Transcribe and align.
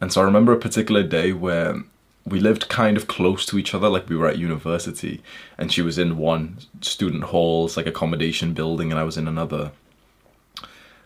And 0.00 0.12
so 0.12 0.20
I 0.20 0.24
remember 0.24 0.52
a 0.52 0.58
particular 0.58 1.02
day 1.02 1.32
where 1.32 1.82
we 2.26 2.40
lived 2.40 2.68
kind 2.68 2.96
of 2.96 3.06
close 3.06 3.46
to 3.46 3.58
each 3.58 3.74
other, 3.74 3.88
like 3.88 4.08
we 4.08 4.16
were 4.16 4.28
at 4.28 4.38
university, 4.38 5.22
and 5.56 5.72
she 5.72 5.82
was 5.82 5.98
in 5.98 6.18
one 6.18 6.58
student 6.80 7.24
hall's 7.24 7.76
like 7.76 7.86
accommodation 7.86 8.54
building, 8.54 8.90
and 8.90 8.98
I 8.98 9.04
was 9.04 9.16
in 9.16 9.28
another. 9.28 9.72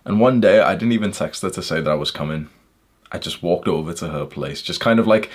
And 0.04 0.20
one 0.20 0.40
day 0.40 0.60
I 0.60 0.74
didn't 0.74 0.92
even 0.92 1.12
text 1.12 1.42
her 1.42 1.50
to 1.50 1.62
say 1.62 1.80
that 1.80 1.90
I 1.90 1.94
was 1.94 2.10
coming. 2.10 2.48
I 3.10 3.18
just 3.18 3.42
walked 3.42 3.68
over 3.68 3.92
to 3.94 4.08
her 4.08 4.26
place, 4.26 4.62
just 4.62 4.80
kind 4.80 4.98
of 4.98 5.06
like 5.06 5.30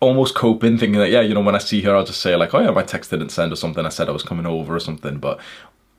almost 0.00 0.34
coping, 0.34 0.78
thinking 0.78 1.00
that, 1.00 1.10
yeah, 1.10 1.20
you 1.20 1.34
know, 1.34 1.40
when 1.40 1.54
I 1.54 1.58
see 1.58 1.82
her, 1.82 1.94
I'll 1.96 2.04
just 2.04 2.20
say, 2.20 2.36
like, 2.36 2.54
oh 2.54 2.60
yeah, 2.60 2.70
my 2.70 2.82
text 2.82 3.10
didn't 3.10 3.30
send 3.30 3.52
or 3.52 3.56
something. 3.56 3.86
I 3.86 3.90
said 3.90 4.08
I 4.08 4.12
was 4.12 4.22
coming 4.22 4.46
over 4.46 4.76
or 4.76 4.80
something, 4.80 5.18
but 5.18 5.40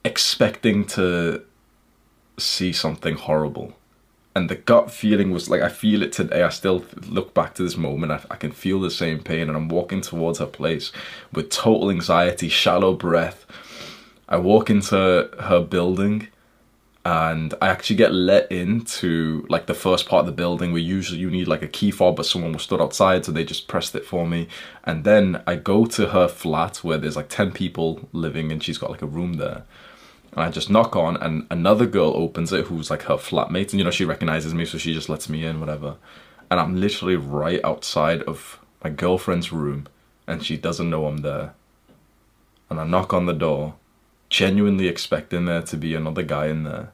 expecting 0.05 0.85
to 0.85 1.43
see 2.37 2.71
something 2.71 3.15
horrible. 3.15 3.75
And 4.35 4.49
the 4.49 4.55
gut 4.55 4.91
feeling 4.91 5.31
was 5.31 5.49
like, 5.49 5.61
I 5.61 5.69
feel 5.69 6.03
it 6.03 6.13
today. 6.13 6.43
I 6.43 6.49
still 6.49 6.85
look 7.07 7.33
back 7.33 7.55
to 7.55 7.63
this 7.63 7.75
moment. 7.75 8.11
I, 8.11 8.21
I 8.29 8.35
can 8.35 8.51
feel 8.51 8.79
the 8.79 8.91
same 8.91 9.19
pain, 9.19 9.47
and 9.47 9.57
I'm 9.57 9.67
walking 9.67 10.01
towards 10.01 10.37
her 10.37 10.45
place 10.45 10.91
with 11.33 11.49
total 11.49 11.89
anxiety, 11.89 12.47
shallow 12.47 12.93
breath. 12.93 13.47
I 14.29 14.37
walk 14.37 14.69
into 14.69 15.29
her 15.39 15.61
building 15.61 16.27
and 17.07 17.53
I 17.61 17.69
actually 17.69 17.95
get 17.95 18.11
let 18.11 18.51
into 18.51 19.45
like 19.47 19.65
the 19.65 19.73
first 19.73 20.09
part 20.09 20.19
of 20.19 20.25
the 20.25 20.33
building 20.33 20.73
where 20.73 20.81
usually 20.81 21.21
you 21.21 21.31
need 21.31 21.47
like 21.47 21.61
a 21.61 21.67
key 21.69 21.89
fob, 21.89 22.17
but 22.17 22.25
someone 22.25 22.51
was 22.51 22.63
stood 22.63 22.81
outside, 22.81 23.23
so 23.23 23.31
they 23.31 23.45
just 23.45 23.69
pressed 23.69 23.95
it 23.95 24.03
for 24.03 24.27
me. 24.27 24.49
And 24.83 25.05
then 25.05 25.41
I 25.47 25.55
go 25.55 25.85
to 25.85 26.07
her 26.07 26.27
flat 26.27 26.83
where 26.83 26.97
there's 26.97 27.15
like 27.15 27.29
10 27.29 27.53
people 27.53 28.09
living 28.11 28.51
and 28.51 28.61
she's 28.61 28.77
got 28.77 28.91
like 28.91 29.01
a 29.01 29.05
room 29.05 29.35
there. 29.35 29.63
And 30.33 30.41
I 30.41 30.49
just 30.49 30.69
knock 30.69 30.97
on 30.97 31.15
and 31.15 31.47
another 31.49 31.85
girl 31.85 32.11
opens 32.13 32.51
it 32.51 32.65
who's 32.65 32.89
like 32.89 33.03
her 33.03 33.15
flatmate, 33.15 33.71
and 33.71 33.75
you 33.75 33.85
know, 33.85 33.91
she 33.91 34.03
recognizes 34.03 34.53
me, 34.53 34.65
so 34.65 34.77
she 34.77 34.93
just 34.93 35.07
lets 35.07 35.29
me 35.29 35.45
in, 35.45 35.61
whatever. 35.61 35.95
And 36.51 36.59
I'm 36.59 36.75
literally 36.75 37.15
right 37.15 37.63
outside 37.63 38.21
of 38.23 38.59
my 38.83 38.89
girlfriend's 38.89 39.53
room, 39.53 39.87
and 40.27 40.43
she 40.43 40.57
doesn't 40.57 40.89
know 40.89 41.05
I'm 41.05 41.19
there. 41.19 41.53
And 42.69 42.81
I 42.81 42.83
knock 42.85 43.13
on 43.13 43.27
the 43.27 43.33
door, 43.33 43.75
genuinely 44.29 44.89
expecting 44.89 45.45
there 45.45 45.61
to 45.61 45.77
be 45.77 45.95
another 45.95 46.23
guy 46.23 46.47
in 46.47 46.65
there 46.65 46.91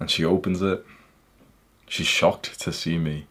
and 0.00 0.10
she 0.10 0.24
opens 0.24 0.62
it. 0.62 0.84
She's 1.88 2.06
shocked 2.06 2.60
to 2.60 2.72
see 2.72 2.98
me. 2.98 3.26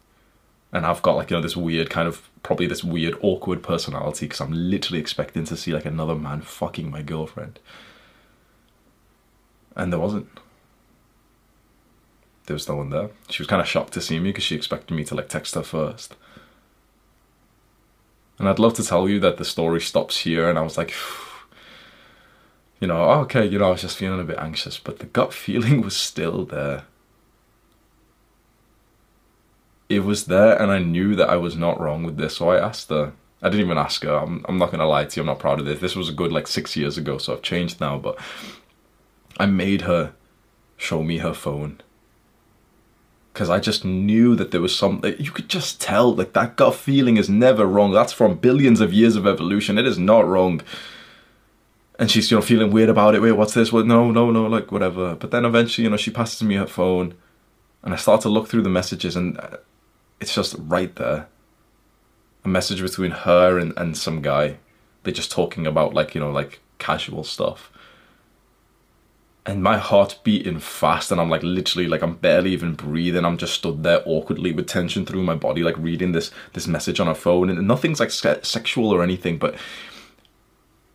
And 0.72 0.84
I've 0.84 1.02
got 1.02 1.16
like, 1.16 1.30
you 1.30 1.36
know, 1.36 1.42
this 1.42 1.56
weird 1.56 1.88
kind 1.88 2.06
of, 2.06 2.28
probably 2.42 2.66
this 2.66 2.84
weird 2.84 3.16
awkward 3.22 3.62
personality 3.62 4.26
because 4.26 4.40
I'm 4.40 4.52
literally 4.52 5.00
expecting 5.00 5.44
to 5.44 5.56
see 5.56 5.72
like 5.72 5.86
another 5.86 6.14
man 6.14 6.42
fucking 6.42 6.90
my 6.90 7.02
girlfriend. 7.02 7.58
And 9.74 9.92
there 9.92 10.00
wasn't. 10.00 10.28
There 12.46 12.54
was 12.54 12.68
no 12.68 12.76
one 12.76 12.90
there. 12.90 13.10
She 13.28 13.42
was 13.42 13.48
kind 13.48 13.60
of 13.60 13.68
shocked 13.68 13.92
to 13.94 14.00
see 14.00 14.18
me 14.18 14.30
because 14.30 14.44
she 14.44 14.56
expected 14.56 14.94
me 14.94 15.04
to 15.04 15.14
like 15.14 15.28
text 15.28 15.54
her 15.54 15.62
first. 15.62 16.16
And 18.38 18.48
I'd 18.48 18.58
love 18.58 18.74
to 18.74 18.84
tell 18.84 19.08
you 19.08 19.20
that 19.20 19.36
the 19.36 19.44
story 19.44 19.80
stops 19.80 20.18
here 20.20 20.48
and 20.48 20.58
I 20.58 20.62
was 20.62 20.78
like, 20.78 20.92
you 22.80 22.86
know, 22.86 23.02
oh, 23.02 23.20
okay, 23.20 23.44
you 23.44 23.58
know, 23.58 23.68
I 23.68 23.70
was 23.70 23.82
just 23.82 23.96
feeling 23.96 24.20
a 24.20 24.24
bit 24.24 24.38
anxious, 24.38 24.78
but 24.78 24.98
the 24.98 25.06
gut 25.06 25.32
feeling 25.44 25.82
was 25.82 25.96
still 25.96 26.44
there. 26.44 26.84
It 29.88 30.04
was 30.04 30.26
there, 30.26 30.60
and 30.60 30.70
I 30.70 30.80
knew 30.80 31.14
that 31.16 31.30
I 31.30 31.36
was 31.36 31.56
not 31.56 31.80
wrong 31.80 32.04
with 32.04 32.18
this, 32.18 32.36
so 32.36 32.50
I 32.50 32.58
asked 32.58 32.90
her. 32.90 33.12
I 33.40 33.48
didn't 33.48 33.64
even 33.64 33.78
ask 33.78 34.02
her. 34.02 34.14
I'm, 34.14 34.44
I'm 34.48 34.58
not 34.58 34.70
gonna 34.70 34.86
lie 34.86 35.04
to 35.04 35.16
you. 35.16 35.22
I'm 35.22 35.26
not 35.26 35.38
proud 35.38 35.60
of 35.60 35.66
this. 35.66 35.80
This 35.80 35.96
was 35.96 36.08
a 36.08 36.12
good 36.12 36.32
like 36.32 36.46
six 36.46 36.76
years 36.76 36.98
ago, 36.98 37.18
so 37.18 37.32
I've 37.32 37.42
changed 37.42 37.80
now. 37.80 37.96
But 37.96 38.18
I 39.38 39.46
made 39.46 39.82
her 39.82 40.12
show 40.76 41.02
me 41.02 41.18
her 41.18 41.32
phone 41.32 41.80
because 43.32 43.48
I 43.48 43.60
just 43.60 43.84
knew 43.84 44.34
that 44.34 44.50
there 44.50 44.60
was 44.60 44.76
something. 44.76 45.14
You 45.18 45.30
could 45.30 45.48
just 45.48 45.80
tell, 45.80 46.14
like 46.14 46.32
that 46.32 46.56
gut 46.56 46.74
feeling 46.74 47.16
is 47.16 47.30
never 47.30 47.64
wrong. 47.64 47.92
That's 47.92 48.12
from 48.12 48.34
billions 48.34 48.80
of 48.80 48.92
years 48.92 49.14
of 49.14 49.26
evolution. 49.26 49.78
It 49.78 49.86
is 49.86 49.98
not 49.98 50.26
wrong 50.26 50.60
and 51.98 52.10
she's 52.10 52.30
you 52.30 52.36
know 52.36 52.42
feeling 52.42 52.70
weird 52.70 52.88
about 52.88 53.14
it. 53.14 53.22
Wait, 53.22 53.32
what's 53.32 53.54
this? 53.54 53.72
Well, 53.72 53.84
no, 53.84 54.10
no, 54.10 54.30
no, 54.30 54.46
like 54.46 54.70
whatever. 54.70 55.16
But 55.16 55.30
then 55.30 55.44
eventually, 55.44 55.84
you 55.84 55.90
know, 55.90 55.96
she 55.96 56.10
passes 56.10 56.42
me 56.42 56.54
her 56.54 56.66
phone, 56.66 57.14
and 57.82 57.92
I 57.92 57.96
start 57.96 58.20
to 58.22 58.28
look 58.28 58.48
through 58.48 58.62
the 58.62 58.68
messages, 58.68 59.16
and 59.16 59.38
uh, 59.38 59.56
it's 60.20 60.34
just 60.34 60.54
right 60.58 60.94
there. 60.96 61.28
A 62.44 62.48
message 62.48 62.80
between 62.80 63.10
her 63.10 63.58
and, 63.58 63.72
and 63.76 63.96
some 63.96 64.22
guy. 64.22 64.58
They're 65.02 65.12
just 65.12 65.32
talking 65.32 65.66
about 65.66 65.94
like 65.94 66.14
you 66.14 66.20
know 66.20 66.30
like 66.30 66.60
casual 66.78 67.24
stuff. 67.24 67.72
And 69.44 69.62
my 69.62 69.78
heart 69.78 70.20
beating 70.24 70.60
fast, 70.60 71.10
and 71.10 71.20
I'm 71.20 71.30
like 71.30 71.42
literally 71.42 71.88
like 71.88 72.02
I'm 72.02 72.14
barely 72.14 72.52
even 72.52 72.74
breathing. 72.74 73.24
I'm 73.24 73.38
just 73.38 73.54
stood 73.54 73.82
there 73.82 74.02
awkwardly 74.04 74.52
with 74.52 74.68
tension 74.68 75.04
through 75.04 75.22
my 75.24 75.34
body, 75.34 75.64
like 75.64 75.76
reading 75.78 76.12
this 76.12 76.30
this 76.52 76.68
message 76.68 77.00
on 77.00 77.08
her 77.08 77.14
phone, 77.14 77.50
and 77.50 77.66
nothing's 77.66 77.98
like 77.98 78.10
se- 78.12 78.40
sexual 78.42 78.90
or 78.90 79.02
anything, 79.02 79.38
but 79.38 79.56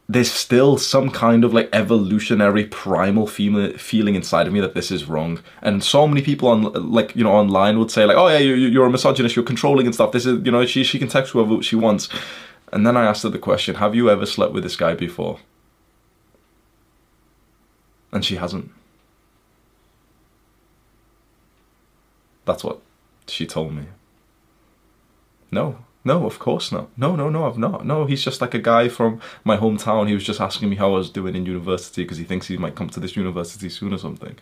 there's 0.09 0.31
still 0.31 0.77
some 0.77 1.09
kind 1.09 1.43
of 1.43 1.53
like 1.53 1.69
evolutionary 1.71 2.65
primal 2.65 3.25
feeling 3.25 3.77
feeling 3.77 4.15
inside 4.15 4.47
of 4.47 4.53
me 4.53 4.59
that 4.59 4.73
this 4.73 4.91
is 4.91 5.05
wrong. 5.05 5.41
And 5.61 5.83
so 5.83 6.07
many 6.07 6.21
people 6.21 6.49
on 6.49 6.63
like 6.91 7.15
you 7.15 7.23
know 7.23 7.31
online 7.31 7.79
would 7.79 7.91
say 7.91 8.05
like 8.05 8.17
oh 8.17 8.27
yeah 8.27 8.39
you're, 8.39 8.57
you're 8.57 8.85
a 8.85 8.89
misogynist 8.89 9.35
you're 9.35 9.45
controlling 9.45 9.85
and 9.85 9.95
stuff. 9.95 10.11
This 10.11 10.25
is 10.25 10.45
you 10.45 10.51
know 10.51 10.65
she, 10.65 10.83
she 10.83 10.99
can 10.99 11.07
text 11.07 11.31
whoever 11.31 11.61
she 11.63 11.75
wants. 11.75 12.09
And 12.71 12.87
then 12.87 12.97
i 12.97 13.05
asked 13.05 13.23
her 13.23 13.29
the 13.29 13.39
question 13.39 13.75
have 13.75 13.95
you 13.95 14.09
ever 14.09 14.25
slept 14.25 14.53
with 14.53 14.63
this 14.63 14.75
guy 14.75 14.93
before? 14.93 15.39
And 18.11 18.23
she 18.25 18.35
hasn't. 18.35 18.71
That's 22.45 22.63
what 22.63 22.81
she 23.27 23.47
told 23.47 23.73
me. 23.73 23.85
No 25.49 25.77
no, 26.05 26.25
of 26.25 26.39
course 26.39 26.71
not. 26.71 26.89
No, 26.97 27.15
no, 27.15 27.29
no, 27.29 27.45
I've 27.45 27.57
not. 27.57 27.85
No, 27.85 28.05
he's 28.05 28.23
just 28.23 28.41
like 28.41 28.53
a 28.53 28.59
guy 28.59 28.89
from 28.89 29.21
my 29.43 29.57
hometown. 29.57 30.07
He 30.07 30.13
was 30.13 30.23
just 30.23 30.41
asking 30.41 30.69
me 30.69 30.75
how 30.75 30.89
I 30.93 30.97
was 30.97 31.09
doing 31.09 31.35
in 31.35 31.45
university 31.45 32.03
because 32.03 32.17
he 32.17 32.25
thinks 32.25 32.47
he 32.47 32.57
might 32.57 32.75
come 32.75 32.89
to 32.89 32.99
this 32.99 33.15
university 33.15 33.69
soon 33.69 33.93
or 33.93 33.97
something. 33.97 34.37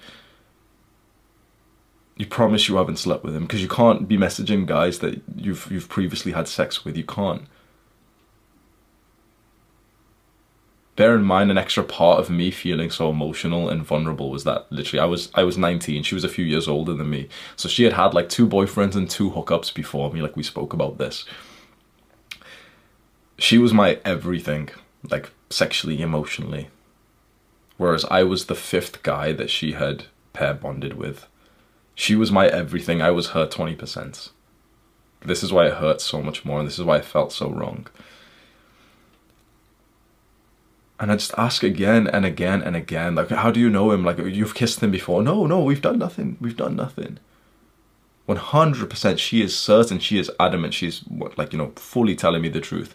You 2.17 2.25
promise 2.25 2.67
you 2.67 2.75
haven't 2.75 2.97
slept 2.97 3.23
with 3.23 3.35
him 3.35 3.43
because 3.43 3.61
you 3.61 3.67
can't 3.67 4.07
be 4.07 4.17
messaging 4.17 4.65
guys 4.65 4.99
that 4.99 5.21
you've 5.35 5.67
you've 5.71 5.89
previously 5.89 6.31
had 6.31 6.47
sex 6.47 6.83
with. 6.83 6.97
You 6.97 7.03
can't. 7.03 7.47
bear 10.95 11.15
in 11.15 11.23
mind 11.23 11.49
an 11.49 11.57
extra 11.57 11.83
part 11.83 12.19
of 12.19 12.29
me 12.29 12.51
feeling 12.51 12.91
so 12.91 13.09
emotional 13.09 13.69
and 13.69 13.83
vulnerable 13.83 14.29
was 14.29 14.43
that 14.43 14.71
literally 14.71 14.99
I 14.99 15.05
was 15.05 15.31
I 15.33 15.43
was 15.43 15.57
19 15.57 16.03
she 16.03 16.13
was 16.13 16.23
a 16.23 16.29
few 16.29 16.45
years 16.45 16.67
older 16.67 16.93
than 16.93 17.09
me 17.09 17.27
so 17.55 17.67
she 17.69 17.83
had 17.85 17.93
had 17.93 18.13
like 18.13 18.29
two 18.29 18.47
boyfriends 18.47 18.95
and 18.95 19.09
two 19.09 19.31
hookups 19.31 19.73
before 19.73 20.11
me 20.11 20.21
like 20.21 20.35
we 20.35 20.43
spoke 20.43 20.73
about 20.73 20.99
this 20.99 21.25
she 23.41 23.57
was 23.57 23.73
my 23.73 23.99
everything 24.05 24.69
like 25.09 25.31
sexually 25.49 26.01
emotionally 26.01 26.69
whereas 27.77 28.05
I 28.05 28.23
was 28.23 28.45
the 28.45 28.55
fifth 28.55 29.01
guy 29.01 29.31
that 29.33 29.49
she 29.49 29.71
had 29.71 30.05
pair 30.33 30.53
bonded 30.53 30.93
with 30.93 31.27
she 31.95 32.15
was 32.15 32.31
my 32.31 32.47
everything 32.47 33.01
I 33.01 33.11
was 33.11 33.29
her 33.29 33.47
20% 33.47 34.29
this 35.25 35.43
is 35.43 35.51
why 35.51 35.67
it 35.67 35.73
hurt 35.73 36.01
so 36.01 36.21
much 36.21 36.45
more 36.45 36.59
and 36.59 36.67
this 36.67 36.77
is 36.77 36.85
why 36.85 36.97
I 36.97 37.01
felt 37.01 37.31
so 37.31 37.49
wrong 37.49 37.87
and 40.99 41.11
I 41.11 41.15
just 41.15 41.33
ask 41.35 41.63
again 41.63 42.07
and 42.07 42.27
again 42.27 42.61
and 42.61 42.75
again, 42.75 43.15
like, 43.15 43.29
how 43.29 43.49
do 43.49 43.59
you 43.59 43.71
know 43.71 43.89
him? 43.91 44.05
Like, 44.05 44.19
you've 44.19 44.53
kissed 44.53 44.83
him 44.83 44.91
before. 44.91 45.23
No, 45.23 45.47
no, 45.47 45.63
we've 45.63 45.81
done 45.81 45.97
nothing. 45.97 46.37
We've 46.39 46.55
done 46.55 46.75
nothing. 46.75 47.17
100% 48.29 49.17
she 49.17 49.41
is 49.41 49.57
certain, 49.57 49.97
she 49.97 50.19
is 50.19 50.29
adamant, 50.39 50.75
she's, 50.75 51.03
like, 51.37 51.51
you 51.53 51.57
know, 51.57 51.71
fully 51.75 52.15
telling 52.15 52.43
me 52.43 52.49
the 52.49 52.61
truth. 52.61 52.93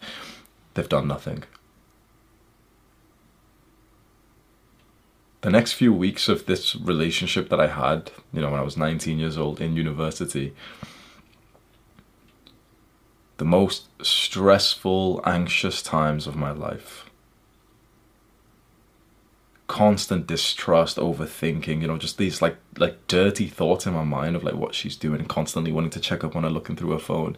They've 0.76 0.86
done 0.86 1.08
nothing. 1.08 1.44
The 5.40 5.50
next 5.50 5.72
few 5.72 5.92
weeks 5.92 6.28
of 6.28 6.44
this 6.44 6.76
relationship 6.76 7.48
that 7.48 7.58
I 7.58 7.68
had, 7.68 8.10
you 8.30 8.42
know, 8.42 8.50
when 8.50 8.60
I 8.60 8.64
was 8.64 8.76
19 8.76 9.18
years 9.18 9.38
old 9.38 9.60
in 9.60 9.74
university, 9.74 10.54
the 13.38 13.44
most 13.46 13.88
stressful, 14.02 15.22
anxious 15.24 15.82
times 15.82 16.26
of 16.26 16.36
my 16.36 16.50
life 16.50 17.06
constant 19.68 20.26
distrust, 20.26 20.96
overthinking, 20.96 21.80
you 21.80 21.88
know, 21.88 21.98
just 21.98 22.18
these 22.18 22.40
like 22.40 22.56
like 22.78 23.06
dirty 23.08 23.46
thoughts 23.46 23.86
in 23.86 23.92
my 23.92 24.04
mind 24.04 24.36
of 24.36 24.44
like 24.44 24.54
what 24.54 24.74
she's 24.74 24.96
doing 24.96 25.24
constantly 25.24 25.72
wanting 25.72 25.90
to 25.90 26.00
check 26.00 26.22
up 26.22 26.36
on 26.36 26.44
her 26.44 26.50
looking 26.50 26.76
through 26.76 26.90
her 26.90 26.98
phone. 26.98 27.36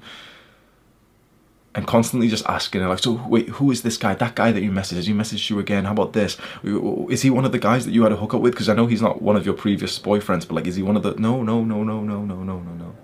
And 1.78 1.86
constantly 1.86 2.26
just 2.26 2.44
asking 2.46 2.80
her 2.80 2.88
like, 2.88 2.98
so 2.98 3.24
wait, 3.28 3.50
who 3.50 3.70
is 3.70 3.82
this 3.82 3.96
guy? 3.96 4.12
That 4.12 4.34
guy 4.34 4.50
that 4.50 4.64
you 4.64 4.72
messaged? 4.72 4.96
Has 4.96 5.06
he 5.06 5.12
messaged 5.12 5.48
you 5.48 5.60
again? 5.60 5.84
How 5.84 5.92
about 5.92 6.12
this? 6.12 6.36
Is 6.64 7.22
he 7.22 7.30
one 7.30 7.44
of 7.44 7.52
the 7.52 7.58
guys 7.60 7.84
that 7.84 7.92
you 7.92 8.02
had 8.02 8.10
a 8.10 8.16
hookup 8.16 8.40
with? 8.40 8.52
Because 8.52 8.68
I 8.68 8.74
know 8.74 8.88
he's 8.88 9.00
not 9.00 9.22
one 9.22 9.36
of 9.36 9.46
your 9.46 9.54
previous 9.54 9.96
boyfriends, 9.96 10.40
but 10.48 10.56
like, 10.56 10.66
is 10.66 10.74
he 10.74 10.82
one 10.82 10.96
of 10.96 11.04
the? 11.04 11.14
No, 11.14 11.44
no, 11.44 11.62
no, 11.62 11.84
no, 11.84 12.02
no, 12.02 12.24
no, 12.24 12.42
no, 12.42 12.58
no, 12.58 12.72
no. 12.72 12.96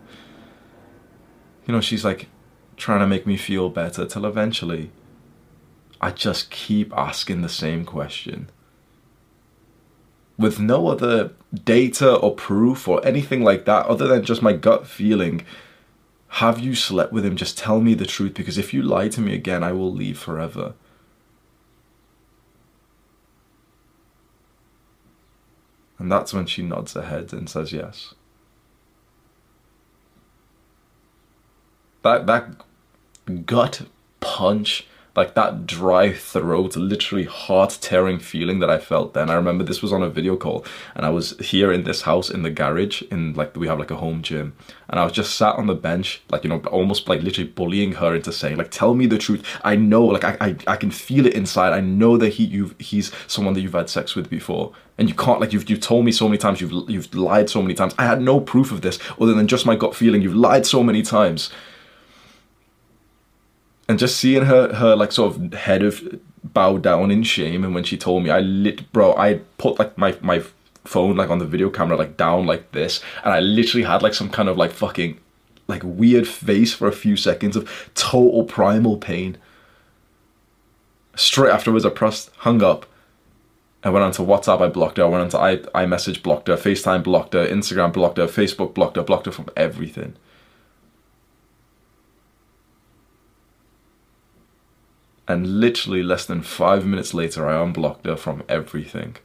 You 1.66 1.72
know, 1.72 1.80
she's 1.80 2.04
like 2.04 2.26
trying 2.76 2.98
to 2.98 3.06
make 3.06 3.28
me 3.28 3.36
feel 3.36 3.68
better 3.68 4.06
till 4.06 4.26
eventually, 4.26 4.90
I 6.00 6.10
just 6.10 6.50
keep 6.50 6.92
asking 6.96 7.42
the 7.42 7.48
same 7.48 7.84
question 7.84 8.50
with 10.36 10.58
no 10.58 10.88
other 10.88 11.30
data 11.62 12.12
or 12.12 12.34
proof 12.34 12.88
or 12.88 13.06
anything 13.06 13.44
like 13.44 13.66
that 13.66 13.86
other 13.86 14.08
than 14.08 14.24
just 14.24 14.42
my 14.42 14.52
gut 14.52 14.84
feeling 14.84 15.44
have 16.38 16.58
you 16.58 16.74
slept 16.74 17.12
with 17.12 17.24
him? 17.24 17.36
Just 17.36 17.56
tell 17.56 17.80
me 17.80 17.94
the 17.94 18.06
truth 18.06 18.34
because 18.34 18.58
if 18.58 18.74
you 18.74 18.82
lie 18.82 19.08
to 19.08 19.20
me 19.20 19.34
again 19.34 19.62
i 19.62 19.70
will 19.70 19.92
leave 19.92 20.18
forever. 20.18 20.74
And 25.96 26.10
that's 26.10 26.34
when 26.34 26.46
she 26.46 26.62
nods 26.62 26.94
her 26.94 27.02
head 27.02 27.32
and 27.32 27.48
says 27.48 27.72
yes. 27.72 28.14
That 32.02 32.26
that 32.26 32.56
gut 33.46 33.82
punch 34.18 34.88
like 35.16 35.34
that 35.34 35.66
dry 35.66 36.12
throat, 36.12 36.76
literally 36.76 37.24
heart 37.24 37.78
tearing 37.80 38.18
feeling 38.18 38.58
that 38.58 38.70
I 38.70 38.78
felt 38.78 39.14
then. 39.14 39.30
I 39.30 39.34
remember 39.34 39.62
this 39.62 39.82
was 39.82 39.92
on 39.92 40.02
a 40.02 40.10
video 40.10 40.36
call 40.36 40.64
and 40.94 41.06
I 41.06 41.10
was 41.10 41.38
here 41.38 41.72
in 41.72 41.84
this 41.84 42.02
house 42.02 42.30
in 42.30 42.42
the 42.42 42.50
garage 42.50 43.02
in 43.02 43.34
like 43.34 43.56
we 43.56 43.68
have 43.68 43.78
like 43.78 43.92
a 43.92 43.96
home 43.96 44.22
gym 44.22 44.56
and 44.88 44.98
I 44.98 45.04
was 45.04 45.12
just 45.12 45.36
sat 45.36 45.54
on 45.56 45.66
the 45.66 45.74
bench 45.74 46.22
like 46.30 46.42
you 46.42 46.50
know 46.50 46.58
almost 46.70 47.08
like 47.08 47.22
literally 47.22 47.48
bullying 47.48 47.92
her 47.92 48.14
into 48.14 48.32
saying 48.32 48.56
like 48.56 48.70
tell 48.70 48.94
me 48.94 49.06
the 49.06 49.18
truth. 49.18 49.46
I 49.62 49.76
know 49.76 50.04
like 50.04 50.24
I 50.24 50.36
I, 50.40 50.56
I 50.66 50.76
can 50.76 50.90
feel 50.90 51.26
it 51.26 51.34
inside. 51.34 51.72
I 51.72 51.80
know 51.80 52.16
that 52.16 52.30
he 52.30 52.44
you 52.44 52.74
he's 52.78 53.12
someone 53.28 53.54
that 53.54 53.60
you've 53.60 53.72
had 53.72 53.88
sex 53.88 54.16
with 54.16 54.28
before 54.28 54.72
and 54.98 55.08
you 55.08 55.14
can't 55.14 55.40
like 55.40 55.52
you've 55.52 55.70
you've 55.70 55.80
told 55.80 56.04
me 56.04 56.12
so 56.12 56.28
many 56.28 56.38
times 56.38 56.60
you've 56.60 56.90
you've 56.90 57.14
lied 57.14 57.48
so 57.48 57.62
many 57.62 57.74
times. 57.74 57.94
I 57.98 58.06
had 58.06 58.20
no 58.20 58.40
proof 58.40 58.72
of 58.72 58.80
this 58.80 58.98
other 59.20 59.34
than 59.34 59.46
just 59.46 59.64
my 59.64 59.76
gut 59.76 59.94
feeling. 59.94 60.22
You've 60.22 60.34
lied 60.34 60.66
so 60.66 60.82
many 60.82 61.02
times 61.02 61.50
and 63.88 63.98
just 63.98 64.16
seeing 64.16 64.44
her 64.44 64.74
her 64.74 64.96
like 64.96 65.12
sort 65.12 65.36
of 65.36 65.52
head 65.54 65.82
of 65.82 66.20
bow 66.42 66.78
down 66.78 67.10
in 67.10 67.22
shame 67.22 67.64
and 67.64 67.74
when 67.74 67.84
she 67.84 67.96
told 67.96 68.22
me 68.22 68.30
i 68.30 68.40
lit 68.40 68.90
bro 68.92 69.14
i 69.16 69.40
put 69.58 69.78
like 69.78 69.96
my 69.98 70.16
my 70.20 70.42
phone 70.84 71.16
like 71.16 71.30
on 71.30 71.38
the 71.38 71.46
video 71.46 71.70
camera 71.70 71.96
like 71.96 72.16
down 72.16 72.46
like 72.46 72.72
this 72.72 73.02
and 73.24 73.32
i 73.32 73.40
literally 73.40 73.84
had 73.84 74.02
like 74.02 74.14
some 74.14 74.28
kind 74.30 74.48
of 74.48 74.56
like 74.56 74.70
fucking 74.70 75.18
like 75.66 75.82
weird 75.82 76.28
face 76.28 76.74
for 76.74 76.86
a 76.86 76.92
few 76.92 77.16
seconds 77.16 77.56
of 77.56 77.90
total 77.94 78.44
primal 78.44 78.96
pain 78.96 79.38
straight 81.16 81.50
afterwards 81.50 81.86
i 81.86 81.90
pressed 81.90 82.30
hung 82.38 82.62
up 82.62 82.86
I 83.84 83.90
went 83.90 84.02
onto 84.02 84.24
WhatsApp, 84.24 84.62
I 84.62 84.68
blocked 84.68 84.96
her. 84.96 85.04
I 85.04 85.08
went 85.08 85.24
onto 85.24 85.36
i 85.36 85.56
iMessage, 85.84 86.22
blocked 86.22 86.48
her. 86.48 86.56
FaceTime, 86.56 87.04
blocked 87.04 87.34
her. 87.34 87.46
Instagram, 87.46 87.92
blocked 87.92 88.16
her. 88.16 88.26
Facebook, 88.26 88.72
blocked 88.72 88.96
her. 88.96 89.02
Blocked 89.02 89.26
her 89.26 89.32
from 89.32 89.48
everything. 89.56 90.16
And 95.26 95.60
literally 95.60 96.02
less 96.02 96.26
than 96.26 96.42
five 96.42 96.84
minutes 96.84 97.14
later, 97.14 97.48
I 97.48 97.62
unblocked 97.62 98.04
her 98.06 98.16
from 98.16 98.42
everything, 98.48 99.16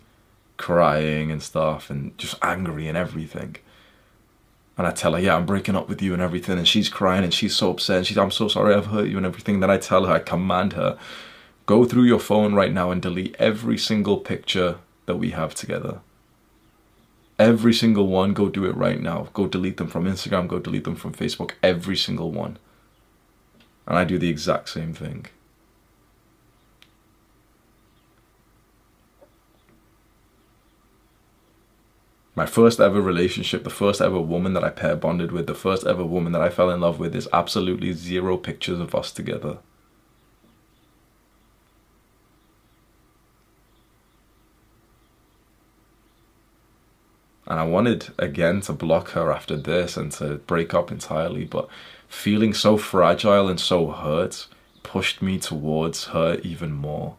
crying 0.57 1.31
and 1.31 1.43
stuff, 1.43 1.89
and 1.89 2.17
just 2.17 2.35
angry 2.41 2.87
and 2.87 2.97
everything. 2.97 3.57
And 4.77 4.87
I 4.87 4.91
tell 4.91 5.11
her, 5.11 5.19
yeah, 5.19 5.35
I'm 5.35 5.45
breaking 5.45 5.75
up 5.75 5.89
with 5.89 6.01
you 6.01 6.13
and 6.13 6.21
everything. 6.21 6.57
And 6.57 6.67
she's 6.67 6.87
crying 6.87 7.25
and 7.25 7.33
she's 7.33 7.53
so 7.53 7.71
upset. 7.71 7.97
And 7.97 8.07
she's, 8.07 8.17
I'm 8.17 8.31
so 8.31 8.47
sorry 8.47 8.73
I've 8.73 8.85
hurt 8.85 9.09
you 9.09 9.17
and 9.17 9.25
everything. 9.25 9.59
Then 9.59 9.69
I 9.69 9.77
tell 9.77 10.05
her, 10.05 10.13
I 10.13 10.19
command 10.19 10.73
her, 10.73 10.97
go 11.65 11.83
through 11.83 12.03
your 12.03 12.19
phone 12.19 12.53
right 12.53 12.71
now 12.71 12.89
and 12.89 13.01
delete 13.01 13.35
every 13.37 13.77
single 13.77 14.17
picture 14.17 14.77
that 15.05 15.17
we 15.17 15.31
have 15.31 15.53
together. 15.53 15.99
Every 17.37 17.73
single 17.73 18.07
one, 18.07 18.33
go 18.33 18.47
do 18.47 18.65
it 18.65 18.75
right 18.75 19.01
now. 19.01 19.27
Go 19.33 19.47
delete 19.47 19.77
them 19.77 19.87
from 19.87 20.05
Instagram, 20.05 20.47
go 20.47 20.59
delete 20.59 20.85
them 20.85 20.95
from 20.95 21.13
Facebook, 21.13 21.51
every 21.61 21.97
single 21.97 22.31
one. 22.31 22.57
And 23.85 23.97
I 23.97 24.05
do 24.05 24.17
the 24.17 24.29
exact 24.29 24.69
same 24.69 24.93
thing. 24.93 25.25
My 32.39 32.45
first 32.45 32.79
ever 32.79 33.01
relationship, 33.01 33.65
the 33.65 33.69
first 33.69 33.99
ever 33.99 34.21
woman 34.21 34.53
that 34.53 34.63
I 34.63 34.69
pair 34.69 34.95
bonded 34.95 35.33
with, 35.33 35.45
the 35.45 35.53
first 35.53 35.85
ever 35.85 36.05
woman 36.05 36.31
that 36.31 36.41
I 36.41 36.47
fell 36.47 36.69
in 36.69 36.79
love 36.79 36.97
with, 36.97 37.13
is 37.13 37.27
absolutely 37.33 37.91
zero 37.91 38.37
pictures 38.37 38.79
of 38.79 38.95
us 38.95 39.11
together. 39.11 39.57
And 47.45 47.59
I 47.59 47.63
wanted 47.63 48.13
again 48.17 48.61
to 48.61 48.71
block 48.71 49.09
her 49.09 49.33
after 49.33 49.57
this 49.57 49.97
and 49.97 50.09
to 50.13 50.35
break 50.35 50.73
up 50.73 50.93
entirely, 50.93 51.43
but 51.43 51.67
feeling 52.07 52.53
so 52.53 52.77
fragile 52.77 53.49
and 53.49 53.59
so 53.59 53.91
hurt 53.91 54.47
pushed 54.81 55.21
me 55.21 55.39
towards 55.39 56.05
her 56.15 56.39
even 56.41 56.71
more. 56.71 57.17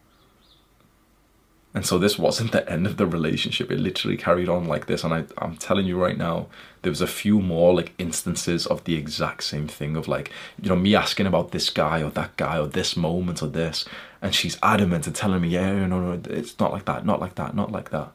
And 1.73 1.87
so 1.87 1.99
this 1.99 2.19
wasn't 2.19 2.51
the 2.51 2.69
end 2.69 2.87
of 2.87 2.97
the 2.97 3.07
relationship. 3.07 3.71
It 3.71 3.79
literally 3.79 4.17
carried 4.17 4.49
on 4.49 4.67
like 4.67 4.87
this. 4.87 5.05
And 5.05 5.15
I, 5.15 5.25
I'm 5.39 5.57
telling 5.57 5.87
you 5.87 6.03
right 6.03 6.19
now, 6.19 6.47
there 6.83 6.91
was 6.91 7.01
a 7.01 7.07
few 7.07 7.41
more 7.41 7.73
like 7.75 7.93
instances 7.97 8.67
of 8.67 8.83
the 8.85 8.97
exact 8.97 9.45
same 9.45 9.69
thing 9.69 9.97
of 9.97 10.09
like, 10.09 10.33
you 10.61 10.69
know, 10.69 10.75
me 10.75 10.97
asking 10.97 11.27
about 11.27 11.53
this 11.53 11.71
guy 11.71 12.03
or 12.03 12.11
that 12.11 12.37
guy 12.37 12.59
or 12.59 12.67
this 12.67 12.97
moment 12.97 13.41
or 13.41 13.47
this. 13.47 13.85
And 14.21 14.35
she's 14.35 14.59
adamant 14.63 15.07
and 15.07 15.15
telling 15.15 15.43
me, 15.43 15.49
yeah, 15.51 15.87
no, 15.87 16.01
no, 16.01 16.21
it's 16.29 16.59
not 16.59 16.73
like 16.73 16.87
that, 16.87 17.07
not 17.07 17.21
like 17.21 17.37
that, 17.37 17.55
not 17.55 17.71
like 17.71 17.91
that. 17.91 18.11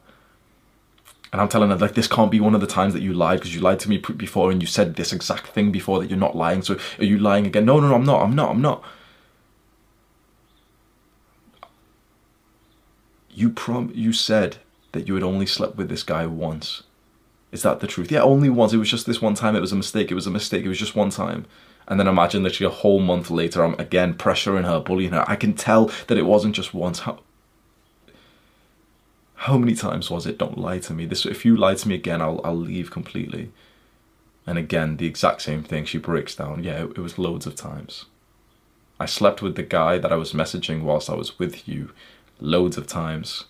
And 1.32 1.40
I'm 1.40 1.48
telling 1.48 1.70
her, 1.70 1.76
like, 1.76 1.94
this 1.94 2.06
can't 2.06 2.30
be 2.30 2.40
one 2.40 2.54
of 2.54 2.60
the 2.60 2.66
times 2.66 2.92
that 2.92 3.02
you 3.02 3.12
lied 3.12 3.40
because 3.40 3.54
you 3.54 3.60
lied 3.60 3.80
to 3.80 3.88
me 3.88 3.98
before 3.98 4.50
and 4.50 4.62
you 4.62 4.66
said 4.66 4.94
this 4.94 5.12
exact 5.12 5.48
thing 5.48 5.72
before 5.72 5.98
that 5.98 6.08
you're 6.08 6.18
not 6.18 6.36
lying. 6.36 6.62
So 6.62 6.78
are 6.98 7.04
you 7.04 7.18
lying 7.18 7.46
again? 7.46 7.64
No, 7.64 7.80
no, 7.80 7.88
no, 7.88 7.94
I'm 7.94 8.04
not, 8.04 8.22
I'm 8.22 8.34
not, 8.34 8.50
I'm 8.50 8.62
not. 8.62 8.84
You 13.36 13.50
prom 13.50 13.92
you 13.94 14.14
said 14.14 14.56
that 14.92 15.06
you 15.06 15.14
had 15.14 15.22
only 15.22 15.44
slept 15.44 15.76
with 15.76 15.90
this 15.90 16.02
guy 16.02 16.26
once. 16.26 16.82
Is 17.52 17.62
that 17.62 17.80
the 17.80 17.86
truth? 17.86 18.10
Yeah, 18.10 18.22
only 18.22 18.48
once. 18.48 18.72
It 18.72 18.78
was 18.78 18.90
just 18.90 19.06
this 19.06 19.20
one 19.20 19.34
time. 19.34 19.54
It 19.54 19.60
was 19.60 19.72
a 19.72 19.76
mistake. 19.76 20.10
It 20.10 20.14
was 20.14 20.26
a 20.26 20.30
mistake. 20.30 20.64
It 20.64 20.68
was 20.68 20.78
just 20.78 20.96
one 20.96 21.10
time. 21.10 21.46
And 21.86 22.00
then 22.00 22.08
imagine 22.08 22.42
literally 22.42 22.72
a 22.72 22.76
whole 22.76 22.98
month 22.98 23.30
later, 23.30 23.62
I'm 23.62 23.74
again 23.74 24.14
pressuring 24.14 24.64
her, 24.64 24.80
bullying 24.80 25.12
her. 25.12 25.24
I 25.28 25.36
can 25.36 25.52
tell 25.52 25.90
that 26.06 26.16
it 26.16 26.24
wasn't 26.24 26.56
just 26.56 26.72
once. 26.72 27.00
How, 27.00 27.20
how 29.34 29.58
many 29.58 29.74
times 29.74 30.10
was 30.10 30.26
it? 30.26 30.38
Don't 30.38 30.58
lie 30.58 30.78
to 30.80 30.94
me. 30.94 31.04
This, 31.04 31.26
if 31.26 31.44
you 31.44 31.56
lie 31.56 31.74
to 31.74 31.88
me 31.88 31.94
again, 31.94 32.22
I'll, 32.22 32.40
I'll 32.42 32.56
leave 32.56 32.90
completely. 32.90 33.52
And 34.46 34.56
again, 34.56 34.96
the 34.96 35.06
exact 35.06 35.42
same 35.42 35.62
thing. 35.62 35.84
She 35.84 35.98
breaks 35.98 36.34
down. 36.34 36.64
Yeah, 36.64 36.84
it, 36.84 36.92
it 36.96 37.00
was 37.00 37.18
loads 37.18 37.46
of 37.46 37.54
times. 37.54 38.06
I 38.98 39.04
slept 39.04 39.42
with 39.42 39.56
the 39.56 39.62
guy 39.62 39.98
that 39.98 40.12
I 40.12 40.16
was 40.16 40.32
messaging 40.32 40.82
whilst 40.82 41.10
I 41.10 41.14
was 41.14 41.38
with 41.38 41.68
you 41.68 41.90
loads 42.40 42.76
of 42.76 42.86
times. 42.86 43.44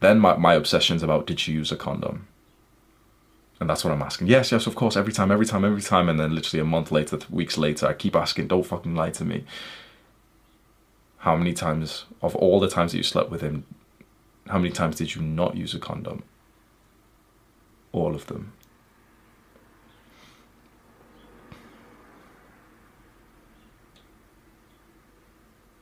Then 0.00 0.18
my, 0.18 0.36
my 0.36 0.54
obsession's 0.54 1.02
about 1.02 1.26
did 1.26 1.38
she 1.38 1.52
use 1.52 1.70
a 1.70 1.76
condom? 1.76 2.26
And 3.60 3.68
that's 3.68 3.84
what 3.84 3.92
I'm 3.92 4.02
asking. 4.02 4.28
Yes, 4.28 4.50
yes, 4.50 4.66
of 4.66 4.74
course, 4.74 4.96
every 4.96 5.12
time, 5.12 5.30
every 5.30 5.44
time, 5.44 5.66
every 5.66 5.82
time. 5.82 6.08
And 6.08 6.18
then 6.18 6.34
literally 6.34 6.62
a 6.62 6.64
month 6.64 6.90
later, 6.90 7.18
weeks 7.28 7.58
later, 7.58 7.86
I 7.86 7.92
keep 7.92 8.16
asking, 8.16 8.48
don't 8.48 8.64
fucking 8.64 8.94
lie 8.94 9.10
to 9.10 9.24
me. 9.24 9.44
How 11.18 11.36
many 11.36 11.52
times, 11.52 12.06
of 12.22 12.34
all 12.36 12.58
the 12.58 12.70
times 12.70 12.92
that 12.92 12.98
you 12.98 13.04
slept 13.04 13.30
with 13.30 13.42
him, 13.42 13.66
how 14.48 14.58
many 14.58 14.70
times 14.70 14.96
did 14.96 15.14
you 15.14 15.20
not 15.20 15.56
use 15.56 15.74
a 15.74 15.78
condom? 15.78 16.22
All 17.92 18.14
of 18.14 18.26
them. 18.28 18.54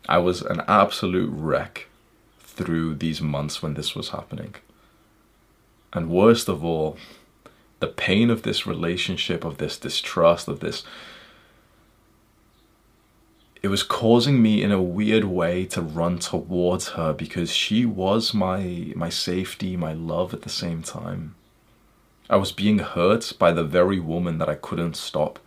I 0.08 0.18
was 0.18 0.40
an 0.40 0.62
absolute 0.66 1.30
wreck 1.30 1.86
through 2.40 2.94
these 2.94 3.20
months 3.20 3.62
when 3.62 3.74
this 3.74 3.94
was 3.94 4.08
happening. 4.08 4.54
And 5.92 6.08
worst 6.10 6.48
of 6.48 6.64
all, 6.64 6.96
the 7.80 7.86
pain 7.86 8.30
of 8.30 8.42
this 8.42 8.66
relationship, 8.66 9.44
of 9.44 9.58
this 9.58 9.78
distrust, 9.78 10.48
of 10.48 10.60
this. 10.60 10.82
It 13.62 13.68
was 13.68 13.82
causing 13.82 14.40
me 14.40 14.62
in 14.62 14.72
a 14.72 14.82
weird 14.82 15.24
way 15.24 15.64
to 15.66 15.82
run 15.82 16.18
towards 16.18 16.90
her 16.90 17.12
because 17.12 17.52
she 17.52 17.84
was 17.84 18.32
my 18.32 18.92
my 18.94 19.08
safety, 19.08 19.76
my 19.76 19.92
love 19.92 20.32
at 20.32 20.42
the 20.42 20.48
same 20.48 20.82
time. 20.82 21.34
I 22.30 22.36
was 22.36 22.52
being 22.52 22.78
hurt 22.78 23.32
by 23.38 23.52
the 23.52 23.64
very 23.64 23.98
woman 23.98 24.38
that 24.38 24.48
I 24.48 24.54
couldn't 24.54 24.96
stop 24.96 25.38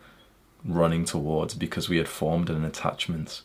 running 0.64 1.04
towards 1.04 1.54
because 1.54 1.88
we 1.88 1.96
had 1.96 2.08
formed 2.08 2.50
an 2.50 2.64
attachment. 2.64 3.42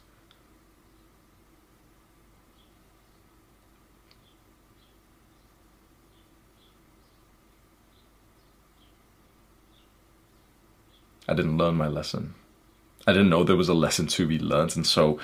I 11.27 11.33
didn't 11.33 11.57
learn 11.57 11.75
my 11.75 11.87
lesson. 11.87 12.33
I 13.05 13.13
didn't 13.13 13.29
know 13.29 13.43
there 13.43 13.55
was 13.55 13.69
a 13.69 13.73
lesson 13.73 14.07
to 14.07 14.27
be 14.27 14.39
learned, 14.39 14.75
and 14.75 14.85
so 14.85 15.19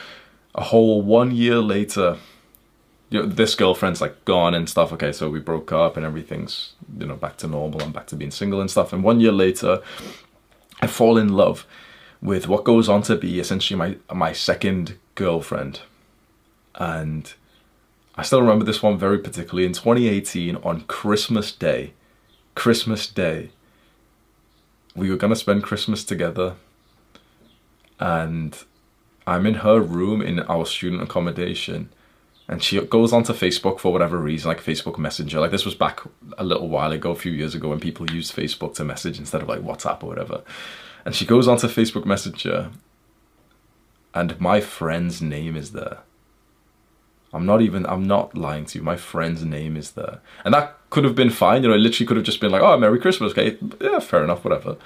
a 0.56 0.64
whole 0.64 1.02
one 1.02 1.32
year 1.32 1.58
later, 1.58 2.18
you 3.10 3.22
know, 3.22 3.26
this 3.26 3.56
girlfriend's 3.56 4.02
like 4.02 4.26
gone 4.26 4.54
and 4.54 4.70
stuff. 4.70 4.94
Okay, 4.94 5.12
so 5.12 5.30
we 5.30 5.40
broke 5.40 5.72
up 5.72 5.98
and 5.98 6.06
everything's 6.06 6.74
you 6.98 7.06
know 7.06 7.16
back 7.16 7.38
to 7.38 7.48
normal. 7.48 7.82
I'm 7.82 7.92
back 7.92 8.08
to 8.08 8.16
being 8.16 8.32
single 8.32 8.62
and 8.62 8.72
stuff. 8.72 8.94
And 8.94 9.04
one 9.04 9.20
year 9.20 9.32
later, 9.32 9.82
I 10.82 10.88
fall 10.88 11.18
in 11.18 11.34
love 11.34 11.66
with 12.22 12.48
what 12.48 12.64
goes 12.64 12.88
on 12.88 13.02
to 13.04 13.16
be 13.16 13.40
essentially 13.40 13.78
my 13.78 13.98
my 14.14 14.34
second 14.34 14.98
girlfriend, 15.16 15.82
and 16.76 17.34
I 18.16 18.24
still 18.24 18.42
remember 18.42 18.66
this 18.66 18.84
one 18.84 18.98
very 18.98 19.20
particularly 19.20 19.66
in 19.66 19.74
2018 19.74 20.58
on 20.58 20.82
Christmas 20.82 21.52
Day. 21.52 21.94
Christmas 22.56 23.08
Day 23.08 23.50
we 24.96 25.10
were 25.10 25.18
gonna 25.18 25.36
spend 25.36 25.64
Christmas 25.64 26.04
together, 26.04 26.56
and 28.00 28.58
I'm 29.26 29.46
in 29.46 29.56
her 29.56 29.80
room 29.80 30.22
in 30.22 30.40
our 30.42 30.66
student 30.66 31.02
accommodation, 31.02 31.90
and 32.48 32.62
she 32.62 32.80
goes 32.82 33.14
onto 33.14 33.34
Facebook 33.34 33.80
for 33.80 33.94
whatever 33.94 34.18
reason, 34.18 34.50
like 34.50 34.62
Facebook 34.62 34.98
Messenger. 34.98 35.40
Like 35.40 35.52
this 35.52 35.66
was 35.66 35.76
back 35.76 36.02
a 36.38 36.44
little 36.44 36.68
while 36.68 36.92
ago, 36.92 37.12
a 37.12 37.16
few 37.16 37.32
years 37.32 37.56
ago, 37.56 37.70
when 37.70 37.80
people 37.80 38.12
used 38.12 38.36
Facebook 38.36 38.76
to 38.76 38.84
message 38.84 39.18
instead 39.18 39.42
of 39.42 39.48
like 39.48 39.62
WhatsApp 39.62 40.04
or 40.04 40.08
whatever. 40.08 40.44
And 41.06 41.16
she 41.16 41.26
goes 41.26 41.48
onto 41.48 41.68
Facebook 41.68 42.06
Messenger, 42.06 42.72
and 44.14 44.40
my 44.40 44.60
friend's 44.62 45.22
name 45.22 45.56
is 45.56 45.72
there. 45.72 46.00
I'm 47.34 47.46
not 47.46 47.62
even, 47.62 47.86
I'm 47.88 48.06
not 48.06 48.38
lying 48.38 48.66
to 48.68 48.80
you. 48.80 48.84
My 48.84 48.96
friend's 48.96 49.44
name 49.44 49.76
is 49.76 49.92
there. 49.92 50.20
And 50.46 50.54
that 50.54 50.78
could 50.92 51.04
have 51.04 51.16
been 51.16 51.32
fine. 51.32 51.64
You 51.64 51.70
know, 51.70 51.76
it 51.76 51.80
literally 51.80 52.06
could 52.06 52.18
have 52.18 52.26
just 52.26 52.40
been 52.40 52.52
like, 52.52 52.62
oh, 52.62 52.78
Merry 52.78 53.00
Christmas, 53.00 53.32
okay? 53.32 53.58
Yeah, 53.82 54.00
fair 54.00 54.24
enough, 54.24 54.44
whatever. 54.44 54.78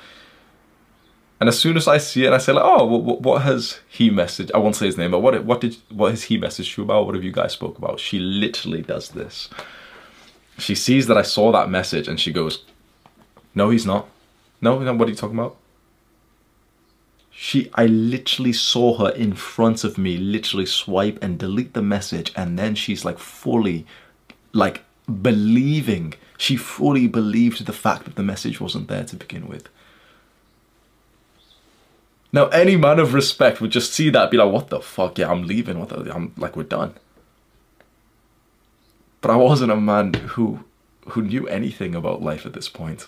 And 1.40 1.48
as 1.50 1.60
soon 1.60 1.78
as 1.78 1.88
I 1.88 1.98
see 1.98 2.26
it, 2.26 2.34
I 2.34 2.40
say 2.40 2.54
like, 2.54 2.64
oh, 2.66 2.86
what, 2.86 3.22
what 3.22 3.42
has 3.44 3.82
he 3.88 4.10
messaged? 4.10 4.52
I 4.56 4.58
won't 4.58 4.76
say 4.76 4.88
his 4.88 4.98
name, 4.98 5.12
but 5.12 5.20
what 5.20 5.44
what 5.46 5.62
did 5.62 5.78
what 5.90 6.10
has 6.10 6.24
he 6.24 6.40
messaged 6.40 6.78
you 6.78 6.84
about? 6.84 7.06
What 7.06 7.14
have 7.14 7.24
you 7.24 7.32
guys 7.32 7.54
spoke 7.54 7.78
about? 7.78 8.00
She 8.00 8.18
literally 8.18 8.82
does 8.82 9.10
this. 9.10 9.50
She 10.58 10.74
sees 10.74 11.06
that 11.06 11.18
I 11.18 11.22
saw 11.22 11.52
that 11.52 11.70
message 11.70 12.08
and 12.08 12.20
she 12.20 12.32
goes, 12.32 12.64
no, 13.54 13.70
he's 13.70 13.86
not. 13.86 14.08
No, 14.62 14.80
no, 14.80 14.94
what 14.96 15.08
are 15.08 15.12
you 15.12 15.18
talking 15.18 15.38
about? 15.38 15.58
She, 17.40 17.70
I 17.76 17.86
literally 17.86 18.52
saw 18.52 18.98
her 18.98 19.12
in 19.12 19.34
front 19.34 19.84
of 19.84 20.00
me, 20.00 20.18
literally 20.18 20.66
swipe 20.66 21.20
and 21.22 21.38
delete 21.38 21.76
the 21.76 21.84
message, 21.84 22.32
and 22.36 22.58
then 22.58 22.74
she's 22.74 23.06
like 23.06 23.20
fully, 23.20 23.86
like 24.54 24.84
believing. 25.22 26.16
She 26.40 26.58
fully 26.58 27.06
believed 27.08 27.64
the 27.68 27.74
fact 27.74 28.06
that 28.06 28.16
the 28.16 28.24
message 28.24 28.60
wasn't 28.60 28.88
there 28.88 29.04
to 29.04 29.16
begin 29.16 29.48
with. 29.48 29.70
Now, 32.34 32.48
any 32.48 32.76
man 32.76 32.98
of 32.98 33.14
respect 33.14 33.62
would 33.62 33.70
just 33.70 33.94
see 33.94 34.10
that, 34.10 34.32
be 34.32 34.38
like, 34.38 34.52
"What 34.52 34.70
the 34.70 34.80
fuck? 34.80 35.20
Yeah, 35.20 35.30
I'm 35.30 35.44
leaving. 35.44 35.78
What 35.78 35.90
the? 35.90 36.12
I'm 36.12 36.34
like, 36.38 36.56
we're 36.56 36.64
done." 36.64 36.96
But 39.22 39.30
I 39.30 39.36
wasn't 39.36 39.72
a 39.72 39.76
man 39.76 40.16
who 40.34 40.66
who 41.10 41.22
knew 41.22 41.48
anything 41.48 41.94
about 41.94 42.24
life 42.24 42.48
at 42.48 42.54
this 42.54 42.68
point. 42.68 43.06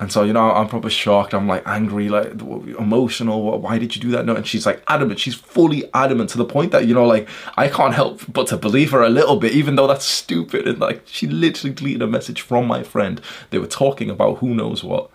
And 0.00 0.10
so, 0.10 0.22
you 0.22 0.32
know, 0.32 0.50
I'm 0.50 0.66
probably 0.66 0.90
shocked. 0.90 1.34
I'm 1.34 1.46
like 1.46 1.62
angry, 1.66 2.08
like 2.08 2.32
emotional. 2.32 3.60
Why 3.60 3.78
did 3.78 3.94
you 3.94 4.00
do 4.00 4.10
that? 4.12 4.24
No. 4.24 4.34
And 4.34 4.46
she's 4.46 4.64
like 4.64 4.82
adamant. 4.88 5.20
She's 5.20 5.34
fully 5.34 5.90
adamant 5.92 6.30
to 6.30 6.38
the 6.38 6.46
point 6.46 6.72
that, 6.72 6.86
you 6.86 6.94
know, 6.94 7.06
like 7.06 7.28
I 7.58 7.68
can't 7.68 7.92
help 7.92 8.22
but 8.32 8.46
to 8.46 8.56
believe 8.56 8.92
her 8.92 9.02
a 9.02 9.10
little 9.10 9.36
bit, 9.36 9.52
even 9.52 9.76
though 9.76 9.86
that's 9.86 10.06
stupid. 10.06 10.66
And 10.66 10.78
like 10.78 11.02
she 11.04 11.26
literally 11.26 11.74
deleted 11.74 12.00
a 12.00 12.06
message 12.06 12.40
from 12.40 12.66
my 12.66 12.82
friend. 12.82 13.20
They 13.50 13.58
were 13.58 13.66
talking 13.66 14.08
about 14.08 14.38
who 14.38 14.54
knows 14.54 14.82
what. 14.82 15.10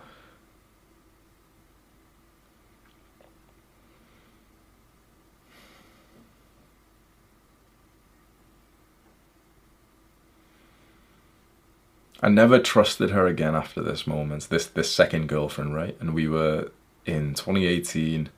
I 12.20 12.28
never 12.30 12.58
trusted 12.58 13.10
her 13.10 13.26
again 13.26 13.54
after 13.54 13.82
this 13.82 14.06
moment. 14.06 14.48
This 14.48 14.66
this 14.66 14.92
second 14.92 15.28
girlfriend, 15.28 15.74
right? 15.74 15.96
And 16.00 16.14
we 16.14 16.28
were 16.28 16.70
in 17.04 17.34
2018. 17.34 18.30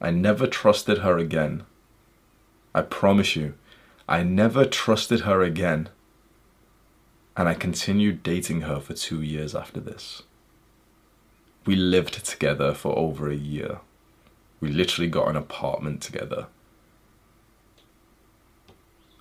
I 0.00 0.10
never 0.10 0.46
trusted 0.46 0.98
her 0.98 1.18
again. 1.18 1.64
I 2.74 2.82
promise 2.82 3.34
you, 3.34 3.54
I 4.08 4.22
never 4.22 4.64
trusted 4.64 5.20
her 5.20 5.42
again. 5.42 5.88
And 7.36 7.48
I 7.48 7.54
continued 7.54 8.22
dating 8.22 8.62
her 8.62 8.80
for 8.80 8.94
two 8.94 9.22
years 9.22 9.54
after 9.54 9.80
this. 9.80 10.22
We 11.64 11.76
lived 11.76 12.24
together 12.24 12.74
for 12.74 12.96
over 12.98 13.30
a 13.30 13.36
year. 13.36 13.78
We 14.60 14.70
literally 14.70 15.08
got 15.08 15.28
an 15.28 15.36
apartment 15.36 16.02
together. 16.02 16.46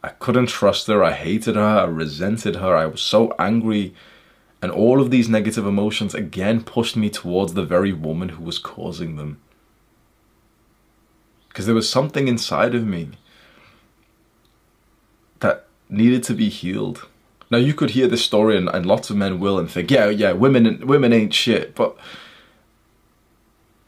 I 0.03 0.09
couldn't 0.09 0.47
trust 0.47 0.87
her. 0.87 1.03
I 1.03 1.11
hated 1.11 1.55
her. 1.55 1.61
I 1.61 1.85
resented 1.85 2.57
her. 2.57 2.75
I 2.75 2.85
was 2.85 3.01
so 3.01 3.33
angry. 3.39 3.93
And 4.61 4.71
all 4.71 5.01
of 5.01 5.11
these 5.11 5.29
negative 5.29 5.65
emotions 5.65 6.13
again 6.13 6.63
pushed 6.63 6.95
me 6.95 7.09
towards 7.09 7.53
the 7.53 7.65
very 7.65 7.93
woman 7.93 8.29
who 8.29 8.43
was 8.43 8.59
causing 8.59 9.15
them. 9.15 9.39
Because 11.49 11.65
there 11.65 11.75
was 11.75 11.89
something 11.89 12.27
inside 12.27 12.75
of 12.75 12.85
me 12.85 13.09
that 15.39 15.65
needed 15.89 16.23
to 16.23 16.33
be 16.33 16.49
healed. 16.49 17.07
Now 17.49 17.57
you 17.57 17.73
could 17.73 17.91
hear 17.91 18.07
this 18.07 18.25
story, 18.25 18.57
and, 18.57 18.69
and 18.69 18.85
lots 18.85 19.09
of 19.09 19.15
men 19.15 19.39
will, 19.39 19.57
and 19.57 19.69
think, 19.71 19.89
yeah, 19.89 20.09
yeah, 20.09 20.33
women, 20.33 20.85
women 20.85 21.13
ain't 21.13 21.33
shit. 21.33 21.75
But 21.75 21.95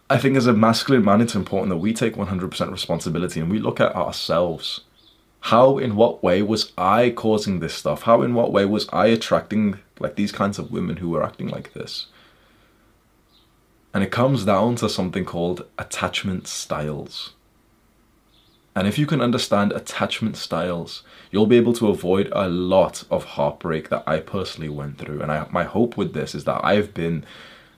I 0.10 0.18
think 0.18 0.38
as 0.38 0.48
a 0.48 0.54
masculine 0.54 1.04
man, 1.04 1.22
it's 1.22 1.36
important 1.36 1.70
that 1.70 1.78
we 1.78 1.94
take 1.94 2.16
100% 2.16 2.72
responsibility 2.72 3.40
and 3.40 3.52
we 3.52 3.60
look 3.60 3.80
at 3.80 3.96
ourselves 3.96 4.82
how 5.42 5.78
in 5.78 5.96
what 5.96 6.24
way 6.24 6.42
was 6.42 6.74
i 6.78 7.10
causing 7.10 7.60
this 7.60 7.74
stuff? 7.74 8.04
How 8.04 8.22
in 8.22 8.34
what 8.34 8.52
way 8.52 8.66
was 8.66 8.88
i 8.92 9.08
attracting 9.08 9.80
like 10.00 10.16
these 10.16 10.32
kinds 10.32 10.60
of 10.60 10.72
women 10.72 10.98
who 10.98 11.10
were 11.10 11.24
acting 11.24 11.48
like 11.48 11.74
this? 11.74 12.08
And 13.94 14.04
it 14.04 14.12
comes 14.12 14.46
down 14.46 14.76
to 14.78 14.90
something 14.90 15.26
called 15.26 15.66
attachment 15.78 16.48
styles. 16.48 17.34
And 18.76 18.88
if 18.88 19.00
you 19.00 19.08
can 19.08 19.22
understand 19.22 19.72
attachment 19.72 20.38
styles 20.38 21.04
you'll 21.32 21.48
be 21.48 21.58
able 21.58 21.74
to 21.74 21.90
avoid 21.90 22.30
a 22.32 22.50
lot 22.50 23.04
of 23.12 23.24
heartbreak 23.24 23.90
that 23.90 24.04
i 24.08 24.20
personally 24.20 24.70
went 24.70 24.98
through. 24.98 25.22
And 25.22 25.32
I, 25.32 25.48
my 25.52 25.64
hope 25.64 25.98
with 25.98 26.14
this 26.14 26.36
is 26.36 26.44
that 26.46 26.64
i've 26.64 26.94
been 26.94 27.26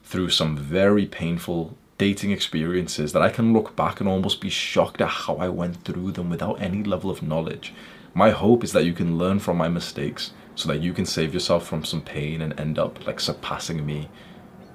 through 0.03 0.30
some 0.30 0.58
very 0.58 1.06
painful 1.06 1.77
dating 2.01 2.31
experiences 2.31 3.13
that 3.13 3.22
I 3.22 3.29
can 3.29 3.53
look 3.53 3.75
back 3.75 4.00
and 4.00 4.10
almost 4.10 4.41
be 4.41 4.50
shocked 4.50 5.01
at 5.01 5.08
how 5.08 5.36
I 5.36 5.50
went 5.50 5.84
through 5.84 6.13
them 6.13 6.31
without 6.31 6.60
any 6.60 6.84
level 6.84 7.12
of 7.12 7.22
knowledge. 7.22 7.75
My 8.15 8.31
hope 8.31 8.63
is 8.63 8.72
that 8.72 8.86
you 8.86 8.93
can 8.93 9.20
learn 9.20 9.38
from 9.38 9.58
my 9.58 9.70
mistakes 9.70 10.31
so 10.55 10.67
that 10.70 10.81
you 10.81 10.93
can 10.93 11.05
save 11.05 11.31
yourself 11.31 11.67
from 11.67 11.86
some 11.86 12.01
pain 12.01 12.41
and 12.41 12.60
end 12.60 12.79
up 12.79 13.05
like 13.05 13.20
surpassing 13.20 13.86
me 13.86 14.10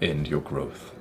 in 0.01 0.25
your 0.25 0.41
growth. 0.41 0.95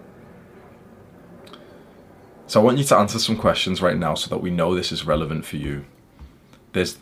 So 2.48 2.60
I 2.60 2.64
want 2.64 2.80
you 2.80 2.86
to 2.86 2.98
answer 2.98 3.20
some 3.20 3.38
questions 3.38 3.80
right 3.80 3.96
now 3.96 4.16
so 4.16 4.28
that 4.32 4.42
we 4.42 4.50
know 4.50 4.74
this 4.74 4.92
is 4.92 5.06
relevant 5.06 5.46
for 5.46 5.58
you. 5.58 5.86
There's 6.74 6.98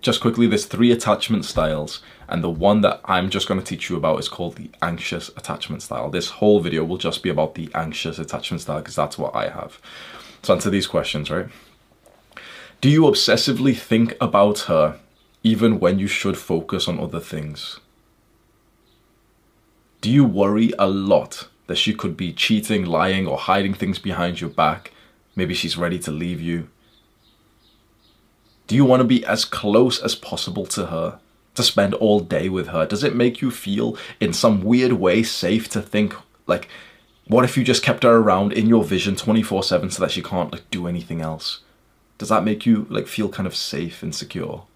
just 0.00 0.20
quickly, 0.20 0.48
there's 0.48 0.66
three 0.66 0.90
attachment 0.90 1.44
styles, 1.44 2.02
and 2.28 2.42
the 2.42 2.50
one 2.50 2.80
that 2.80 3.00
I'm 3.04 3.30
just 3.30 3.48
going 3.48 3.60
to 3.60 3.66
teach 3.66 3.88
you 3.88 3.96
about 3.96 4.18
is 4.18 4.28
called 4.28 4.56
the 4.56 4.70
anxious 4.82 5.28
attachment 5.36 5.82
style. 5.82 6.10
This 6.10 6.30
whole 6.30 6.60
video 6.60 6.84
will 6.84 6.96
just 6.96 7.22
be 7.22 7.30
about 7.30 7.54
the 7.54 7.70
anxious 7.74 8.18
attachment 8.18 8.62
style 8.62 8.78
because 8.78 8.96
that's 8.96 9.18
what 9.18 9.34
I 9.34 9.48
have. 9.48 9.78
So 10.42 10.54
answer 10.54 10.70
these 10.70 10.86
questions, 10.86 11.30
right? 11.30 11.48
Do 12.80 12.88
you 12.88 13.02
obsessively 13.02 13.76
think 13.76 14.16
about 14.20 14.60
her 14.60 14.98
even 15.42 15.78
when 15.78 15.98
you 15.98 16.06
should 16.08 16.36
focus 16.36 16.88
on 16.88 16.98
other 16.98 17.20
things? 17.20 17.80
Do 20.00 20.10
you 20.10 20.24
worry 20.24 20.72
a 20.78 20.86
lot 20.86 21.48
that 21.68 21.78
she 21.78 21.94
could 21.94 22.16
be 22.16 22.32
cheating, 22.32 22.84
lying, 22.84 23.26
or 23.26 23.38
hiding 23.38 23.74
things 23.74 23.98
behind 23.98 24.40
your 24.40 24.50
back? 24.50 24.92
Maybe 25.34 25.54
she's 25.54 25.76
ready 25.76 25.98
to 26.00 26.10
leave 26.10 26.40
you. 26.40 26.68
Do 28.66 28.74
you 28.74 28.84
want 28.84 29.00
to 29.00 29.04
be 29.04 29.24
as 29.24 29.44
close 29.44 30.00
as 30.00 30.14
possible 30.14 30.66
to 30.66 30.86
her? 30.86 31.20
To 31.56 31.62
spend 31.62 31.94
all 31.94 32.20
day 32.20 32.48
with 32.50 32.68
her? 32.68 32.84
Does 32.84 33.02
it 33.02 33.16
make 33.16 33.40
you 33.40 33.50
feel 33.50 33.96
in 34.20 34.34
some 34.34 34.62
weird 34.62 34.92
way 34.92 35.22
safe 35.22 35.68
to 35.70 35.80
think 35.80 36.14
like 36.46 36.68
what 37.28 37.44
if 37.44 37.56
you 37.56 37.64
just 37.64 37.82
kept 37.82 38.04
her 38.04 38.16
around 38.16 38.52
in 38.52 38.66
your 38.66 38.84
vision 38.84 39.16
24/7 39.16 39.90
so 39.90 40.02
that 40.02 40.12
she 40.12 40.22
can't 40.22 40.52
like 40.52 40.70
do 40.70 40.86
anything 40.86 41.22
else? 41.22 41.60
Does 42.18 42.28
that 42.28 42.44
make 42.44 42.66
you 42.66 42.86
like 42.90 43.06
feel 43.06 43.28
kind 43.30 43.46
of 43.46 43.56
safe 43.56 44.02
and 44.02 44.14
secure? 44.14 44.66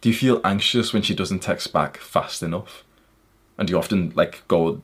Do 0.00 0.08
you 0.08 0.14
feel 0.14 0.40
anxious 0.44 0.92
when 0.92 1.02
she 1.02 1.14
doesn't 1.14 1.40
text 1.40 1.72
back 1.72 1.98
fast 1.98 2.42
enough? 2.42 2.84
And 3.56 3.70
you 3.70 3.78
often 3.78 4.12
like 4.16 4.42
go 4.48 4.82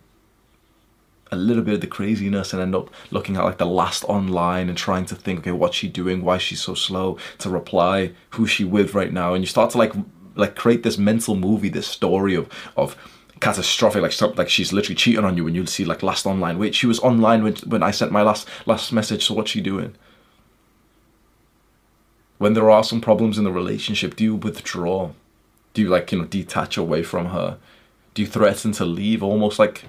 a 1.32 1.36
little 1.36 1.62
bit 1.62 1.74
of 1.74 1.80
the 1.80 1.86
craziness 1.86 2.52
and 2.52 2.62
end 2.62 2.74
up 2.74 2.90
looking 3.10 3.36
at 3.36 3.44
like 3.44 3.58
the 3.58 3.66
last 3.66 4.04
online 4.04 4.68
and 4.68 4.78
trying 4.78 5.04
to 5.06 5.14
think, 5.14 5.40
okay, 5.40 5.52
what's 5.52 5.76
she 5.76 5.88
doing? 5.88 6.22
Why 6.22 6.36
is 6.36 6.42
she 6.42 6.56
so 6.56 6.74
slow 6.74 7.18
to 7.38 7.50
reply? 7.50 8.12
Who's 8.30 8.50
she 8.50 8.64
with 8.64 8.94
right 8.94 9.12
now? 9.12 9.34
And 9.34 9.42
you 9.42 9.48
start 9.48 9.70
to 9.72 9.78
like 9.78 9.92
like 10.34 10.54
create 10.54 10.82
this 10.82 10.98
mental 10.98 11.34
movie, 11.34 11.68
this 11.68 11.86
story 11.86 12.34
of 12.34 12.48
of 12.76 12.96
catastrophic 13.40 14.00
like 14.00 14.12
something 14.12 14.38
like 14.38 14.48
she's 14.48 14.72
literally 14.72 14.94
cheating 14.94 15.24
on 15.24 15.36
you 15.36 15.46
and 15.46 15.54
you'll 15.54 15.66
see 15.66 15.84
like 15.84 16.02
last 16.02 16.24
online 16.24 16.58
wait 16.58 16.74
she 16.74 16.86
was 16.86 16.98
online 17.00 17.44
when 17.44 17.54
when 17.66 17.82
i 17.82 17.90
sent 17.90 18.10
my 18.10 18.22
last 18.22 18.48
last 18.64 18.92
message 18.92 19.26
so 19.26 19.34
what's 19.34 19.50
she 19.50 19.60
doing 19.60 19.94
when 22.38 22.54
there 22.54 22.70
are 22.70 22.82
some 22.82 23.00
problems 23.00 23.36
in 23.36 23.44
the 23.44 23.52
relationship 23.52 24.16
do 24.16 24.24
you 24.24 24.34
withdraw 24.34 25.10
do 25.74 25.82
you 25.82 25.88
like 25.88 26.10
you 26.12 26.18
know 26.18 26.24
detach 26.24 26.78
away 26.78 27.02
from 27.02 27.26
her 27.26 27.58
do 28.14 28.22
you 28.22 28.28
threaten 28.28 28.72
to 28.72 28.86
leave 28.86 29.22
almost 29.22 29.58
like 29.58 29.84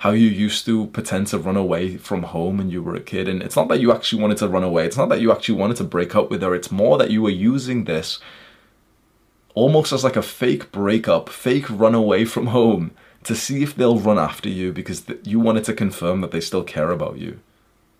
how 0.00 0.12
you 0.12 0.28
used 0.28 0.64
to 0.64 0.86
pretend 0.88 1.26
to 1.26 1.38
run 1.38 1.58
away 1.58 1.98
from 1.98 2.22
home 2.22 2.56
when 2.56 2.70
you 2.70 2.82
were 2.82 2.94
a 2.94 3.00
kid. 3.00 3.28
And 3.28 3.42
it's 3.42 3.54
not 3.54 3.68
that 3.68 3.80
you 3.80 3.92
actually 3.92 4.22
wanted 4.22 4.38
to 4.38 4.48
run 4.48 4.64
away, 4.64 4.86
it's 4.86 4.96
not 4.96 5.10
that 5.10 5.20
you 5.20 5.30
actually 5.30 5.58
wanted 5.58 5.76
to 5.76 5.84
break 5.84 6.16
up 6.16 6.30
with 6.30 6.40
her, 6.40 6.54
it's 6.54 6.72
more 6.72 6.96
that 6.96 7.10
you 7.10 7.20
were 7.20 7.28
using 7.28 7.84
this 7.84 8.18
almost 9.54 9.92
as 9.92 10.02
like 10.02 10.16
a 10.16 10.22
fake 10.22 10.72
breakup, 10.72 11.28
fake 11.28 11.68
run 11.68 11.94
away 11.94 12.24
from 12.24 12.46
home 12.46 12.92
to 13.24 13.34
see 13.34 13.62
if 13.62 13.74
they'll 13.74 13.98
run 13.98 14.18
after 14.18 14.48
you 14.48 14.72
because 14.72 15.02
th- 15.02 15.20
you 15.24 15.38
wanted 15.38 15.64
to 15.64 15.74
confirm 15.74 16.22
that 16.22 16.30
they 16.30 16.40
still 16.40 16.64
care 16.64 16.90
about 16.90 17.18
you. 17.18 17.38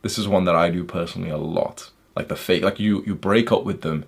This 0.00 0.16
is 0.16 0.26
one 0.26 0.45
that 0.45 0.57
I 0.57 0.71
do 0.71 0.85
personally 0.85 1.28
a 1.28 1.37
lot. 1.37 1.90
Like 2.16 2.28
the 2.28 2.37
fake, 2.37 2.62
like 2.62 2.80
you, 2.80 3.04
you 3.07 3.14
break 3.14 3.52
up 3.52 3.64
with 3.64 3.83
them, 3.83 4.07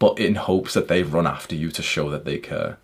but 0.00 0.18
in 0.18 0.34
hopes 0.34 0.74
that 0.74 0.88
they 0.88 1.04
run 1.04 1.28
after 1.28 1.54
you 1.54 1.70
to 1.70 1.82
show 1.82 2.10
that 2.10 2.24
they 2.24 2.38
care. 2.38 2.78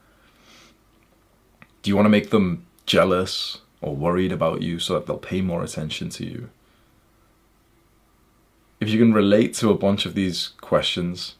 Do 1.83 1.91
you 1.91 1.97
want 1.97 2.07
to 2.07 2.11
make 2.11 2.31
them 2.31 2.67
jealous 2.87 3.59
or 3.81 3.94
worried 3.94 4.33
about 4.33 4.62
you 4.62 4.79
so 4.79 4.94
that 4.94 5.07
they'll 5.07 5.18
pay 5.18 5.40
more 5.40 5.62
attention 5.62 6.09
to 6.11 6.25
you. 6.25 6.51
If 8.81 8.88
you 8.88 8.99
can 8.99 9.12
relate 9.12 9.55
to 9.55 9.70
a 9.70 9.77
bunch 9.79 10.07
of 10.07 10.14
these 10.14 10.49
questions, 10.61 11.35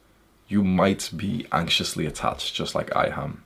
you 0.48 0.62
might 0.62 1.11
be 1.16 1.46
anxiously 1.52 2.06
attached 2.06 2.54
just 2.54 2.74
like 2.74 2.94
I 2.94 3.09
am. 3.09 3.42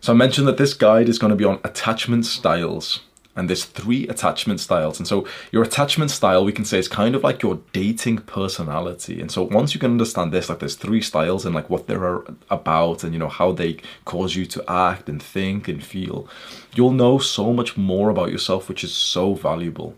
So 0.00 0.12
I 0.12 0.16
mentioned 0.16 0.46
that 0.46 0.58
this 0.58 0.74
guide 0.74 1.08
is 1.08 1.18
going 1.18 1.30
to 1.30 1.36
be 1.36 1.44
on 1.44 1.60
attachment 1.64 2.26
styles 2.26 3.00
and 3.38 3.48
there's 3.48 3.64
three 3.64 4.08
attachment 4.08 4.58
styles. 4.58 4.98
And 4.98 5.06
so 5.06 5.24
your 5.52 5.62
attachment 5.62 6.10
style, 6.10 6.44
we 6.44 6.52
can 6.52 6.64
say, 6.64 6.78
is 6.78 6.88
kind 6.88 7.14
of 7.14 7.22
like 7.22 7.40
your 7.40 7.60
dating 7.72 8.18
personality. 8.18 9.20
And 9.20 9.30
so 9.30 9.44
once 9.44 9.74
you 9.74 9.80
can 9.80 9.92
understand 9.92 10.32
this, 10.32 10.48
like 10.48 10.58
there's 10.58 10.74
three 10.74 11.00
styles 11.00 11.46
and 11.46 11.54
like 11.54 11.70
what 11.70 11.86
they're 11.86 12.24
about 12.50 13.04
and 13.04 13.12
you 13.12 13.18
know 13.20 13.28
how 13.28 13.52
they 13.52 13.76
cause 14.04 14.34
you 14.34 14.44
to 14.46 14.64
act 14.68 15.08
and 15.08 15.22
think 15.22 15.68
and 15.68 15.84
feel, 15.84 16.28
you'll 16.74 16.90
know 16.90 17.18
so 17.18 17.52
much 17.52 17.76
more 17.76 18.10
about 18.10 18.32
yourself, 18.32 18.68
which 18.68 18.82
is 18.82 18.92
so 18.92 19.34
valuable. 19.34 19.94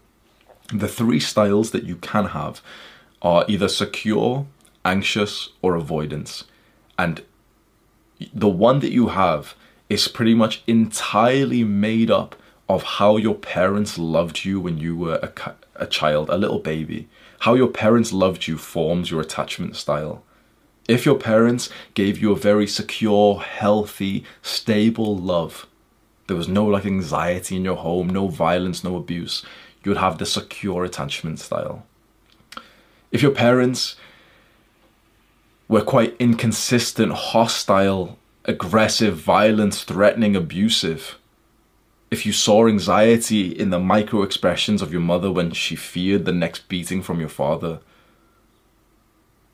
The 0.73 0.89
three 0.89 1.19
styles 1.21 1.71
that 1.71 1.85
you 1.85 1.97
can 1.97 2.27
have 2.27 2.61
are 3.23 3.47
either 3.49 3.69
secure, 3.69 4.47
anxious, 4.85 5.49
or 5.63 5.77
avoidance. 5.77 6.45
And 6.99 7.25
the 8.35 8.51
one 8.51 8.81
that 8.81 8.93
you 8.93 9.09
have 9.09 9.55
is 9.89 10.09
pretty 10.09 10.35
much 10.35 10.63
entirely 10.67 11.65
made 11.65 12.11
up 12.11 12.37
of 12.71 12.85
how 12.85 13.17
your 13.17 13.35
parents 13.35 13.99
loved 13.99 14.45
you 14.45 14.61
when 14.61 14.79
you 14.79 14.97
were 14.97 15.17
a, 15.17 15.55
a 15.75 15.87
child, 15.87 16.31
a 16.31 16.39
little 16.39 16.61
baby. 16.61 17.09
How 17.41 17.55
your 17.55 17.67
parents 17.67 18.13
loved 18.13 18.47
you 18.47 18.57
forms 18.57 19.11
your 19.11 19.21
attachment 19.21 19.75
style. 19.75 20.23
If 20.87 21.05
your 21.05 21.17
parents 21.17 21.69
gave 21.95 22.19
you 22.19 22.31
a 22.31 22.37
very 22.37 22.69
secure, 22.69 23.41
healthy, 23.41 24.25
stable 24.41 25.17
love, 25.17 25.67
there 26.29 26.37
was 26.37 26.47
no 26.47 26.65
like 26.65 26.87
anxiety 26.87 27.57
in 27.57 27.65
your 27.65 27.77
home, 27.77 28.09
no 28.09 28.29
violence, 28.29 28.85
no 28.85 28.95
abuse, 28.95 29.45
you 29.83 29.91
would 29.91 29.99
have 29.99 30.19
the 30.19 30.27
secure 30.27 30.85
attachment 30.85 31.41
style. 31.41 31.85
If 33.11 33.21
your 33.21 33.33
parents 33.33 33.97
were 35.67 35.83
quite 35.83 36.15
inconsistent, 36.21 37.13
hostile, 37.13 38.17
aggressive, 38.45 39.17
violent, 39.17 39.75
threatening, 39.75 40.37
abusive, 40.37 41.17
if 42.11 42.27
you 42.27 42.33
saw 42.33 42.67
anxiety 42.67 43.47
in 43.47 43.71
the 43.71 43.79
micro 43.79 44.23
expressions 44.23 44.83
of 44.83 44.91
your 44.91 45.01
mother 45.01 45.31
when 45.31 45.53
she 45.53 45.77
feared 45.77 46.25
the 46.25 46.33
next 46.33 46.69
beating 46.69 47.03
from 47.03 47.21
your 47.21 47.29
father, 47.29 47.79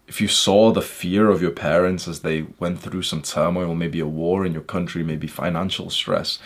if 0.08 0.20
you 0.20 0.28
saw 0.28 0.72
the 0.72 0.82
fear 0.82 1.28
of 1.28 1.42
your 1.42 1.50
parents 1.50 2.08
as 2.08 2.20
they 2.20 2.46
went 2.58 2.80
through 2.80 3.02
some 3.02 3.20
turmoil, 3.20 3.74
maybe 3.74 4.00
a 4.00 4.06
war 4.06 4.46
in 4.46 4.52
your 4.52 4.62
country, 4.62 5.02
maybe 5.02 5.26
financial 5.26 5.90
stress, 5.90 6.38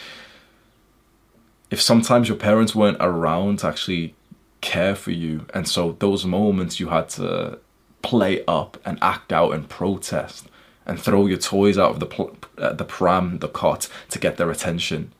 if 1.71 1.81
sometimes 1.81 2.27
your 2.27 2.39
parents 2.39 2.75
weren't 2.75 2.97
around 3.01 3.61
to 3.61 3.69
actually 3.69 4.15
care 4.61 4.97
for 4.97 5.13
you, 5.13 5.47
and 5.55 5.69
so 5.69 5.93
those 6.01 6.25
moments 6.25 6.81
you 6.81 6.89
had 6.89 7.09
to 7.11 7.59
play 8.03 8.45
up 8.47 8.79
and 8.85 8.99
act 9.01 9.33
out 9.33 9.53
and 9.53 9.69
protest 9.69 10.49
and 10.87 10.99
throw 10.99 11.27
your 11.27 11.39
toys 11.39 11.79
out 11.79 11.93
of 11.93 12.01
the 12.01 12.07
pl- 12.07 12.37
uh, 12.59 12.73
the 12.73 12.85
pram, 12.85 13.39
the 13.39 13.49
cot 13.49 13.89
to 14.09 14.19
get 14.19 14.39
their 14.39 14.51
attention 14.51 15.13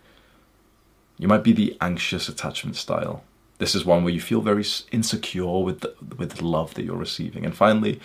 you 1.21 1.29
might 1.29 1.45
be 1.45 1.53
the 1.53 1.77
anxious 1.81 2.29
attachment 2.29 2.77
style. 2.77 3.23
This 3.59 3.75
is 3.75 3.85
one 3.85 4.03
where 4.03 4.13
you 4.13 4.21
feel 4.21 4.41
very 4.41 4.65
insecure 4.91 5.61
with 5.61 5.81
the, 5.81 5.95
with 6.17 6.33
the 6.33 6.45
love 6.45 6.73
that 6.75 6.85
you're 6.85 6.97
receiving. 6.97 7.45
And 7.45 7.55
finally, 7.55 8.01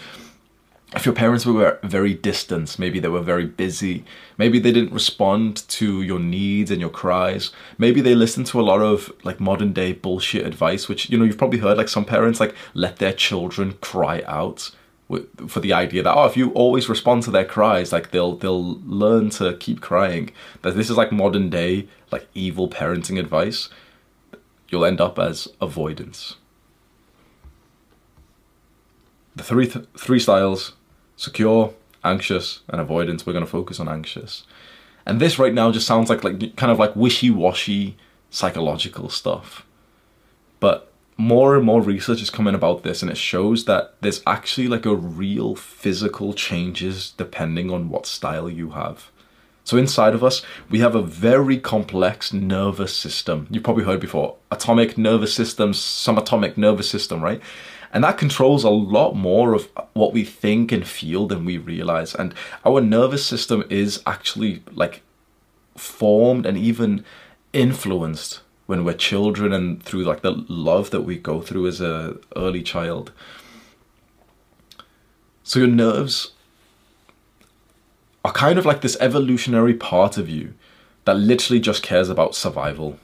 if 0.94 1.06
your 1.06 1.16
parents 1.16 1.46
were 1.46 1.80
very 1.82 2.14
distant, 2.14 2.78
maybe 2.78 3.00
they 3.00 3.08
were 3.08 3.22
very 3.22 3.46
busy, 3.46 4.04
maybe 4.38 4.60
they 4.60 4.74
didn't 4.74 4.94
respond 4.94 5.68
to 5.70 6.02
your 6.02 6.20
needs 6.20 6.72
and 6.72 6.82
your 6.82 6.90
cries, 6.90 7.52
maybe 7.78 8.02
they 8.02 8.16
listened 8.16 8.48
to 8.48 8.60
a 8.60 8.64
lot 8.64 8.82
of 8.82 9.12
like 9.24 9.40
modern 9.40 9.72
day 9.72 9.94
bullshit 9.94 10.46
advice, 10.46 10.90
which 10.90 11.10
you 11.10 11.18
know 11.18 11.24
you've 11.24 11.38
probably 11.38 11.60
heard 11.60 11.78
like 11.78 11.90
some 11.90 12.06
parents 12.06 12.42
like 12.42 12.54
let 12.74 12.98
their 12.98 13.14
children 13.14 13.78
cry 13.82 14.24
out 14.28 14.72
for 15.48 15.60
the 15.60 15.72
idea 15.72 16.02
that 16.02 16.16
oh 16.16 16.26
if 16.26 16.36
you 16.36 16.52
always 16.54 16.90
respond 16.90 17.22
to 17.22 17.30
their 17.30 17.46
cries 17.46 17.92
like 17.92 18.10
they'll 18.10 18.36
they'll 18.38 18.80
learn 18.82 19.30
to 19.30 19.56
keep 19.58 19.82
crying. 19.82 20.32
That 20.64 20.76
this 20.76 20.90
is 20.90 20.98
like 20.98 21.12
modern 21.12 21.50
day 21.50 21.88
like 22.12 22.28
evil 22.34 22.68
parenting 22.70 23.20
advice 23.20 23.70
you'll 24.70 24.86
end 24.86 25.00
up 25.02 25.20
as 25.20 25.48
avoidance. 25.62 26.36
The 29.36 29.44
three 29.44 29.68
th- 29.68 29.86
three 29.98 30.20
styles 30.20 30.74
secure 31.16 31.74
anxious 32.04 32.62
and 32.70 32.80
avoidance. 32.80 33.26
We're 33.26 33.34
going 33.34 33.46
to 33.46 33.52
focus 33.52 33.80
on 33.80 33.90
anxious. 33.90 34.46
And 35.06 35.20
this 35.20 35.38
right 35.38 35.54
now 35.54 35.72
just 35.72 35.88
sounds 35.88 36.10
like 36.10 36.24
like 36.24 36.56
kind 36.56 36.72
of 36.72 36.80
like 36.80 36.96
wishy-washy 36.96 37.98
psychological 38.30 39.10
stuff. 39.10 39.66
But 40.60 40.92
more 41.18 41.56
and 41.56 41.66
more 41.66 41.82
research 41.82 42.22
is 42.22 42.30
coming 42.30 42.56
about 42.56 42.84
this 42.84 43.02
and 43.02 43.10
it 43.10 43.18
shows 43.18 43.66
that 43.66 43.94
there's 44.02 44.22
actually 44.28 44.68
like 44.68 44.86
a 44.86 44.96
real 44.96 45.56
physical 45.56 46.34
changes 46.34 47.12
depending 47.12 47.72
on 47.72 47.90
what 47.90 48.06
style 48.06 48.50
you 48.50 48.72
have 48.72 49.12
So 49.66 49.78
inside 49.78 50.14
of 50.14 50.24
us, 50.24 50.44
we 50.70 50.80
have 50.80 50.94
a 50.94 51.02
very 51.02 51.58
complex 51.58 52.32
nervous 52.32 52.96
system. 52.96 53.48
You've 53.50 53.64
probably 53.64 53.84
heard 53.84 54.00
before 54.00 54.36
atomic 54.52 54.96
nervous 54.96 55.34
system, 55.34 55.72
subatomic 55.74 56.56
nervous 56.56 56.88
system, 56.88 57.20
right? 57.22 57.42
And 57.92 58.04
that 58.04 58.20
controls 58.20 58.64
a 58.64 58.70
lot 58.70 59.16
more 59.16 59.56
of 59.56 59.68
what 59.94 60.14
we 60.14 60.24
think 60.24 60.72
and 60.72 60.86
feel 60.88 61.26
than 61.28 61.46
we 61.46 61.58
realize. 61.58 62.14
And 62.14 62.36
our 62.64 62.80
nervous 62.80 63.26
system 63.26 63.64
is 63.70 64.04
actually 64.06 64.62
like 64.72 65.02
formed 65.76 66.46
and 66.46 66.58
even 66.58 67.04
influenced 67.52 68.42
when 68.66 68.84
we're 68.84 68.94
children 68.94 69.54
and 69.54 69.82
through 69.84 70.04
like 70.04 70.22
the 70.22 70.44
love 70.48 70.90
that 70.90 71.02
we 71.02 71.18
go 71.18 71.42
through 71.42 71.68
as 71.68 71.82
a 71.82 72.18
early 72.36 72.64
child. 72.64 73.12
So 75.44 75.60
your 75.60 75.68
nerves 75.68 76.32
are 78.24 78.32
kind 78.32 78.58
of 78.58 78.66
like 78.66 78.82
this 78.82 78.98
evolutionary 79.00 79.76
part 79.76 80.18
of 80.18 80.28
you 80.28 80.56
that 81.06 81.16
literally 81.16 81.60
just 81.60 81.84
cares 81.84 82.10
about 82.10 82.34
survival. 82.34 82.98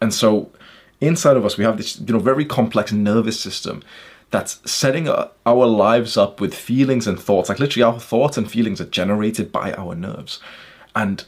And 0.00 0.12
so 0.12 0.52
inside 1.00 1.36
of 1.36 1.44
us 1.44 1.56
we 1.56 1.64
have 1.64 1.76
this 1.76 1.98
you 2.00 2.12
know 2.12 2.18
very 2.18 2.44
complex 2.44 2.92
nervous 2.92 3.38
system 3.38 3.82
that's 4.30 4.60
setting 4.70 5.08
our 5.08 5.66
lives 5.66 6.16
up 6.16 6.40
with 6.40 6.54
feelings 6.54 7.06
and 7.06 7.18
thoughts 7.18 7.48
like 7.48 7.58
literally 7.58 7.82
our 7.82 8.00
thoughts 8.00 8.36
and 8.36 8.50
feelings 8.50 8.80
are 8.80 8.86
generated 8.86 9.52
by 9.52 9.72
our 9.74 9.94
nerves 9.94 10.40
and 10.96 11.24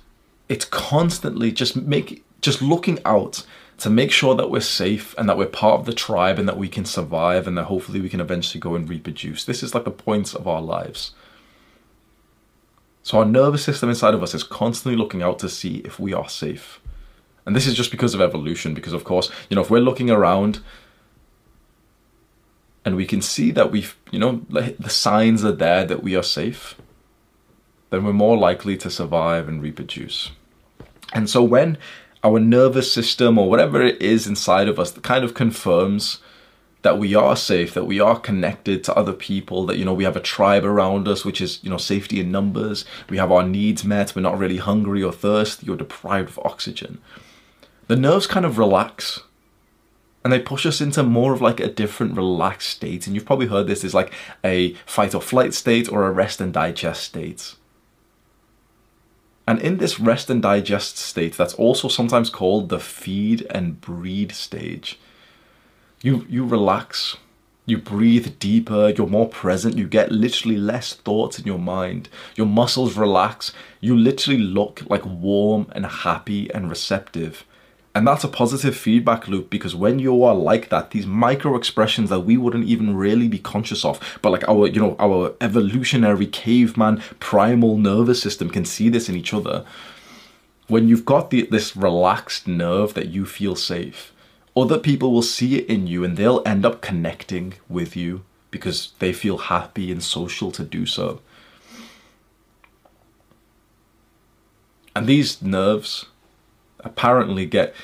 it's 0.48 0.64
constantly 0.64 1.52
just 1.52 1.76
make 1.76 2.24
just 2.40 2.62
looking 2.62 2.98
out 3.04 3.44
to 3.78 3.90
make 3.90 4.10
sure 4.10 4.34
that 4.34 4.50
we're 4.50 4.60
safe 4.60 5.14
and 5.16 5.28
that 5.28 5.38
we're 5.38 5.46
part 5.46 5.80
of 5.80 5.86
the 5.86 5.94
tribe 5.94 6.38
and 6.38 6.48
that 6.48 6.58
we 6.58 6.68
can 6.68 6.84
survive 6.84 7.46
and 7.46 7.56
that 7.56 7.64
hopefully 7.64 8.00
we 8.00 8.10
can 8.10 8.20
eventually 8.20 8.60
go 8.60 8.74
and 8.74 8.88
reproduce 8.88 9.44
this 9.44 9.62
is 9.62 9.74
like 9.74 9.84
the 9.84 9.90
points 9.90 10.34
of 10.34 10.46
our 10.46 10.60
lives 10.60 11.12
so 13.02 13.18
our 13.18 13.24
nervous 13.24 13.64
system 13.64 13.88
inside 13.88 14.14
of 14.14 14.22
us 14.22 14.34
is 14.34 14.44
constantly 14.44 14.96
looking 14.96 15.22
out 15.22 15.38
to 15.40 15.48
see 15.48 15.78
if 15.78 15.98
we 15.98 16.12
are 16.12 16.28
safe. 16.28 16.80
And 17.46 17.56
this 17.56 17.66
is 17.66 17.74
just 17.74 17.90
because 17.90 18.14
of 18.14 18.20
evolution, 18.20 18.74
because 18.74 18.92
of 18.92 19.04
course, 19.04 19.30
you 19.48 19.54
know, 19.54 19.62
if 19.62 19.70
we're 19.70 19.80
looking 19.80 20.10
around 20.10 20.60
and 22.84 22.96
we 22.96 23.06
can 23.06 23.22
see 23.22 23.50
that 23.52 23.70
we've, 23.70 23.96
you 24.10 24.18
know, 24.18 24.44
the 24.48 24.90
signs 24.90 25.44
are 25.44 25.52
there 25.52 25.84
that 25.84 26.02
we 26.02 26.14
are 26.14 26.22
safe, 26.22 26.76
then 27.90 28.04
we're 28.04 28.12
more 28.12 28.36
likely 28.36 28.76
to 28.76 28.90
survive 28.90 29.48
and 29.48 29.62
reproduce. 29.62 30.30
And 31.12 31.28
so 31.28 31.42
when 31.42 31.78
our 32.22 32.38
nervous 32.38 32.92
system 32.92 33.38
or 33.38 33.48
whatever 33.48 33.82
it 33.82 34.00
is 34.00 34.26
inside 34.26 34.68
of 34.68 34.78
us 34.78 34.90
that 34.90 35.02
kind 35.02 35.24
of 35.24 35.34
confirms 35.34 36.18
that 36.82 36.98
we 36.98 37.14
are 37.14 37.36
safe, 37.36 37.74
that 37.74 37.84
we 37.84 38.00
are 38.00 38.18
connected 38.18 38.82
to 38.84 38.94
other 38.94 39.12
people, 39.12 39.66
that 39.66 39.76
you 39.76 39.84
know 39.84 39.92
we 39.92 40.04
have 40.04 40.16
a 40.16 40.20
tribe 40.20 40.64
around 40.64 41.08
us, 41.08 41.24
which 41.24 41.40
is 41.40 41.62
you 41.62 41.70
know 41.70 41.76
safety 41.76 42.20
in 42.20 42.32
numbers. 42.32 42.84
We 43.08 43.18
have 43.18 43.30
our 43.30 43.42
needs 43.42 43.84
met. 43.84 44.14
We're 44.14 44.22
not 44.22 44.38
really 44.38 44.56
hungry 44.56 45.02
or 45.02 45.12
thirsty 45.12 45.68
or 45.68 45.76
deprived 45.76 46.30
of 46.30 46.38
oxygen. 46.44 46.98
The 47.88 47.96
nerves 47.96 48.26
kind 48.26 48.46
of 48.46 48.56
relax, 48.56 49.20
and 50.24 50.32
they 50.32 50.38
push 50.38 50.64
us 50.64 50.80
into 50.80 51.02
more 51.02 51.34
of 51.34 51.42
like 51.42 51.60
a 51.60 51.68
different 51.68 52.16
relaxed 52.16 52.70
state. 52.70 53.06
And 53.06 53.14
you've 53.14 53.26
probably 53.26 53.46
heard 53.46 53.66
this 53.66 53.84
is 53.84 53.94
like 53.94 54.12
a 54.44 54.72
fight 54.86 55.14
or 55.14 55.20
flight 55.20 55.52
state 55.54 55.90
or 55.90 56.06
a 56.06 56.12
rest 56.12 56.40
and 56.40 56.52
digest 56.52 57.04
state. 57.04 57.56
And 59.50 59.60
in 59.62 59.78
this 59.78 59.98
rest 59.98 60.30
and 60.30 60.40
digest 60.40 60.96
state, 60.96 61.36
that's 61.36 61.54
also 61.54 61.88
sometimes 61.88 62.30
called 62.30 62.68
the 62.68 62.78
feed 62.78 63.48
and 63.50 63.80
breed 63.80 64.30
stage. 64.30 64.96
You 66.02 66.24
you 66.28 66.46
relax 66.46 67.16
you 67.66 67.76
breathe 67.76 68.38
deeper 68.38 68.90
you're 68.96 69.08
more 69.08 69.28
present 69.28 69.76
you 69.76 69.88
get 69.88 70.12
literally 70.12 70.56
less 70.56 70.94
thoughts 70.94 71.40
in 71.40 71.46
your 71.46 71.58
mind. 71.58 72.08
Your 72.36 72.46
muscles 72.46 72.96
relax 72.96 73.52
you 73.80 73.96
literally 73.96 74.38
look 74.38 74.84
like 74.88 75.04
warm 75.04 75.66
and 75.72 75.84
happy 75.84 76.48
and 76.54 76.70
receptive 76.70 77.44
and 77.94 78.06
that's 78.06 78.24
a 78.24 78.28
positive 78.28 78.76
feedback 78.76 79.26
loop 79.26 79.50
because 79.50 79.74
when 79.74 79.98
you 79.98 80.22
are 80.22 80.34
like 80.34 80.68
that 80.68 80.90
these 80.90 81.06
micro 81.06 81.56
expressions 81.56 82.08
that 82.10 82.20
we 82.20 82.36
wouldn't 82.36 82.66
even 82.66 82.96
really 82.96 83.28
be 83.28 83.38
conscious 83.38 83.84
of 83.84 84.00
but 84.22 84.30
like 84.30 84.48
our 84.48 84.66
you 84.66 84.80
know 84.80 84.96
our 84.98 85.34
evolutionary 85.40 86.26
caveman 86.26 87.02
primal 87.18 87.76
nervous 87.76 88.22
system 88.22 88.48
can 88.48 88.64
see 88.64 88.88
this 88.88 89.08
in 89.08 89.16
each 89.16 89.34
other 89.34 89.64
when 90.68 90.86
you've 90.86 91.04
got 91.04 91.30
the, 91.30 91.42
this 91.50 91.76
relaxed 91.76 92.46
nerve 92.46 92.94
that 92.94 93.08
you 93.08 93.26
feel 93.26 93.56
safe 93.56 94.12
other 94.56 94.78
people 94.78 95.12
will 95.12 95.22
see 95.22 95.58
it 95.58 95.66
in 95.66 95.86
you 95.86 96.04
and 96.04 96.16
they'll 96.16 96.42
end 96.44 96.66
up 96.66 96.80
connecting 96.80 97.54
with 97.68 97.96
you 97.96 98.24
because 98.50 98.92
they 98.98 99.12
feel 99.12 99.38
happy 99.38 99.92
and 99.92 100.02
social 100.02 100.50
to 100.52 100.64
do 100.64 100.86
so. 100.86 101.20
And 104.94 105.06
these 105.06 105.40
nerves 105.40 106.06
apparently 106.84 107.46
get 107.46 107.74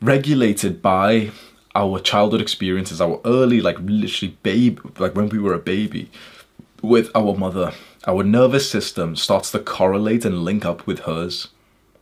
regulated 0.00 0.80
by 0.80 1.30
our 1.74 2.00
childhood 2.00 2.40
experiences, 2.40 3.00
our 3.00 3.20
early, 3.24 3.60
like 3.60 3.78
literally 3.80 4.36
babe, 4.42 4.80
like 4.98 5.14
when 5.14 5.28
we 5.28 5.38
were 5.38 5.54
a 5.54 5.58
baby 5.58 6.10
with 6.82 7.10
our 7.14 7.36
mother. 7.36 7.72
Our 8.06 8.24
nervous 8.24 8.68
system 8.68 9.14
starts 9.14 9.50
to 9.52 9.58
correlate 9.58 10.24
and 10.24 10.42
link 10.42 10.64
up 10.64 10.86
with 10.86 11.00
hers 11.00 11.48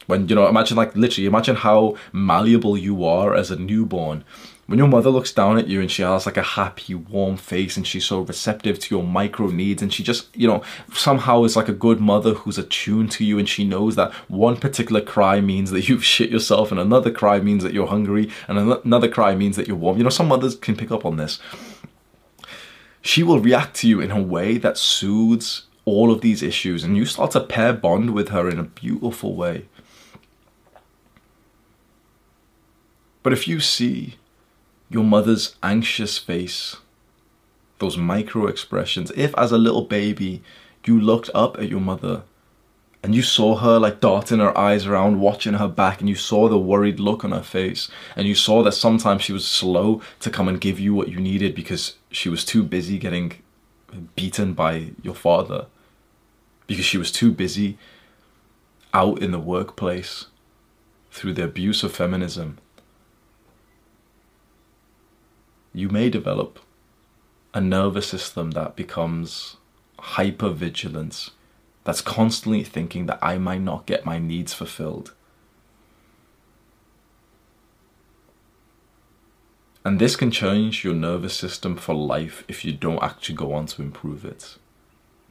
when 0.09 0.26
you 0.26 0.35
know, 0.35 0.48
imagine 0.48 0.76
like 0.76 0.96
literally, 0.96 1.26
imagine 1.26 1.54
how 1.54 1.96
malleable 2.12 2.78
you 2.78 3.04
are 3.04 3.35
as 3.35 3.50
a 3.50 3.57
newborn. 3.57 4.24
When 4.68 4.78
your 4.78 4.88
mother 4.88 5.09
looks 5.09 5.33
down 5.33 5.57
at 5.59 5.66
you 5.66 5.81
and 5.81 5.90
she 5.90 6.02
has 6.02 6.26
like 6.26 6.37
a 6.37 6.42
happy, 6.42 6.94
warm 6.94 7.38
face 7.38 7.78
and 7.78 7.87
she's 7.87 8.04
so 8.04 8.20
receptive 8.20 8.78
to 8.78 8.94
your 8.94 9.02
micro 9.02 9.46
needs 9.46 9.81
and 9.81 9.90
she 9.90 10.02
just, 10.02 10.37
you 10.37 10.46
know, 10.46 10.62
somehow 10.92 11.44
is 11.44 11.57
like 11.57 11.70
a 11.70 11.72
good 11.72 12.00
mother 12.00 12.35
who's 12.35 12.59
attuned 12.59 13.11
to 13.12 13.24
you 13.24 13.38
and 13.38 13.48
she 13.48 13.64
knows 13.64 13.96
that 13.96 14.12
one 14.28 14.59
particular 14.59 15.00
cry 15.00 15.40
means 15.40 15.70
that 15.70 15.88
you've 15.88 16.04
shit 16.14 16.28
yourself 16.28 16.70
and 16.70 16.78
another 16.78 17.11
cry 17.11 17.40
means 17.40 17.62
that 17.62 17.72
you're 17.72 17.87
hungry 17.87 18.31
and 18.46 18.59
another 18.59 19.09
cry 19.09 19.35
means 19.35 19.57
that 19.57 19.66
you're 19.66 19.74
warm. 19.74 19.96
You 19.96 20.04
know, 20.04 20.11
some 20.11 20.28
mothers 20.28 20.54
can 20.54 20.76
pick 20.76 20.90
up 20.90 21.07
on 21.07 21.16
this. 21.16 21.40
She 23.00 23.22
will 23.22 23.40
react 23.40 23.74
to 23.76 23.88
you 23.88 24.02
in 24.02 24.11
a 24.11 24.20
way 24.20 24.59
that 24.59 24.76
soothes 24.76 25.62
all 25.87 26.12
of 26.12 26.20
these 26.20 26.42
issues 26.42 26.85
and 26.85 26.94
you 26.94 27.07
start 27.07 27.31
to 27.31 27.40
pair 27.40 27.72
bond 27.72 28.12
with 28.12 28.28
her 28.28 28.50
in 28.50 28.59
a 28.59 28.64
beautiful 28.64 29.35
way. 29.35 29.64
But 33.22 33.33
if 33.33 33.48
you 33.48 33.61
see 33.61 34.16
your 34.90 35.05
mother's 35.05 35.57
anxious 35.62 36.18
face, 36.18 36.77
those 37.79 37.96
micro 37.96 38.46
expressions, 38.46 39.11
if 39.16 39.35
as 39.37 39.53
a 39.53 39.59
little 39.59 39.83
baby 39.83 40.42
you 40.85 40.98
looked 40.98 41.31
up 41.35 41.59
at 41.59 41.68
your 41.68 41.81
mother 41.81 42.22
and 43.03 43.14
you 43.14 43.22
saw 43.22 43.57
her 43.57 43.79
like 43.79 44.01
darting 44.01 44.38
her 44.38 44.57
eyes 44.57 44.87
around, 44.87 45.20
watching 45.20 45.55
her 45.55 45.68
back, 45.68 46.01
and 46.01 46.09
you 46.09 46.14
saw 46.14 46.48
the 46.48 46.59
worried 46.59 46.98
look 46.98 47.24
on 47.24 47.31
her 47.31 47.42
face, 47.42 47.90
and 48.16 48.27
you 48.27 48.35
saw 48.35 48.62
that 48.62 48.72
sometimes 48.72 49.22
she 49.22 49.33
was 49.33 49.46
slow 49.46 50.03
to 50.18 50.31
come 50.31 50.48
and 50.48 50.61
give 50.61 50.81
you 50.81 50.94
what 50.94 51.09
you 51.09 51.20
needed 51.20 51.55
because 51.55 51.96
she 52.11 52.29
was 52.29 52.44
too 52.44 52.62
busy 52.62 52.98
getting 52.98 53.33
beaten 54.16 54.53
by 54.53 54.90
your 55.03 55.14
father, 55.14 55.66
because 56.66 56.85
she 56.85 56.98
was 56.98 57.12
too 57.12 57.31
busy 57.31 57.79
out 58.92 59.22
in 59.22 59.31
the 59.31 59.38
workplace 59.38 60.27
through 61.12 61.35
the 61.35 61.44
abuse 61.44 61.85
of 61.85 61.94
feminism 61.94 62.59
you 65.78 65.88
may 65.88 66.10
develop 66.10 66.58
a 67.54 67.60
nervous 67.60 68.08
system 68.08 68.50
that 68.52 68.76
becomes 68.76 69.56
hyper 69.98 70.50
vigilant, 70.50 71.30
that's 71.84 72.00
constantly 72.00 72.64
thinking 72.64 73.06
that 73.06 73.18
I 73.22 73.38
might 73.38 73.62
not 73.62 73.86
get 73.86 74.04
my 74.04 74.18
needs 74.18 74.52
fulfilled. 74.52 75.14
And 79.84 79.98
this 79.98 80.16
can 80.16 80.30
change 80.30 80.84
your 80.84 80.94
nervous 80.94 81.34
system 81.34 81.76
for 81.76 81.94
life 81.94 82.44
if 82.46 82.64
you 82.64 82.72
don't 82.72 83.02
actually 83.02 83.36
go 83.36 83.54
on 83.54 83.66
to 83.66 83.82
improve 83.82 84.24
it. 84.24 84.58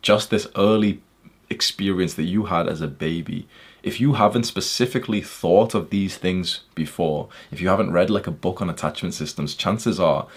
Just 0.01 0.29
this 0.29 0.47
early 0.55 1.01
experience 1.49 2.15
that 2.15 2.23
you 2.23 2.45
had 2.45 2.67
as 2.67 2.81
a 2.81 2.87
baby, 2.87 3.47
if 3.83 4.01
you 4.01 4.13
haven't 4.13 4.43
specifically 4.43 5.21
thought 5.21 5.73
of 5.73 5.89
these 5.89 6.17
things 6.17 6.61
before, 6.75 7.29
if 7.51 7.61
you 7.61 7.69
haven't 7.69 7.91
read 7.91 8.09
like 8.09 8.27
a 8.27 8.31
book 8.31 8.61
on 8.61 8.69
attachment 8.69 9.13
systems, 9.13 9.55
chances 9.55 9.99
are 9.99 10.27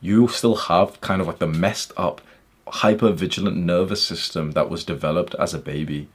you 0.00 0.28
still 0.28 0.54
have 0.54 1.00
kind 1.00 1.20
of 1.20 1.26
like 1.26 1.38
the 1.38 1.46
messed 1.46 1.92
up, 1.96 2.20
hyper 2.68 3.10
vigilant 3.10 3.56
nervous 3.56 4.02
system 4.02 4.52
that 4.52 4.68
was 4.68 4.84
developed 4.84 5.34
as 5.36 5.54
a 5.54 5.58
baby. 5.58 6.08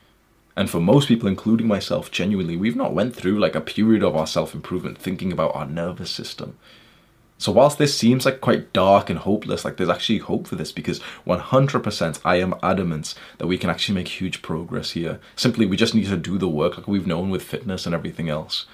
And 0.56 0.70
for 0.70 0.80
most 0.80 1.08
people, 1.08 1.28
including 1.28 1.68
myself, 1.68 2.12
genuinely, 2.12 2.58
we've 2.58 2.76
not 2.76 2.94
went 2.94 3.16
through 3.16 3.40
like 3.40 3.56
a 3.56 3.62
period 3.62 4.04
of 4.04 4.16
our 4.16 4.28
self 4.28 4.54
improvement 4.54 4.98
thinking 4.98 5.32
about 5.32 5.56
our 5.56 5.66
nervous 5.66 6.12
system. 6.12 6.58
So 7.40 7.54
whilst 7.54 7.78
this 7.78 7.98
seems 7.98 8.26
like 8.26 8.42
quite 8.42 8.74
dark 8.74 9.10
and 9.10 9.18
hopeless, 9.18 9.64
like 9.64 9.78
there's 9.78 9.90
actually 9.90 10.18
hope 10.18 10.46
for 10.46 10.56
this 10.56 10.74
because 10.74 11.00
100% 11.26 12.20
I 12.26 12.36
am 12.36 12.54
adamant 12.62 13.16
that 13.38 13.48
we 13.48 13.58
can 13.58 13.70
actually 13.70 13.96
make 13.96 14.10
huge 14.10 14.42
progress 14.42 14.92
here. 14.92 15.22
Simply, 15.38 15.66
we 15.66 15.78
just 15.78 15.96
need 15.96 16.08
to 16.08 16.18
do 16.18 16.38
the 16.38 16.50
work 16.50 16.78
like 16.78 16.88
we've 16.88 17.08
known 17.08 17.30
with 17.30 17.42
fitness 17.42 17.86
and 17.86 17.96
everything 17.96 18.28
else. 18.28 18.66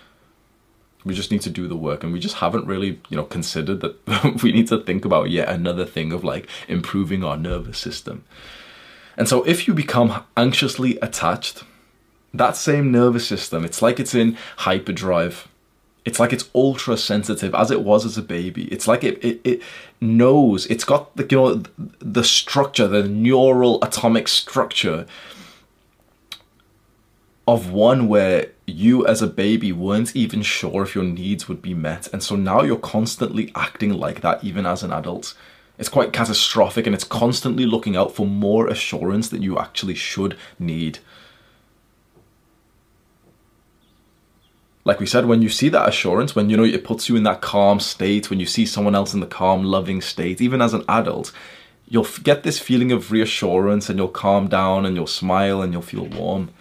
We 1.06 1.14
just 1.14 1.32
need 1.32 1.44
to 1.44 1.52
do 1.52 1.68
the 1.68 1.76
work 1.76 2.04
and 2.04 2.12
we 2.12 2.20
just 2.20 2.38
haven't 2.38 2.66
really, 2.66 3.00
you 3.10 3.18
know, 3.18 3.26
considered 3.26 3.82
that 3.82 4.42
we 4.44 4.52
need 4.52 4.68
to 4.70 4.80
think 4.80 5.06
about 5.06 5.30
yet 5.30 5.48
another 5.48 5.86
thing 5.86 6.12
of 6.12 6.24
like 6.24 6.50
improving 6.68 7.24
our 7.24 7.38
nervous 7.38 7.78
system. 7.78 8.24
And 9.16 9.30
so 9.30 9.44
if 9.44 9.68
you 9.68 9.76
become 9.76 10.24
anxiously 10.36 10.98
attached, 11.04 11.64
that 12.34 12.58
same 12.58 12.92
nervous 12.92 13.28
system, 13.28 13.64
it's 13.64 13.84
like 13.84 14.00
it's 14.00 14.16
in 14.16 14.38
hyperdrive. 14.58 15.48
It's 16.06 16.20
like 16.20 16.32
it's 16.32 16.50
ultra 16.54 16.98
sensitive 16.98 17.56
as 17.56 17.72
it 17.72 17.82
was 17.82 18.06
as 18.06 18.18
a 18.18 18.22
baby. 18.22 18.66
It's 18.66 18.88
like 18.88 19.04
it, 19.04 19.24
it, 19.24 19.42
it 19.44 19.62
knows, 20.00 20.68
it's 20.68 20.84
got 20.84 21.16
the, 21.16 21.26
you 21.30 21.38
know, 21.38 21.64
the 22.00 22.24
structure, 22.24 22.88
the 22.88 23.08
neural 23.08 23.84
atomic 23.84 24.28
structure 24.28 25.08
of 27.48 27.72
one 27.72 28.08
where 28.08 28.52
you 28.68 29.06
as 29.06 29.22
a 29.22 29.28
baby 29.28 29.72
weren't 29.72 30.16
even 30.16 30.42
sure 30.42 30.84
if 30.84 30.96
your 30.96 31.04
needs 31.04 31.48
would 31.48 31.62
be 31.62 31.74
met. 31.74 32.08
And 32.14 32.24
so 32.24 32.36
now 32.36 32.62
you're 32.62 32.78
constantly 32.78 33.52
acting 33.56 33.94
like 33.94 34.22
that 34.22 34.44
even 34.44 34.66
as 34.66 34.84
an 34.84 34.92
adult. 34.92 35.36
It's 35.78 35.90
quite 35.90 36.14
catastrophic 36.14 36.86
and 36.86 36.96
it's 36.96 37.04
constantly 37.04 37.66
looking 37.66 37.96
out 37.96 38.16
for 38.16 38.26
more 38.26 38.68
assurance 38.68 39.30
that 39.30 39.44
you 39.44 39.60
actually 39.60 39.96
should 39.96 40.38
need. 40.58 41.00
Like 44.86 45.00
we 45.00 45.08
said, 45.08 45.26
when 45.26 45.42
you 45.42 45.50
see 45.50 45.68
that 45.70 45.90
assurance, 45.90 46.36
when 46.36 46.52
you 46.52 46.56
know 46.56 46.64
it 46.64 46.84
puts 46.84 47.10
you 47.10 47.16
in 47.16 47.24
that 47.24 47.42
calm 47.42 47.80
state, 47.80 48.30
when 48.30 48.40
you 48.40 48.46
see 48.46 48.68
someone 48.68 48.94
else 48.94 49.16
in 49.16 49.20
the 49.20 49.26
calm, 49.26 49.64
loving 49.64 50.00
state, 50.00 50.40
even 50.40 50.62
as 50.62 50.76
an 50.76 50.86
adult, 50.88 51.32
you'll 51.88 52.08
get 52.22 52.44
this 52.44 52.60
feeling 52.60 52.92
of 52.92 53.12
reassurance 53.12 53.90
and 53.90 53.98
you'll 53.98 54.08
calm 54.08 54.48
down 54.48 54.86
and 54.86 54.96
you'll 54.96 55.08
smile 55.08 55.64
and 55.64 55.74
you'll 55.74 55.82
feel 55.82 56.06
warm. 56.06 56.52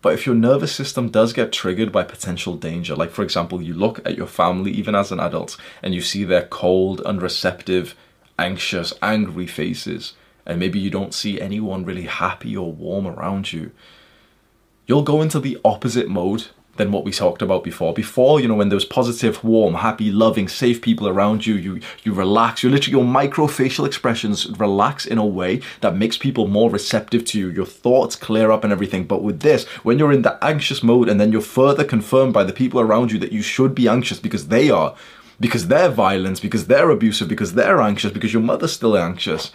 But 0.00 0.14
if 0.14 0.24
your 0.26 0.34
nervous 0.34 0.72
system 0.72 1.10
does 1.10 1.34
get 1.34 1.52
triggered 1.52 1.92
by 1.92 2.04
potential 2.04 2.56
danger, 2.56 2.94
like 2.94 3.10
for 3.10 3.22
example, 3.22 3.60
you 3.60 3.74
look 3.74 4.06
at 4.06 4.16
your 4.16 4.26
family, 4.26 4.70
even 4.72 4.94
as 4.94 5.12
an 5.12 5.20
adult, 5.20 5.58
and 5.82 5.94
you 5.94 6.00
see 6.00 6.24
their 6.24 6.46
cold, 6.46 7.02
unreceptive, 7.04 7.94
anxious, 8.38 8.94
angry 9.02 9.46
faces, 9.46 10.14
and 10.46 10.58
maybe 10.58 10.78
you 10.78 10.90
don't 10.90 11.14
see 11.14 11.40
anyone 11.40 11.84
really 11.84 12.06
happy 12.06 12.56
or 12.56 12.72
warm 12.72 13.06
around 13.06 13.52
you, 13.52 13.70
you'll 14.86 15.02
go 15.02 15.22
into 15.22 15.40
the 15.40 15.58
opposite 15.64 16.08
mode 16.08 16.48
than 16.76 16.90
what 16.90 17.04
we 17.04 17.12
talked 17.12 17.42
about 17.42 17.62
before. 17.62 17.92
Before, 17.94 18.40
you 18.40 18.48
know, 18.48 18.54
when 18.54 18.68
there 18.68 18.76
was 18.76 18.84
positive, 18.84 19.42
warm, 19.44 19.74
happy, 19.74 20.10
loving, 20.10 20.48
safe 20.48 20.82
people 20.82 21.08
around 21.08 21.46
you, 21.46 21.54
you 21.54 21.80
you 22.02 22.12
relax. 22.12 22.62
You 22.62 22.70
literally 22.70 22.96
your 22.96 23.04
micro 23.04 23.46
facial 23.46 23.84
expressions 23.84 24.48
relax 24.58 25.06
in 25.06 25.18
a 25.18 25.26
way 25.26 25.60
that 25.80 25.96
makes 25.96 26.18
people 26.18 26.48
more 26.48 26.70
receptive 26.70 27.24
to 27.26 27.38
you. 27.38 27.50
Your 27.50 27.66
thoughts 27.66 28.16
clear 28.16 28.50
up 28.50 28.64
and 28.64 28.72
everything. 28.72 29.04
But 29.04 29.22
with 29.22 29.40
this, 29.40 29.64
when 29.82 29.98
you're 29.98 30.12
in 30.12 30.22
the 30.22 30.42
anxious 30.44 30.82
mode 30.82 31.08
and 31.08 31.20
then 31.20 31.32
you're 31.32 31.40
further 31.40 31.84
confirmed 31.84 32.32
by 32.32 32.44
the 32.44 32.52
people 32.52 32.80
around 32.80 33.12
you 33.12 33.18
that 33.18 33.32
you 33.32 33.42
should 33.42 33.74
be 33.74 33.88
anxious 33.88 34.18
because 34.18 34.48
they 34.48 34.70
are, 34.70 34.94
because 35.38 35.68
they're 35.68 35.90
violent, 35.90 36.42
because 36.42 36.66
they're 36.66 36.90
abusive, 36.90 37.28
because 37.28 37.54
they're 37.54 37.80
anxious, 37.80 38.12
because 38.12 38.32
your 38.32 38.42
mother's 38.42 38.72
still 38.72 38.96
anxious, 38.96 39.52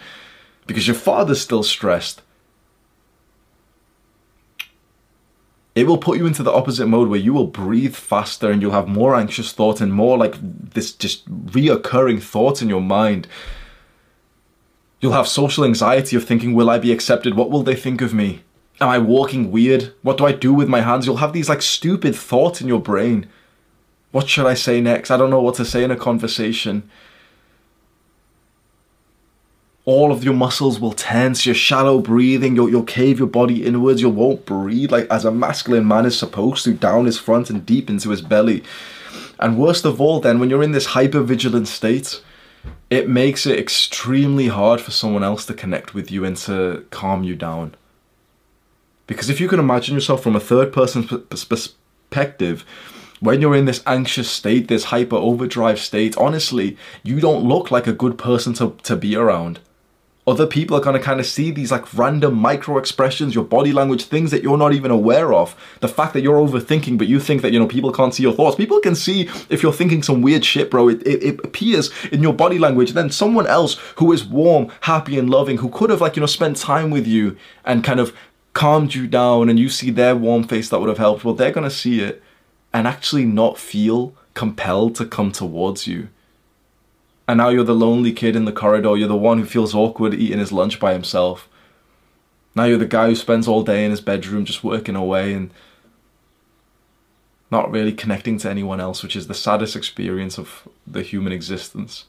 because 0.70 0.86
your 0.86 0.96
father's 0.96 1.40
still 1.40 1.64
stressed 1.64 2.22
it 5.74 5.86
will 5.86 5.98
put 5.98 6.18
you 6.18 6.26
into 6.26 6.42
the 6.42 6.52
opposite 6.52 6.86
mode 6.86 7.08
where 7.08 7.18
you 7.18 7.32
will 7.32 7.46
breathe 7.46 7.94
faster 7.94 8.50
and 8.50 8.60
you'll 8.60 8.72
have 8.72 8.88
more 8.88 9.14
anxious 9.14 9.52
thoughts 9.52 9.80
and 9.80 9.92
more 9.92 10.18
like 10.18 10.34
this 10.38 10.92
just 10.92 11.28
reoccurring 11.46 12.22
thoughts 12.22 12.60
in 12.60 12.68
your 12.68 12.80
mind. 12.80 13.28
You'll 15.00 15.12
have 15.12 15.28
social 15.28 15.64
anxiety 15.64 16.16
of 16.16 16.24
thinking, 16.24 16.54
will 16.54 16.68
I 16.68 16.78
be 16.78 16.92
accepted? 16.92 17.34
What 17.34 17.50
will 17.50 17.62
they 17.62 17.76
think 17.76 18.02
of 18.02 18.12
me? 18.12 18.42
Am 18.80 18.88
I 18.88 18.98
walking 18.98 19.50
weird? 19.50 19.94
What 20.02 20.18
do 20.18 20.26
I 20.26 20.32
do 20.32 20.52
with 20.52 20.68
my 20.68 20.80
hands? 20.80 21.06
You'll 21.06 21.16
have 21.16 21.32
these 21.32 21.48
like 21.48 21.62
stupid 21.62 22.16
thoughts 22.16 22.60
in 22.60 22.68
your 22.68 22.80
brain. 22.80 23.28
What 24.10 24.28
should 24.28 24.46
I 24.46 24.54
say 24.54 24.80
next? 24.80 25.10
I 25.10 25.16
don't 25.16 25.30
know 25.30 25.40
what 25.40 25.54
to 25.56 25.64
say 25.64 25.84
in 25.84 25.90
a 25.90 25.96
conversation 25.96 26.90
all 29.90 30.12
of 30.12 30.22
your 30.22 30.34
muscles 30.34 30.78
will 30.78 30.92
tense, 30.92 31.44
your 31.44 31.54
shallow 31.54 32.00
breathing, 32.00 32.54
you'll, 32.54 32.70
you'll 32.70 32.84
cave 32.84 33.18
your 33.18 33.26
body 33.26 33.66
inwards, 33.66 34.00
you 34.00 34.08
won't 34.08 34.46
breathe 34.46 34.92
like 34.92 35.08
as 35.10 35.24
a 35.24 35.32
masculine 35.32 35.84
man 35.84 36.06
is 36.06 36.16
supposed 36.16 36.62
to, 36.62 36.72
down 36.72 37.06
his 37.06 37.18
front 37.18 37.50
and 37.50 37.66
deep 37.66 37.90
into 37.90 38.10
his 38.10 38.22
belly. 38.22 38.62
And 39.40 39.58
worst 39.58 39.84
of 39.84 40.00
all, 40.00 40.20
then, 40.20 40.38
when 40.38 40.48
you're 40.48 40.62
in 40.62 40.70
this 40.70 40.86
hyper 40.86 41.22
vigilant 41.22 41.66
state, 41.66 42.22
it 42.88 43.08
makes 43.08 43.46
it 43.46 43.58
extremely 43.58 44.46
hard 44.46 44.80
for 44.80 44.92
someone 44.92 45.24
else 45.24 45.44
to 45.46 45.54
connect 45.54 45.92
with 45.92 46.08
you 46.08 46.24
and 46.24 46.36
to 46.36 46.86
calm 46.90 47.24
you 47.24 47.34
down. 47.34 47.74
Because 49.08 49.28
if 49.28 49.40
you 49.40 49.48
can 49.48 49.58
imagine 49.58 49.96
yourself 49.96 50.22
from 50.22 50.36
a 50.36 50.40
third 50.40 50.72
person 50.72 51.02
perspective, 51.02 52.64
when 53.18 53.40
you're 53.40 53.56
in 53.56 53.64
this 53.64 53.82
anxious 53.88 54.30
state, 54.30 54.68
this 54.68 54.84
hyper 54.84 55.16
overdrive 55.16 55.80
state, 55.80 56.16
honestly, 56.16 56.76
you 57.02 57.18
don't 57.18 57.42
look 57.42 57.72
like 57.72 57.88
a 57.88 57.92
good 57.92 58.16
person 58.16 58.52
to, 58.54 58.76
to 58.84 58.94
be 58.94 59.16
around 59.16 59.58
other 60.26 60.46
people 60.46 60.76
are 60.76 60.80
going 60.80 60.98
to 60.98 61.02
kind 61.02 61.18
of 61.18 61.26
see 61.26 61.50
these 61.50 61.72
like 61.72 61.92
random 61.94 62.34
micro 62.34 62.76
expressions, 62.78 63.34
your 63.34 63.44
body 63.44 63.72
language, 63.72 64.04
things 64.04 64.30
that 64.30 64.42
you're 64.42 64.58
not 64.58 64.72
even 64.72 64.90
aware 64.90 65.32
of. 65.32 65.56
The 65.80 65.88
fact 65.88 66.12
that 66.12 66.20
you're 66.20 66.36
overthinking, 66.36 66.98
but 66.98 67.08
you 67.08 67.18
think 67.18 67.42
that, 67.42 67.52
you 67.52 67.58
know, 67.58 67.66
people 67.66 67.90
can't 67.90 68.14
see 68.14 68.22
your 68.22 68.34
thoughts. 68.34 68.56
People 68.56 68.80
can 68.80 68.94
see 68.94 69.28
if 69.48 69.62
you're 69.62 69.72
thinking 69.72 70.02
some 70.02 70.20
weird 70.20 70.44
shit, 70.44 70.70
bro. 70.70 70.88
It, 70.88 71.06
it, 71.06 71.22
it 71.22 71.40
appears 71.44 71.90
in 72.12 72.22
your 72.22 72.34
body 72.34 72.58
language. 72.58 72.92
Then 72.92 73.10
someone 73.10 73.46
else 73.46 73.78
who 73.96 74.12
is 74.12 74.24
warm, 74.24 74.70
happy, 74.82 75.18
and 75.18 75.30
loving, 75.30 75.58
who 75.58 75.70
could 75.70 75.90
have, 75.90 76.02
like, 76.02 76.16
you 76.16 76.20
know, 76.20 76.26
spent 76.26 76.58
time 76.58 76.90
with 76.90 77.06
you 77.06 77.36
and 77.64 77.82
kind 77.82 77.98
of 77.98 78.14
calmed 78.52 78.94
you 78.94 79.06
down, 79.06 79.48
and 79.48 79.58
you 79.58 79.68
see 79.68 79.90
their 79.90 80.14
warm 80.14 80.44
face 80.44 80.68
that 80.68 80.80
would 80.80 80.88
have 80.88 80.98
helped, 80.98 81.24
well, 81.24 81.34
they're 81.34 81.52
going 81.52 81.68
to 81.68 81.74
see 81.74 82.00
it 82.00 82.22
and 82.72 82.86
actually 82.86 83.24
not 83.24 83.58
feel 83.58 84.14
compelled 84.34 84.94
to 84.96 85.06
come 85.06 85.32
towards 85.32 85.86
you 85.86 86.08
and 87.30 87.38
now 87.38 87.48
you're 87.48 87.62
the 87.62 87.76
lonely 87.76 88.12
kid 88.12 88.34
in 88.34 88.44
the 88.44 88.50
corridor. 88.50 88.96
You're 88.96 89.06
the 89.06 89.16
one 89.16 89.38
who 89.38 89.44
feels 89.44 89.72
awkward 89.72 90.14
eating 90.14 90.40
his 90.40 90.50
lunch 90.50 90.80
by 90.80 90.92
himself. 90.92 91.48
Now 92.56 92.64
you're 92.64 92.76
the 92.76 92.86
guy 92.86 93.06
who 93.06 93.14
spends 93.14 93.46
all 93.46 93.62
day 93.62 93.84
in 93.84 93.92
his 93.92 94.00
bedroom 94.00 94.44
just 94.44 94.64
working 94.64 94.96
away 94.96 95.32
and 95.32 95.52
not 97.48 97.70
really 97.70 97.92
connecting 97.92 98.36
to 98.38 98.50
anyone 98.50 98.80
else, 98.80 99.04
which 99.04 99.14
is 99.14 99.28
the 99.28 99.34
saddest 99.34 99.76
experience 99.76 100.38
of 100.38 100.66
the 100.84 101.02
human 101.02 101.32
existence. 101.32 102.06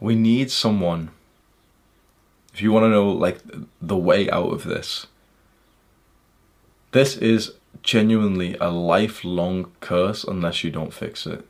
We 0.00 0.16
need 0.16 0.50
someone. 0.50 1.10
If 2.52 2.60
you 2.60 2.72
want 2.72 2.86
to 2.86 2.88
know, 2.88 3.08
like, 3.12 3.38
the 3.80 3.96
way 3.96 4.28
out 4.30 4.52
of 4.52 4.64
this, 4.64 5.06
this 6.90 7.16
is 7.16 7.52
genuinely 7.82 8.56
a 8.60 8.70
lifelong 8.70 9.72
curse 9.80 10.24
unless 10.24 10.64
you 10.64 10.70
don't 10.70 10.92
fix 10.92 11.26
it. 11.26 11.46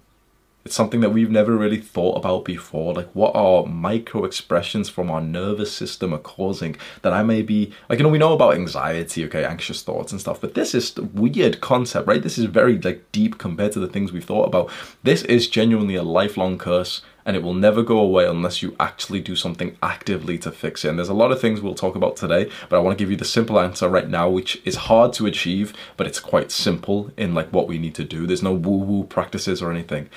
It's 0.62 0.74
something 0.74 1.00
that 1.00 1.10
we've 1.10 1.30
never 1.30 1.56
really 1.56 1.78
thought 1.80 2.18
about 2.18 2.44
before. 2.44 2.92
Like, 2.92 3.08
what 3.14 3.34
our 3.34 3.64
micro 3.64 4.24
expressions 4.24 4.90
from 4.90 5.10
our 5.10 5.22
nervous 5.22 5.72
system 5.72 6.12
are 6.12 6.18
causing 6.18 6.76
that 7.00 7.14
I 7.14 7.22
may 7.22 7.40
be, 7.40 7.72
like, 7.88 7.98
you 7.98 8.02
know, 8.02 8.10
we 8.10 8.18
know 8.18 8.34
about 8.34 8.54
anxiety, 8.54 9.24
okay, 9.24 9.42
anxious 9.42 9.82
thoughts 9.82 10.12
and 10.12 10.20
stuff, 10.20 10.38
but 10.38 10.52
this 10.52 10.74
is 10.74 10.94
weird 10.96 11.62
concept, 11.62 12.06
right? 12.06 12.22
This 12.22 12.36
is 12.36 12.44
very, 12.44 12.78
like, 12.78 13.10
deep 13.10 13.38
compared 13.38 13.72
to 13.72 13.80
the 13.80 13.88
things 13.88 14.12
we 14.12 14.20
thought 14.20 14.44
about. 14.44 14.70
This 15.02 15.22
is 15.22 15.48
genuinely 15.48 15.94
a 15.94 16.02
lifelong 16.02 16.58
curse 16.58 17.00
and 17.24 17.36
it 17.36 17.42
will 17.42 17.54
never 17.54 17.82
go 17.82 17.98
away 17.98 18.26
unless 18.26 18.62
you 18.62 18.74
actually 18.80 19.20
do 19.20 19.36
something 19.36 19.76
actively 19.82 20.38
to 20.38 20.50
fix 20.50 20.84
it. 20.84 20.88
And 20.88 20.98
there's 20.98 21.08
a 21.08 21.14
lot 21.14 21.32
of 21.32 21.40
things 21.40 21.60
we'll 21.60 21.74
talk 21.74 21.94
about 21.94 22.16
today, 22.16 22.50
but 22.68 22.76
I 22.76 22.80
want 22.80 22.96
to 22.96 23.02
give 23.02 23.10
you 23.10 23.16
the 23.16 23.24
simple 23.24 23.60
answer 23.60 23.88
right 23.88 24.08
now, 24.08 24.28
which 24.28 24.60
is 24.64 24.76
hard 24.76 25.12
to 25.14 25.26
achieve, 25.26 25.72
but 25.96 26.06
it's 26.06 26.20
quite 26.20 26.50
simple 26.50 27.10
in 27.16 27.34
like 27.34 27.50
what 27.50 27.68
we 27.68 27.78
need 27.78 27.94
to 27.96 28.04
do. 28.04 28.26
There's 28.26 28.42
no 28.42 28.54
woo-woo 28.54 29.04
practices 29.04 29.62
or 29.62 29.70
anything. 29.70 30.08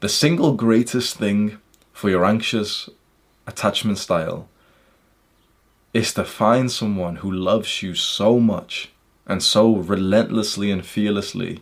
The 0.00 0.08
single 0.08 0.54
greatest 0.54 1.16
thing 1.16 1.58
for 1.92 2.08
your 2.08 2.24
anxious 2.24 2.88
attachment 3.46 3.98
style 3.98 4.48
is 5.92 6.14
to 6.14 6.24
find 6.24 6.70
someone 6.70 7.16
who 7.16 7.30
loves 7.30 7.82
you 7.82 7.94
so 7.94 8.38
much 8.38 8.90
and 9.26 9.42
so 9.42 9.76
relentlessly 9.76 10.70
and 10.70 10.84
fearlessly 10.84 11.60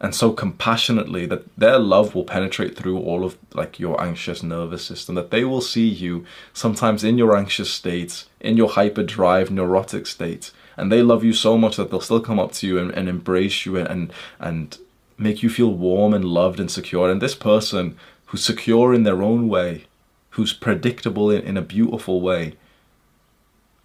and 0.00 0.14
so 0.14 0.32
compassionately 0.32 1.26
that 1.26 1.44
their 1.58 1.78
love 1.78 2.14
will 2.14 2.24
penetrate 2.24 2.76
through 2.76 2.98
all 2.98 3.24
of 3.24 3.36
like 3.54 3.80
your 3.80 4.00
anxious 4.00 4.42
nervous 4.42 4.84
system 4.84 5.14
that 5.14 5.30
they 5.30 5.44
will 5.44 5.60
see 5.60 5.88
you 5.88 6.24
sometimes 6.52 7.02
in 7.02 7.18
your 7.18 7.36
anxious 7.36 7.70
states 7.70 8.26
in 8.40 8.56
your 8.56 8.68
hyperdrive 8.68 9.50
neurotic 9.50 10.06
states 10.06 10.52
and 10.78 10.92
they 10.92 11.02
love 11.02 11.24
you 11.24 11.32
so 11.32 11.58
much 11.58 11.76
that 11.76 11.90
they'll 11.90 12.00
still 12.00 12.20
come 12.20 12.38
up 12.38 12.52
to 12.52 12.66
you 12.66 12.78
and, 12.78 12.92
and 12.92 13.08
embrace 13.08 13.66
you 13.66 13.76
and, 13.76 14.12
and 14.38 14.78
make 15.18 15.42
you 15.42 15.50
feel 15.50 15.72
warm 15.72 16.14
and 16.14 16.24
loved 16.24 16.60
and 16.60 16.70
secure. 16.70 17.10
And 17.10 17.20
this 17.20 17.34
person 17.34 17.96
who's 18.26 18.44
secure 18.44 18.94
in 18.94 19.02
their 19.02 19.20
own 19.20 19.48
way 19.48 19.86
who's 20.30 20.52
predictable 20.52 21.32
in, 21.32 21.42
in 21.42 21.56
a 21.56 21.62
beautiful 21.62 22.20
way 22.20 22.54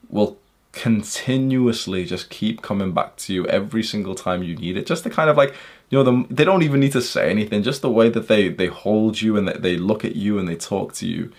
will 0.08 0.38
continuously 0.71 2.06
just 2.06 2.30
keep 2.30 2.62
coming 2.62 2.91
back 2.91 3.15
to 3.15 3.34
you 3.34 3.47
every 3.47 3.82
single 3.82 4.13
time 4.13 4.43
you 4.43 4.56
need 4.56 4.78
it. 4.78 4.86
Just 4.86 5.04
to 5.04 5.10
kind 5.10 5.32
of 5.32 5.38
like 5.38 5.56
you 5.94 6.04
know 6.04 6.24
the, 6.24 6.34
they 6.34 6.44
don't 6.44 6.64
even 6.64 6.80
need 6.80 6.94
to 6.94 7.04
say 7.04 7.30
anything 7.30 7.62
just 7.62 7.84
the 7.84 7.90
way 7.90 8.10
that 8.10 8.28
they 8.28 8.50
they 8.50 8.66
hold 8.66 9.22
you 9.22 9.38
and 9.38 9.48
that 9.48 9.62
they 9.62 9.78
look 9.78 10.04
at 10.04 10.16
you 10.16 10.40
and 10.40 10.48
they 10.48 10.56
talk 10.56 10.92
to 10.94 11.08
you 11.08 11.32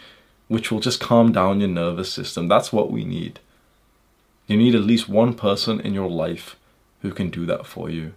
which 0.46 0.70
will 0.70 0.78
just 0.78 1.00
calm 1.00 1.32
down 1.32 1.58
your 1.58 1.68
nervous 1.68 2.12
system. 2.12 2.46
That's 2.46 2.72
what 2.72 2.92
we 2.92 3.04
need. 3.04 3.40
You 4.46 4.56
need 4.56 4.76
at 4.76 4.82
least 4.82 5.08
one 5.08 5.34
person 5.34 5.80
in 5.80 5.92
your 5.92 6.08
life 6.08 6.54
who 7.02 7.10
can 7.10 7.30
do 7.30 7.46
that 7.46 7.66
for 7.66 7.90
you. 7.90 8.12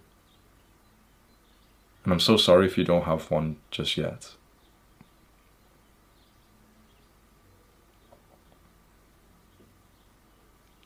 And 2.04 2.12
i'm 2.12 2.20
so 2.20 2.36
sorry 2.36 2.66
if 2.66 2.78
you 2.78 2.84
don't 2.84 3.04
have 3.04 3.30
one 3.30 3.56
just 3.72 3.96
yet 3.96 4.34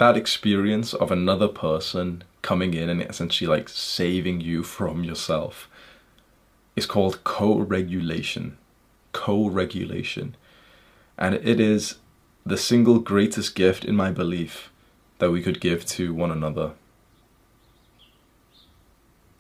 that 0.03 0.17
experience 0.17 0.93
of 0.95 1.11
another 1.11 1.49
person 1.49 2.25
coming 2.43 2.75
in 2.75 2.89
and 2.89 3.03
essentially 3.03 3.49
like 3.49 3.69
saving 3.69 4.41
you 4.41 4.63
from 4.63 5.05
yourself 5.05 5.69
is 6.75 6.87
called 6.87 7.23
co-regulation 7.25 8.57
co-regulation. 9.13 10.35
And 11.17 11.35
it 11.37 11.61
is 11.61 11.97
the 12.45 12.57
single 12.57 12.99
greatest 12.99 13.55
gift 13.55 13.85
in 13.85 13.95
my 13.95 14.11
belief 14.11 14.73
that 15.19 15.31
we 15.31 15.43
could 15.43 15.61
give 15.61 15.85
to 15.87 16.13
one 16.13 16.33
another. 16.33 16.73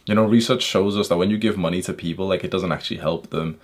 You 0.06 0.14
know 0.14 0.24
research 0.24 0.62
shows 0.62 0.96
us 0.96 1.08
that 1.08 1.16
when 1.16 1.30
you 1.30 1.38
give 1.38 1.56
money 1.56 1.80
to 1.82 1.92
people 1.92 2.26
like 2.26 2.44
it 2.44 2.50
doesn't 2.50 2.72
actually 2.72 2.98
help 2.98 3.30
them 3.30 3.58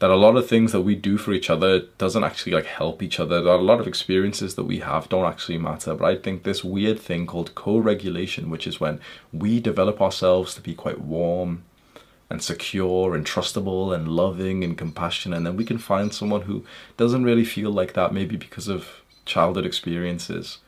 that 0.00 0.10
a 0.10 0.16
lot 0.16 0.36
of 0.36 0.48
things 0.48 0.72
that 0.72 0.82
we 0.82 0.94
do 0.94 1.18
for 1.18 1.32
each 1.32 1.50
other 1.50 1.80
doesn't 1.98 2.22
actually 2.22 2.52
like 2.52 2.66
help 2.66 3.02
each 3.02 3.18
other. 3.18 3.42
That 3.42 3.56
a 3.56 3.56
lot 3.56 3.80
of 3.80 3.88
experiences 3.88 4.54
that 4.54 4.64
we 4.64 4.78
have 4.80 5.08
don't 5.08 5.26
actually 5.26 5.58
matter. 5.58 5.94
But 5.94 6.04
I 6.04 6.16
think 6.16 6.42
this 6.42 6.62
weird 6.62 7.00
thing 7.00 7.26
called 7.26 7.54
co-regulation, 7.54 8.48
which 8.48 8.66
is 8.66 8.78
when 8.78 9.00
we 9.32 9.58
develop 9.58 10.00
ourselves 10.00 10.54
to 10.54 10.60
be 10.60 10.74
quite 10.74 11.00
warm 11.00 11.64
and 12.30 12.42
secure 12.42 13.14
and 13.14 13.24
trustable 13.24 13.94
and 13.94 14.08
loving 14.08 14.62
and 14.62 14.78
compassionate, 14.78 15.38
and 15.38 15.46
then 15.46 15.56
we 15.56 15.64
can 15.64 15.78
find 15.78 16.12
someone 16.12 16.42
who 16.42 16.64
doesn't 16.96 17.24
really 17.24 17.44
feel 17.44 17.70
like 17.70 17.94
that, 17.94 18.12
maybe 18.12 18.36
because 18.36 18.68
of 18.68 19.02
childhood 19.24 19.66
experiences. 19.66 20.58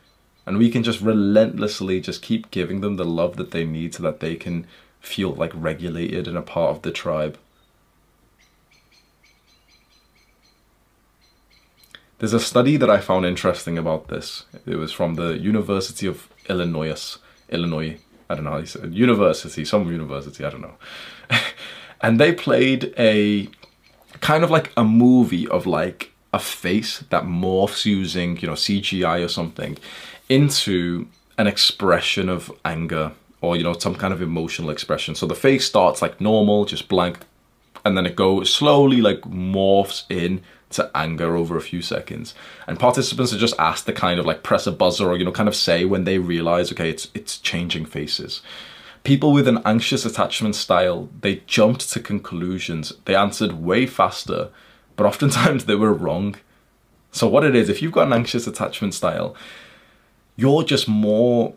And 0.45 0.57
we 0.57 0.71
can 0.71 0.83
just 0.83 1.01
relentlessly 1.01 2.01
just 2.01 2.21
keep 2.21 2.51
giving 2.51 2.81
them 2.81 2.97
the 2.97 3.05
love 3.05 3.37
that 3.37 3.51
they 3.51 3.63
need 3.63 3.93
so 3.93 4.03
that 4.03 4.19
they 4.19 4.35
can 4.35 4.65
feel 4.99 5.33
like 5.33 5.51
regulated 5.53 6.27
and 6.27 6.37
a 6.37 6.41
part 6.41 6.75
of 6.75 6.81
the 6.81 6.91
tribe. 6.91 7.37
There's 12.21 12.33
a 12.33 12.39
study 12.39 12.77
that 12.77 12.87
I 12.87 12.99
found 12.99 13.25
interesting 13.25 13.79
about 13.79 14.09
this. 14.09 14.45
It 14.67 14.75
was 14.75 14.91
from 14.91 15.15
the 15.15 15.39
University 15.39 16.05
of 16.05 16.29
Illinois. 16.47 17.17
Illinois. 17.49 17.97
I 18.29 18.35
don't 18.35 18.43
know. 18.43 18.63
University, 18.89 19.65
some 19.65 19.91
university, 19.91 20.45
I 20.45 20.51
don't 20.51 20.61
know. 20.61 20.75
and 22.01 22.19
they 22.19 22.31
played 22.31 22.93
a 22.95 23.49
kind 24.19 24.43
of 24.43 24.51
like 24.51 24.71
a 24.77 24.83
movie 24.83 25.47
of 25.47 25.65
like 25.65 26.11
a 26.31 26.37
face 26.37 26.99
that 27.09 27.23
morphs 27.23 27.85
using, 27.85 28.37
you 28.37 28.47
know, 28.47 28.53
CGI 28.53 29.25
or 29.25 29.27
something 29.27 29.79
into 30.29 31.07
an 31.39 31.47
expression 31.47 32.29
of 32.29 32.51
anger 32.63 33.13
or, 33.41 33.57
you 33.57 33.63
know, 33.63 33.73
some 33.73 33.95
kind 33.95 34.13
of 34.13 34.21
emotional 34.21 34.69
expression. 34.69 35.15
So 35.15 35.25
the 35.25 35.33
face 35.33 35.65
starts 35.65 36.03
like 36.03 36.21
normal, 36.21 36.65
just 36.65 36.87
blank, 36.87 37.17
and 37.83 37.97
then 37.97 38.05
it 38.05 38.15
goes 38.15 38.53
slowly 38.53 39.01
like 39.01 39.21
morphs 39.21 40.03
in 40.07 40.43
to 40.73 40.91
anger 40.95 41.35
over 41.35 41.57
a 41.57 41.61
few 41.61 41.81
seconds. 41.81 42.33
And 42.67 42.79
participants 42.79 43.33
are 43.33 43.37
just 43.37 43.59
asked 43.59 43.85
to 43.85 43.93
kind 43.93 44.19
of 44.19 44.25
like 44.25 44.43
press 44.43 44.67
a 44.67 44.71
buzzer 44.71 45.09
or, 45.09 45.17
you 45.17 45.25
know, 45.25 45.31
kind 45.31 45.49
of 45.49 45.55
say 45.55 45.85
when 45.85 46.03
they 46.03 46.17
realize, 46.17 46.71
okay, 46.71 46.89
it's, 46.89 47.09
it's 47.13 47.37
changing 47.37 47.85
faces. 47.85 48.41
People 49.03 49.33
with 49.33 49.47
an 49.47 49.61
anxious 49.65 50.05
attachment 50.05 50.55
style, 50.55 51.09
they 51.21 51.37
jumped 51.47 51.89
to 51.91 51.99
conclusions. 51.99 52.93
They 53.05 53.15
answered 53.15 53.53
way 53.53 53.85
faster, 53.85 54.49
but 54.95 55.05
oftentimes 55.05 55.65
they 55.65 55.75
were 55.75 55.93
wrong. 55.93 56.35
So 57.11 57.27
what 57.27 57.43
it 57.43 57.55
is, 57.55 57.69
if 57.69 57.81
you've 57.81 57.91
got 57.91 58.07
an 58.07 58.13
anxious 58.13 58.47
attachment 58.47 58.93
style, 58.93 59.35
you're 60.35 60.63
just 60.63 60.87
more 60.87 61.55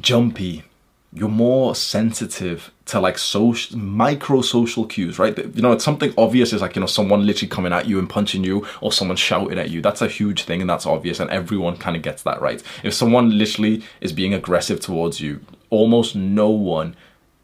jumpy 0.00 0.64
you're 1.12 1.28
more 1.28 1.74
sensitive 1.74 2.70
to 2.84 3.00
like 3.00 3.16
social 3.16 3.78
micro 3.78 4.42
social 4.42 4.84
cues 4.84 5.18
right 5.18 5.38
you 5.54 5.62
know 5.62 5.72
it's 5.72 5.84
something 5.84 6.12
obvious 6.18 6.52
is 6.52 6.60
like 6.60 6.76
you 6.76 6.80
know 6.80 6.86
someone 6.86 7.24
literally 7.24 7.48
coming 7.48 7.72
at 7.72 7.86
you 7.86 7.98
and 7.98 8.10
punching 8.10 8.44
you 8.44 8.66
or 8.82 8.92
someone 8.92 9.16
shouting 9.16 9.58
at 9.58 9.70
you 9.70 9.80
that's 9.80 10.02
a 10.02 10.08
huge 10.08 10.44
thing 10.44 10.60
and 10.60 10.68
that's 10.68 10.84
obvious 10.84 11.18
and 11.18 11.30
everyone 11.30 11.76
kind 11.76 11.96
of 11.96 12.02
gets 12.02 12.22
that 12.22 12.40
right 12.42 12.62
if 12.82 12.92
someone 12.92 13.38
literally 13.38 13.82
is 14.00 14.12
being 14.12 14.34
aggressive 14.34 14.80
towards 14.80 15.20
you 15.20 15.40
almost 15.70 16.14
no 16.14 16.50
one 16.50 16.94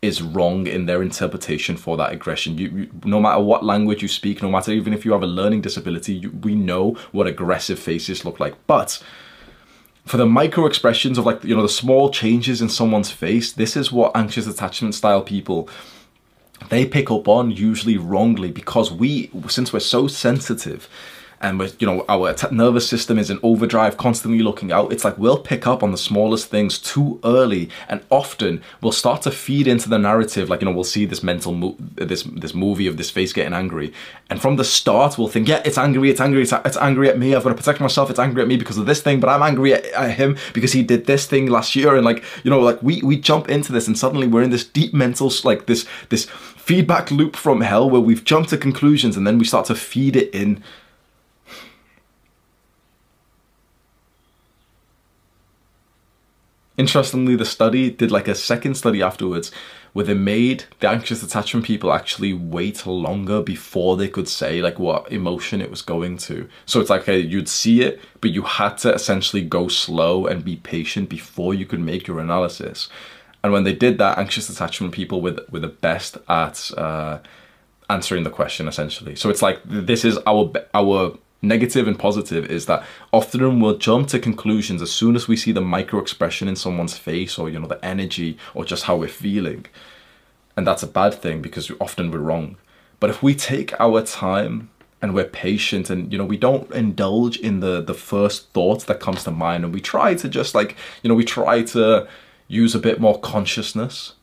is 0.05 0.20
wrong 0.20 0.66
in 0.66 0.85
their 0.85 1.03
interpretation 1.03 1.79
for 1.79 1.96
that 1.96 2.12
aggression. 2.12 2.59
You, 2.59 2.68
you, 2.68 2.90
no 3.05 3.18
matter 3.20 3.40
what 3.40 3.64
language 3.64 4.03
you 4.03 4.09
speak, 4.09 4.42
no 4.42 4.50
matter 4.50 4.70
even 4.70 4.92
if 4.92 5.05
you 5.05 5.12
have 5.12 5.22
a 5.22 5.27
learning 5.27 5.62
disability, 5.62 6.14
you, 6.14 6.31
we 6.31 6.55
know 6.55 6.92
what 7.12 7.27
aggressive 7.27 7.79
faces 7.79 8.22
look 8.22 8.38
like. 8.38 8.55
But 8.66 9.03
for 10.04 10.16
the 10.16 10.26
micro 10.26 10.66
expressions 10.66 11.18
of 11.18 11.26
like 11.26 11.42
you 11.44 11.54
know 11.54 11.62
the 11.62 11.68
small 11.68 12.10
changes 12.10 12.60
in 12.60 12.68
someone's 12.68 13.10
face 13.10 13.52
this 13.52 13.76
is 13.76 13.90
what 13.90 14.14
anxious 14.14 14.46
attachment 14.46 14.94
style 14.94 15.22
people 15.22 15.68
they 16.68 16.86
pick 16.86 17.10
up 17.10 17.28
on 17.28 17.50
usually 17.50 17.96
wrongly 17.96 18.50
because 18.50 18.92
we 18.92 19.30
since 19.48 19.72
we're 19.72 19.80
so 19.80 20.06
sensitive 20.06 20.88
and 21.44 21.59
with 21.59 21.80
you 21.80 21.87
know 21.87 22.04
our 22.09 22.35
nervous 22.50 22.88
system 22.88 23.18
is 23.18 23.28
in 23.28 23.38
overdrive 23.42 23.98
constantly 23.98 24.42
looking 24.42 24.72
out. 24.72 24.90
It's 24.92 25.04
like 25.04 25.18
we'll 25.18 25.38
pick 25.38 25.66
up 25.66 25.83
on 25.83 25.92
the 25.92 25.98
smallest 25.98 26.48
things 26.48 26.78
too 26.78 27.20
early 27.22 27.68
and 27.87 28.02
often 28.09 28.62
we'll 28.80 28.92
start 28.92 29.20
to 29.22 29.30
feed 29.30 29.68
into 29.68 29.90
the 29.90 29.98
narrative 29.98 30.48
like 30.48 30.62
you 30.62 30.64
know 30.64 30.72
we'll 30.72 30.85
see 30.85 31.04
this 31.04 31.22
mental 31.22 31.52
mo- 31.52 31.76
this 31.78 32.22
this 32.22 32.54
movie 32.54 32.87
of 32.87 32.96
this 32.96 33.11
face 33.11 33.33
getting 33.35 33.52
angry 33.52 33.92
and 34.30 34.40
from 34.40 34.57
the 34.57 34.64
start 34.64 35.18
we'll 35.18 35.28
think 35.28 35.46
yeah 35.46 35.61
it's 35.66 35.76
angry 35.76 36.11
it's 36.11 36.20
angry 36.20 36.40
it's, 36.40 36.52
it's 36.64 36.78
angry 36.78 37.11
at 37.11 37.18
me 37.18 37.35
i've 37.35 37.42
got 37.42 37.50
to 37.50 37.54
protect 37.54 37.80
myself 37.80 38.09
it's 38.09 38.18
angry 38.18 38.40
at 38.40 38.48
me 38.48 38.57
because 38.57 38.78
of 38.78 38.87
this 38.87 39.02
thing 39.02 39.20
but 39.20 39.28
i'm 39.28 39.42
angry 39.42 39.74
at, 39.74 39.85
at 39.87 40.12
him 40.12 40.37
because 40.54 40.72
he 40.72 40.83
did 40.83 41.04
this 41.07 41.26
thing 41.26 41.46
last 41.46 41.76
year 41.76 41.94
and 41.94 42.04
like 42.04 42.24
you 42.42 42.50
know 42.50 42.61
like 42.61 42.83
we 42.83 43.02
we 43.02 43.16
jump 43.16 43.50
into 43.50 43.70
this 43.70 43.87
and 43.87 43.98
suddenly 43.98 44.26
we're 44.26 44.42
in 44.42 44.50
this 44.50 44.64
deep 44.64 44.94
mental 44.94 45.30
like 45.44 45.66
this 45.66 45.87
this 46.09 46.24
feedback 46.24 47.11
loop 47.11 47.37
from 47.37 47.61
hell 47.61 47.90
where 47.90 48.00
we've 48.00 48.24
jumped 48.24 48.48
to 48.48 48.57
conclusions 48.57 49.16
and 49.16 49.26
then 49.26 49.38
we 49.38 49.44
start 49.44 49.66
to 49.66 49.74
feed 49.74 50.16
it 50.16 50.35
in 50.35 50.62
Interestingly, 56.76 57.37
the 57.37 57.44
study 57.44 57.90
did 57.90 58.10
like 58.10 58.26
a 58.26 58.34
second 58.34 58.74
study 58.74 59.00
afterwards 59.00 59.52
where 59.92 60.04
they 60.04 60.14
made 60.14 60.64
the 60.80 60.88
anxious 60.88 61.22
attachment 61.22 61.64
people 61.64 61.92
actually 61.92 62.32
wait 62.32 62.84
longer 62.84 63.40
before 63.40 63.96
they 63.96 64.08
could 64.08 64.28
say 64.28 64.60
like 64.60 64.78
what 64.78 65.10
emotion 65.10 65.60
it 65.60 65.70
was 65.70 65.82
going 65.82 66.16
to. 66.18 66.48
So 66.66 66.80
it's 66.80 66.90
like 66.90 67.02
okay, 67.02 67.20
you'd 67.20 67.48
see 67.48 67.82
it, 67.82 68.00
but 68.20 68.30
you 68.30 68.42
had 68.42 68.76
to 68.78 68.92
essentially 68.92 69.42
go 69.42 69.68
slow 69.68 70.26
and 70.26 70.44
be 70.44 70.56
patient 70.56 71.08
before 71.08 71.54
you 71.54 71.64
could 71.64 71.80
make 71.80 72.08
your 72.08 72.18
analysis. 72.18 72.88
And 73.44 73.52
when 73.52 73.64
they 73.64 73.74
did 73.74 73.98
that, 73.98 74.18
anxious 74.18 74.48
attachment 74.48 74.94
people 74.94 75.20
were, 75.20 75.37
were 75.50 75.60
the 75.60 75.68
best 75.68 76.18
at 76.28 76.70
uh, 76.76 77.18
answering 77.88 78.24
the 78.24 78.30
question 78.30 78.66
essentially. 78.66 79.14
So 79.14 79.30
it's 79.30 79.42
like 79.42 79.60
this 79.64 80.04
is 80.04 80.18
our 80.26 80.52
our 80.72 81.16
negative 81.48 81.87
and 81.87 81.98
positive 81.98 82.46
is 82.46 82.66
that 82.66 82.85
often 83.12 83.61
we'll 83.61 83.78
jump 83.78 84.09
to 84.09 84.18
conclusions 84.18 84.83
as 84.83 84.90
soon 84.90 85.16
as 85.16 85.28
we 85.28 85.37
see 85.37 85.52
the 85.52 85.61
micro 85.61 86.00
expression 86.00 86.48
in 86.48 86.57
someone's 86.57 86.98
face 86.98 87.38
or 87.38 87.48
you 87.48 87.59
know 87.59 87.68
the 87.68 87.85
energy 87.85 88.38
or 88.54 88.64
just 88.64 88.85
how 88.85 88.96
we're 88.96 89.09
feeling. 89.09 89.66
And 90.57 90.66
that's 90.66 90.83
a 90.83 90.88
bad 90.88 91.14
thing 91.14 91.42
because 91.42 91.70
often 91.80 92.11
we're 92.11 92.18
wrong. 92.18 92.57
But 93.00 93.11
if 93.11 93.22
we 93.22 93.35
take 93.35 93.78
our 93.80 94.02
time 94.02 94.70
and 95.04 95.14
we're 95.14 95.24
patient 95.24 95.90
and 95.90 96.11
you 96.11 96.16
know 96.16 96.24
we 96.24 96.38
don't 96.38 96.70
indulge 96.70 97.37
in 97.37 97.61
the 97.61 97.83
the 97.83 97.92
first 97.92 98.48
thought 98.54 98.87
that 98.87 99.00
comes 99.00 99.22
to 99.24 99.30
mind 99.30 99.62
and 99.62 99.74
we 99.74 99.80
try 99.80 100.14
to 100.14 100.28
just 100.30 100.54
like 100.54 100.76
you 101.02 101.09
know 101.09 101.14
we 101.14 101.24
try 101.24 101.62
to 101.62 102.09
use 102.48 102.74
a 102.74 102.78
bit 102.78 102.98
more 102.98 103.20
consciousness 103.20 104.14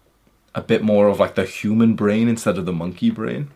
a 0.56 0.62
bit 0.62 0.82
more 0.82 1.08
of 1.08 1.20
like 1.20 1.36
the 1.36 1.46
human 1.46 1.94
brain 1.94 2.28
instead 2.28 2.58
of 2.58 2.66
the 2.66 2.74
monkey 2.74 3.12
brain 3.12 3.52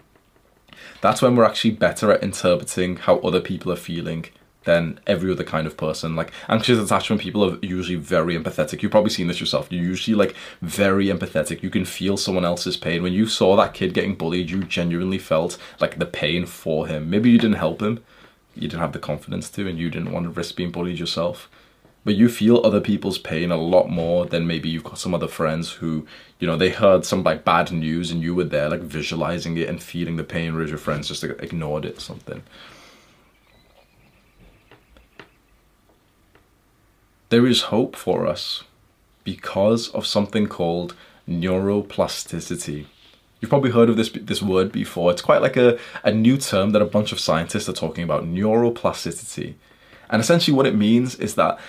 that's 1.05 1.21
when 1.21 1.35
we're 1.35 1.45
actually 1.45 1.71
better 1.71 2.11
at 2.11 2.23
interpreting 2.23 2.97
how 2.97 3.17
other 3.19 3.39
people 3.39 3.71
are 3.71 3.77
feeling 3.77 4.25
than 4.63 4.99
every 5.05 5.31
other 5.31 5.43
kind 5.43 5.67
of 5.67 5.77
person. 5.77 6.15
Like 6.15 6.31
anxious 6.49 6.79
attachment 6.79 7.21
people 7.21 7.45
are 7.45 7.59
usually 7.61 7.97
very 7.97 8.35
empathetic. 8.35 8.81
You've 8.81 8.91
probably 8.91 9.11
seen 9.11 9.27
this 9.27 9.39
yourself. 9.39 9.67
You're 9.71 9.83
usually 9.83 10.15
like 10.15 10.35
very 10.61 11.05
empathetic. 11.05 11.61
You 11.61 11.69
can 11.69 11.85
feel 11.85 12.17
someone 12.17 12.43
else's 12.43 12.75
pain. 12.75 13.03
When 13.03 13.13
you 13.13 13.27
saw 13.27 13.55
that 13.55 13.75
kid 13.75 13.93
getting 13.93 14.15
bullied, 14.15 14.49
you 14.49 14.63
genuinely 14.63 15.19
felt 15.19 15.59
like 15.79 15.99
the 15.99 16.07
pain 16.07 16.47
for 16.47 16.87
him. 16.87 17.09
Maybe 17.09 17.29
you 17.29 17.37
didn't 17.37 17.57
help 17.57 17.81
him. 17.81 18.03
You 18.55 18.67
didn't 18.67 18.81
have 18.81 18.93
the 18.93 18.99
confidence 18.99 19.49
to 19.51 19.67
and 19.67 19.77
you 19.77 19.91
didn't 19.91 20.11
want 20.11 20.23
to 20.25 20.31
risk 20.31 20.55
being 20.55 20.71
bullied 20.71 20.97
yourself 20.97 21.49
but 22.05 22.15
you 22.15 22.29
feel 22.29 22.61
other 22.63 22.79
people's 22.79 23.17
pain 23.17 23.51
a 23.51 23.57
lot 23.57 23.89
more 23.89 24.25
than 24.25 24.47
maybe 24.47 24.69
you've 24.69 24.83
got 24.83 24.99
some 24.99 25.13
other 25.13 25.27
friends 25.27 25.73
who 25.73 26.07
you 26.39 26.47
know 26.47 26.55
they 26.55 26.69
heard 26.69 27.03
some 27.03 27.23
like 27.23 27.43
bad 27.43 27.71
news 27.71 28.11
and 28.11 28.21
you 28.21 28.33
were 28.33 28.45
there 28.45 28.69
like 28.69 28.81
visualizing 28.81 29.57
it 29.57 29.67
and 29.67 29.83
feeling 29.83 30.15
the 30.15 30.23
pain 30.23 30.53
whereas 30.53 30.69
your 30.69 30.79
friends 30.79 31.09
just 31.09 31.23
like, 31.23 31.41
ignored 31.43 31.83
it 31.83 31.97
or 31.97 32.01
something 32.01 32.43
there 37.29 37.45
is 37.45 37.63
hope 37.63 37.95
for 37.95 38.25
us 38.25 38.63
because 39.23 39.89
of 39.89 40.05
something 40.05 40.47
called 40.47 40.95
neuroplasticity 41.27 42.85
You've 43.41 43.49
probably 43.49 43.71
heard 43.71 43.89
of 43.89 43.97
this 43.97 44.09
this 44.09 44.41
word 44.41 44.71
before. 44.71 45.11
It's 45.11 45.21
quite 45.21 45.41
like 45.41 45.55
a, 45.55 45.77
a 46.03 46.11
new 46.11 46.35
term 46.37 46.71
that 46.71 46.81
a 46.81 46.85
bunch 46.85 47.11
of 47.11 47.19
scientists 47.19 47.69
are 47.69 47.73
talking 47.73 48.03
about, 48.03 48.23
neuroplasticity. 48.23 49.53
And 50.09 50.21
essentially 50.21 50.55
what 50.55 50.65
it 50.65 50.75
means 50.75 51.15
is 51.15 51.35
that 51.35 51.59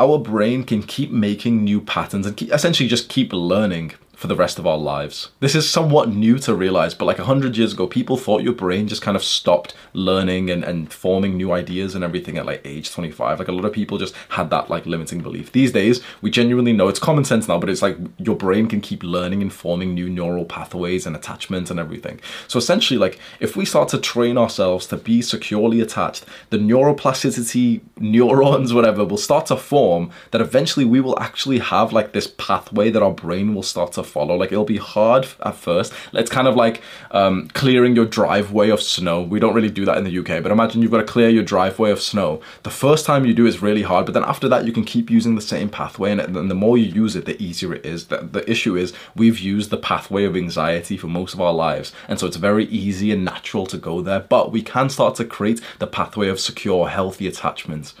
our 0.00 0.18
brain 0.18 0.64
can 0.64 0.82
keep 0.82 1.10
making 1.10 1.62
new 1.62 1.78
patterns 1.78 2.26
and 2.26 2.34
keep, 2.36 2.50
essentially 2.52 2.88
just 2.88 3.10
keep 3.10 3.32
learning 3.34 3.92
for 4.20 4.26
the 4.26 4.36
rest 4.36 4.58
of 4.58 4.66
our 4.66 4.76
lives. 4.76 5.30
This 5.40 5.54
is 5.54 5.66
somewhat 5.66 6.10
new 6.10 6.38
to 6.40 6.54
realize, 6.54 6.92
but 6.92 7.06
like 7.06 7.16
100 7.16 7.56
years 7.56 7.72
ago, 7.72 7.86
people 7.86 8.18
thought 8.18 8.42
your 8.42 8.52
brain 8.52 8.86
just 8.86 9.00
kind 9.00 9.16
of 9.16 9.24
stopped 9.24 9.74
learning 9.94 10.50
and, 10.50 10.62
and 10.62 10.92
forming 10.92 11.38
new 11.38 11.52
ideas 11.52 11.94
and 11.94 12.04
everything 12.04 12.36
at 12.36 12.44
like 12.44 12.60
age 12.62 12.92
25. 12.92 13.38
Like 13.38 13.48
a 13.48 13.52
lot 13.52 13.64
of 13.64 13.72
people 13.72 13.96
just 13.96 14.14
had 14.28 14.50
that 14.50 14.68
like 14.68 14.84
limiting 14.84 15.22
belief. 15.22 15.52
These 15.52 15.72
days, 15.72 16.02
we 16.20 16.30
genuinely 16.30 16.74
know 16.74 16.88
it's 16.88 16.98
common 16.98 17.24
sense 17.24 17.48
now, 17.48 17.58
but 17.58 17.70
it's 17.70 17.80
like 17.80 17.96
your 18.18 18.36
brain 18.36 18.66
can 18.66 18.82
keep 18.82 19.02
learning 19.02 19.40
and 19.40 19.50
forming 19.50 19.94
new 19.94 20.10
neural 20.10 20.44
pathways 20.44 21.06
and 21.06 21.16
attachments 21.16 21.70
and 21.70 21.80
everything. 21.80 22.20
So 22.46 22.58
essentially, 22.58 22.98
like 22.98 23.18
if 23.40 23.56
we 23.56 23.64
start 23.64 23.88
to 23.88 23.98
train 23.98 24.36
ourselves 24.36 24.86
to 24.88 24.98
be 24.98 25.22
securely 25.22 25.80
attached, 25.80 26.26
the 26.50 26.58
neuroplasticity 26.58 27.80
neurons, 27.98 28.74
whatever, 28.74 29.02
will 29.02 29.16
start 29.16 29.46
to 29.46 29.56
form 29.56 30.10
that 30.32 30.42
eventually 30.42 30.84
we 30.84 31.00
will 31.00 31.18
actually 31.18 31.60
have 31.60 31.90
like 31.90 32.12
this 32.12 32.26
pathway 32.36 32.90
that 32.90 33.02
our 33.02 33.12
brain 33.12 33.54
will 33.54 33.62
start 33.62 33.92
to 33.92 34.09
follow. 34.10 34.36
Like 34.36 34.52
it'll 34.52 34.64
be 34.64 34.78
hard 34.78 35.26
at 35.44 35.56
first. 35.56 35.92
It's 36.12 36.30
kind 36.30 36.48
of 36.48 36.56
like 36.56 36.82
um, 37.10 37.48
clearing 37.48 37.96
your 37.96 38.06
driveway 38.06 38.70
of 38.70 38.82
snow. 38.82 39.22
We 39.22 39.40
don't 39.40 39.54
really 39.54 39.70
do 39.70 39.84
that 39.84 39.98
in 39.98 40.04
the 40.04 40.18
UK, 40.18 40.42
but 40.42 40.52
imagine 40.52 40.82
you've 40.82 40.90
got 40.90 40.98
to 40.98 41.04
clear 41.04 41.28
your 41.28 41.42
driveway 41.42 41.90
of 41.90 42.00
snow. 42.00 42.40
The 42.62 42.70
first 42.70 43.06
time 43.06 43.24
you 43.24 43.34
do 43.34 43.46
is 43.46 43.62
really 43.62 43.82
hard, 43.82 44.06
but 44.06 44.12
then 44.12 44.24
after 44.24 44.48
that 44.48 44.64
you 44.66 44.72
can 44.72 44.84
keep 44.84 45.10
using 45.10 45.34
the 45.34 45.40
same 45.40 45.68
pathway, 45.68 46.12
and 46.12 46.20
then 46.34 46.48
the 46.48 46.54
more 46.54 46.76
you 46.76 46.86
use 46.86 47.16
it, 47.16 47.24
the 47.24 47.40
easier 47.42 47.74
it 47.74 47.86
is. 47.86 48.06
The, 48.06 48.18
the 48.18 48.48
issue 48.50 48.76
is 48.76 48.92
we've 49.14 49.38
used 49.38 49.70
the 49.70 49.76
pathway 49.76 50.24
of 50.24 50.36
anxiety 50.36 50.96
for 50.96 51.06
most 51.06 51.34
of 51.34 51.40
our 51.40 51.52
lives, 51.52 51.92
and 52.08 52.18
so 52.18 52.26
it's 52.26 52.36
very 52.36 52.66
easy 52.66 53.12
and 53.12 53.24
natural 53.24 53.66
to 53.66 53.78
go 53.78 54.00
there. 54.00 54.20
But 54.20 54.52
we 54.52 54.62
can 54.62 54.88
start 54.88 55.14
to 55.16 55.24
create 55.24 55.60
the 55.78 55.86
pathway 55.86 56.28
of 56.28 56.40
secure, 56.40 56.88
healthy 56.88 57.26
attachments. 57.26 57.94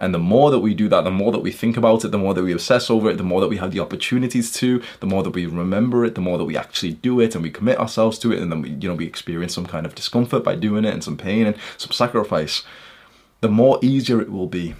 And 0.00 0.14
the 0.14 0.18
more 0.18 0.50
that 0.50 0.60
we 0.60 0.72
do 0.72 0.88
that, 0.88 1.04
the 1.04 1.10
more 1.10 1.30
that 1.30 1.40
we 1.40 1.52
think 1.52 1.76
about 1.76 2.06
it, 2.06 2.08
the 2.08 2.18
more 2.18 2.32
that 2.32 2.42
we 2.42 2.54
obsess 2.54 2.88
over 2.88 3.10
it, 3.10 3.18
the 3.18 3.22
more 3.22 3.42
that 3.42 3.48
we 3.48 3.58
have 3.58 3.70
the 3.70 3.80
opportunities 3.80 4.50
to, 4.54 4.82
the 5.00 5.06
more 5.06 5.22
that 5.22 5.34
we 5.34 5.44
remember 5.44 6.06
it, 6.06 6.14
the 6.14 6.22
more 6.22 6.38
that 6.38 6.46
we 6.46 6.56
actually 6.56 6.94
do 6.94 7.20
it 7.20 7.34
and 7.34 7.44
we 7.44 7.50
commit 7.50 7.78
ourselves 7.78 8.18
to 8.20 8.32
it, 8.32 8.40
and 8.40 8.50
then 8.50 8.62
we, 8.62 8.70
you 8.70 8.88
know, 8.88 8.94
we 8.94 9.06
experience 9.06 9.54
some 9.54 9.66
kind 9.66 9.84
of 9.84 9.94
discomfort 9.94 10.42
by 10.42 10.54
doing 10.54 10.86
it 10.86 10.94
and 10.94 11.04
some 11.04 11.18
pain 11.18 11.46
and 11.46 11.56
some 11.76 11.92
sacrifice, 11.92 12.62
the 13.42 13.48
more 13.48 13.78
easier 13.82 14.22
it 14.22 14.32
will 14.32 14.46
be. 14.46 14.74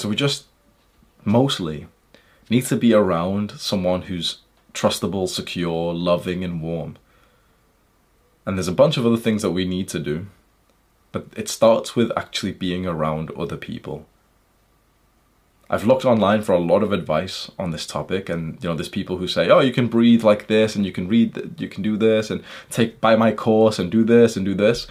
So 0.00 0.08
we 0.08 0.16
just 0.16 0.46
mostly 1.24 1.86
need 2.48 2.66
to 2.66 2.74
be 2.74 2.92
around 2.92 3.52
someone 3.52 4.02
who's 4.02 4.38
trustable, 4.74 5.28
secure, 5.28 5.94
loving, 5.94 6.42
and 6.42 6.60
warm 6.60 6.96
and 8.46 8.56
there's 8.56 8.68
a 8.68 8.72
bunch 8.72 8.96
of 8.96 9.06
other 9.06 9.16
things 9.16 9.42
that 9.42 9.50
we 9.50 9.64
need 9.64 9.88
to 9.88 9.98
do, 9.98 10.26
but 11.12 11.26
it 11.36 11.48
starts 11.48 11.94
with 11.96 12.10
actually 12.16 12.52
being 12.52 12.86
around 12.86 13.30
other 13.32 13.56
people. 13.56 14.06
I've 15.68 15.86
looked 15.86 16.04
online 16.04 16.42
for 16.42 16.52
a 16.52 16.58
lot 16.58 16.82
of 16.82 16.92
advice 16.92 17.48
on 17.56 17.70
this 17.70 17.86
topic, 17.86 18.28
and 18.28 18.58
you 18.62 18.68
know, 18.68 18.74
there's 18.74 18.88
people 18.88 19.18
who 19.18 19.28
say, 19.28 19.48
"Oh, 19.48 19.60
you 19.60 19.72
can 19.72 19.86
breathe 19.86 20.24
like 20.24 20.48
this, 20.48 20.74
and 20.74 20.84
you 20.84 20.90
can 20.90 21.06
read, 21.06 21.60
you 21.60 21.68
can 21.68 21.82
do 21.82 21.96
this, 21.96 22.28
and 22.28 22.42
take 22.70 23.00
buy 23.00 23.14
my 23.14 23.30
course, 23.30 23.78
and 23.78 23.90
do 23.90 24.02
this, 24.02 24.36
and 24.36 24.44
do 24.44 24.54
this." 24.54 24.88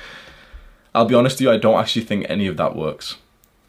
I'll 0.95 1.06
be 1.06 1.16
honest 1.16 1.36
with 1.36 1.41
you, 1.41 1.52
I 1.52 1.58
don't 1.58 1.80
actually 1.80 2.06
think 2.06 2.26
any 2.28 2.47
of 2.47 2.58
that 2.58 2.76
works. 2.76 3.18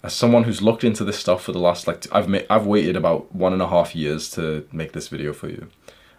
As 0.03 0.14
someone 0.14 0.45
who's 0.45 0.62
looked 0.62 0.85
into 0.85 1.05
this 1.05 1.18
stuff 1.18 1.43
for 1.43 1.53
the 1.53 1.59
last 1.59 1.87
like, 1.87 2.07
I've 2.12 2.28
ma- 2.28 2.49
I've 2.49 2.66
waited 2.66 2.97
about 2.97 3.35
one 3.35 3.53
and 3.53 3.61
a 3.61 3.68
half 3.68 3.95
years 3.95 4.31
to 4.33 4.66
make 4.72 4.93
this 4.93 5.09
video 5.09 5.33
for 5.33 5.49
you. 5.49 5.68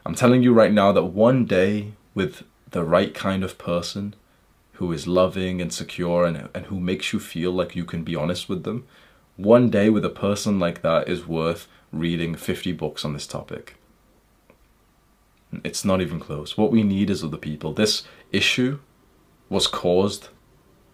I'm 0.06 0.14
telling 0.14 0.44
you 0.44 0.54
right 0.54 0.74
now 0.74 0.92
that 0.92 1.06
one 1.06 1.46
day 1.46 1.94
with 2.14 2.44
the 2.72 2.84
right 2.84 3.14
kind 3.14 3.44
of 3.44 3.58
person 3.58 4.16
who 4.74 4.92
is 4.92 5.08
loving 5.08 5.62
and 5.62 5.72
secure 5.72 6.26
and, 6.26 6.50
and 6.56 6.66
who 6.68 6.80
makes 6.80 7.14
you 7.14 7.20
feel 7.20 7.52
like 7.52 7.76
you 7.76 7.86
can 7.86 8.04
be 8.04 8.16
honest 8.16 8.50
with 8.50 8.64
them, 8.64 8.86
one 9.38 9.70
day 9.70 9.90
with 9.90 10.04
a 10.04 10.10
person 10.10 10.60
like 10.60 10.82
that 10.82 11.08
is 11.08 11.28
worth 11.28 11.68
reading 11.92 12.36
50 12.36 12.72
books 12.74 13.06
on 13.06 13.14
this 13.14 13.28
topic. 13.28 13.76
It's 15.64 15.84
not 15.84 16.02
even 16.02 16.20
close. 16.20 16.58
What 16.58 16.72
we 16.72 16.84
need 16.84 17.10
is 17.10 17.24
other 17.24 17.38
people. 17.38 17.74
This 17.74 18.04
issue 18.32 18.80
was 19.50 19.68
caused 19.68 20.30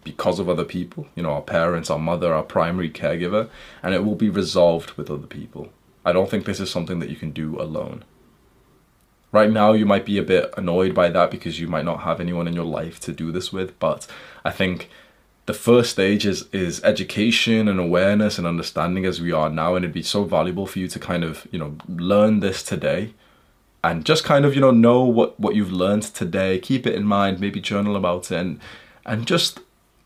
because 0.02 0.38
of 0.38 0.48
other 0.48 0.64
people, 0.64 1.06
you 1.14 1.22
know, 1.22 1.32
our 1.32 1.42
parents, 1.42 1.90
our 1.90 1.98
mother, 1.98 2.34
our 2.34 2.42
primary 2.42 2.90
caregiver, 2.90 3.48
and 3.82 3.94
it 3.94 4.04
will 4.04 4.14
be 4.14 4.30
resolved 4.30 4.92
with 4.92 5.10
other 5.10 5.26
people. 5.26 5.68
I 6.04 6.12
don't 6.12 6.30
think 6.30 6.44
this 6.44 6.60
is 6.60 6.70
something 6.70 6.98
that 6.98 7.10
you 7.10 7.16
can 7.16 7.30
do 7.30 7.60
alone. 7.60 8.04
Right 9.30 9.50
now, 9.50 9.72
you 9.72 9.84
might 9.84 10.06
be 10.06 10.16
a 10.16 10.22
bit 10.22 10.52
annoyed 10.56 10.94
by 10.94 11.10
that 11.10 11.30
because 11.30 11.60
you 11.60 11.68
might 11.68 11.84
not 11.84 12.00
have 12.00 12.20
anyone 12.20 12.48
in 12.48 12.54
your 12.54 12.64
life 12.64 12.98
to 13.00 13.12
do 13.12 13.30
this 13.30 13.52
with, 13.52 13.78
but 13.78 14.06
I 14.44 14.50
think 14.50 14.88
the 15.44 15.54
first 15.54 15.90
stage 15.90 16.26
is, 16.26 16.46
is 16.52 16.82
education 16.82 17.68
and 17.68 17.78
awareness 17.78 18.38
and 18.38 18.46
understanding 18.46 19.04
as 19.04 19.20
we 19.20 19.32
are 19.32 19.50
now, 19.50 19.74
and 19.74 19.84
it'd 19.84 19.94
be 19.94 20.02
so 20.02 20.24
valuable 20.24 20.66
for 20.66 20.78
you 20.78 20.88
to 20.88 20.98
kind 20.98 21.24
of, 21.24 21.46
you 21.50 21.58
know, 21.58 21.76
learn 21.88 22.40
this 22.40 22.62
today 22.62 23.14
and 23.84 24.04
just 24.04 24.24
kind 24.24 24.44
of, 24.44 24.54
you 24.54 24.60
know, 24.60 24.70
know 24.70 25.02
what, 25.04 25.38
what 25.38 25.54
you've 25.54 25.72
learned 25.72 26.02
today, 26.02 26.58
keep 26.58 26.86
it 26.86 26.94
in 26.94 27.04
mind, 27.04 27.38
maybe 27.38 27.60
journal 27.60 27.96
about 27.96 28.30
it, 28.30 28.36
and, 28.36 28.60
and 29.04 29.26
just 29.26 29.60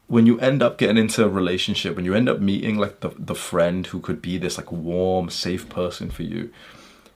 when 0.08 0.26
you 0.26 0.38
end 0.40 0.62
up 0.62 0.78
getting 0.78 0.98
into 0.98 1.24
a 1.24 1.28
relationship, 1.28 1.96
when 1.96 2.04
you 2.04 2.14
end 2.14 2.28
up 2.28 2.38
meeting 2.40 2.76
like 2.76 3.00
the, 3.00 3.10
the 3.18 3.34
friend 3.34 3.86
who 3.86 4.00
could 4.00 4.20
be 4.20 4.36
this 4.36 4.58
like 4.58 4.70
warm, 4.70 5.30
safe 5.30 5.68
person 5.68 6.10
for 6.10 6.22
you, 6.22 6.52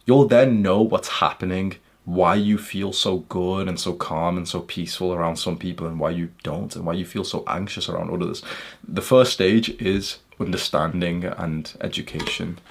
you'll 0.04 0.26
then 0.26 0.62
know 0.62 0.80
what's 0.80 1.08
happening 1.08 1.74
why 2.06 2.36
you 2.36 2.56
feel 2.56 2.92
so 2.92 3.18
good 3.18 3.68
and 3.68 3.78
so 3.80 3.92
calm 3.92 4.36
and 4.36 4.48
so 4.48 4.60
peaceful 4.60 5.12
around 5.12 5.36
some 5.36 5.58
people 5.58 5.88
and 5.88 5.98
why 5.98 6.08
you 6.08 6.30
don't 6.44 6.76
and 6.76 6.86
why 6.86 6.92
you 6.92 7.04
feel 7.04 7.24
so 7.24 7.42
anxious 7.48 7.88
around 7.88 8.10
others. 8.10 8.42
The 8.86 9.02
first 9.02 9.32
stage 9.32 9.70
is 9.82 10.18
understanding 10.40 11.24
and 11.24 11.76
education. 11.82 12.58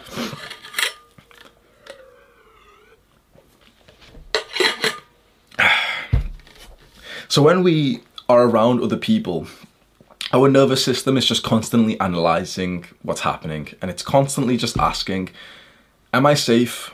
So 7.28 7.42
when 7.42 7.64
we 7.64 8.02
are 8.30 8.44
around 8.44 8.82
other 8.82 8.96
people, 8.96 9.48
our 10.32 10.48
nervous 10.48 10.86
system 10.86 11.18
is 11.18 11.26
just 11.26 11.44
constantly 11.44 12.00
analyzing 12.00 12.86
what's 13.02 13.22
happening 13.22 13.74
and 13.82 13.92
it's 13.92 14.04
constantly 14.04 14.56
just 14.56 14.78
asking, 14.78 15.32
Am 16.14 16.26
I 16.26 16.34
safe? 16.34 16.94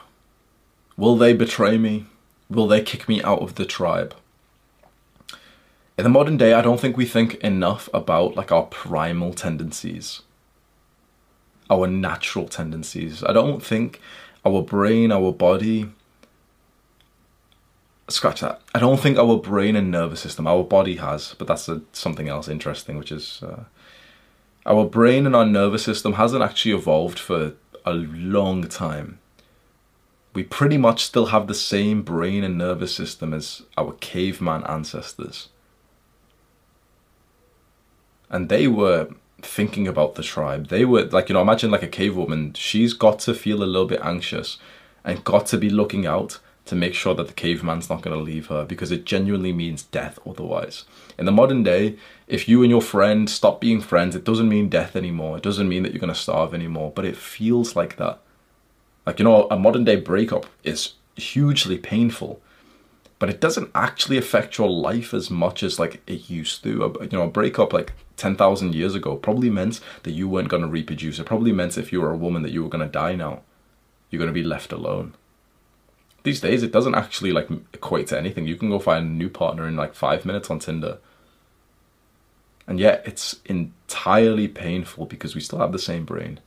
Will 0.98 1.16
they 1.16 1.34
betray 1.34 1.78
me? 1.78 2.08
Will 2.52 2.68
they 2.68 2.82
kick 2.82 3.08
me 3.08 3.24
out 3.24 3.40
of 3.40 3.56
the 3.56 3.66
tribe? 3.66 4.14
In 5.98 6.04
the 6.04 6.10
modern 6.10 6.38
day, 6.38 6.54
I 6.54 6.62
don't 6.62 6.80
think 6.80 6.98
we 6.98 7.06
think 7.06 7.36
enough 7.36 7.90
about 7.94 8.36
like 8.36 8.52
our 8.52 8.64
primal 8.64 9.34
tendencies, 9.34 10.22
our 11.70 11.88
natural 11.88 12.48
tendencies. 12.48 13.24
I 13.24 13.34
don't 13.34 13.64
think 13.64 14.02
our 14.46 14.62
brain, 14.62 15.12
our 15.12 15.32
body, 15.32 15.90
scratch 18.10 18.42
that. 18.42 18.62
I 18.76 18.80
don't 18.80 19.00
think 19.00 19.18
our 19.18 19.38
brain 19.38 19.76
and 19.76 19.90
nervous 19.90 20.20
system, 20.20 20.48
our 20.48 20.64
body 20.64 20.98
has, 20.98 21.36
but 21.38 21.48
that's 21.48 21.70
a, 21.70 21.82
something 21.94 22.28
else 22.28 22.48
interesting, 22.48 22.98
which 22.98 23.12
is 23.12 23.42
uh, 23.44 23.64
our 24.66 24.86
brain 24.86 25.26
and 25.26 25.36
our 25.36 25.46
nervous 25.46 25.84
system 25.84 26.14
hasn't 26.14 26.44
actually 26.44 26.74
evolved 26.74 27.20
for 27.20 27.54
a 27.86 27.94
long 27.94 28.68
time 28.68 29.21
we 30.34 30.44
pretty 30.44 30.78
much 30.78 31.04
still 31.04 31.28
have 31.28 31.48
the 31.48 31.54
same 31.54 32.04
brain 32.04 32.44
and 32.44 32.58
nervous 32.58 32.96
system 32.96 33.34
as 33.34 33.64
our 33.78 33.94
caveman 33.94 34.64
ancestors. 34.64 35.50
And 38.30 38.48
they 38.48 38.68
were 38.68 39.10
thinking 39.42 39.88
about 39.88 40.16
the 40.16 40.24
tribe. 40.24 40.68
They 40.70 40.86
were 40.86 41.04
like, 41.04 41.28
you 41.28 41.34
know, 41.34 41.42
imagine 41.42 41.72
like 41.72 41.84
a 41.84 41.88
cave 41.88 42.16
woman. 42.16 42.54
She's 42.54 42.94
got 42.94 43.20
to 43.20 43.34
feel 43.34 43.62
a 43.62 43.66
little 43.66 43.88
bit 43.88 44.00
anxious 44.04 44.58
and 45.04 45.24
got 45.24 45.48
to 45.48 45.58
be 45.58 45.70
looking 45.70 46.06
out 46.06 46.40
to 46.64 46.76
make 46.76 46.94
sure 46.94 47.14
that 47.16 47.28
the 47.28 47.34
caveman's 47.34 47.90
not 47.90 48.02
going 48.02 48.18
to 48.18 48.24
leave 48.24 48.48
her 48.48 48.64
because 48.64 48.92
it 48.92 49.04
genuinely 49.04 49.52
means 49.52 49.84
death 49.84 50.18
otherwise. 50.26 50.86
In 51.18 51.26
the 51.26 51.32
modern 51.32 51.64
day, 51.64 51.98
if 52.28 52.48
you 52.48 52.62
and 52.62 52.70
your 52.70 52.82
friend 52.82 53.30
stop 53.30 53.60
being 53.60 53.82
friends, 53.82 54.16
it 54.16 54.24
doesn't 54.24 54.48
mean 54.48 54.70
death 54.70 54.96
anymore. 54.96 55.36
It 55.36 55.44
doesn't 55.44 55.68
mean 55.68 55.84
that 55.84 55.92
you're 55.92 56.00
going 56.00 56.14
to 56.14 56.20
starve 56.20 56.54
anymore, 56.54 56.94
but 56.96 57.04
it 57.04 57.18
feels 57.18 57.76
like 57.76 57.98
that. 57.98 58.21
Like, 59.06 59.20
you 59.20 59.26
know, 59.26 59.48
a 59.50 59.58
modern 59.58 59.84
day 59.84 59.96
breakup 59.96 60.46
is 60.64 60.94
hugely 61.16 61.78
painful, 61.78 62.42
but 63.20 63.30
it 63.30 63.42
doesn't 63.42 63.72
actually 63.74 64.18
affect 64.18 64.58
your 64.58 64.70
life 64.70 65.14
as 65.14 65.30
much 65.30 65.64
as 65.64 65.80
like 65.80 66.02
it 66.08 66.30
used 66.30 66.64
to. 66.64 66.70
You 67.02 67.10
know, 67.12 67.24
a 67.24 67.28
breakup 67.28 67.74
like 67.74 67.94
10,000 68.18 68.76
years 68.76 68.96
ago 68.96 69.16
probably 69.16 69.50
meant 69.50 69.80
that 70.04 70.12
you 70.12 70.30
weren't 70.30 70.50
going 70.50 70.62
to 70.62 70.68
reproduce. 70.68 71.20
It 71.20 71.26
probably 71.26 71.52
meant 71.52 71.78
if 71.78 71.92
you 71.92 72.02
were 72.02 72.12
a 72.12 72.18
woman 72.18 72.44
that 72.44 72.52
you 72.52 72.64
were 72.64 72.70
going 72.70 72.86
to 72.86 72.92
die 72.92 73.16
now. 73.16 73.42
You're 74.10 74.20
going 74.20 74.34
to 74.34 74.34
be 74.34 74.44
left 74.44 74.72
alone. 74.72 75.16
These 76.24 76.42
days, 76.42 76.62
it 76.62 76.72
doesn't 76.72 76.96
actually 76.96 77.32
like 77.32 77.50
equate 77.74 78.08
to 78.08 78.18
anything. 78.18 78.46
You 78.46 78.56
can 78.56 78.70
go 78.70 78.78
find 78.78 79.06
a 79.06 79.10
new 79.10 79.30
partner 79.30 79.68
in 79.68 79.76
like 79.76 79.96
five 79.96 80.26
minutes 80.26 80.52
on 80.52 80.60
Tinder. 80.60 81.00
And 82.68 82.80
yet, 82.80 83.02
it's 83.06 83.40
entirely 83.46 84.48
painful 84.48 85.08
because 85.08 85.34
we 85.34 85.42
still 85.42 85.60
have 85.60 85.72
the 85.72 85.80
same 85.80 86.06
brain. 86.06 86.40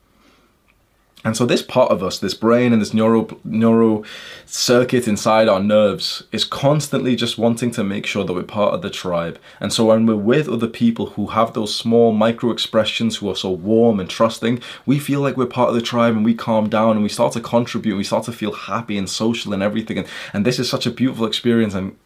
And 1.25 1.35
so 1.35 1.43
this 1.43 1.63
part 1.63 1.91
of 1.91 2.03
us, 2.03 2.19
this 2.19 2.35
brain 2.35 2.71
and 2.71 2.79
this 2.79 2.93
neural 2.93 3.41
neuro 3.43 4.03
circuit 4.45 5.07
inside 5.07 5.49
our 5.49 5.59
nerves 5.59 6.21
is 6.31 6.45
constantly 6.45 7.15
just 7.15 7.39
wanting 7.39 7.71
to 7.71 7.83
make 7.83 8.05
sure 8.05 8.23
that 8.23 8.33
we're 8.33 8.43
part 8.43 8.75
of 8.75 8.83
the 8.83 8.91
tribe. 8.91 9.39
And 9.59 9.73
so 9.73 9.85
when 9.85 10.05
we're 10.05 10.17
with 10.17 10.47
other 10.47 10.67
people 10.67 11.07
who 11.07 11.27
have 11.27 11.53
those 11.53 11.75
small 11.75 12.11
micro 12.11 12.51
expressions 12.51 13.17
who 13.17 13.27
are 13.27 13.35
so 13.35 13.49
warm 13.49 13.99
and 13.99 14.07
trusting, 14.07 14.61
we 14.85 14.99
feel 14.99 15.19
like 15.19 15.35
we're 15.35 15.47
part 15.47 15.69
of 15.69 15.75
the 15.75 15.81
tribe 15.81 16.15
and 16.15 16.23
we 16.23 16.35
calm 16.35 16.69
down 16.69 16.91
and 16.91 17.01
we 17.01 17.09
start 17.09 17.33
to 17.33 17.41
contribute 17.41 17.93
and 17.93 17.97
we 17.97 18.03
start 18.03 18.25
to 18.25 18.31
feel 18.31 18.51
happy 18.51 18.95
and 18.95 19.09
social 19.09 19.51
and 19.51 19.63
everything. 19.63 19.97
And, 19.97 20.07
and 20.31 20.45
this 20.45 20.59
is 20.59 20.69
such 20.69 20.85
a 20.85 20.91
beautiful 20.91 21.25
experience 21.25 21.73
and 21.73 21.97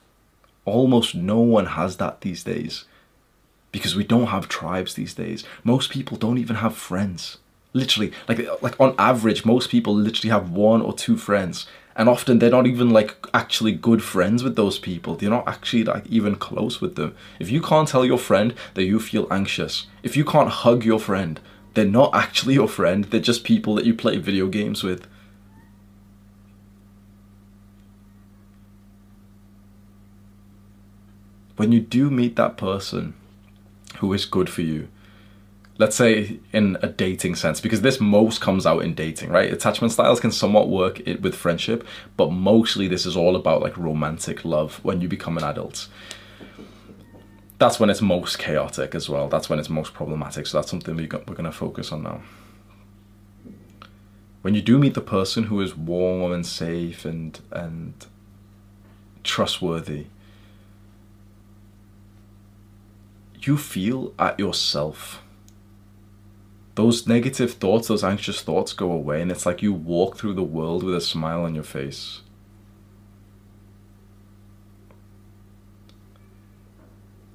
almost 0.64 1.14
no 1.14 1.40
one 1.40 1.66
has 1.66 1.98
that 1.98 2.22
these 2.22 2.42
days. 2.42 2.86
Because 3.74 3.98
we 3.98 4.06
don't 4.06 4.28
have 4.28 4.48
tribes 4.48 4.94
these 4.94 5.14
days. 5.14 5.44
Most 5.66 5.92
people 5.92 6.16
don't 6.16 6.38
even 6.38 6.56
have 6.56 6.78
friends 6.78 7.40
literally 7.74 8.12
like 8.28 8.62
like 8.62 8.80
on 8.80 8.96
average 8.98 9.46
most 9.46 9.70
people 9.70 9.94
literally 9.94 10.32
have 10.32 10.52
one 10.52 10.82
or 10.82 10.94
two 10.94 11.18
friends. 11.18 11.68
And 11.96 12.08
often 12.08 12.40
they're 12.40 12.50
not 12.50 12.66
even 12.66 12.92
like 12.92 13.18
actually 13.34 13.74
good 13.74 14.02
friends 14.02 14.42
with 14.42 14.56
those 14.56 14.80
people. 14.80 15.16
They're 15.16 15.30
not 15.30 15.48
actually 15.50 15.84
like 15.84 16.08
even 16.08 16.36
close 16.36 16.80
with 16.80 16.96
them. 16.96 17.14
If 17.40 17.52
you 17.52 17.62
can't 17.62 17.90
tell 17.90 18.06
your 18.06 18.18
friend 18.18 18.54
that 18.76 18.86
you 18.86 19.00
feel 19.00 19.28
anxious 19.30 19.88
if 20.02 20.16
you 20.16 20.24
can't 20.24 20.50
hug 20.50 20.86
your 20.86 21.00
friend 21.00 21.42
they're 21.74 21.86
not 21.86 22.14
actually 22.14 22.56
your 22.56 22.68
friend. 22.68 23.06
They're 23.06 23.20
just 23.20 23.44
people 23.44 23.76
that 23.76 23.86
you 23.86 23.94
play 23.94 24.18
video 24.18 24.48
games 24.48 24.84
with. 24.84 25.08
When 31.56 31.72
you 31.72 31.80
do 31.82 32.10
meet 32.10 32.36
that 32.38 32.58
person 32.58 33.14
who 33.98 34.14
is 34.14 34.26
good 34.26 34.50
for 34.50 34.62
you 34.62 34.88
let's 35.80 35.96
say 35.96 36.40
in 36.52 36.78
a 36.82 36.88
dating 36.88 37.36
sense 37.36 37.60
because 37.60 37.82
this 37.82 38.00
most 38.00 38.42
comes 38.42 38.66
out 38.66 38.84
in 38.84 38.94
dating 38.94 39.30
right? 39.30 39.52
Attachment 39.52 39.92
styles 39.92 40.20
can 40.20 40.32
somewhat 40.32 40.70
work 40.70 41.00
it 41.08 41.22
with 41.22 41.34
friendship 41.34 41.88
but 42.18 42.32
mostly 42.32 42.88
this 42.88 43.06
is 43.06 43.18
all 43.18 43.36
about 43.36 43.62
like 43.62 43.76
romantic 43.78 44.46
love 44.46 44.84
when 44.84 45.02
you 45.02 45.08
become 45.08 45.38
an 45.38 45.44
adult. 45.44 45.88
That's 47.58 47.80
when 47.80 47.90
it's 47.90 48.02
most 48.02 48.38
chaotic 48.38 48.94
as 48.94 49.10
well. 49.10 49.28
That's 49.28 49.50
when 49.50 49.60
it's 49.60 49.70
most 49.70 49.94
problematic. 49.94 50.48
So 50.48 50.58
that's 50.58 50.70
something 50.70 50.96
we're 50.96 51.08
going 51.08 51.44
to 51.44 51.52
focus 51.52 51.92
on 51.92 52.04
now. 52.04 52.22
When 54.44 54.56
you 54.56 54.62
do 54.62 54.78
meet 54.78 54.94
the 54.94 55.02
person 55.02 55.46
who 55.46 55.60
is 55.60 55.76
warm 55.76 56.32
and 56.32 56.46
safe 56.46 57.04
and 57.04 57.40
and 57.52 58.06
trustworthy 59.22 60.06
you 63.42 63.58
feel 63.58 64.14
at 64.18 64.40
yourself 64.40 65.22
those 66.80 67.06
negative 67.06 67.56
thoughts, 67.56 67.90
those 67.90 68.06
anxious 68.06 68.42
thoughts 68.42 68.72
go 68.72 68.90
away, 68.90 69.22
and 69.22 69.30
it's 69.30 69.46
like 69.46 69.62
you 69.62 69.74
walk 69.74 70.16
through 70.16 70.34
the 70.34 70.42
world 70.42 70.82
with 70.82 70.96
a 70.96 71.02
smile 71.02 71.44
on 71.44 71.54
your 71.54 71.66
face. 71.66 72.22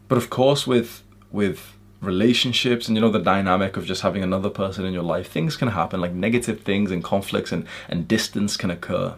But 0.09 0.16
of 0.16 0.30
course, 0.30 0.66
with 0.66 1.03
with 1.30 1.76
relationships 2.01 2.88
and 2.88 2.97
you 2.97 3.03
know 3.03 3.11
the 3.11 3.18
dynamic 3.18 3.76
of 3.76 3.84
just 3.84 4.01
having 4.01 4.22
another 4.22 4.49
person 4.49 4.86
in 4.86 4.95
your 4.95 5.03
life, 5.03 5.30
things 5.30 5.59
can 5.59 5.68
happen, 5.68 6.01
like 6.01 6.14
negative 6.14 6.62
things 6.62 6.90
and 6.90 7.05
conflicts 7.05 7.53
and, 7.53 7.66
and 7.90 8.09
distance 8.09 8.57
can 8.57 8.70
occur. 8.70 9.14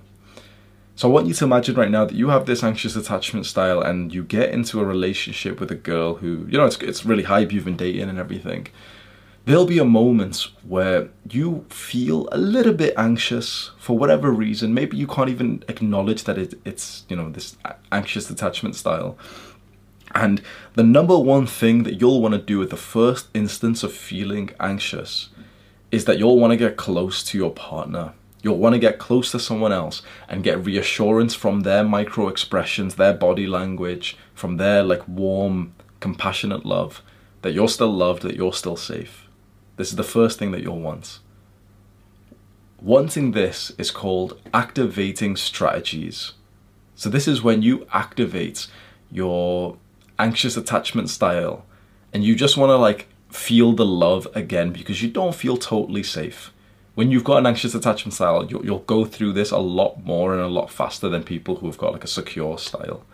So 0.97 1.09
I 1.09 1.12
want 1.12 1.29
you 1.29 1.35
to 1.35 1.45
imagine 1.45 1.77
right 1.77 1.91
now 1.91 2.05
that 2.05 2.16
you 2.16 2.31
have 2.31 2.47
this 2.47 2.64
anxious 2.64 2.97
attachment 2.97 3.47
style 3.47 3.81
and 3.81 4.12
you 4.12 4.24
get 4.24 4.51
into 4.51 4.81
a 4.81 4.85
relationship 4.85 5.61
with 5.61 5.70
a 5.70 5.77
girl 5.77 6.16
who, 6.16 6.47
you 6.49 6.59
know, 6.59 6.64
it's, 6.64 6.79
it's 6.79 7.05
really 7.05 7.24
hype, 7.24 7.53
you've 7.53 7.66
been 7.66 7.77
dating 7.77 8.09
and 8.09 8.18
everything 8.18 8.68
there'll 9.47 9.64
be 9.64 9.78
a 9.78 9.84
moment 9.84 10.49
where 10.64 11.09
you 11.30 11.64
feel 11.70 12.28
a 12.32 12.36
little 12.36 12.74
bit 12.74 12.92
anxious 12.97 13.70
for 13.78 13.97
whatever 13.97 14.30
reason. 14.30 14.74
Maybe 14.74 14.97
you 14.97 15.07
can't 15.07 15.30
even 15.30 15.64
acknowledge 15.68 16.24
that 16.24 16.36
it, 16.36 16.55
it's, 16.64 17.05
you 17.09 17.16
know, 17.16 17.30
this 17.30 17.57
anxious 17.90 18.28
attachment 18.28 18.74
style. 18.74 19.16
And 20.14 20.42
the 20.74 20.82
number 20.82 21.16
one 21.16 21.47
thing 21.47 21.84
that 21.84 22.01
you'll 22.01 22.20
want 22.20 22.34
to 22.34 22.40
do 22.40 22.61
at 22.62 22.70
the 22.70 22.76
first 22.76 23.28
instance 23.34 23.82
of 23.82 23.92
feeling 23.92 24.51
anxious 24.59 25.28
is 25.92 26.05
that 26.07 26.18
you'll 26.18 26.40
want 26.40 26.51
to 26.51 26.57
get 26.57 26.76
close 26.76 27.22
to 27.24 27.38
your 27.38 27.53
partner. 27.53 28.14
You'll 28.42 28.59
want 28.59 28.74
to 28.74 28.80
get 28.80 28.99
close 28.99 29.30
to 29.30 29.38
someone 29.38 29.72
else 29.72 30.03
and 30.28 30.42
get 30.42 30.64
reassurance 30.64 31.34
from 31.34 31.61
their 31.61 31.84
micro 31.84 32.28
expressions, 32.28 32.97
their 32.97 33.14
body 33.14 33.47
language, 33.47 34.16
from 34.34 34.57
their 34.57 34.82
like 34.82 35.07
warm, 35.07 35.74
compassionate 36.01 36.66
love 36.66 37.03
that 37.42 37.53
you're 37.53 37.68
still 37.68 37.92
loved, 37.92 38.22
that 38.22 38.34
you're 38.34 38.53
still 38.53 38.76
safe. 38.76 39.26
This 39.77 39.91
is 39.91 39.97
the 39.97 40.05
first 40.05 40.39
thing 40.39 40.53
that 40.53 40.62
you'll 40.62 40.81
want. 40.81 41.18
Wanting 42.81 43.33
this 43.33 43.72
is 43.79 43.91
called 43.91 44.41
activating 44.53 45.37
strategies. 45.37 46.33
So, 46.95 47.09
this 47.09 47.29
is 47.29 47.43
when 47.43 47.62
you 47.62 47.87
activate 47.93 48.66
your 49.11 49.77
anxious 50.18 50.57
attachment 50.57 51.11
style 51.11 51.66
and 52.12 52.24
you 52.24 52.35
just 52.35 52.57
want 52.57 52.70
to 52.70 52.77
like 52.77 53.09
feel 53.29 53.72
the 53.72 53.85
love 53.85 54.27
again 54.35 54.72
because 54.72 55.03
you 55.03 55.11
don't 55.11 55.35
feel 55.35 55.57
totally 55.57 56.03
safe. 56.03 56.53
When 56.95 57.11
you've 57.11 57.24
got 57.24 57.39
an 57.39 57.47
anxious 57.47 57.74
attachment 57.74 58.14
style, 58.14 58.47
you'll, 58.47 58.64
you'll 58.64 58.79
go 58.79 59.05
through 59.05 59.35
this 59.35 59.51
a 59.51 59.59
lot 59.59 60.03
more 60.05 60.33
and 60.33 60.41
a 60.41 60.47
lot 60.47 60.70
faster 60.70 61.11
than 61.11 61.22
people 61.22 61.57
who 61.57 61.66
have 61.66 61.77
got 61.77 61.93
like 61.93 62.05
a 62.05 62.09
secure 62.09 62.59
style. 62.59 63.05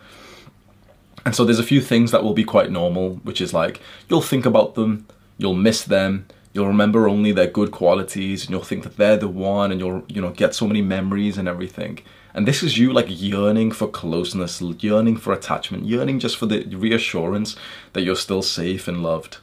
And 1.25 1.35
so 1.35 1.43
there's 1.43 1.59
a 1.59 1.63
few 1.63 1.81
things 1.81 2.11
that 2.11 2.23
will 2.23 2.33
be 2.33 2.45
quite 2.45 2.71
normal, 2.71 3.15
which 3.23 3.41
is 3.41 3.53
like 3.53 3.81
you'll 4.07 4.21
think 4.21 4.45
about 4.45 4.75
them, 4.75 5.05
you'll 5.37 5.53
miss 5.53 5.83
them, 5.83 6.27
you'll 6.53 6.67
remember 6.67 7.09
only 7.09 7.31
their 7.31 7.47
good 7.47 7.71
qualities 7.71 8.43
and 8.43 8.51
you'll 8.51 8.63
think 8.63 8.83
that 8.83 8.97
they're 8.97 9.17
the 9.17 9.27
one 9.27 9.71
and 9.71 9.81
you'll 9.81 10.03
you 10.07 10.21
know 10.21 10.29
get 10.29 10.55
so 10.55 10.67
many 10.67 10.81
memories 10.81 11.37
and 11.37 11.47
everything. 11.47 11.99
And 12.35 12.47
this 12.47 12.63
is 12.63 12.77
you 12.77 12.93
like 12.93 13.07
yearning 13.09 13.71
for 13.71 13.87
closeness 13.87 14.61
yearning 14.61 15.17
for 15.17 15.33
attachment 15.33 15.85
yearning 15.85 16.19
just 16.19 16.37
for 16.37 16.45
the 16.45 16.63
reassurance 16.63 17.55
that 17.93 18.03
you're 18.03 18.15
still 18.15 18.41
safe 18.41 18.87
and 18.87 19.03
loved. 19.03 19.37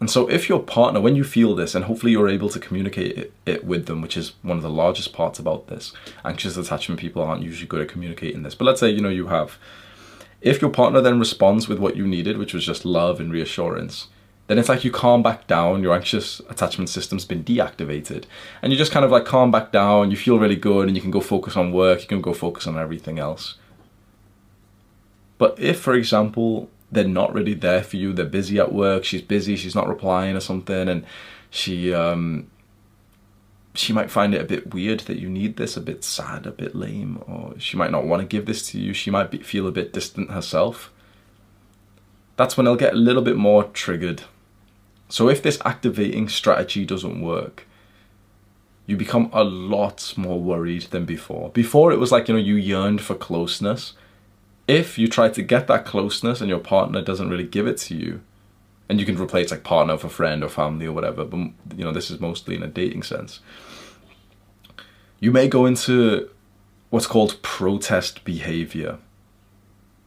And 0.00 0.08
so 0.08 0.28
if 0.28 0.48
your 0.48 0.62
partner 0.62 1.00
when 1.00 1.16
you 1.16 1.24
feel 1.24 1.56
this 1.56 1.74
and 1.74 1.86
hopefully 1.86 2.12
you're 2.12 2.28
able 2.28 2.48
to 2.50 2.60
communicate 2.60 3.18
it, 3.18 3.32
it 3.44 3.64
with 3.64 3.86
them 3.86 4.00
which 4.00 4.16
is 4.16 4.34
one 4.42 4.56
of 4.56 4.62
the 4.62 4.70
largest 4.70 5.12
parts 5.12 5.40
about 5.40 5.66
this 5.66 5.92
anxious 6.24 6.56
attachment 6.56 7.00
people 7.00 7.22
aren't 7.22 7.42
usually 7.42 7.66
good 7.66 7.80
at 7.80 7.88
communicating 7.88 8.44
this. 8.44 8.54
But 8.54 8.66
let's 8.66 8.80
say 8.80 8.90
you 8.90 9.00
know 9.00 9.08
you 9.08 9.26
have 9.26 9.58
if 10.40 10.62
your 10.62 10.70
partner 10.70 11.00
then 11.00 11.18
responds 11.18 11.66
with 11.66 11.80
what 11.80 11.96
you 11.96 12.06
needed 12.06 12.38
which 12.38 12.54
was 12.54 12.64
just 12.64 12.84
love 12.84 13.18
and 13.18 13.32
reassurance 13.32 14.06
then 14.48 14.58
it's 14.58 14.68
like 14.68 14.82
you 14.82 14.90
calm 14.90 15.22
back 15.22 15.46
down, 15.46 15.82
your 15.82 15.94
anxious 15.94 16.40
attachment 16.48 16.88
system's 16.88 17.26
been 17.26 17.44
deactivated, 17.44 18.24
and 18.62 18.72
you 18.72 18.78
just 18.78 18.90
kind 18.90 19.04
of 19.04 19.10
like 19.10 19.26
calm 19.26 19.50
back 19.50 19.70
down, 19.70 20.10
you 20.10 20.16
feel 20.16 20.38
really 20.38 20.56
good, 20.56 20.88
and 20.88 20.96
you 20.96 21.02
can 21.02 21.10
go 21.10 21.20
focus 21.20 21.54
on 21.54 21.70
work, 21.70 22.00
you 22.00 22.08
can 22.08 22.22
go 22.22 22.32
focus 22.32 22.66
on 22.66 22.78
everything 22.78 23.18
else. 23.18 23.56
But 25.36 25.58
if, 25.60 25.78
for 25.78 25.94
example, 25.94 26.70
they're 26.90 27.06
not 27.06 27.34
really 27.34 27.52
there 27.52 27.82
for 27.82 27.96
you, 27.96 28.14
they're 28.14 28.24
busy 28.24 28.58
at 28.58 28.72
work, 28.72 29.04
she's 29.04 29.20
busy, 29.20 29.54
she's 29.54 29.74
not 29.74 29.86
replying 29.86 30.34
or 30.34 30.40
something, 30.40 30.88
and 30.88 31.04
she, 31.50 31.92
um, 31.92 32.50
she 33.74 33.92
might 33.92 34.10
find 34.10 34.34
it 34.34 34.40
a 34.40 34.44
bit 34.44 34.72
weird 34.72 35.00
that 35.00 35.18
you 35.18 35.28
need 35.28 35.58
this, 35.58 35.76
a 35.76 35.80
bit 35.82 36.02
sad, 36.02 36.46
a 36.46 36.52
bit 36.52 36.74
lame, 36.74 37.22
or 37.26 37.52
she 37.58 37.76
might 37.76 37.90
not 37.90 38.06
want 38.06 38.22
to 38.22 38.26
give 38.26 38.46
this 38.46 38.66
to 38.70 38.80
you, 38.80 38.94
she 38.94 39.10
might 39.10 39.30
be, 39.30 39.38
feel 39.38 39.68
a 39.68 39.72
bit 39.72 39.92
distant 39.92 40.30
herself. 40.30 40.90
That's 42.38 42.56
when 42.56 42.64
they'll 42.64 42.76
get 42.76 42.94
a 42.94 42.96
little 42.96 43.22
bit 43.22 43.36
more 43.36 43.64
triggered 43.64 44.22
so 45.08 45.28
if 45.28 45.42
this 45.42 45.58
activating 45.64 46.28
strategy 46.28 46.84
doesn't 46.84 47.20
work, 47.20 47.66
you 48.86 48.96
become 48.96 49.30
a 49.32 49.44
lot 49.44 50.14
more 50.16 50.40
worried 50.40 50.82
than 50.84 51.04
before. 51.04 51.50
Before 51.50 51.92
it 51.92 51.98
was 51.98 52.10
like, 52.12 52.28
you 52.28 52.34
know, 52.34 52.40
you 52.40 52.54
yearned 52.54 53.00
for 53.00 53.14
closeness. 53.14 53.94
If 54.66 54.98
you 54.98 55.08
try 55.08 55.28
to 55.30 55.42
get 55.42 55.66
that 55.66 55.84
closeness 55.84 56.40
and 56.40 56.48
your 56.48 56.58
partner 56.58 57.02
doesn't 57.02 57.28
really 57.28 57.44
give 57.44 57.66
it 57.66 57.78
to 57.78 57.94
you, 57.94 58.20
and 58.88 58.98
you 58.98 59.06
can 59.06 59.18
replace 59.18 59.50
like 59.50 59.64
partner 59.64 59.98
for 59.98 60.08
friend 60.08 60.42
or 60.42 60.48
family 60.48 60.86
or 60.86 60.92
whatever, 60.92 61.24
but 61.24 61.38
you 61.76 61.84
know, 61.84 61.92
this 61.92 62.10
is 62.10 62.20
mostly 62.20 62.54
in 62.54 62.62
a 62.62 62.66
dating 62.66 63.02
sense. 63.02 63.40
You 65.20 65.30
may 65.30 65.48
go 65.48 65.66
into 65.66 66.30
what's 66.90 67.06
called 67.06 67.42
protest 67.42 68.24
behavior. 68.24 68.98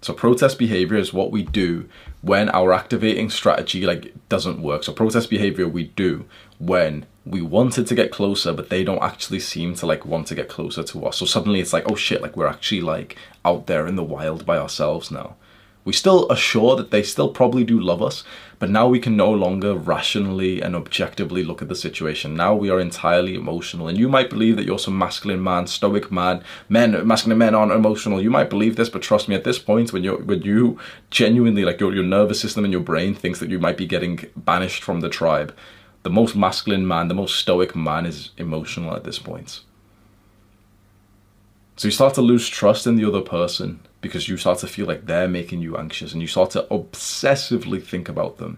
So 0.02 0.14
protest 0.14 0.58
behavior 0.58 0.98
is 0.98 1.14
what 1.14 1.32
we 1.32 1.44
do 1.44 1.88
when 2.22 2.50
our 2.50 2.72
activating 2.72 3.30
strategy 3.30 3.86
like 3.86 4.14
doesn't 4.30 4.62
work. 4.62 4.84
So 4.84 4.94
protest 4.94 5.30
behavior 5.30 5.68
we 5.68 5.86
do 5.86 6.26
when 6.60 7.06
we 7.26 7.42
wanted 7.42 7.88
to 7.88 7.96
get 7.96 8.12
closer 8.12 8.54
but 8.54 8.70
they 8.70 8.84
don't 8.84 9.02
actually 9.02 9.40
seem 9.40 9.76
to 9.76 9.86
like 9.86 10.06
want 10.06 10.28
to 10.28 10.36
get 10.36 10.50
closer 10.50 10.84
to 10.84 11.06
us. 11.06 11.18
So 11.18 11.26
suddenly 11.26 11.60
it's 11.60 11.74
like 11.74 11.90
oh 11.90 11.96
shit 11.96 12.22
like 12.22 12.38
we're 12.38 12.48
actually 12.48 12.82
like 12.82 13.18
out 13.44 13.68
there 13.68 13.88
in 13.88 13.96
the 13.96 14.04
wild 14.04 14.46
by 14.46 14.58
ourselves 14.58 15.12
now. 15.12 15.36
We 15.84 15.94
still 15.94 16.28
are 16.30 16.36
sure 16.36 16.76
that 16.76 16.92
they 16.92 17.02
still 17.02 17.30
probably 17.30 17.64
do 17.64 17.80
love 17.80 18.04
us, 18.04 18.24
but 18.60 18.70
now 18.70 18.88
we 18.88 19.00
can 19.00 19.18
no 19.18 19.32
longer 19.32 19.74
rationally 19.74 20.62
and 20.62 20.76
objectively 20.76 21.44
look 21.44 21.64
at 21.64 21.70
the 21.70 21.76
situation. 21.76 22.36
Now 22.36 22.54
we 22.54 22.70
are 22.70 22.80
entirely 22.80 23.34
emotional. 23.34 23.88
And 23.88 23.98
you 23.98 24.08
might 24.08 24.30
believe 24.30 24.58
that 24.58 24.66
you're 24.66 24.78
some 24.78 24.98
masculine 24.98 25.44
man, 25.44 25.66
stoic 25.66 26.12
man, 26.12 26.44
men, 26.70 27.08
masculine 27.08 27.40
men 27.40 27.56
aren't 27.56 27.72
emotional. 27.72 28.22
You 28.22 28.30
might 28.30 28.52
believe 28.52 28.76
this, 28.76 28.90
but 28.90 29.02
trust 29.02 29.28
me, 29.28 29.34
at 29.34 29.44
this 29.44 29.58
point, 29.58 29.92
when 29.92 30.04
you 30.04 30.18
when 30.18 30.44
you 30.44 30.78
genuinely 31.10 31.66
like 31.66 31.80
your, 31.80 31.94
your 31.96 32.04
nervous 32.04 32.40
system 32.40 32.64
and 32.64 32.72
your 32.72 32.84
brain 32.84 33.16
thinks 33.16 33.40
that 33.40 33.50
you 33.50 33.58
might 33.58 33.78
be 33.78 33.88
getting 33.88 34.20
banished 34.36 34.84
from 34.84 35.00
the 35.00 35.10
tribe, 35.10 35.56
The 36.04 36.10
most 36.10 36.36
masculine 36.36 36.88
man, 36.88 37.08
the 37.08 37.14
most 37.14 37.36
stoic 37.36 37.76
man 37.76 38.06
is 38.06 38.32
emotional 38.38 38.96
at 38.96 39.04
this 39.04 39.20
point. 39.20 39.62
So 41.76 41.88
you 41.88 41.92
start 41.92 42.16
to 42.16 42.22
lose 42.22 42.48
trust 42.48 42.88
in 42.88 42.96
the 42.96 43.06
other 43.06 43.22
person 43.22 43.80
because 44.02 44.28
you 44.28 44.36
start 44.36 44.60
to 44.60 44.68
feel 44.68 44.88
like 44.88 45.06
they're 45.06 45.28
making 45.28 45.62
you 45.62 45.78
anxious 45.78 46.12
and 46.12 46.22
you 46.22 46.28
start 46.28 46.52
to 46.52 46.64
obsessively 46.72 47.82
think 47.82 48.10
about 48.10 48.38
them. 48.38 48.58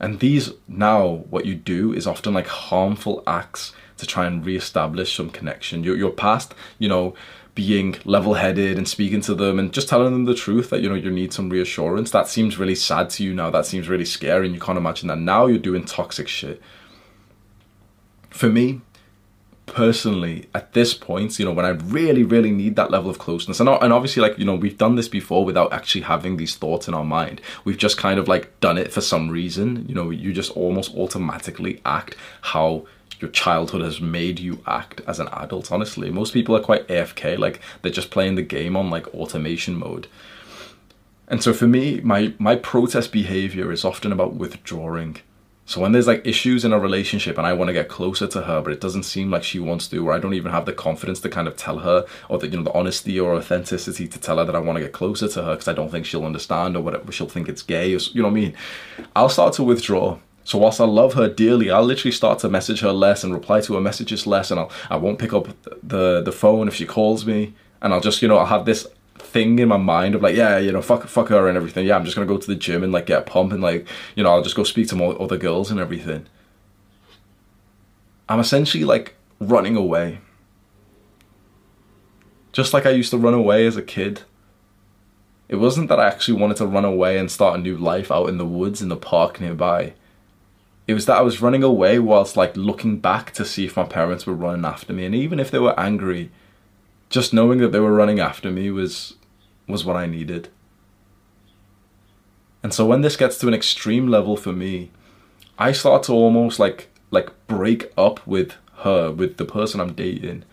And 0.00 0.20
these 0.20 0.52
now, 0.66 1.24
what 1.30 1.44
you 1.44 1.54
do 1.54 1.92
is 1.92 2.06
often 2.06 2.34
like 2.34 2.46
harmful 2.46 3.22
acts 3.26 3.72
to 3.98 4.06
try 4.06 4.26
and 4.26 4.44
re-establish 4.44 5.14
some 5.14 5.30
connection. 5.30 5.82
Your 5.82 5.96
your 5.96 6.12
past, 6.12 6.54
you 6.78 6.88
know, 6.88 7.14
being 7.54 7.96
level-headed 8.04 8.78
and 8.78 8.88
speaking 8.88 9.20
to 9.22 9.34
them 9.34 9.58
and 9.58 9.72
just 9.72 9.88
telling 9.88 10.12
them 10.12 10.24
the 10.24 10.34
truth 10.34 10.70
that 10.70 10.80
you 10.80 10.88
know 10.88 10.94
you 10.94 11.10
need 11.10 11.32
some 11.32 11.50
reassurance. 11.50 12.12
That 12.12 12.28
seems 12.28 12.56
really 12.56 12.76
sad 12.76 13.10
to 13.10 13.24
you 13.24 13.34
now. 13.34 13.50
That 13.50 13.66
seems 13.66 13.88
really 13.88 14.04
scary, 14.04 14.46
and 14.46 14.54
you 14.54 14.60
can't 14.60 14.78
imagine 14.78 15.08
that 15.08 15.18
now 15.18 15.46
you're 15.46 15.58
doing 15.58 15.84
toxic 15.84 16.28
shit. 16.28 16.62
For 18.30 18.48
me, 18.48 18.82
personally 19.68 20.48
at 20.54 20.72
this 20.72 20.94
point 20.94 21.38
you 21.38 21.44
know 21.44 21.52
when 21.52 21.64
i 21.64 21.70
really 21.70 22.22
really 22.22 22.50
need 22.50 22.76
that 22.76 22.90
level 22.90 23.10
of 23.10 23.18
closeness 23.18 23.60
and, 23.60 23.68
and 23.68 23.92
obviously 23.92 24.22
like 24.22 24.38
you 24.38 24.44
know 24.44 24.54
we've 24.54 24.78
done 24.78 24.96
this 24.96 25.08
before 25.08 25.44
without 25.44 25.72
actually 25.72 26.02
having 26.02 26.36
these 26.36 26.56
thoughts 26.56 26.88
in 26.88 26.94
our 26.94 27.04
mind. 27.04 27.40
We've 27.64 27.78
just 27.78 27.96
kind 27.96 28.18
of 28.18 28.28
like 28.28 28.60
done 28.60 28.78
it 28.78 28.92
for 28.92 29.00
some 29.00 29.30
reason. 29.30 29.86
You 29.88 29.94
know 29.94 30.10
you 30.10 30.32
just 30.32 30.52
almost 30.52 30.94
automatically 30.94 31.80
act 31.84 32.16
how 32.40 32.86
your 33.20 33.30
childhood 33.30 33.80
has 33.80 34.00
made 34.00 34.38
you 34.38 34.62
act 34.66 35.00
as 35.06 35.18
an 35.18 35.28
adult 35.32 35.72
honestly. 35.72 36.10
Most 36.10 36.32
people 36.32 36.56
are 36.56 36.60
quite 36.60 36.86
afk 36.88 37.38
like 37.38 37.60
they're 37.82 37.92
just 37.92 38.10
playing 38.10 38.36
the 38.36 38.42
game 38.42 38.76
on 38.76 38.90
like 38.90 39.08
automation 39.14 39.76
mode. 39.76 40.06
And 41.26 41.42
so 41.42 41.52
for 41.52 41.66
me 41.66 42.00
my 42.00 42.34
my 42.38 42.56
protest 42.56 43.12
behavior 43.12 43.72
is 43.72 43.84
often 43.84 44.12
about 44.12 44.34
withdrawing 44.34 45.16
so 45.68 45.82
when 45.82 45.92
there's 45.92 46.06
like 46.06 46.26
issues 46.26 46.64
in 46.64 46.72
a 46.72 46.78
relationship 46.78 47.36
and 47.36 47.46
I 47.46 47.52
want 47.52 47.68
to 47.68 47.74
get 47.74 47.90
closer 47.90 48.26
to 48.26 48.40
her, 48.40 48.62
but 48.62 48.72
it 48.72 48.80
doesn't 48.80 49.02
seem 49.02 49.30
like 49.30 49.44
she 49.44 49.58
wants 49.58 49.86
to, 49.88 49.98
or 49.98 50.14
I 50.14 50.18
don't 50.18 50.32
even 50.32 50.50
have 50.50 50.64
the 50.64 50.72
confidence 50.72 51.20
to 51.20 51.28
kind 51.28 51.46
of 51.46 51.58
tell 51.58 51.80
her, 51.80 52.06
or 52.30 52.38
the 52.38 52.48
you 52.48 52.56
know 52.56 52.62
the 52.62 52.72
honesty 52.72 53.20
or 53.20 53.34
authenticity 53.34 54.08
to 54.08 54.18
tell 54.18 54.38
her 54.38 54.46
that 54.46 54.56
I 54.56 54.60
want 54.60 54.78
to 54.78 54.82
get 54.82 54.94
closer 54.94 55.28
to 55.28 55.42
her 55.42 55.52
because 55.52 55.68
I 55.68 55.74
don't 55.74 55.90
think 55.90 56.06
she'll 56.06 56.24
understand 56.24 56.74
or 56.74 56.82
whatever 56.82 57.12
she'll 57.12 57.28
think 57.28 57.50
it's 57.50 57.60
gay, 57.60 57.94
or 57.94 57.98
you 57.98 58.22
know 58.22 58.28
what 58.28 58.38
I 58.38 58.40
mean. 58.40 58.54
I'll 59.14 59.28
start 59.28 59.52
to 59.54 59.62
withdraw. 59.62 60.16
So 60.44 60.56
whilst 60.56 60.80
I 60.80 60.86
love 60.86 61.12
her 61.12 61.28
dearly, 61.28 61.70
I'll 61.70 61.84
literally 61.84 62.12
start 62.12 62.38
to 62.38 62.48
message 62.48 62.80
her 62.80 62.92
less 62.92 63.22
and 63.22 63.34
reply 63.34 63.60
to 63.60 63.74
her 63.74 63.80
messages 63.82 64.26
less, 64.26 64.50
and 64.50 64.58
I'll 64.58 64.72
I 64.88 64.96
won't 64.96 65.18
pick 65.18 65.34
up 65.34 65.48
the 65.82 66.22
the 66.22 66.32
phone 66.32 66.68
if 66.68 66.76
she 66.76 66.86
calls 66.86 67.26
me, 67.26 67.52
and 67.82 67.92
I'll 67.92 68.00
just 68.00 68.22
you 68.22 68.28
know 68.28 68.38
I'll 68.38 68.46
have 68.46 68.64
this 68.64 68.86
thing 69.28 69.58
in 69.58 69.68
my 69.68 69.76
mind 69.76 70.14
of 70.14 70.22
like, 70.22 70.34
yeah, 70.34 70.58
you 70.58 70.72
know, 70.72 70.82
fuck, 70.82 71.06
fuck 71.06 71.28
her 71.28 71.48
and 71.48 71.56
everything. 71.56 71.86
Yeah, 71.86 71.96
I'm 71.96 72.04
just 72.04 72.16
gonna 72.16 72.26
go 72.26 72.38
to 72.38 72.46
the 72.46 72.54
gym 72.54 72.82
and 72.82 72.92
like 72.92 73.06
get 73.06 73.20
a 73.20 73.22
pump 73.22 73.52
and 73.52 73.62
like, 73.62 73.86
you 74.14 74.22
know, 74.22 74.30
I'll 74.30 74.42
just 74.42 74.56
go 74.56 74.64
speak 74.64 74.88
to 74.88 74.96
more 74.96 75.20
other 75.20 75.36
girls 75.36 75.70
and 75.70 75.78
everything. 75.78 76.26
I'm 78.28 78.40
essentially 78.40 78.84
like 78.84 79.14
running 79.40 79.76
away. 79.76 80.18
Just 82.52 82.72
like 82.72 82.86
I 82.86 82.90
used 82.90 83.10
to 83.10 83.18
run 83.18 83.34
away 83.34 83.66
as 83.66 83.76
a 83.76 83.82
kid. 83.82 84.22
It 85.48 85.56
wasn't 85.56 85.88
that 85.88 86.00
I 86.00 86.06
actually 86.06 86.38
wanted 86.38 86.58
to 86.58 86.66
run 86.66 86.84
away 86.84 87.18
and 87.18 87.30
start 87.30 87.58
a 87.58 87.62
new 87.62 87.76
life 87.76 88.10
out 88.10 88.28
in 88.28 88.36
the 88.36 88.44
woods 88.44 88.82
in 88.82 88.88
the 88.88 88.96
park 88.96 89.40
nearby. 89.40 89.94
It 90.86 90.94
was 90.94 91.06
that 91.06 91.18
I 91.18 91.22
was 91.22 91.40
running 91.42 91.62
away 91.62 91.98
whilst 91.98 92.36
like 92.36 92.56
looking 92.56 92.98
back 92.98 93.32
to 93.32 93.44
see 93.44 93.66
if 93.66 93.76
my 93.76 93.84
parents 93.84 94.26
were 94.26 94.34
running 94.34 94.64
after 94.64 94.92
me. 94.92 95.04
And 95.04 95.14
even 95.14 95.38
if 95.38 95.50
they 95.50 95.58
were 95.58 95.78
angry, 95.78 96.30
just 97.10 97.32
knowing 97.32 97.58
that 97.58 97.72
they 97.72 97.80
were 97.80 97.92
running 97.92 98.20
after 98.20 98.50
me 98.50 98.70
was 98.70 99.14
was 99.68 99.84
what 99.84 99.96
I 99.96 100.06
needed. 100.06 100.48
And 102.62 102.74
so 102.74 102.84
when 102.86 103.02
this 103.02 103.16
gets 103.16 103.38
to 103.38 103.48
an 103.48 103.54
extreme 103.54 104.08
level 104.08 104.36
for 104.36 104.52
me, 104.52 104.90
I 105.58 105.72
start 105.72 106.02
to 106.04 106.12
almost 106.12 106.58
like 106.58 106.88
like 107.10 107.30
break 107.46 107.92
up 107.96 108.26
with 108.26 108.54
her, 108.78 109.10
with 109.10 109.36
the 109.36 109.44
person 109.44 109.80
I'm 109.80 109.94
dating. 109.94 110.44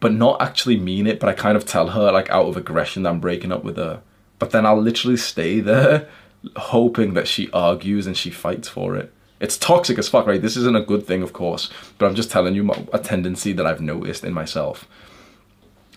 But 0.00 0.12
not 0.12 0.40
actually 0.40 0.76
mean 0.78 1.06
it, 1.06 1.20
but 1.20 1.28
I 1.28 1.34
kind 1.34 1.56
of 1.56 1.66
tell 1.66 1.88
her 1.88 2.10
like 2.10 2.30
out 2.30 2.46
of 2.46 2.56
aggression 2.56 3.02
that 3.02 3.10
I'm 3.10 3.20
breaking 3.20 3.52
up 3.52 3.64
with 3.64 3.76
her. 3.76 4.02
But 4.38 4.50
then 4.50 4.66
I'll 4.66 4.80
literally 4.80 5.16
stay 5.16 5.60
there 5.60 6.08
hoping 6.56 7.14
that 7.14 7.28
she 7.28 7.50
argues 7.52 8.06
and 8.06 8.16
she 8.16 8.30
fights 8.30 8.68
for 8.68 8.96
it. 8.96 9.12
It's 9.40 9.58
toxic 9.58 9.98
as 9.98 10.08
fuck, 10.08 10.26
right? 10.26 10.40
This 10.40 10.56
isn't 10.56 10.76
a 10.76 10.84
good 10.84 11.06
thing, 11.06 11.22
of 11.22 11.32
course, 11.32 11.68
but 11.98 12.06
I'm 12.06 12.14
just 12.14 12.30
telling 12.30 12.54
you 12.54 12.70
a 12.92 12.98
tendency 12.98 13.52
that 13.52 13.66
I've 13.66 13.80
noticed 13.80 14.24
in 14.24 14.32
myself. 14.32 14.86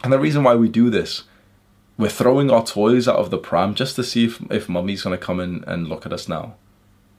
And 0.03 0.11
the 0.11 0.19
reason 0.19 0.43
why 0.43 0.55
we 0.55 0.67
do 0.67 0.89
this 0.89 1.23
we're 1.97 2.09
throwing 2.09 2.51
our 2.51 2.65
toys 2.65 3.07
out 3.07 3.17
of 3.17 3.29
the 3.29 3.37
pram 3.37 3.73
just 3.73 3.95
to 3.95 4.03
see 4.03 4.25
if, 4.25 4.41
if 4.51 4.67
mummy's 4.67 5.03
going 5.03 5.17
to 5.17 5.23
come 5.23 5.39
in 5.39 5.63
and 5.65 5.87
look 5.87 6.05
at 6.05 6.13
us 6.13 6.27
now. 6.27 6.55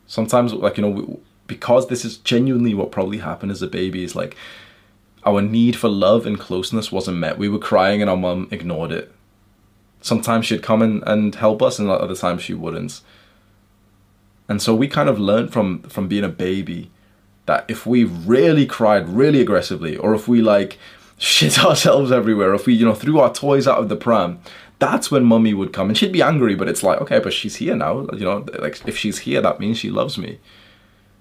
Sometimes, 0.07 0.53
like, 0.53 0.77
you 0.77 0.83
know, 0.83 0.91
we, 0.91 1.17
because 1.47 1.89
this 1.89 2.05
is 2.05 2.19
genuinely 2.19 2.75
what 2.75 2.93
probably 2.93 3.19
happened 3.19 3.53
as 3.53 3.63
a 3.63 3.67
baby, 3.67 4.05
is 4.05 4.15
like 4.15 4.37
our 5.25 5.43
need 5.43 5.77
for 5.77 5.89
love 5.89 6.27
and 6.27 6.39
closeness 6.39 6.93
wasn't 6.93 7.19
met. 7.19 7.39
We 7.39 7.49
were 7.49 7.59
crying 7.59 8.01
and 8.01 8.11
our 8.11 8.17
mum 8.17 8.49
ignored 8.51 8.93
it. 8.93 9.13
Sometimes 10.01 10.47
she'd 10.47 10.63
come 10.63 10.83
in 10.83 11.03
and 11.05 11.35
help 11.35 11.63
us, 11.63 11.79
and 11.79 11.91
other 11.91 12.15
times 12.15 12.43
she 12.43 12.55
wouldn't. 12.55 13.01
And 14.49 14.63
so 14.63 14.75
we 14.75 14.87
kind 14.87 15.09
of 15.09 15.19
learned 15.19 15.53
from 15.53 15.83
from 15.83 16.07
being 16.07 16.23
a 16.23 16.29
baby 16.29 16.91
that 17.47 17.65
if 17.69 17.87
we 17.87 18.05
really 18.05 18.67
cried 18.67 19.09
really 19.09 19.41
aggressively, 19.41 19.97
or 19.97 20.15
if 20.15 20.29
we 20.29 20.41
like 20.41 20.79
shit 21.19 21.59
ourselves 21.65 22.13
everywhere, 22.13 22.51
or 22.51 22.55
if 22.55 22.67
we 22.67 22.75
you 22.75 22.85
know 22.85 22.95
threw 22.95 23.19
our 23.19 23.33
toys 23.33 23.67
out 23.67 23.79
of 23.79 23.89
the 23.89 23.97
pram, 23.97 24.39
that's 24.79 25.11
when 25.11 25.25
mummy 25.25 25.55
would 25.55 25.73
come 25.73 25.89
and 25.89 25.97
she'd 25.97 26.13
be 26.13 26.23
angry 26.23 26.55
but 26.55 26.69
it's 26.69 26.83
like 26.83 27.01
okay 27.01 27.19
but 27.19 27.33
she's 27.33 27.57
here 27.57 27.75
now 27.75 28.07
you 28.13 28.25
know 28.25 28.45
like 28.59 28.87
if 28.87 28.97
she's 28.97 29.21
here 29.21 29.41
that 29.41 29.61
means 29.61 29.79
she 29.79 29.91
loves 29.91 30.19
me. 30.19 30.39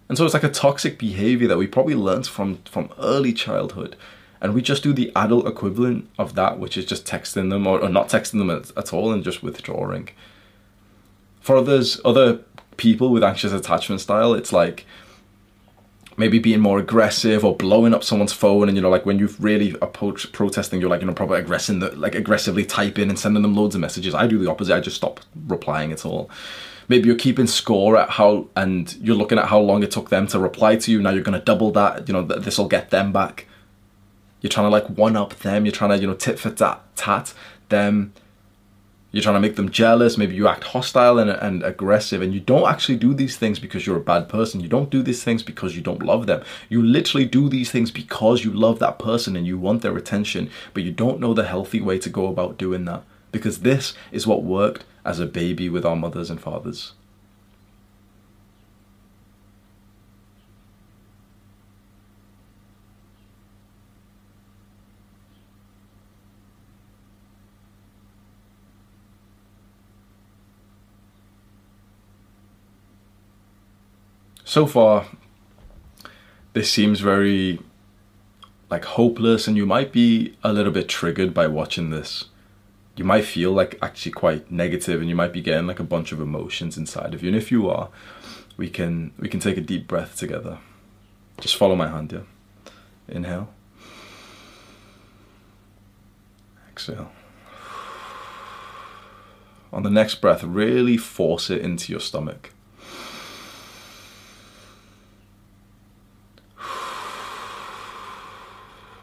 And 0.08 0.18
so 0.18 0.26
it's 0.26 0.36
like 0.36 0.44
a 0.44 0.50
toxic 0.50 1.00
behavior 1.00 1.48
that 1.48 1.58
we 1.58 1.66
probably 1.66 1.96
learnt 1.96 2.28
from 2.28 2.58
from 2.66 2.90
early 3.00 3.34
childhood. 3.34 3.96
And 4.42 4.54
we 4.54 4.62
just 4.62 4.84
do 4.84 4.94
the 4.94 5.12
adult 5.16 5.48
equivalent 5.48 6.08
of 6.20 6.36
that 6.36 6.60
which 6.60 6.78
is 6.78 6.86
just 6.86 7.06
texting 7.06 7.50
them 7.50 7.66
or, 7.66 7.80
or 7.80 7.90
not 7.90 8.10
texting 8.10 8.38
them 8.38 8.52
at, 8.52 8.72
at 8.78 8.94
all 8.94 9.12
and 9.12 9.24
just 9.24 9.42
withdrawing. 9.42 10.10
For 11.42 11.56
others 11.56 12.00
other 12.06 12.42
people 12.78 13.10
with 13.10 13.24
anxious 13.24 13.54
attachment 13.54 14.02
style 14.02 14.34
it's 14.34 14.52
like 14.52 14.86
maybe 16.18 16.40
being 16.40 16.60
more 16.60 16.80
aggressive 16.80 17.44
or 17.44 17.56
blowing 17.56 17.94
up 17.94 18.04
someone's 18.04 18.34
phone 18.34 18.68
and 18.68 18.78
you 18.78 18.82
know 18.82 18.90
like 18.90 19.06
when 19.06 19.20
you've 19.20 19.42
really 19.44 19.76
approached 19.82 20.32
protesting 20.32 20.80
you're 20.80 20.90
like 20.90 21.02
you 21.02 21.08
know 21.08 21.14
probably 21.14 21.40
aggressing 21.40 21.80
the, 21.80 21.92
like 21.96 22.16
aggressively 22.16 22.66
typing 22.66 23.10
and 23.10 23.20
sending 23.20 23.42
them 23.42 23.56
loads 23.56 23.76
of 23.76 23.82
messages. 23.82 24.14
I 24.14 24.28
do 24.28 24.40
the 24.40 24.50
opposite. 24.50 24.76
I 24.76 24.80
just 24.80 24.96
stop 24.96 25.20
replying 25.48 25.92
at 25.92 26.06
all. 26.06 26.30
Maybe 26.88 27.08
you're 27.08 27.18
keeping 27.18 27.48
score 27.48 27.98
at 27.98 28.12
how 28.12 28.48
and 28.56 28.96
you're 28.98 29.16
looking 29.16 29.40
at 29.40 29.48
how 29.48 29.60
long 29.60 29.84
it 29.84 29.92
took 29.92 30.10
them 30.10 30.28
to 30.28 30.40
reply 30.40 30.76
to 30.78 30.92
you. 30.92 31.02
Now 31.02 31.10
you're 31.10 31.24
going 31.24 31.38
to 31.38 31.44
double 31.44 31.72
that. 31.72 32.08
You 32.08 32.14
know 32.14 32.22
this 32.22 32.58
will 32.58 32.68
get 32.68 32.92
them 32.92 33.12
back. 33.12 33.48
You're 34.42 34.52
trying 34.52 34.68
to 34.68 34.72
like 34.72 34.86
one 34.88 35.16
up 35.16 35.36
them. 35.40 35.66
You're 35.66 35.74
trying 35.74 35.92
to 35.92 35.98
you 35.98 36.08
know 36.08 36.14
tit 36.14 36.40
for 36.40 36.52
tat 36.52 36.82
tat 36.96 37.34
them 37.70 38.14
you're 39.16 39.24
trying 39.24 39.36
to 39.36 39.40
make 39.40 39.56
them 39.56 39.72
jealous, 39.72 40.18
maybe 40.18 40.36
you 40.36 40.46
act 40.46 40.66
hostile 40.66 41.20
and, 41.20 41.30
and 41.30 41.64
aggressive, 41.64 42.22
and 42.22 42.34
you 42.34 42.42
don't 42.42 42.70
actually 42.70 42.98
do 42.98 43.14
these 43.14 43.38
things 43.38 43.60
because 43.60 43.88
you're 43.88 43.96
a 43.96 44.02
bad 44.02 44.28
person. 44.28 44.60
You 44.60 44.68
don't 44.68 44.90
do 44.90 45.02
these 45.02 45.24
things 45.24 45.42
because 45.42 45.74
you 45.74 45.82
don't 45.82 46.04
love 46.04 46.26
them. 46.28 46.44
You 46.68 46.84
literally 46.84 47.26
do 47.26 47.48
these 47.48 47.72
things 47.72 47.92
because 47.92 48.44
you 48.44 48.52
love 48.52 48.80
that 48.80 49.00
person 49.00 49.38
and 49.38 49.48
you 49.48 49.58
want 49.58 49.84
their 49.84 49.96
attention, 49.96 50.50
but 50.74 50.84
you 50.84 50.92
don't 50.92 51.22
know 51.22 51.34
the 51.34 51.46
healthy 51.46 51.80
way 51.80 51.98
to 52.00 52.10
go 52.10 52.28
about 52.28 52.58
doing 52.58 52.84
that. 52.86 53.04
Because 53.32 53.60
this 53.60 53.94
is 54.12 54.28
what 54.28 54.44
worked 54.44 54.84
as 55.06 55.22
a 55.22 55.26
baby 55.26 55.70
with 55.70 55.86
our 55.86 55.96
mothers 55.96 56.30
and 56.30 56.42
fathers. 56.42 56.92
So 74.56 74.66
far 74.66 75.06
this 76.54 76.72
seems 76.72 77.02
very 77.02 77.60
like 78.70 78.86
hopeless 78.86 79.50
and 79.50 79.58
you 79.58 79.66
might 79.66 79.92
be 79.92 80.38
a 80.46 80.54
little 80.54 80.72
bit 80.72 80.88
triggered 80.88 81.34
by 81.34 81.46
watching 81.46 81.90
this. 81.90 82.30
You 82.96 83.04
might 83.04 83.26
feel 83.26 83.52
like 83.52 83.78
actually 83.82 84.14
quite 84.14 84.50
negative 84.50 85.02
and 85.02 85.10
you 85.10 85.16
might 85.16 85.34
be 85.34 85.42
getting 85.42 85.68
like 85.68 85.82
a 85.82 85.92
bunch 85.96 86.14
of 86.14 86.22
emotions 86.22 86.78
inside 86.78 87.14
of 87.14 87.22
you. 87.22 87.28
And 87.28 87.38
if 87.38 87.52
you 87.52 87.70
are 87.70 87.90
we 88.56 88.70
can 88.70 89.12
we 89.20 89.28
can 89.28 89.42
take 89.42 89.58
a 89.58 89.68
deep 89.74 89.88
breath 89.88 90.16
together. 90.16 90.60
Just 91.42 91.58
follow 91.58 91.76
my 91.76 91.90
hand 91.90 92.12
here 92.12 92.26
inhale. 93.10 93.50
Exhale. 96.70 97.12
On 99.74 99.84
the 99.84 99.90
next 99.90 100.22
breath 100.22 100.46
really 100.46 100.96
force 100.96 101.50
it 101.50 101.62
into 101.62 101.92
your 101.92 102.00
stomach 102.00 102.55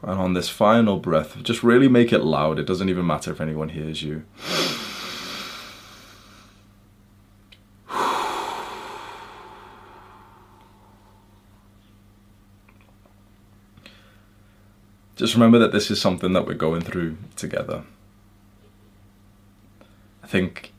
And 0.03 0.19
on 0.19 0.35
this 0.35 0.49
final 0.49 0.99
breath, 0.99 1.41
just 1.43 1.63
really 1.63 1.89
make 1.89 2.13
it 2.13 2.25
loud. 2.25 2.59
It 2.59 2.67
doesn't 2.67 2.89
even 2.89 3.07
matter 3.07 3.31
if 3.31 3.41
anyone 3.41 3.69
hears 3.69 4.03
you. 4.03 4.25
Just 15.15 15.35
remember 15.35 15.61
that 15.61 15.71
this 15.71 15.89
is 15.89 16.01
something 16.01 16.33
that 16.33 16.47
we're 16.47 16.55
going 16.55 16.81
through 16.81 17.17
together. 17.37 17.85
I 20.21 20.27
think, 20.27 20.73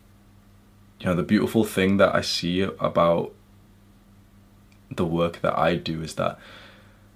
you 1.00 1.06
know, 1.06 1.16
the 1.16 1.24
beautiful 1.24 1.64
thing 1.64 1.96
that 1.96 2.14
I 2.14 2.20
see 2.20 2.62
about 2.62 3.32
the 4.92 5.06
work 5.06 5.40
that 5.40 5.58
I 5.58 5.76
do 5.76 6.02
is 6.02 6.16
that 6.16 6.38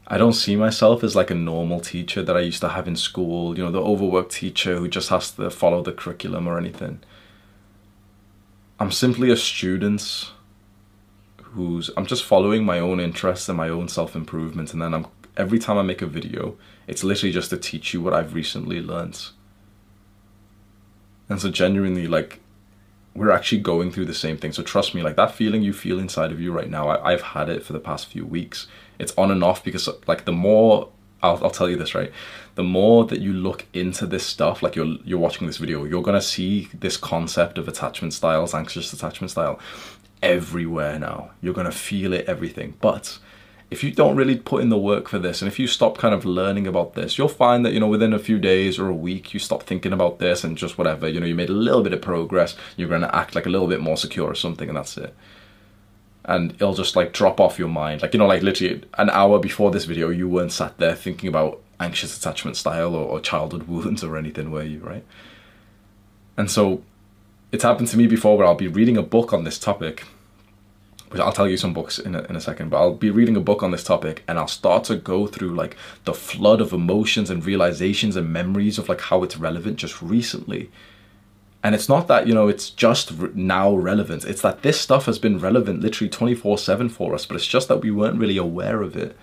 I 0.10 0.18
don't 0.18 0.34
see 0.34 0.56
myself 0.56 1.04
as 1.04 1.18
like 1.18 1.30
a 1.30 1.36
normal 1.36 1.82
teacher 1.82 2.24
that 2.24 2.38
I 2.38 2.40
used 2.40 2.62
to 2.62 2.70
have 2.70 2.88
in 2.88 2.96
school, 2.96 3.58
you 3.58 3.64
know, 3.64 3.72
the 3.72 3.82
overworked 3.82 4.32
teacher 4.32 4.78
who 4.78 4.88
just 4.88 5.10
has 5.10 5.32
to 5.32 5.50
follow 5.50 5.84
the 5.84 5.92
curriculum 5.92 6.48
or 6.48 6.58
anything. 6.58 7.02
I'm 8.80 8.92
simply 8.92 9.30
a 9.32 9.36
student 9.36 10.32
who's 11.42 11.90
I'm 11.98 12.06
just 12.06 12.24
following 12.24 12.64
my 12.64 12.80
own 12.80 13.02
interests 13.02 13.50
and 13.50 13.58
my 13.58 13.68
own 13.68 13.90
self-improvement 13.90 14.72
and 14.72 14.82
then 14.82 14.94
I'm 14.94 15.08
every 15.36 15.60
time 15.60 15.78
I 15.78 15.82
make 15.82 16.02
a 16.02 16.08
video, 16.08 16.58
it's 16.88 17.04
literally 17.04 17.34
just 17.34 17.50
to 17.50 17.58
teach 17.58 17.94
you 17.94 18.02
what 18.02 18.14
I've 18.14 18.34
recently 18.34 18.82
learned. 18.82 19.28
And 21.28 21.42
so 21.42 21.52
genuinely 21.52 22.08
like 22.08 22.40
we're 23.14 23.32
actually 23.32 23.60
going 23.62 23.92
through 23.92 24.06
the 24.06 24.14
same 24.14 24.38
thing. 24.38 24.54
So 24.54 24.64
trust 24.64 24.94
me, 24.96 25.02
like 25.02 25.16
that 25.16 25.34
feeling 25.34 25.64
you 25.64 25.74
feel 25.74 26.00
inside 26.00 26.32
of 26.32 26.40
you 26.40 26.54
right 26.54 26.70
now, 26.70 26.88
I, 26.88 27.12
have 27.12 27.22
had 27.22 27.50
it 27.50 27.66
for 27.66 27.74
the 27.74 27.80
past 27.80 28.06
few 28.06 28.26
weeks. 28.26 28.68
It's 29.00 29.14
on 29.18 29.32
and 29.32 29.44
off 29.44 29.64
because 29.64 29.90
like 30.08 30.26
the 30.26 30.32
more 30.32 30.90
I'll, 31.24 31.44
I'll 31.44 31.52
tell 31.52 31.70
you 31.70 31.78
this 31.78 31.96
right, 31.96 32.12
the 32.56 32.64
more 32.64 33.06
that 33.06 33.22
you 33.22 33.34
look 33.34 33.66
into 33.74 34.06
this 34.06 34.26
stuff, 34.26 34.62
like 34.62 34.76
you're 34.76 34.98
you're 35.04 35.20
watching 35.20 35.48
this 35.48 35.58
video, 35.58 35.84
you're 35.84 36.04
gonna 36.04 36.22
see 36.22 36.70
this 36.74 36.98
concept 36.98 37.58
of 37.58 37.68
attachment 37.68 38.14
styles, 38.14 38.54
anxious 38.54 38.94
attachment 38.94 39.32
style, 39.32 39.60
everywhere 40.22 41.00
now. 41.00 41.32
You're 41.42 41.54
gonna 41.54 41.72
feel 41.72 42.14
it, 42.14 42.26
everything. 42.28 42.76
But 42.82 43.20
if 43.70 43.84
you 43.84 43.92
don't 43.92 44.16
really 44.16 44.38
put 44.38 44.62
in 44.62 44.70
the 44.70 44.78
work 44.78 45.10
for 45.10 45.20
this 45.20 45.42
and 45.42 45.52
if 45.52 45.60
you 45.60 45.68
stop 45.68 45.98
kind 45.98 46.14
of 46.14 46.24
learning 46.24 46.66
about 46.66 46.94
this 46.94 47.18
you'll 47.18 47.28
find 47.28 47.66
that 47.66 47.74
you 47.74 47.80
know 47.80 47.88
within 47.88 48.14
a 48.14 48.20
few 48.20 48.40
days 48.40 48.80
or 48.80 48.88
a 48.88 48.96
week 48.96 49.34
you 49.34 49.40
stop 49.40 49.64
thinking 49.64 49.92
about 49.92 50.20
this 50.20 50.44
and 50.44 50.58
just 50.58 50.78
whatever 50.78 51.08
you 51.08 51.20
know 51.20 51.26
you 51.26 51.36
made 51.36 51.50
a 51.50 51.54
little 51.54 51.84
bit 51.84 51.94
of 51.94 52.02
progress 52.02 52.56
you're 52.78 52.88
going 52.88 53.02
to 53.02 53.16
act 53.16 53.36
like 53.36 53.46
a 53.46 53.50
little 53.50 53.68
bit 53.68 53.82
more 53.82 53.98
secure 53.98 54.30
or 54.30 54.36
something 54.36 54.70
and 54.70 54.78
that's 54.78 54.98
it 54.98 55.14
and 56.28 56.52
it'll 56.54 56.74
just 56.74 56.96
like 56.96 57.14
drop 57.14 57.40
off 57.40 57.58
your 57.58 57.70
mind. 57.70 58.02
Like 58.02 58.14
you 58.14 58.20
know 58.20 58.28
like 58.28 58.44
literally 58.44 58.84
an 58.98 59.10
hour 59.10 59.40
before 59.40 59.72
this 59.72 59.86
video 59.86 60.10
you 60.10 60.28
weren't 60.28 60.52
sat 60.52 60.78
there 60.78 60.94
thinking 60.94 61.30
about 61.30 61.62
anxious 61.80 62.18
attachment 62.18 62.58
style 62.58 62.94
or, 62.94 63.06
or 63.06 63.20
childhood 63.20 63.64
wounds 63.68 64.04
or 64.04 64.18
anything 64.18 64.52
were 64.52 64.64
you 64.64 64.80
right? 64.80 65.06
And 66.36 66.52
so 66.52 66.84
it's 67.52 67.64
happened 67.64 67.88
to 67.88 67.98
me 67.98 68.08
before 68.08 68.38
where 68.38 68.46
i'll 68.46 68.56
be 68.56 68.68
reading 68.68 68.98
a 68.98 69.02
book 69.02 69.34
on 69.34 69.46
this 69.46 69.58
topic. 69.58 70.04
Which 71.10 71.22
I'll 71.22 71.32
tell 71.32 71.48
you 71.48 71.56
some 71.56 71.74
books 71.74 72.00
in 72.00 72.16
a, 72.16 72.24
in 72.24 72.36
a 72.36 72.42
second, 72.42 72.70
but 72.70 72.80
I'll 72.80 72.94
be 72.94 73.10
reading 73.10 73.38
a 73.38 73.40
book 73.40 73.64
on 73.64 73.72
this 73.72 73.86
topic 73.86 74.26
and 74.28 74.38
I'll 74.38 74.50
start 74.50 74.84
to 74.86 74.98
go 74.98 75.26
through 75.26 75.56
like 75.56 75.78
the 76.04 76.14
flood 76.14 76.60
of 76.60 76.74
emotions 76.74 77.30
and 77.30 77.46
realizations 77.46 78.18
and 78.18 78.34
memories 78.34 78.78
of 78.78 78.90
like 78.90 79.00
how 79.00 79.24
it's 79.24 79.38
relevant 79.38 79.78
just 79.78 80.02
recently. 80.02 80.70
And 81.68 81.76
it's 81.76 81.90
not 81.90 82.08
that, 82.08 82.28
you 82.28 82.34
know, 82.34 82.48
it's 82.48 82.70
just 82.70 83.12
now 83.36 83.76
relevant. 83.76 84.24
It's 84.24 84.42
that 84.42 84.62
this 84.62 84.80
stuff 84.80 85.06
has 85.06 85.20
been 85.20 85.38
relevant 85.38 85.82
literally 85.82 86.10
24 86.10 86.58
7 86.60 86.88
for 86.88 87.14
us, 87.14 87.26
but 87.26 87.36
it's 87.36 87.46
just 87.46 87.68
that 87.68 87.82
we 87.82 87.92
weren't 87.92 88.18
really 88.18 88.38
aware 88.38 88.82
of 88.82 88.96
it. 88.96 89.18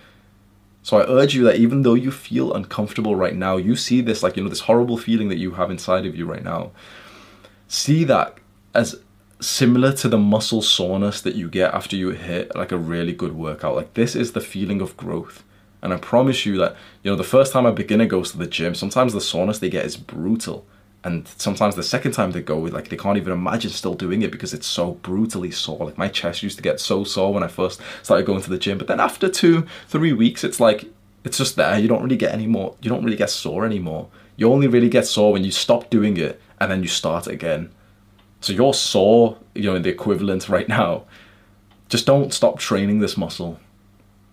So 0.83 0.99
I 0.99 1.09
urge 1.09 1.33
you 1.33 1.43
that 1.45 1.55
even 1.55 1.81
though 1.81 1.95
you 1.95 2.11
feel 2.11 2.53
uncomfortable 2.53 3.15
right 3.15 3.35
now, 3.35 3.57
you 3.57 3.75
see 3.75 3.99
this 3.99 4.21
like, 4.21 4.37
you 4.37 4.43
know, 4.43 4.49
this 4.49 4.59
horrible 4.59 4.95
feeling 4.95 5.29
that 5.29 5.39
you 5.39 5.53
have 5.53 5.71
inside 5.71 6.05
of 6.05 6.15
you 6.15 6.27
right 6.27 6.43
now. 6.43 6.69
See 7.67 8.03
that 8.03 8.37
as 8.75 9.01
similar 9.41 9.91
to 9.93 10.07
the 10.07 10.19
muscle 10.19 10.61
soreness 10.61 11.21
that 11.21 11.33
you 11.33 11.49
get 11.49 11.73
after 11.73 11.95
you 11.95 12.11
hit 12.11 12.55
like 12.55 12.71
a 12.71 12.77
really 12.77 13.13
good 13.13 13.33
workout. 13.33 13.75
Like 13.75 13.95
this 13.95 14.15
is 14.15 14.33
the 14.33 14.39
feeling 14.39 14.81
of 14.81 14.95
growth. 14.95 15.43
And 15.81 15.91
I 15.91 15.97
promise 15.97 16.45
you 16.45 16.57
that, 16.57 16.75
you 17.01 17.09
know, 17.09 17.17
the 17.17 17.23
first 17.23 17.53
time 17.53 17.65
a 17.65 17.71
beginner 17.71 18.05
goes 18.05 18.33
to 18.33 18.37
the 18.37 18.45
gym, 18.45 18.75
sometimes 18.75 19.13
the 19.13 19.19
soreness 19.19 19.57
they 19.57 19.71
get 19.71 19.85
is 19.85 19.97
brutal. 19.97 20.67
And 21.05 21.27
sometimes 21.37 21.75
the 21.75 21.83
second 21.83 22.13
time 22.13 22.31
they 22.31 22.41
go, 22.41 22.57
like 22.57 22.89
they 22.89 22.97
can't 22.97 23.15
even 23.15 23.31
imagine 23.31 23.69
still 23.69 23.93
doing 23.93 24.23
it 24.23 24.31
because 24.31 24.55
it's 24.55 24.65
so 24.65 24.93
brutally 24.93 25.51
sore. 25.51 25.85
Like 25.85 25.99
my 25.99 26.07
chest 26.07 26.41
used 26.41 26.57
to 26.57 26.63
get 26.63 26.79
so 26.79 27.03
sore 27.03 27.31
when 27.31 27.43
I 27.43 27.47
first 27.47 27.79
started 28.01 28.25
going 28.25 28.41
to 28.41 28.49
the 28.49 28.57
gym. 28.57 28.79
But 28.79 28.87
then 28.87 28.99
after 28.99 29.29
two, 29.29 29.67
three 29.87 30.13
weeks, 30.13 30.43
it's 30.43 30.59
like 30.59 30.85
it's 31.23 31.37
just 31.37 31.57
there. 31.57 31.77
You 31.77 31.87
don't 31.87 32.01
really 32.01 32.17
get 32.17 32.33
any 32.33 32.47
more 32.47 32.73
you 32.81 32.89
don't 32.89 33.03
really 33.03 33.17
get 33.17 33.29
sore 33.29 33.65
anymore. 33.65 34.09
You 34.35 34.51
only 34.51 34.65
really 34.65 34.89
get 34.89 35.05
sore 35.05 35.31
when 35.31 35.43
you 35.43 35.51
stop 35.51 35.91
doing 35.91 36.17
it 36.17 36.41
and 36.59 36.71
then 36.71 36.81
you 36.81 36.89
start 36.89 37.27
again. 37.27 37.69
So 38.41 38.51
you're 38.51 38.73
sore, 38.73 39.37
you 39.53 39.65
know, 39.65 39.75
in 39.75 39.83
the 39.83 39.89
equivalent 39.89 40.49
right 40.49 40.67
now. 40.67 41.03
Just 41.87 42.07
don't 42.07 42.33
stop 42.33 42.57
training 42.57 42.99
this 42.99 43.15
muscle. 43.15 43.59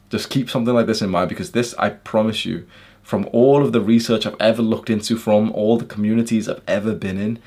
Just 0.08 0.30
keep 0.30 0.48
something 0.48 0.72
like 0.72 0.86
this 0.86 1.02
in 1.02 1.10
mind 1.10 1.28
because 1.28 1.52
this, 1.52 1.74
I 1.78 1.90
promise 1.90 2.46
you, 2.46 2.66
from 3.02 3.28
all 3.32 3.64
of 3.64 3.72
the 3.72 3.80
research 3.80 4.26
I've 4.26 4.40
ever 4.40 4.62
looked 4.62 4.90
into, 4.90 5.16
from 5.16 5.50
all 5.52 5.76
the 5.76 5.84
communities 5.84 6.48
I've 6.48 6.62
ever 6.66 6.94
been 6.94 7.18
in, 7.18 7.38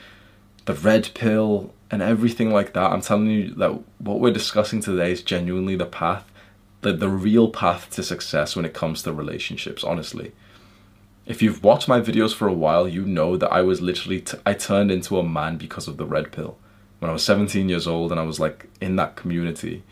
the 0.66 0.74
red 0.74 1.10
pill 1.14 1.74
and 1.90 2.02
everything 2.02 2.52
like 2.52 2.74
that, 2.74 2.92
I'm 2.92 3.02
telling 3.02 3.28
you 3.28 3.54
that 3.56 3.72
what 4.00 4.20
we're 4.20 4.34
discussing 4.34 4.82
today 4.82 5.12
is 5.12 5.22
genuinely 5.22 5.76
the 5.76 5.86
path, 5.86 6.32
the, 6.82 6.94
the 6.94 7.10
real 7.10 7.50
path 7.50 7.90
to 7.92 8.04
success 8.04 8.56
when 8.56 8.66
it 8.66 8.74
comes 8.74 9.04
to 9.04 9.14
relationships, 9.14 9.84
honestly. 9.84 10.34
If 11.26 11.42
you've 11.42 11.64
watched 11.64 11.88
my 11.88 12.02
videos 12.02 12.34
for 12.34 12.48
a 12.48 12.54
while, 12.54 12.88
you 12.88 13.04
know 13.04 13.38
that 13.38 13.52
I 13.52 13.62
was 13.62 13.82
literally, 13.82 14.22
t- 14.22 14.38
I 14.46 14.54
turned 14.54 14.92
into 14.92 15.18
a 15.18 15.24
man 15.24 15.58
because 15.58 15.88
of 15.88 15.98
the 15.98 16.06
red 16.06 16.32
pill. 16.32 16.58
When 17.00 17.10
I 17.10 17.14
was 17.14 17.24
17 17.24 17.70
years 17.70 17.88
old 17.88 18.12
and 18.12 18.20
I 18.20 18.24
was 18.24 18.40
like 18.40 18.68
in 18.82 18.96
that 18.98 19.16
community. 19.16 19.84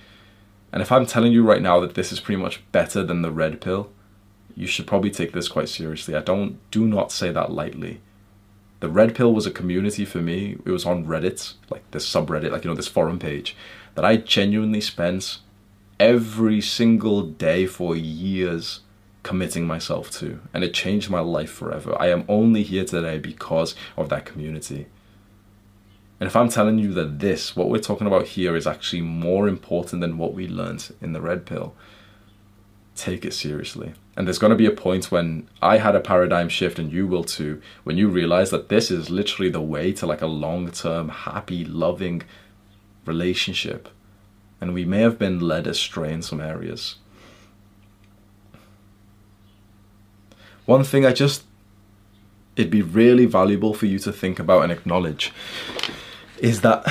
And 0.72 0.82
if 0.82 0.92
I'm 0.92 1.06
telling 1.06 1.32
you 1.32 1.44
right 1.44 1.62
now 1.62 1.80
that 1.80 1.96
this 1.96 2.12
is 2.12 2.20
pretty 2.20 2.42
much 2.42 2.62
better 2.72 3.04
than 3.04 3.22
the 3.22 3.32
red 3.32 3.62
pill, 3.62 3.92
you 4.56 4.68
should 4.68 4.88
probably 4.88 5.12
take 5.12 5.32
this 5.32 5.48
quite 5.48 5.70
seriously. 5.70 6.16
I 6.16 6.22
don't, 6.22 6.60
do 6.72 6.86
not 6.86 7.12
say 7.12 7.32
that 7.32 7.52
lightly. 7.52 8.02
The 8.80 8.90
red 8.90 9.16
pill 9.16 9.34
was 9.34 9.46
a 9.46 9.52
community 9.52 10.06
for 10.06 10.20
me. 10.20 10.58
It 10.66 10.72
was 10.72 10.86
on 10.86 11.06
Reddit, 11.06 11.54
like 11.70 11.90
this 11.92 12.08
subreddit, 12.08 12.52
like, 12.52 12.64
you 12.64 12.70
know, 12.70 12.76
this 12.76 12.88
forum 12.88 13.18
page 13.20 13.56
that 13.96 14.06
I 14.06 14.18
genuinely 14.18 14.82
spent 14.82 15.40
every 16.00 16.60
single 16.60 17.22
day 17.22 17.66
for 17.66 17.96
years 17.96 18.82
committing 19.24 19.66
myself 19.66 20.12
to, 20.12 20.42
and 20.54 20.64
it 20.64 20.74
changed 20.74 21.10
my 21.10 21.22
life 21.22 21.52
forever. 21.52 21.96
I 22.00 22.08
am 22.10 22.26
only 22.28 22.64
here 22.64 22.84
today 22.84 23.20
because 23.20 23.74
of 23.96 24.10
that 24.10 24.26
community. 24.26 24.88
And 26.20 26.28
if 26.28 26.36
I'm 26.36 26.50
telling 26.50 26.78
you 26.78 26.94
that 26.94 27.20
this, 27.20 27.56
what 27.56 27.70
we're 27.70 27.80
talking 27.80 28.08
about 28.08 28.28
here, 28.28 28.56
is 28.56 28.68
actually 28.68 29.02
more 29.02 29.48
important 29.48 30.02
than 30.02 30.18
what 30.18 30.34
we 30.34 30.48
learned 30.48 30.94
in 31.02 31.14
the 31.14 31.22
red 31.22 31.46
pill, 31.46 31.74
take 32.96 33.26
it 33.26 33.34
seriously. 33.34 33.94
And 34.16 34.28
there's 34.28 34.40
going 34.40 34.52
to 34.52 34.56
be 34.56 34.68
a 34.68 34.72
point 34.72 35.12
when 35.12 35.48
I 35.62 35.78
had 35.78 35.96
a 35.96 36.00
paradigm 36.00 36.50
shift, 36.50 36.78
and 36.78 36.92
you 36.92 37.08
will 37.08 37.24
too, 37.24 37.62
when 37.84 37.98
you 37.98 38.08
realize 38.08 38.52
that 38.52 38.70
this 38.70 38.92
is 38.92 39.10
literally 39.10 39.50
the 39.50 39.62
way 39.62 39.92
to 39.94 40.06
like 40.06 40.22
a 40.22 40.28
long 40.28 40.72
term, 40.72 41.10
happy, 41.10 41.66
loving 41.66 42.24
relationship. 43.06 43.90
And 44.62 44.74
we 44.74 44.86
may 44.86 45.00
have 45.00 45.18
been 45.18 45.40
led 45.40 45.68
astray 45.68 46.14
in 46.14 46.22
some 46.22 46.40
areas. 46.40 46.96
One 50.66 50.84
thing 50.84 51.06
I 51.06 51.12
just, 51.12 51.44
it'd 52.56 52.72
be 52.72 52.82
really 52.82 53.26
valuable 53.26 53.74
for 53.74 53.88
you 53.88 54.00
to 54.00 54.14
think 54.14 54.40
about 54.40 54.64
and 54.64 54.72
acknowledge 54.72 55.34
is 56.38 56.62
that 56.62 56.86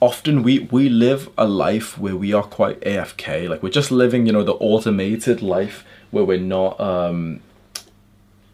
often 0.00 0.42
we 0.42 0.60
we 0.60 0.88
live 0.88 1.28
a 1.36 1.46
life 1.46 1.98
where 1.98 2.16
we 2.16 2.32
are 2.32 2.42
quite 2.42 2.80
AFK, 2.80 3.48
like 3.48 3.62
we're 3.62 3.70
just 3.70 3.90
living, 3.90 4.26
you 4.26 4.32
know, 4.32 4.42
the 4.42 4.54
automated 4.54 5.42
life 5.42 5.84
where 6.10 6.24
we're 6.24 6.38
not 6.38 6.78
um 6.80 7.40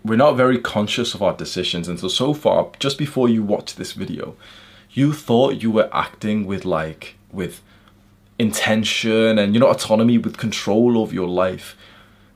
we're 0.05 0.17
not 0.17 0.37
very 0.37 0.59
conscious 0.59 1.15
of 1.15 1.23
our 1.23 1.35
decisions. 1.35 1.89
And 1.89 1.99
so 1.99 2.09
so 2.09 2.35
far, 2.35 2.71
just 2.79 2.99
before 2.99 3.29
you 3.29 3.43
watch 3.43 3.77
this 3.77 3.93
video, 3.93 4.37
you 4.93 5.13
thought 5.13 5.63
you 5.63 5.71
were 5.71 5.89
acting 5.93 6.47
with 6.47 6.65
like 6.65 7.17
with 7.33 7.63
intention 8.39 9.39
and 9.39 9.55
you 9.55 9.61
know 9.61 9.71
autonomy 9.71 10.19
with 10.19 10.37
control 10.37 11.03
of 11.03 11.13
your 11.13 11.29
life. 11.29 11.77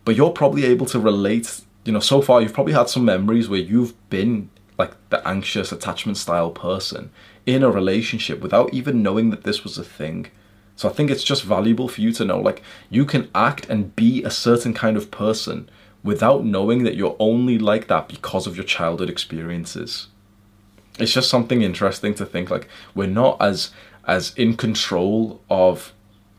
But 0.05 0.17
you're 0.17 0.31
probably 0.31 0.65
able 0.65 0.87
to 0.87 0.99
relate 0.99 1.61
you 1.85 1.93
know, 1.93 2.01
so 2.01 2.21
far 2.21 2.43
you've 2.43 2.53
probably 2.53 2.75
had 2.75 2.91
some 2.91 3.07
memories 3.07 3.49
where 3.49 3.61
you've 3.61 3.95
been 4.11 4.51
like 4.79 4.93
the 5.09 5.27
anxious 5.27 5.73
attachment 5.73 6.19
style 6.19 6.51
person 6.51 7.11
in 7.49 7.63
a 7.63 7.71
relationship 7.71 8.41
without 8.41 8.75
even 8.75 9.03
knowing 9.03 9.31
that 9.31 9.43
this 9.43 9.65
was 9.65 9.79
a 9.79 9.83
thing. 9.83 10.27
So 10.77 10.87
I 10.87 10.93
think 10.93 11.11
it's 11.11 11.25
just 11.25 11.43
valuable 11.43 11.89
for 11.89 12.03
you 12.03 12.13
to 12.13 12.25
know 12.27 12.39
like 12.39 12.63
you 12.91 13.07
can 13.07 13.31
act 13.35 13.67
and 13.71 13.97
be 13.97 14.23
a 14.23 14.31
certain 14.31 14.75
kind 14.75 14.99
of 14.99 15.11
person 15.11 15.69
without 16.05 16.45
knowing 16.45 16.85
that 16.85 16.95
you're 16.95 17.17
only 17.19 17.59
like 17.59 17.89
that 17.89 18.07
because 18.07 18.47
of 18.47 18.55
your 18.55 18.67
childhood 18.67 19.09
experiences. 19.09 20.09
It's 20.99 21.15
just 21.15 21.31
something 21.31 21.63
interesting 21.63 22.15
to 22.17 22.27
think 22.27 22.51
like 22.51 22.69
we're 22.95 23.09
not 23.09 23.41
as 23.41 23.71
as 24.07 24.35
in 24.35 24.55
control 24.55 25.41
of 25.49 25.95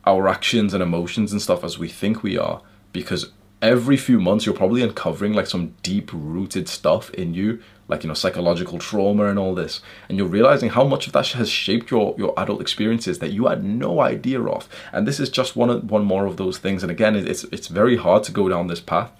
our 0.05 0.27
actions 0.27 0.75
and 0.75 0.83
emotions 0.83 1.31
and 1.31 1.41
stuff 1.41 1.63
as 1.63 1.79
we 1.79 1.89
think 1.89 2.21
we 2.21 2.37
are 2.37 2.61
because 2.93 3.31
every 3.63 3.97
few 3.97 4.19
months 4.19 4.45
you're 4.45 4.55
probably 4.55 4.83
uncovering 4.83 5.33
like 5.33 5.47
some 5.47 5.73
deep 5.81 6.11
rooted 6.13 6.69
stuff 6.69 7.09
in 7.11 7.33
you 7.33 7.59
like 7.89 8.03
you 8.03 8.07
know 8.07 8.13
psychological 8.13 8.79
trauma 8.79 9.25
and 9.25 9.37
all 9.37 9.53
this 9.53 9.81
and 10.07 10.17
you're 10.17 10.27
realizing 10.27 10.69
how 10.69 10.85
much 10.85 11.07
of 11.07 11.13
that 11.13 11.27
has 11.29 11.49
shaped 11.49 11.91
your 11.91 12.15
your 12.17 12.33
adult 12.39 12.61
experiences 12.61 13.19
that 13.19 13.33
you 13.33 13.47
had 13.47 13.63
no 13.63 13.99
idea 13.99 14.41
of 14.41 14.69
and 14.93 15.05
this 15.05 15.19
is 15.19 15.29
just 15.29 15.57
one 15.57 15.85
one 15.87 16.05
more 16.05 16.25
of 16.25 16.37
those 16.37 16.57
things 16.57 16.83
and 16.83 16.91
again 16.91 17.15
it's 17.15 17.43
it's 17.45 17.67
very 17.67 17.97
hard 17.97 18.23
to 18.23 18.31
go 18.31 18.47
down 18.47 18.67
this 18.67 18.79
path 18.79 19.11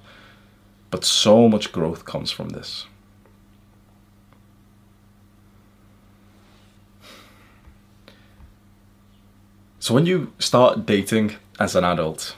But 0.92 1.06
so 1.06 1.48
much 1.48 1.72
growth 1.72 2.06
comes 2.06 2.32
from 2.32 2.50
this. 2.50 2.86
So 9.80 9.94
when 9.94 10.06
you 10.06 10.34
start 10.40 10.86
dating 10.86 11.36
as 11.60 11.76
an 11.76 11.84
adult, 11.84 12.36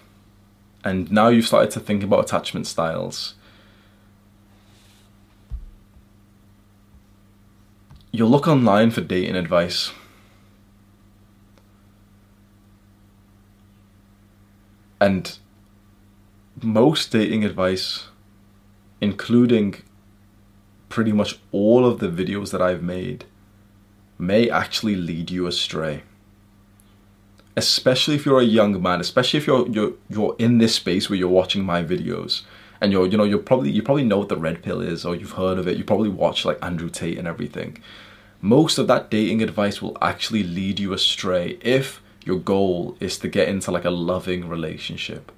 and 0.83 1.11
now 1.11 1.29
you've 1.29 1.47
started 1.47 1.71
to 1.71 1.79
think 1.79 2.03
about 2.03 2.23
attachment 2.23 2.67
styles, 2.67 3.35
you'll 8.11 8.29
look 8.29 8.47
online 8.47 8.91
for 8.91 9.01
dating 9.01 9.35
advice. 9.35 9.91
And 14.99 15.37
most 16.61 17.11
dating 17.11 17.43
advice, 17.43 18.05
including 18.99 19.75
pretty 20.89 21.11
much 21.11 21.39
all 21.51 21.85
of 21.85 21.99
the 21.99 22.09
videos 22.09 22.51
that 22.51 22.61
I've 22.61 22.83
made, 22.83 23.25
may 24.19 24.49
actually 24.49 24.95
lead 24.95 25.31
you 25.31 25.47
astray 25.47 26.03
especially 27.55 28.15
if 28.15 28.25
you're 28.25 28.39
a 28.39 28.45
young 28.45 28.81
man, 28.81 29.01
especially 29.01 29.37
if 29.37 29.47
you're 29.47 29.67
you're 29.67 29.93
you're 30.09 30.35
in 30.39 30.57
this 30.57 30.75
space 30.75 31.09
where 31.09 31.19
you're 31.19 31.27
watching 31.27 31.63
my 31.63 31.83
videos 31.83 32.43
and 32.81 32.91
you're 32.91 33.07
you 33.07 33.17
know 33.17 33.23
you're 33.23 33.39
probably 33.39 33.71
you 33.71 33.81
probably 33.81 34.03
know 34.03 34.19
what 34.19 34.29
the 34.29 34.37
red 34.37 34.63
pill 34.63 34.81
is 34.81 35.05
or 35.05 35.15
you've 35.15 35.33
heard 35.33 35.57
of 35.57 35.67
it. 35.67 35.77
You 35.77 35.83
probably 35.83 36.09
watch 36.09 36.45
like 36.45 36.63
Andrew 36.63 36.89
Tate 36.89 37.17
and 37.17 37.27
everything. 37.27 37.77
Most 38.41 38.77
of 38.77 38.87
that 38.87 39.11
dating 39.11 39.41
advice 39.41 39.81
will 39.81 39.97
actually 40.01 40.43
lead 40.43 40.79
you 40.79 40.93
astray 40.93 41.59
if 41.61 42.01
your 42.25 42.39
goal 42.39 42.97
is 42.99 43.17
to 43.19 43.27
get 43.27 43.47
into 43.47 43.71
like 43.71 43.85
a 43.85 43.91
loving 43.91 44.49
relationship. 44.49 45.31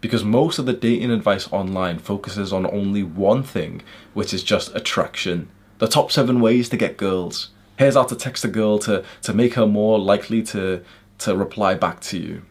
Because 0.00 0.24
most 0.24 0.58
of 0.58 0.66
the 0.66 0.72
dating 0.72 1.10
advice 1.10 1.50
online 1.52 1.98
focuses 1.98 2.52
on 2.52 2.66
only 2.66 3.02
one 3.02 3.42
thing, 3.42 3.82
which 4.12 4.34
is 4.34 4.42
just 4.42 4.74
attraction. 4.74 5.48
The 5.78 5.88
top 5.88 6.10
seven 6.12 6.40
ways 6.40 6.68
to 6.68 6.76
get 6.76 6.96
girls 6.96 7.50
here's 7.78 7.94
how 7.94 8.04
to 8.04 8.16
text 8.16 8.44
a 8.44 8.48
girl 8.48 8.78
to, 8.80 9.04
to 9.22 9.32
make 9.32 9.54
her 9.54 9.66
more 9.66 9.98
likely 9.98 10.42
to, 10.42 10.82
to 11.18 11.36
reply 11.36 11.74
back 11.74 12.00
to 12.00 12.18
you. 12.18 12.42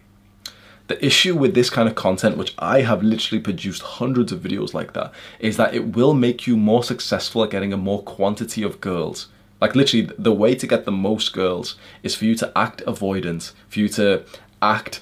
The 0.88 1.04
issue 1.04 1.36
with 1.36 1.54
this 1.54 1.68
kind 1.68 1.88
of 1.88 1.94
content, 1.94 2.36
which 2.36 2.54
I 2.58 2.82
have 2.82 3.02
literally 3.02 3.40
produced 3.40 3.82
hundreds 3.82 4.30
of 4.30 4.40
videos 4.40 4.72
like 4.72 4.92
that, 4.92 5.12
is 5.40 5.56
that 5.56 5.74
it 5.74 5.96
will 5.96 6.14
make 6.14 6.46
you 6.46 6.56
more 6.56 6.84
successful 6.84 7.42
at 7.42 7.50
getting 7.50 7.72
a 7.72 7.76
more 7.76 8.02
quantity 8.02 8.62
of 8.62 8.80
girls. 8.80 9.28
Like 9.60 9.74
literally, 9.74 10.10
the 10.18 10.32
way 10.32 10.54
to 10.54 10.66
get 10.66 10.84
the 10.84 10.92
most 10.92 11.32
girls 11.32 11.76
is 12.02 12.14
for 12.14 12.24
you 12.24 12.34
to 12.36 12.52
act 12.56 12.84
avoidant, 12.86 13.52
for 13.68 13.80
you 13.80 13.88
to 13.90 14.24
act, 14.62 15.00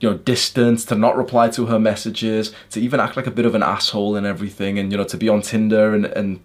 you 0.00 0.10
know, 0.10 0.18
distant, 0.18 0.80
to 0.80 0.94
not 0.94 1.16
reply 1.16 1.48
to 1.50 1.66
her 1.66 1.78
messages, 1.78 2.52
to 2.70 2.80
even 2.80 3.00
act 3.00 3.16
like 3.16 3.26
a 3.26 3.32
bit 3.32 3.46
of 3.46 3.54
an 3.54 3.62
asshole 3.62 4.14
and 4.14 4.26
everything, 4.26 4.78
and 4.78 4.92
you 4.92 4.98
know, 4.98 5.04
to 5.04 5.16
be 5.16 5.28
on 5.28 5.42
Tinder 5.42 5.94
and 5.94 6.04
and 6.06 6.40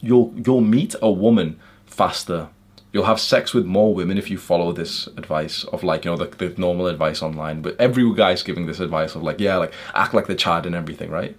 you'll 0.00 0.32
you'll 0.44 0.60
meet 0.60 0.94
a 1.02 1.10
woman 1.10 1.58
faster. 1.84 2.48
You'll 2.96 3.04
have 3.04 3.20
sex 3.20 3.52
with 3.52 3.66
more 3.66 3.92
women 3.92 4.16
if 4.16 4.30
you 4.30 4.38
follow 4.38 4.72
this 4.72 5.06
advice 5.18 5.64
of 5.64 5.84
like 5.84 6.06
you 6.06 6.10
know 6.10 6.16
the, 6.16 6.34
the 6.34 6.58
normal 6.58 6.86
advice 6.86 7.20
online. 7.22 7.60
But 7.60 7.78
every 7.78 8.10
guy's 8.14 8.42
giving 8.42 8.64
this 8.64 8.80
advice 8.80 9.14
of 9.14 9.22
like 9.22 9.38
yeah 9.38 9.56
like 9.56 9.74
act 9.92 10.14
like 10.14 10.28
the 10.28 10.34
Chad 10.34 10.64
and 10.64 10.74
everything, 10.74 11.10
right? 11.10 11.36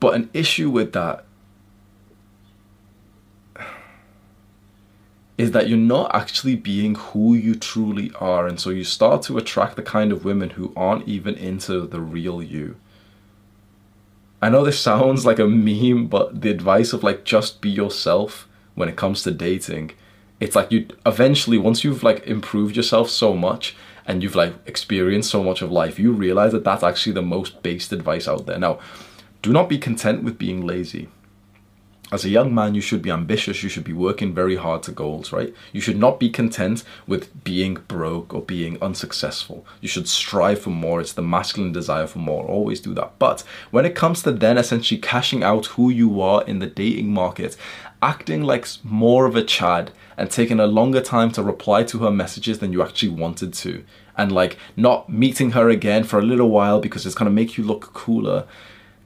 But 0.00 0.14
an 0.14 0.30
issue 0.32 0.70
with 0.70 0.94
that 0.94 1.26
is 5.36 5.50
that 5.50 5.68
you're 5.68 5.76
not 5.76 6.14
actually 6.14 6.56
being 6.56 6.94
who 6.94 7.34
you 7.34 7.54
truly 7.54 8.10
are, 8.20 8.46
and 8.46 8.58
so 8.58 8.70
you 8.70 8.84
start 8.84 9.20
to 9.24 9.36
attract 9.36 9.76
the 9.76 9.82
kind 9.82 10.12
of 10.12 10.24
women 10.24 10.48
who 10.48 10.72
aren't 10.74 11.06
even 11.06 11.34
into 11.34 11.86
the 11.86 12.00
real 12.00 12.42
you. 12.42 12.76
I 14.40 14.48
know 14.48 14.64
this 14.64 14.80
sounds 14.80 15.26
like 15.26 15.38
a 15.38 15.46
meme, 15.46 16.06
but 16.06 16.40
the 16.40 16.50
advice 16.50 16.94
of 16.94 17.02
like 17.02 17.24
just 17.24 17.60
be 17.60 17.68
yourself 17.68 18.46
when 18.80 18.88
it 18.88 18.96
comes 18.96 19.22
to 19.22 19.30
dating, 19.30 19.92
it's 20.40 20.56
like 20.56 20.72
you 20.72 20.88
eventually 21.06 21.58
once 21.58 21.84
you've 21.84 22.02
like 22.02 22.26
improved 22.26 22.74
yourself 22.74 23.08
so 23.08 23.34
much 23.34 23.76
and 24.06 24.22
you've 24.22 24.34
like 24.34 24.54
experienced 24.66 25.30
so 25.30 25.44
much 25.44 25.62
of 25.62 25.70
life, 25.70 25.98
you 25.98 26.10
realize 26.12 26.50
that 26.50 26.64
that's 26.64 26.82
actually 26.82 27.12
the 27.12 27.22
most 27.22 27.62
based 27.62 27.92
advice 27.92 28.26
out 28.26 28.46
there. 28.46 28.58
Now, 28.58 28.80
do 29.42 29.52
not 29.52 29.68
be 29.68 29.78
content 29.78 30.24
with 30.24 30.38
being 30.38 30.66
lazy 30.66 31.08
as 32.12 32.24
a 32.24 32.28
young 32.28 32.52
man, 32.54 32.74
you 32.74 32.80
should 32.80 33.02
be 33.02 33.10
ambitious. 33.10 33.62
You 33.62 33.68
should 33.68 33.84
be 33.84 33.92
working 33.92 34.34
very 34.34 34.56
hard 34.56 34.82
to 34.84 34.92
goals, 34.92 35.32
right? 35.32 35.54
You 35.72 35.80
should 35.80 35.98
not 35.98 36.18
be 36.18 36.28
content 36.28 36.82
with 37.06 37.44
being 37.44 37.74
broke 37.74 38.34
or 38.34 38.42
being 38.42 38.82
unsuccessful. 38.82 39.64
You 39.80 39.88
should 39.88 40.08
strive 40.08 40.60
for 40.60 40.70
more. 40.70 41.00
It's 41.00 41.12
the 41.12 41.22
masculine 41.22 41.72
desire 41.72 42.08
for 42.08 42.18
more. 42.18 42.44
Always 42.44 42.80
do 42.80 42.94
that. 42.94 43.18
But 43.18 43.44
when 43.70 43.84
it 43.84 43.94
comes 43.94 44.22
to 44.22 44.32
then 44.32 44.58
essentially 44.58 45.00
cashing 45.00 45.44
out 45.44 45.66
who 45.66 45.88
you 45.90 46.20
are 46.20 46.42
in 46.44 46.58
the 46.58 46.66
dating 46.66 47.12
market, 47.12 47.56
acting 48.02 48.42
like 48.42 48.66
more 48.82 49.26
of 49.26 49.36
a 49.36 49.44
Chad 49.44 49.92
and 50.16 50.30
taking 50.30 50.58
a 50.58 50.66
longer 50.66 51.00
time 51.00 51.30
to 51.32 51.42
reply 51.42 51.84
to 51.84 51.98
her 51.98 52.10
messages 52.10 52.58
than 52.58 52.72
you 52.72 52.82
actually 52.82 53.10
wanted 53.10 53.54
to, 53.54 53.84
and 54.16 54.32
like 54.32 54.56
not 54.76 55.08
meeting 55.08 55.52
her 55.52 55.68
again 55.68 56.04
for 56.04 56.18
a 56.18 56.22
little 56.22 56.50
while 56.50 56.80
because 56.80 57.06
it's 57.06 57.14
gonna 57.14 57.30
make 57.30 57.56
you 57.56 57.64
look 57.64 57.92
cooler 57.92 58.46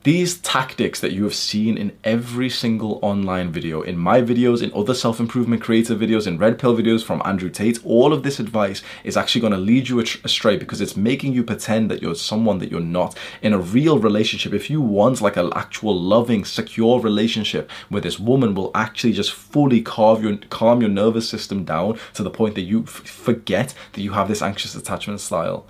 these 0.04 0.36
tactics 0.36 1.00
that 1.00 1.12
you 1.12 1.24
have 1.24 1.34
seen 1.34 1.78
in 1.78 1.96
every 2.04 2.50
single 2.50 2.98
online 3.00 3.50
video, 3.50 3.80
in 3.80 3.96
my 3.96 4.20
videos, 4.20 4.62
in 4.62 4.70
other 4.74 4.92
self 4.92 5.18
improvement 5.18 5.62
creator 5.62 5.94
videos, 5.96 6.26
in 6.26 6.36
Red 6.36 6.58
Pill 6.58 6.76
videos 6.76 7.02
from 7.02 7.22
Andrew 7.24 7.48
Tate, 7.48 7.78
all 7.86 8.12
of 8.12 8.22
this 8.22 8.38
advice 8.38 8.82
is 9.02 9.16
actually 9.16 9.40
going 9.40 9.54
to 9.54 9.58
lead 9.58 9.88
you 9.88 10.00
astray 10.00 10.58
because 10.58 10.82
it's 10.82 10.94
making 10.94 11.32
you 11.32 11.42
pretend 11.42 11.90
that 11.90 12.02
you're 12.02 12.14
someone 12.14 12.58
that 12.58 12.70
you're 12.70 12.80
not. 12.80 13.18
In 13.40 13.54
a 13.54 13.58
real 13.58 13.98
relationship, 13.98 14.52
if 14.52 14.68
you 14.68 14.82
want 14.82 15.22
like 15.22 15.38
an 15.38 15.50
actual 15.56 15.98
loving, 15.98 16.44
secure 16.44 17.00
relationship 17.00 17.70
where 17.88 18.02
this 18.02 18.20
woman 18.20 18.54
will 18.54 18.70
actually 18.74 19.14
just 19.14 19.32
fully 19.32 19.80
calm 19.80 20.22
your, 20.22 20.36
calm 20.50 20.82
your 20.82 20.90
nervous 20.90 21.26
system 21.26 21.64
down 21.64 21.98
to 22.12 22.22
the 22.22 22.30
point 22.30 22.56
that 22.56 22.62
you 22.62 22.84
forget 22.84 23.72
that 23.94 24.02
you 24.02 24.12
have 24.12 24.28
this 24.28 24.42
anxious 24.42 24.74
attachment 24.74 25.20
style, 25.20 25.66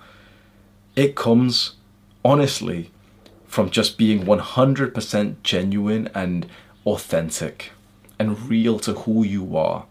it 0.97 1.15
comes 1.15 1.75
honestly 2.25 2.91
from 3.55 3.69
just 3.69 3.97
being 3.97 4.25
100% 4.25 5.35
genuine 5.41 6.09
and 6.13 6.45
authentic 6.85 7.71
and 8.19 8.49
real 8.49 8.77
to 8.79 8.91
who 8.91 9.23
you 9.23 9.55
are. 9.55 9.85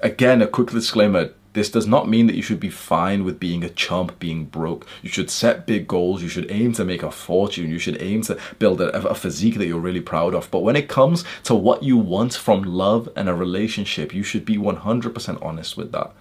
Again, 0.00 0.40
a 0.40 0.46
quick 0.46 0.70
disclaimer 0.70 1.34
this 1.52 1.70
does 1.70 1.86
not 1.86 2.08
mean 2.08 2.26
that 2.26 2.36
you 2.36 2.42
should 2.42 2.58
be 2.58 2.70
fine 2.70 3.22
with 3.22 3.38
being 3.38 3.62
a 3.62 3.68
chump, 3.68 4.18
being 4.18 4.46
broke. 4.46 4.86
You 5.02 5.10
should 5.10 5.28
set 5.28 5.66
big 5.66 5.86
goals. 5.86 6.22
You 6.22 6.28
should 6.30 6.50
aim 6.50 6.72
to 6.72 6.86
make 6.86 7.02
a 7.02 7.10
fortune. 7.10 7.68
You 7.68 7.78
should 7.78 8.00
aim 8.00 8.22
to 8.22 8.38
build 8.58 8.80
a, 8.80 8.90
a, 9.08 9.14
physique 9.14 9.58
that 9.58 9.66
you're 9.66 9.78
really 9.78 10.00
proud 10.00 10.34
of. 10.34 10.50
But 10.50 10.60
when 10.60 10.74
it 10.74 10.88
comes 10.88 11.22
to 11.44 11.54
what 11.54 11.82
you 11.82 11.98
want 11.98 12.32
from 12.32 12.62
love 12.62 13.10
and 13.14 13.28
a 13.28 13.34
relationship, 13.34 14.14
you 14.14 14.22
should 14.22 14.46
be 14.46 14.56
100% 14.56 15.44
honest 15.44 15.76
with 15.76 15.92
that. 15.92 16.12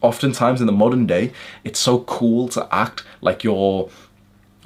Oftentimes 0.00 0.60
in 0.60 0.66
the 0.66 0.72
modern 0.72 1.06
day, 1.06 1.32
it's 1.62 1.78
so 1.78 2.00
cool 2.00 2.48
to 2.48 2.66
act 2.74 3.04
like 3.20 3.44
you're 3.44 3.90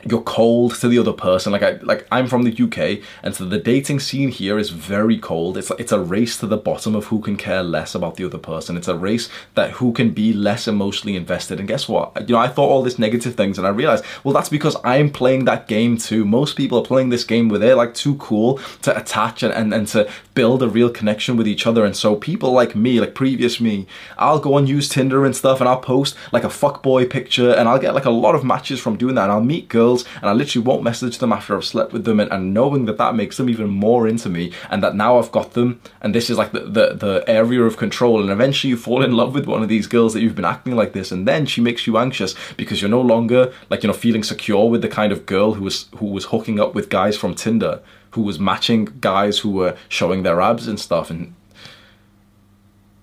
you're 0.07 0.23
cold 0.23 0.75
to 0.77 0.89
the 0.89 0.99
other 0.99 1.13
person. 1.13 1.53
Like 1.53 1.63
I 1.63 1.73
like 1.83 2.07
I'm 2.11 2.27
from 2.27 2.45
the 2.45 2.53
UK, 2.53 3.05
and 3.23 3.35
so 3.35 3.45
the 3.45 3.59
dating 3.59 4.01
scene 4.01 4.31
here 4.31 4.59
is 4.59 4.71
very 4.71 5.19
cold. 5.19 5.57
It's 5.57 5.71
it's 5.79 5.93
a 5.93 6.01
race 6.01 6.39
to 6.39 6.47
the 6.47 6.57
bottom 6.57 6.95
of 6.95 7.07
who 7.07 7.21
can 7.21 7.37
care 7.37 7.63
less 7.63 7.95
about 7.95 8.17
the 8.17 8.25
other 8.25 8.39
person. 8.39 8.77
It's 8.77 8.89
a 8.89 8.97
race 8.97 9.29
that 9.55 9.73
who 9.73 9.93
can 9.93 10.11
be 10.11 10.33
less 10.33 10.69
emotionally 10.69 11.17
invested. 11.17 11.59
And 11.59 11.69
guess 11.69 11.89
what? 11.89 12.29
You 12.29 12.35
know, 12.35 12.41
I 12.41 12.49
thought 12.49 12.69
all 12.69 12.83
these 12.83 12.99
negative 12.99 13.35
things, 13.35 13.59
and 13.59 13.67
I 13.67 13.71
realized, 13.71 14.05
well, 14.23 14.35
that's 14.35 14.49
because 14.49 14.77
I'm 14.85 15.11
playing 15.11 15.45
that 15.47 15.69
game 15.69 15.97
too. 15.97 16.25
Most 16.25 16.57
people 16.57 16.79
are 16.79 16.85
playing 16.85 17.09
this 17.09 17.25
game 17.25 17.49
where 17.49 17.59
they're 17.59 17.75
like 17.75 17.95
too 17.95 18.17
cool 18.17 18.59
to 18.83 18.97
attach 18.97 19.43
and, 19.43 19.53
and, 19.53 19.73
and 19.73 19.87
to 19.89 20.09
build 20.35 20.63
a 20.63 20.69
real 20.69 20.91
connection 20.91 21.37
with 21.37 21.49
each 21.49 21.67
other. 21.67 21.85
And 21.85 21.97
so 21.97 22.17
people 22.17 22.53
like 22.53 22.75
me, 22.75 23.01
like 23.01 23.15
previous 23.15 23.61
me, 23.61 23.87
I'll 24.19 24.41
go 24.41 24.59
and 24.59 24.69
use 24.69 24.89
Tinder 24.89 25.25
and 25.25 25.35
stuff, 25.35 25.61
and 25.61 25.69
I'll 25.69 25.81
post 25.81 26.17
like 26.33 26.45
a 26.45 26.49
fuckboy 26.49 27.09
picture, 27.11 27.53
and 27.53 27.69
I'll 27.69 27.79
get 27.79 27.95
like 27.95 28.05
a 28.05 28.11
lot 28.11 28.35
of 28.35 28.45
matches 28.45 28.81
from 28.81 28.97
doing 28.97 29.15
that. 29.15 29.25
And 29.25 29.33
I'll 29.33 29.41
meet 29.41 29.69
girls 29.69 29.94
girls 29.95 30.05
and 30.21 30.31
I 30.31 30.33
literally 30.33 30.65
won't 30.65 30.83
message 30.83 31.19
them 31.19 31.33
after 31.33 31.57
I've 31.57 31.65
slept 31.65 31.93
with 31.93 32.05
them 32.05 32.21
and, 32.21 32.31
and 32.31 32.55
knowing 32.55 32.87
that 32.87 32.99
that 32.99 33.15
makes 33.15 33.37
them 33.37 33.49
even 33.49 33.69
more 33.69 34.09
into 34.09 34.29
me 34.29 34.53
and 34.71 34.83
that 34.83 34.95
now 34.95 35.19
I've 35.19 35.33
got 35.33 35.53
them 35.53 35.81
and 36.01 36.15
this 36.15 36.31
is 36.31 36.39
like 36.39 36.53
the, 36.53 36.61
the, 36.61 36.95
the 36.95 37.25
area 37.27 37.63
of 37.63 37.77
control 37.77 38.21
and 38.21 38.31
eventually 38.31 38.71
you 38.71 38.77
fall 38.77 39.03
in 39.03 39.13
love 39.13 39.35
with 39.35 39.47
one 39.47 39.63
of 39.63 39.69
these 39.69 39.87
girls 39.87 40.13
that 40.15 40.21
you've 40.21 40.35
been 40.35 40.45
acting 40.45 40.75
like 40.77 40.93
this 40.93 41.13
and 41.13 41.27
then 41.27 41.47
she 41.47 41.61
makes 41.61 41.87
you 41.87 41.99
anxious 41.99 42.35
because 42.57 42.81
you're 42.81 42.91
no 42.91 43.01
longer 43.01 43.53
like 43.71 43.83
you 43.83 43.87
know 43.87 43.93
feeling 43.93 44.23
secure 44.23 44.69
with 44.69 44.83
the 44.83 44.89
kind 44.89 45.13
of 45.13 45.27
girl 45.27 45.55
who 45.55 45.65
was 45.65 45.89
who 45.97 46.07
was 46.07 46.27
hooking 46.27 46.61
up 46.61 46.75
with 46.75 46.89
guys 46.89 47.17
from 47.17 47.35
Tinder 47.35 47.81
who 48.13 48.23
was 48.23 48.39
matching 48.39 48.85
guys 49.01 49.41
who 49.41 49.51
were 49.51 49.77
showing 49.89 50.23
their 50.23 50.41
abs 50.41 50.69
and 50.69 50.79
stuff 50.79 51.11
and 51.11 51.35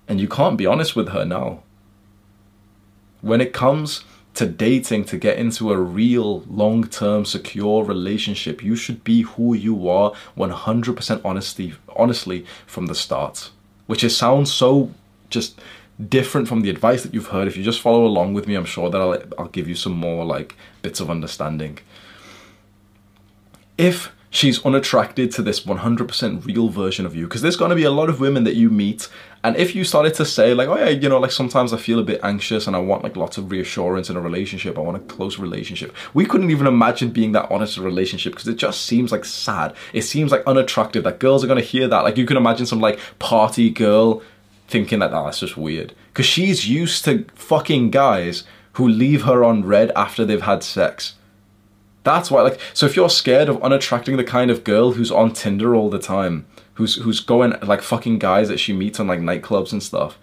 and 0.07 0.19
you 0.19 0.27
can't 0.27 0.57
be 0.57 0.65
honest 0.65 0.93
with 0.93 1.09
her 1.09 1.23
now. 1.23 1.63
When 3.21 3.39
it 3.39 3.53
comes 3.53 4.03
to 4.33 4.45
dating 4.45 5.03
to 5.03 5.17
get 5.17 5.37
into 5.37 5.71
a 5.71 5.77
real 5.77 6.41
long 6.41 6.87
term 6.87 7.25
secure 7.25 7.83
relationship 7.83 8.63
you 8.63 8.75
should 8.75 9.03
be 9.03 9.21
who 9.21 9.53
you 9.53 9.89
are 9.89 10.13
100% 10.37 11.21
honesty 11.25 11.73
honestly 11.95 12.45
from 12.65 12.85
the 12.85 12.95
start 12.95 13.51
which 13.87 14.03
is 14.03 14.15
sounds 14.15 14.51
so 14.51 14.89
just 15.29 15.59
different 16.09 16.47
from 16.47 16.61
the 16.61 16.69
advice 16.69 17.03
that 17.03 17.13
you've 17.13 17.27
heard, 17.27 17.47
if 17.47 17.57
you 17.57 17.63
just 17.63 17.81
follow 17.81 18.05
along 18.05 18.33
with 18.33 18.47
me, 18.47 18.55
I'm 18.55 18.65
sure 18.65 18.89
that 18.89 19.01
I'll, 19.01 19.21
I'll 19.37 19.47
give 19.47 19.67
you 19.67 19.75
some 19.75 19.93
more 19.93 20.25
like 20.25 20.55
bits 20.81 20.99
of 20.99 21.09
understanding. 21.09 21.79
If 23.77 24.11
she's 24.29 24.63
unattracted 24.65 25.31
to 25.33 25.41
this 25.41 25.61
100% 25.61 26.45
real 26.45 26.69
version 26.69 27.05
of 27.05 27.15
you 27.15 27.25
because 27.27 27.41
there's 27.41 27.57
going 27.57 27.69
to 27.69 27.75
be 27.75 27.83
a 27.83 27.91
lot 27.91 28.09
of 28.09 28.19
women 28.19 28.43
that 28.45 28.55
you 28.55 28.69
meet 28.69 29.09
and 29.43 29.55
if 29.57 29.75
you 29.75 29.83
started 29.83 30.13
to 30.13 30.25
say 30.25 30.53
like 30.53 30.67
oh 30.67 30.77
yeah 30.77 30.89
you 30.89 31.09
know 31.09 31.19
like 31.19 31.31
sometimes 31.31 31.73
i 31.73 31.77
feel 31.77 31.99
a 31.99 32.03
bit 32.03 32.19
anxious 32.23 32.67
and 32.67 32.75
i 32.75 32.79
want 32.79 33.03
like 33.03 33.15
lots 33.15 33.37
of 33.37 33.51
reassurance 33.51 34.09
in 34.09 34.15
a 34.15 34.21
relationship 34.21 34.77
i 34.77 34.81
want 34.81 34.97
a 34.97 34.99
close 35.01 35.39
relationship 35.39 35.95
we 36.13 36.25
couldn't 36.25 36.51
even 36.51 36.67
imagine 36.67 37.09
being 37.09 37.31
that 37.31 37.49
honest 37.51 37.77
in 37.77 37.83
a 37.83 37.85
relationship 37.85 38.33
because 38.33 38.47
it 38.47 38.55
just 38.55 38.85
seems 38.85 39.11
like 39.11 39.25
sad. 39.25 39.75
It 39.93 40.03
seems 40.03 40.31
like 40.31 40.43
unattractive 40.45 41.03
that 41.03 41.19
girls 41.19 41.43
are 41.43 41.47
going 41.47 41.61
to 41.61 41.65
hear 41.65 41.87
that. 41.87 42.03
Like 42.03 42.17
you 42.17 42.25
can 42.25 42.37
imagine 42.37 42.65
some 42.65 42.79
like 42.79 42.99
party 43.19 43.69
girl 43.69 44.21
thinking 44.67 44.99
that 44.99 45.13
oh, 45.13 45.25
that's 45.25 45.39
just 45.39 45.57
weird. 45.57 45.93
Because 46.07 46.25
she's 46.25 46.67
used 46.67 47.05
to 47.05 47.25
fucking 47.35 47.91
guys 47.91 48.43
who 48.73 48.87
leave 48.87 49.23
her 49.23 49.43
on 49.43 49.65
red 49.65 49.91
after 49.95 50.25
they've 50.25 50.41
had 50.41 50.63
sex. 50.63 51.15
That's 52.03 52.31
why, 52.31 52.41
like, 52.41 52.59
so 52.73 52.87
if 52.87 52.95
you're 52.95 53.11
scared 53.11 53.47
of 53.47 53.61
unattracting 53.61 54.17
the 54.17 54.23
kind 54.23 54.49
of 54.49 54.63
girl 54.63 54.93
who's 54.93 55.11
on 55.11 55.33
Tinder 55.33 55.75
all 55.75 55.89
the 55.89 55.99
time, 55.99 56.47
who's 56.75 56.95
who's 56.95 57.19
going 57.19 57.55
like 57.61 57.81
fucking 57.81 58.19
guys 58.19 58.47
that 58.47 58.59
she 58.59 58.73
meets 58.73 58.99
on 58.99 59.07
like 59.07 59.19
nightclubs 59.19 59.71
and 59.71 59.83
stuff, 59.83 60.17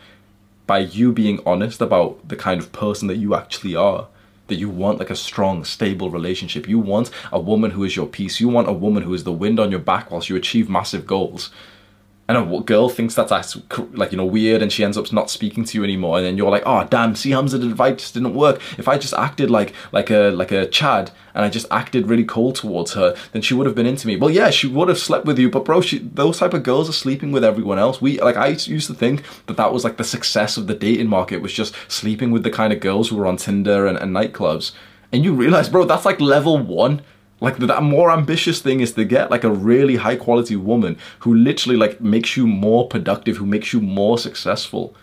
by 0.67 0.79
you 0.79 1.13
being 1.13 1.41
honest 1.47 1.81
about 1.81 2.29
the 2.29 2.37
kind 2.37 2.61
of 2.61 2.73
person 2.73 3.09
that 3.09 3.17
you 3.17 3.35
actually 3.35 3.75
are, 3.75 4.09
that 4.49 4.57
you 4.57 4.69
want 4.69 4.99
like 4.99 5.11
a 5.11 5.17
strong, 5.17 5.65
stable 5.65 6.11
relationship. 6.11 6.69
You 6.69 6.79
want 6.79 7.11
a 7.33 7.41
woman 7.41 7.73
who 7.73 7.85
is 7.85 7.97
your 7.97 8.07
peace. 8.07 8.41
You 8.41 8.49
want 8.49 8.69
a 8.69 8.73
woman 8.73 9.03
who 9.03 9.15
is 9.15 9.25
the 9.25 9.33
wind 9.33 9.59
on 9.61 9.71
your 9.71 9.81
back 9.81 10.11
whilst 10.11 10.29
you 10.29 10.37
achieve 10.37 10.69
massive 10.69 11.07
goals 11.07 11.51
and 12.29 12.37
a 12.37 12.61
girl 12.61 12.91
thinks 12.91 13.15
that's 13.15 13.57
like 13.95 14.13
you 14.13 14.19
know 14.19 14.27
weird 14.27 14.61
and 14.61 14.71
she 14.71 14.85
ends 14.85 14.99
up 14.99 15.11
not 15.13 15.31
speaking 15.31 15.65
to 15.65 15.79
you 15.79 15.85
anymore. 15.85 16.19
And 16.19 16.27
then 16.27 16.37
you're 16.37 16.51
like 16.51 16.63
oh 16.67 16.87
damn 16.89 17.17
see 17.17 17.31
Hamza 17.31 17.57
the 17.57 17.67
advice 17.67 18.11
didn't 18.11 18.35
work. 18.35 18.61
If 18.79 18.87
I 18.87 18.99
just 18.99 19.15
acted 19.15 19.51
like 19.51 19.73
like 19.93 20.11
a 20.11 20.31
like 20.31 20.53
a 20.53 20.67
Chad 20.67 21.11
and 21.35 21.45
I 21.45 21.49
just 21.49 21.67
acted 21.71 22.07
really 22.07 22.25
cold 22.25 22.57
towards 22.57 22.93
her 22.93 23.17
then 23.33 23.41
she 23.41 23.55
would 23.55 23.67
have 23.67 23.75
been 23.75 23.87
into 23.87 24.07
me. 24.07 24.17
Well 24.17 24.31
yeah 24.31 24.51
she 24.51 24.67
would 24.67 24.89
have 24.89 24.99
slept 24.99 25.25
with 25.25 25.39
you 25.39 25.49
but 25.49 25.65
bro 25.65 25.81
she, 25.81 25.99
those 26.01 26.39
type 26.39 26.53
of 26.53 26.63
girls 26.63 26.91
are 26.91 26.93
sleeping 26.93 27.33
with 27.33 27.45
everyone 27.45 27.79
else. 27.79 28.03
We 28.03 28.21
like 28.21 28.37
I 28.37 28.49
used 28.49 28.89
to 28.89 28.95
think 28.95 29.23
that 29.47 29.57
that 29.57 29.73
was 29.73 29.83
like 29.83 29.97
the 29.97 30.05
success 30.05 30.59
of 30.59 30.67
the 30.67 30.75
dating 30.75 31.09
market 31.09 31.41
was 31.41 31.55
just 31.55 31.75
sleeping 31.89 32.31
with 32.31 32.43
the 32.43 32.51
kind 32.51 32.75
of 32.75 32.81
girls 32.81 33.09
who 33.09 33.17
were 33.17 33.27
on 33.27 33.39
Tinder 33.39 33.87
and, 33.87 33.97
and 33.97 34.15
nightclubs. 34.15 34.73
And 35.13 35.25
you 35.25 35.33
realize 35.33 35.71
bro 35.71 35.85
that's 35.85 36.05
like 36.05 36.21
level 36.21 36.59
one 36.59 37.01
like 37.41 37.59
that 37.59 37.83
more 37.83 38.11
ambitious 38.11 38.61
thing 38.61 38.81
is 38.81 38.93
to 38.93 39.05
get 39.05 39.31
like 39.31 39.45
a 39.45 39.51
really 39.51 39.97
high 39.97 40.17
quality 40.17 40.57
woman 40.57 40.99
who 41.21 41.35
literally 41.35 41.77
like 41.77 42.01
makes 42.01 42.37
you 42.37 42.47
more 42.47 42.89
productive, 42.89 43.37
who 43.37 43.47
makes 43.47 43.73
you 43.73 43.81
more 43.81 44.19
successful 44.19 44.95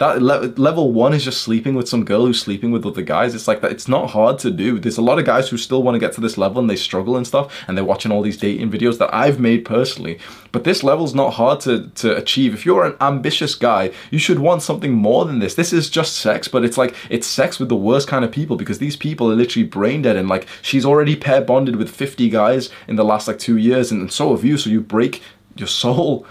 that 0.00 0.22
le- 0.22 0.46
level 0.56 0.92
one 0.92 1.12
is 1.12 1.24
just 1.24 1.42
sleeping 1.42 1.74
with 1.74 1.86
some 1.86 2.06
girl 2.06 2.24
who's 2.24 2.40
sleeping 2.40 2.70
with 2.70 2.86
other 2.86 3.02
guys. 3.02 3.34
It's 3.34 3.46
like 3.46 3.60
that. 3.60 3.70
It's 3.70 3.86
not 3.86 4.08
hard 4.08 4.38
to 4.38 4.50
do. 4.50 4.78
There's 4.78 4.96
a 4.96 5.02
lot 5.02 5.18
of 5.18 5.26
guys 5.26 5.50
who 5.50 5.58
still 5.58 5.82
want 5.82 5.94
to 5.94 5.98
get 5.98 6.14
to 6.14 6.22
this 6.22 6.38
level 6.38 6.58
and 6.58 6.70
they 6.70 6.76
struggle 6.76 7.18
and 7.18 7.26
stuff, 7.26 7.52
and 7.68 7.76
they're 7.76 7.84
watching 7.84 8.10
all 8.10 8.22
these 8.22 8.38
dating 8.38 8.70
videos 8.70 8.96
that 8.96 9.14
I've 9.14 9.38
made 9.38 9.66
personally. 9.66 10.18
But 10.52 10.64
this 10.64 10.82
level's 10.82 11.14
not 11.14 11.34
hard 11.34 11.60
to 11.60 11.88
to 11.96 12.16
achieve. 12.16 12.54
If 12.54 12.64
you're 12.64 12.86
an 12.86 12.96
ambitious 12.98 13.54
guy, 13.54 13.92
you 14.10 14.18
should 14.18 14.38
want 14.38 14.62
something 14.62 14.94
more 14.94 15.26
than 15.26 15.38
this. 15.38 15.54
This 15.54 15.70
is 15.70 15.90
just 15.90 16.16
sex, 16.16 16.48
but 16.48 16.64
it's 16.64 16.78
like 16.78 16.94
it's 17.10 17.26
sex 17.26 17.60
with 17.60 17.68
the 17.68 17.76
worst 17.76 18.08
kind 18.08 18.24
of 18.24 18.32
people 18.32 18.56
because 18.56 18.78
these 18.78 18.96
people 18.96 19.30
are 19.30 19.36
literally 19.36 19.68
brain 19.68 20.00
dead 20.00 20.16
and 20.16 20.30
like 20.30 20.48
she's 20.62 20.86
already 20.86 21.14
pair 21.14 21.42
bonded 21.42 21.76
with 21.76 21.90
50 21.90 22.30
guys 22.30 22.70
in 22.88 22.96
the 22.96 23.04
last 23.04 23.28
like 23.28 23.38
two 23.38 23.58
years, 23.58 23.92
and, 23.92 24.00
and 24.00 24.10
so 24.10 24.34
have 24.34 24.46
you. 24.46 24.56
So 24.56 24.70
you 24.70 24.80
break 24.80 25.20
your 25.56 25.68
soul. 25.68 26.26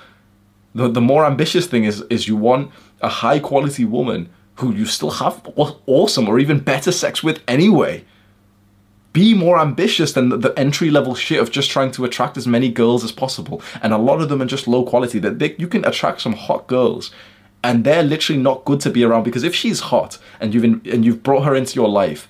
The 0.74 0.88
the 0.90 1.02
more 1.02 1.24
ambitious 1.24 1.68
thing 1.68 1.84
is 1.84 2.02
is 2.10 2.28
you 2.28 2.36
want 2.36 2.72
a 3.02 3.10
high 3.10 3.40
quality 3.40 3.86
woman 3.86 4.30
who 4.56 4.74
you 4.74 4.86
still 4.86 5.12
have 5.12 5.42
awesome 5.56 6.28
or 6.28 6.40
even 6.40 6.60
better 6.60 6.92
sex 6.92 7.24
with 7.24 7.42
anyway. 7.48 8.04
Be 9.14 9.34
more 9.34 9.60
ambitious 9.60 10.14
than 10.14 10.30
the 10.30 10.54
entry 10.58 10.92
level 10.92 11.16
shit 11.16 11.40
of 11.40 11.50
just 11.50 11.72
trying 11.72 11.92
to 11.92 12.06
attract 12.06 12.38
as 12.38 12.46
many 12.46 12.70
girls 12.70 13.04
as 13.04 13.12
possible. 13.12 13.62
And 13.82 13.94
a 13.94 13.98
lot 13.98 14.22
of 14.22 14.30
them 14.30 14.42
are 14.42 14.46
just 14.46 14.68
low 14.68 14.84
quality. 14.84 15.18
That 15.18 15.60
you 15.60 15.68
can 15.68 15.84
attract 15.86 16.22
some 16.22 16.34
hot 16.34 16.68
girls, 16.68 17.12
and 17.64 17.84
they're 17.84 18.04
literally 18.04 18.42
not 18.42 18.66
good 18.66 18.80
to 18.82 18.90
be 18.90 19.04
around 19.04 19.24
because 19.24 19.44
if 19.44 19.56
she's 19.56 19.80
hot 19.80 20.20
and 20.40 20.54
you've 20.54 20.64
in, 20.64 20.82
and 20.86 21.04
you've 21.04 21.24
brought 21.24 21.46
her 21.46 21.56
into 21.56 21.76
your 21.76 21.90
life, 21.90 22.28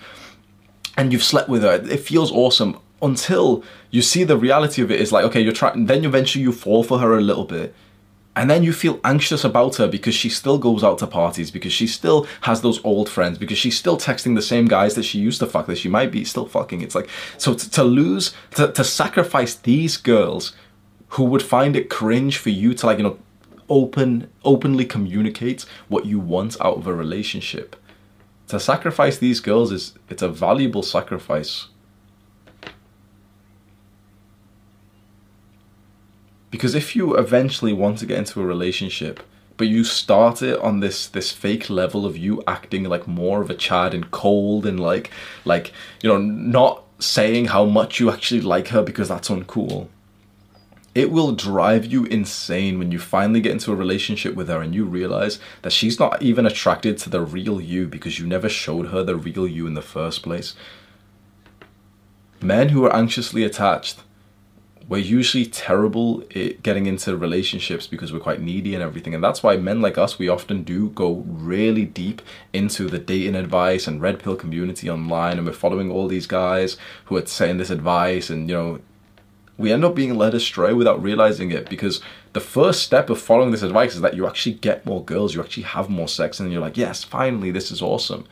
and 0.95 1.11
you've 1.11 1.24
slept 1.24 1.49
with 1.49 1.63
her, 1.63 1.74
it 1.74 1.99
feels 1.99 2.32
awesome 2.32 2.78
until 3.01 3.63
you 3.91 4.01
see 4.01 4.24
the 4.24 4.38
reality 4.38 4.82
of 4.82 4.91
it 4.91 5.01
is 5.01 5.11
like 5.11 5.26
okay, 5.26 5.41
you're 5.41 5.51
trying. 5.51 5.88
Then 5.88 6.05
eventually 6.05 6.43
you 6.43 6.53
fall 6.53 6.84
for 6.84 6.99
her 6.99 7.17
a 7.17 7.22
little 7.22 7.45
bit 7.45 7.76
and 8.39 8.49
then 8.49 8.63
you 8.63 8.71
feel 8.71 9.01
anxious 9.03 9.43
about 9.43 9.75
her 9.75 9.87
because 9.89 10.15
she 10.15 10.29
still 10.29 10.57
goes 10.57 10.81
out 10.81 10.99
to 10.99 11.07
parties, 11.07 11.51
because 11.51 11.73
she 11.73 11.85
still 11.85 12.25
has 12.43 12.61
those 12.61 12.79
old 12.85 13.09
friends, 13.09 13.37
because 13.37 13.57
she's 13.57 13.77
still 13.77 13.97
texting 13.97 14.33
the 14.33 14.41
same 14.41 14.65
guys 14.65 14.95
that 14.95 15.03
she 15.03 15.19
used 15.19 15.41
to 15.41 15.45
fuck, 15.45 15.65
that 15.65 15.77
she 15.77 15.89
might 15.89 16.09
be 16.09 16.23
still 16.23 16.45
fucking. 16.45 16.79
It's 16.79 16.95
like, 16.95 17.09
so 17.37 17.53
to, 17.53 17.69
to 17.71 17.83
lose, 17.83 18.33
to, 18.51 18.71
to 18.71 18.83
sacrifice 18.85 19.55
these 19.55 19.97
girls 19.97 20.53
who 21.09 21.25
would 21.25 21.43
find 21.43 21.75
it 21.75 21.89
cringe 21.89 22.37
for 22.37 22.49
you 22.49 22.73
to 22.75 22.85
like, 22.85 22.99
you 22.99 23.03
know, 23.03 23.19
open, 23.67 24.29
openly 24.45 24.85
communicate 24.85 25.65
what 25.89 26.05
you 26.05 26.17
want 26.17 26.55
out 26.61 26.77
of 26.77 26.87
a 26.87 26.93
relationship. 26.93 27.75
To 28.47 28.57
sacrifice 28.57 29.17
these 29.17 29.41
girls 29.41 29.73
is, 29.73 29.95
it's 30.07 30.21
a 30.21 30.29
valuable 30.29 30.81
sacrifice 30.81 31.67
Because 36.51 36.75
if 36.75 36.95
you 36.95 37.15
eventually 37.15 37.73
want 37.73 37.99
to 37.99 38.05
get 38.05 38.17
into 38.17 38.41
a 38.41 38.45
relationship, 38.45 39.21
but 39.59 39.67
you 39.67 39.83
start 39.83 40.41
it 40.41 40.57
on 40.61 40.79
this 40.79 41.07
this 41.07 41.31
fake 41.31 41.69
level 41.69 42.05
of 42.05 42.17
you 42.17 42.41
acting 42.47 42.85
like 42.85 43.07
more 43.07 43.41
of 43.41 43.49
a 43.49 43.53
Chad 43.53 43.93
and 43.93 44.09
cold 44.09 44.65
and 44.65 44.79
like 44.79 45.11
like 45.43 45.73
you 46.01 46.09
know 46.09 46.17
not 46.17 46.83
saying 46.97 47.45
how 47.45 47.65
much 47.65 47.99
you 47.99 48.09
actually 48.09 48.41
like 48.41 48.69
her 48.69 48.81
because 48.81 49.09
that's 49.09 49.29
uncool. 49.29 49.89
It 50.95 51.11
will 51.11 51.33
drive 51.33 51.85
you 51.85 52.05
insane 52.05 52.79
when 52.79 52.91
you 52.91 52.99
finally 52.99 53.41
get 53.41 53.51
into 53.51 53.71
a 53.71 53.75
relationship 53.75 54.33
with 54.33 54.47
her 54.47 54.61
and 54.61 54.73
you 54.73 54.85
realize 54.85 55.39
that 55.61 55.71
she's 55.71 55.99
not 55.99 56.21
even 56.21 56.45
attracted 56.45 56.97
to 56.99 57.09
the 57.09 57.21
real 57.21 57.61
you 57.61 57.87
because 57.87 58.17
you 58.17 58.25
never 58.25 58.49
showed 58.49 58.87
her 58.87 59.03
the 59.03 59.15
real 59.15 59.47
you 59.47 59.67
in 59.67 59.75
the 59.75 59.81
first 59.81 60.23
place. 60.23 60.55
Men 62.41 62.69
who 62.69 62.85
are 62.85 62.95
anxiously 62.95 63.43
attached 63.43 63.99
we're 64.89 64.97
usually 64.97 65.45
terrible 65.45 66.23
at 66.35 66.63
getting 66.63 66.87
into 66.87 67.15
relationships 67.15 67.85
because 67.85 68.11
we're 68.11 68.19
quite 68.19 68.41
needy 68.41 68.73
and 68.73 68.83
everything 68.83 69.13
and 69.13 69.23
that's 69.23 69.43
why 69.43 69.55
men 69.55 69.81
like 69.81 69.97
us 69.97 70.17
we 70.17 70.27
often 70.27 70.63
do 70.63 70.89
go 70.89 71.23
really 71.27 71.85
deep 71.85 72.21
into 72.51 72.89
the 72.89 72.97
dating 72.97 73.35
advice 73.35 73.87
and 73.87 74.01
red 74.01 74.19
pill 74.19 74.35
community 74.35 74.89
online 74.89 75.37
and 75.37 75.45
we're 75.45 75.53
following 75.53 75.91
all 75.91 76.07
these 76.07 76.27
guys 76.27 76.75
who 77.05 77.15
are 77.15 77.25
saying 77.25 77.57
this 77.57 77.69
advice 77.69 78.29
and 78.29 78.49
you 78.49 78.55
know 78.55 78.79
we 79.57 79.71
end 79.71 79.85
up 79.85 79.93
being 79.93 80.15
led 80.15 80.33
astray 80.33 80.73
without 80.73 81.01
realizing 81.01 81.51
it 81.51 81.69
because 81.69 82.01
the 82.33 82.39
first 82.39 82.81
step 82.81 83.09
of 83.09 83.21
following 83.21 83.51
this 83.51 83.61
advice 83.61 83.93
is 83.93 84.01
that 84.01 84.15
you 84.15 84.25
actually 84.25 84.55
get 84.55 84.85
more 84.85 85.03
girls 85.03 85.35
you 85.35 85.41
actually 85.41 85.63
have 85.63 85.89
more 85.89 86.07
sex 86.07 86.39
and 86.39 86.51
you're 86.51 86.61
like 86.61 86.77
yes 86.77 87.03
finally 87.03 87.51
this 87.51 87.71
is 87.71 87.81
awesome. 87.81 88.25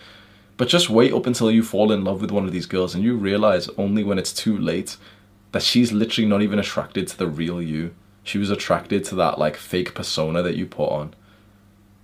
But 0.55 0.69
just 0.69 0.89
wait 0.89 1.13
up 1.13 1.27
until 1.27 1.51
you 1.51 1.61
fall 1.61 1.91
in 1.91 2.03
love 2.03 2.19
with 2.19 2.31
one 2.31 2.45
of 2.45 2.51
these 2.51 2.65
girls 2.65 2.95
and 2.95 3.03
you 3.03 3.15
realize 3.15 3.69
only 3.77 4.03
when 4.03 4.17
it's 4.17 4.33
too 4.33 4.57
late 4.57 4.97
that 5.57 5.63
she's 5.63 5.91
literally 5.91 6.29
not 6.29 6.43
even 6.43 6.59
attracted 6.59 7.07
to 7.07 7.17
the 7.17 7.25
real 7.25 7.59
you. 7.59 7.95
She 8.21 8.37
was 8.37 8.51
attracted 8.51 9.03
to 9.05 9.15
that 9.15 9.39
like 9.39 9.57
fake 9.57 9.95
persona 9.95 10.43
that 10.43 10.55
you 10.55 10.67
put 10.67 10.91
on. 10.91 11.15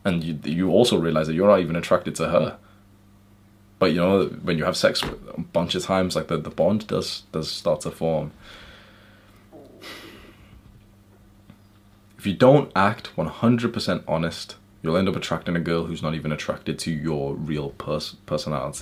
And 0.03 0.23
you 0.23 0.39
you 0.43 0.71
also 0.71 0.97
realize 0.97 1.27
that 1.27 1.35
you're 1.35 1.47
not 1.47 1.59
even 1.59 1.75
attracted 1.75 2.15
to 2.15 2.29
her. 2.29 2.57
But 3.77 3.91
you 3.91 3.97
know, 3.97 4.25
when 4.41 4.57
you 4.57 4.63
have 4.63 4.75
sex 4.75 5.03
a 5.03 5.39
bunch 5.39 5.75
of 5.75 5.83
times, 5.83 6.15
like 6.15 6.29
the, 6.29 6.37
the 6.37 6.49
bond 6.49 6.87
does 6.87 7.25
does 7.31 7.51
start 7.51 7.81
to 7.81 7.91
form. 7.91 8.31
If 12.17 12.25
you 12.25 12.33
don't 12.33 12.71
act 12.75 13.15
100% 13.15 14.03
honest, 14.07 14.55
you'll 14.81 14.97
end 14.97 15.09
up 15.09 15.15
attracting 15.15 15.55
a 15.55 15.59
girl 15.59 15.85
who's 15.85 16.01
not 16.01 16.15
even 16.15 16.31
attracted 16.31 16.79
to 16.79 16.91
your 16.91 17.35
real 17.35 17.69
pers- 17.69 18.15
personality. 18.25 18.81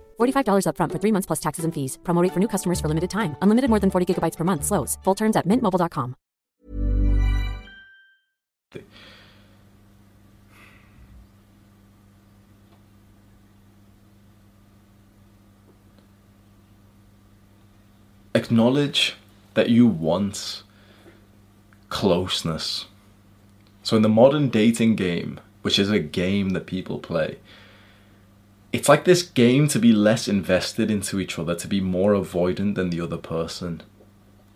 $45 0.21 0.65
upfront 0.67 0.91
for 0.91 0.99
three 0.99 1.11
months 1.11 1.25
plus 1.25 1.39
taxes 1.39 1.65
and 1.65 1.73
fees. 1.73 1.97
Promo 2.03 2.23
rate 2.23 2.33
for 2.33 2.39
new 2.39 2.47
customers 2.47 2.79
for 2.79 2.87
limited 2.87 3.09
time. 3.09 3.35
Unlimited 3.41 3.69
more 3.69 3.79
than 3.79 3.91
40 3.91 4.05
gigabytes 4.07 4.37
per 4.37 4.45
month. 4.45 4.63
Slows. 4.63 4.97
Full 5.03 5.15
terms 5.15 5.35
at 5.35 5.45
mintmobile.com. 5.45 6.15
acknowledge 18.33 19.15
that 19.53 19.69
you 19.69 19.87
want 19.87 20.63
closeness. 21.89 22.85
So, 23.83 23.95
in 23.95 24.01
the 24.01 24.09
modern 24.09 24.49
dating 24.49 24.95
game, 24.95 25.39
which 25.61 25.79
is 25.79 25.89
a 25.89 25.99
game 25.99 26.49
that 26.49 26.65
people 26.65 26.99
play, 26.99 27.37
it's 28.73 28.87
like 28.87 29.03
this 29.03 29.23
game 29.23 29.67
to 29.69 29.79
be 29.79 29.91
less 29.91 30.27
invested 30.27 30.89
into 30.89 31.19
each 31.19 31.37
other, 31.37 31.55
to 31.55 31.67
be 31.67 31.81
more 31.81 32.13
avoidant 32.13 32.75
than 32.75 32.89
the 32.89 33.01
other 33.01 33.17
person. 33.17 33.83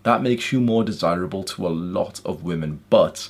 That 0.04 0.22
makes 0.22 0.52
you 0.52 0.60
more 0.60 0.84
desirable 0.84 1.44
to 1.44 1.66
a 1.66 1.68
lot 1.68 2.20
of 2.24 2.42
women, 2.42 2.80
but 2.88 3.28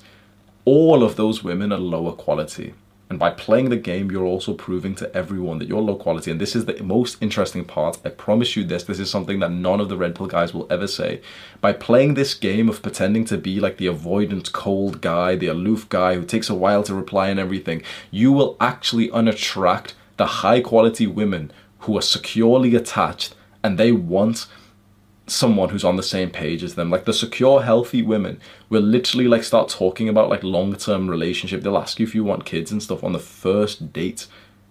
all 0.64 1.02
of 1.02 1.16
those 1.16 1.42
women 1.42 1.72
are 1.72 1.78
lower 1.78 2.12
quality. 2.12 2.74
And 3.08 3.20
by 3.20 3.30
playing 3.30 3.70
the 3.70 3.76
game, 3.76 4.10
you're 4.10 4.24
also 4.24 4.52
proving 4.52 4.96
to 4.96 5.14
everyone 5.16 5.58
that 5.58 5.68
you're 5.68 5.80
low 5.80 5.94
quality. 5.94 6.30
And 6.30 6.40
this 6.40 6.56
is 6.56 6.64
the 6.64 6.82
most 6.82 7.22
interesting 7.22 7.64
part. 7.64 7.98
I 8.04 8.08
promise 8.08 8.56
you 8.56 8.64
this. 8.64 8.82
This 8.82 8.98
is 8.98 9.08
something 9.08 9.38
that 9.38 9.52
none 9.52 9.80
of 9.80 9.88
the 9.88 9.96
Red 9.96 10.16
Pill 10.16 10.26
guys 10.26 10.52
will 10.52 10.66
ever 10.72 10.88
say. 10.88 11.20
By 11.60 11.72
playing 11.72 12.14
this 12.14 12.34
game 12.34 12.68
of 12.68 12.82
pretending 12.82 13.24
to 13.26 13.38
be 13.38 13.60
like 13.60 13.76
the 13.76 13.86
avoidant, 13.86 14.50
cold 14.50 15.00
guy, 15.00 15.36
the 15.36 15.46
aloof 15.46 15.88
guy 15.88 16.16
who 16.16 16.24
takes 16.24 16.50
a 16.50 16.54
while 16.54 16.82
to 16.82 16.94
reply 16.94 17.28
and 17.28 17.38
everything, 17.38 17.82
you 18.10 18.32
will 18.32 18.56
actually 18.60 19.08
unattract 19.10 19.92
the 20.16 20.26
high 20.26 20.60
quality 20.60 21.06
women 21.06 21.52
who 21.80 21.96
are 21.96 22.02
securely 22.02 22.74
attached 22.74 23.34
and 23.62 23.78
they 23.78 23.92
want 23.92 24.46
someone 25.26 25.70
who's 25.70 25.84
on 25.84 25.96
the 25.96 26.02
same 26.02 26.30
page 26.30 26.62
as 26.62 26.74
them. 26.74 26.90
Like 26.90 27.04
the 27.04 27.12
secure, 27.12 27.62
healthy 27.62 28.02
women 28.02 28.40
will 28.68 28.82
literally 28.82 29.26
like 29.26 29.42
start 29.42 29.68
talking 29.68 30.08
about 30.08 30.30
like 30.30 30.42
long 30.42 30.74
term 30.76 31.08
relationship. 31.08 31.62
They'll 31.62 31.76
ask 31.76 31.98
you 31.98 32.06
if 32.06 32.14
you 32.14 32.24
want 32.24 32.44
kids 32.44 32.70
and 32.70 32.82
stuff 32.82 33.02
on 33.02 33.12
the 33.12 33.18
first 33.18 33.92
date. 33.92 34.26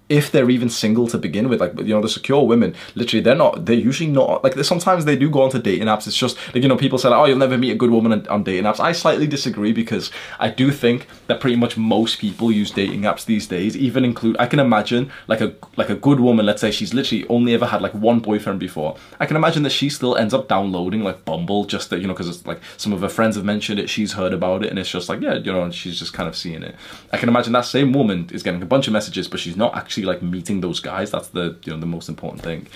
If 0.07 0.31
they're 0.31 0.49
even 0.49 0.69
single 0.69 1.07
to 1.07 1.17
begin 1.17 1.49
with, 1.49 1.59
like 1.59 1.77
you 1.79 1.93
know, 1.93 2.01
the 2.01 2.09
secure 2.09 2.45
women, 2.45 2.75
literally, 2.93 3.23
they're 3.23 3.35
not. 3.35 3.65
They're 3.65 3.75
usually 3.75 4.09
not 4.09 4.43
like. 4.43 4.53
Sometimes 4.63 5.05
they 5.05 5.15
do 5.15 5.29
go 5.29 5.41
onto 5.41 5.59
dating 5.59 5.87
apps. 5.87 6.05
It's 6.07 6.15
just 6.15 6.37
like 6.53 6.61
you 6.61 6.69
know, 6.69 6.77
people 6.77 6.99
say, 6.99 7.09
"Oh, 7.09 7.25
you'll 7.25 7.37
never 7.37 7.57
meet 7.57 7.71
a 7.71 7.75
good 7.75 7.89
woman 7.89 8.11
on, 8.11 8.27
on 8.27 8.43
dating 8.43 8.65
apps." 8.65 8.79
I 8.79 8.91
slightly 8.91 9.27
disagree 9.27 9.73
because 9.73 10.11
I 10.39 10.49
do 10.49 10.71
think 10.71 11.07
that 11.27 11.39
pretty 11.39 11.55
much 11.55 11.75
most 11.77 12.19
people 12.19 12.51
use 12.51 12.71
dating 12.71 13.01
apps 13.01 13.25
these 13.25 13.47
days. 13.47 13.75
Even 13.75 14.05
include, 14.05 14.35
I 14.37 14.45
can 14.45 14.59
imagine 14.59 15.11
like 15.27 15.41
a 15.41 15.53
like 15.75 15.89
a 15.89 15.95
good 15.95 16.19
woman. 16.19 16.45
Let's 16.45 16.61
say 16.61 16.71
she's 16.71 16.93
literally 16.93 17.27
only 17.27 17.53
ever 17.53 17.65
had 17.65 17.81
like 17.81 17.93
one 17.93 18.19
boyfriend 18.19 18.59
before. 18.59 18.97
I 19.19 19.25
can 19.25 19.37
imagine 19.37 19.63
that 19.63 19.71
she 19.71 19.89
still 19.89 20.15
ends 20.15 20.33
up 20.33 20.47
downloading 20.47 21.03
like 21.03 21.25
Bumble 21.25 21.65
just 21.65 21.89
that 21.89 21.99
you 21.99 22.07
know 22.07 22.13
because 22.13 22.29
it's 22.29 22.45
like 22.45 22.61
some 22.77 22.93
of 22.93 23.01
her 23.01 23.09
friends 23.09 23.35
have 23.35 23.45
mentioned 23.45 23.79
it. 23.79 23.89
She's 23.89 24.13
heard 24.13 24.33
about 24.33 24.63
it, 24.63 24.69
and 24.69 24.77
it's 24.77 24.89
just 24.89 25.09
like 25.09 25.21
yeah, 25.21 25.35
you 25.35 25.51
know, 25.51 25.71
she's 25.71 25.97
just 25.97 26.13
kind 26.13 26.29
of 26.29 26.35
seeing 26.35 26.63
it. 26.63 26.75
I 27.11 27.17
can 27.17 27.29
imagine 27.29 27.53
that 27.53 27.65
same 27.65 27.91
woman 27.91 28.29
is 28.31 28.43
getting 28.43 28.61
a 28.61 28.65
bunch 28.65 28.87
of 28.87 28.93
messages, 28.93 29.27
but 29.27 29.39
she's 29.39 29.57
not 29.57 29.75
actually 29.75 29.94
like 30.03 30.21
meeting 30.21 30.61
those 30.61 30.79
guys. 30.79 31.11
That's 31.11 31.29
the 31.29 31.57
you 31.63 31.73
know 31.73 31.79
the 31.79 31.85
most 31.85 32.09
important 32.09 32.43
thing. 32.43 32.67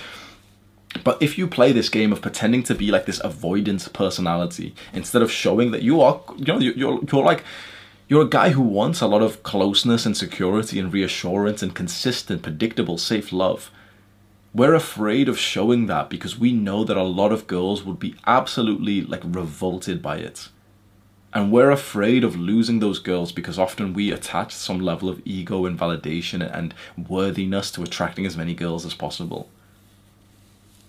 But 1.04 1.22
if 1.22 1.38
you 1.38 1.48
play 1.48 1.72
this 1.72 1.90
game 1.90 2.12
of 2.12 2.22
pretending 2.22 2.64
to 2.64 2.76
be 2.76 2.92
like 2.92 3.06
this 3.06 3.22
avoidance 3.24 3.88
personality 3.88 4.74
instead 4.94 5.22
of 5.22 5.32
showing 5.32 5.72
that 5.72 5.84
you 5.84 6.02
are, 6.02 6.22
you 6.38 6.46
know, 6.46 6.60
you're 6.60 7.00
you're 7.04 7.24
like 7.24 7.44
you're 8.08 8.24
a 8.24 8.30
guy 8.30 8.50
who 8.50 8.64
wants 8.64 9.02
a 9.02 9.08
lot 9.08 9.22
of 9.22 9.44
closeness 9.44 10.06
and 10.06 10.18
security 10.18 10.80
and 10.80 10.92
reassurance 10.92 11.62
and 11.62 11.76
consistent, 11.76 12.42
predictable, 12.42 12.98
safe 12.98 13.32
love. 13.32 13.70
We're 14.52 14.74
afraid 14.74 15.30
of 15.30 15.38
showing 15.38 15.86
that 15.86 16.10
because 16.10 16.40
we 16.40 16.52
know 16.52 16.84
that 16.84 16.98
a 16.98 17.04
lot 17.04 17.32
of 17.32 17.46
girls 17.46 17.84
would 17.84 18.00
be 18.00 18.16
absolutely 18.26 19.02
like 19.02 19.22
revolted 19.24 20.02
by 20.02 20.18
it. 20.18 20.50
And 21.32 21.52
we're 21.52 21.70
afraid 21.70 22.24
of 22.24 22.36
losing 22.36 22.80
those 22.80 22.98
girls 22.98 23.32
because 23.32 23.60
often 23.60 23.94
we 23.94 24.12
attach 24.12 24.54
some 24.54 24.80
level 24.80 25.10
of 25.10 25.22
ego 25.26 25.66
and 25.66 25.78
validation 25.78 26.42
and 26.42 26.74
worthiness 26.98 27.70
to 27.72 27.84
attracting 27.84 28.26
as 28.26 28.36
many 28.36 28.56
girls 28.56 28.86
as 28.86 28.96
possible. 28.96 29.48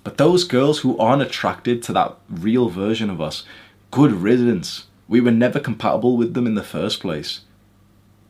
But 0.03 0.17
those 0.17 0.45
girls 0.45 0.79
who 0.79 0.97
aren't 0.97 1.23
attracted 1.23 1.83
to 1.83 1.93
that 1.93 2.17
real 2.31 2.71
version 2.71 3.11
of 3.11 3.21
us, 3.21 3.45
good 3.91 4.13
riddance. 4.13 4.87
We 5.09 5.21
were 5.21 5.31
never 5.31 5.61
compatible 5.61 6.17
with 6.17 6.33
them 6.33 6.47
in 6.47 6.55
the 6.55 6.63
first 6.63 7.01
place. 7.01 7.41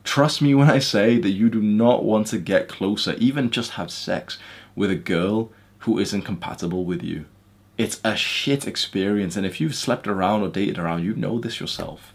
Trust 0.02 0.42
me 0.42 0.54
when 0.54 0.70
I 0.70 0.78
say 0.78 1.18
that 1.18 1.30
you 1.30 1.48
do 1.48 1.61
not 1.61 2.04
want 2.04 2.26
to 2.28 2.38
get 2.38 2.68
closer, 2.68 3.14
even 3.18 3.50
just 3.50 3.72
have 3.72 3.90
sex, 3.90 4.38
with 4.74 4.90
a 4.90 4.96
girl 4.96 5.52
who 5.80 5.98
isn't 5.98 6.22
compatible 6.22 6.84
with 6.84 7.02
you. 7.02 7.26
It's 7.81 7.99
a 8.05 8.14
shit 8.14 8.66
experience, 8.66 9.37
and 9.37 9.47
if 9.47 9.59
you've 9.59 9.74
slept 9.74 10.07
around 10.07 10.43
or 10.43 10.51
dated 10.51 10.78
around, 10.78 11.03
you 11.03 11.14
know 11.14 11.39
this 11.39 11.61
yourself. 11.61 12.12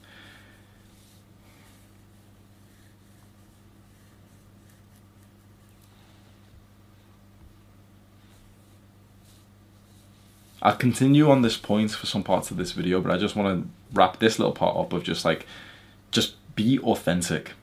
I'll 10.62 10.76
continue 10.76 11.32
on 11.32 11.42
this 11.42 11.58
point 11.58 11.90
for 11.90 12.06
some 12.06 12.22
parts 12.22 12.52
of 12.52 12.58
this 12.58 12.74
video, 12.74 13.02
but 13.02 13.12
I 13.12 13.18
just 13.18 13.36
want 13.36 13.64
to 13.64 13.68
wrap 13.92 14.20
this 14.20 14.38
little 14.38 14.54
part 14.54 14.78
up 14.78 14.94
of 14.94 15.02
just 15.02 15.26
like, 15.26 15.48
just 16.12 16.36
be 16.56 16.78
authentic. 16.78 17.54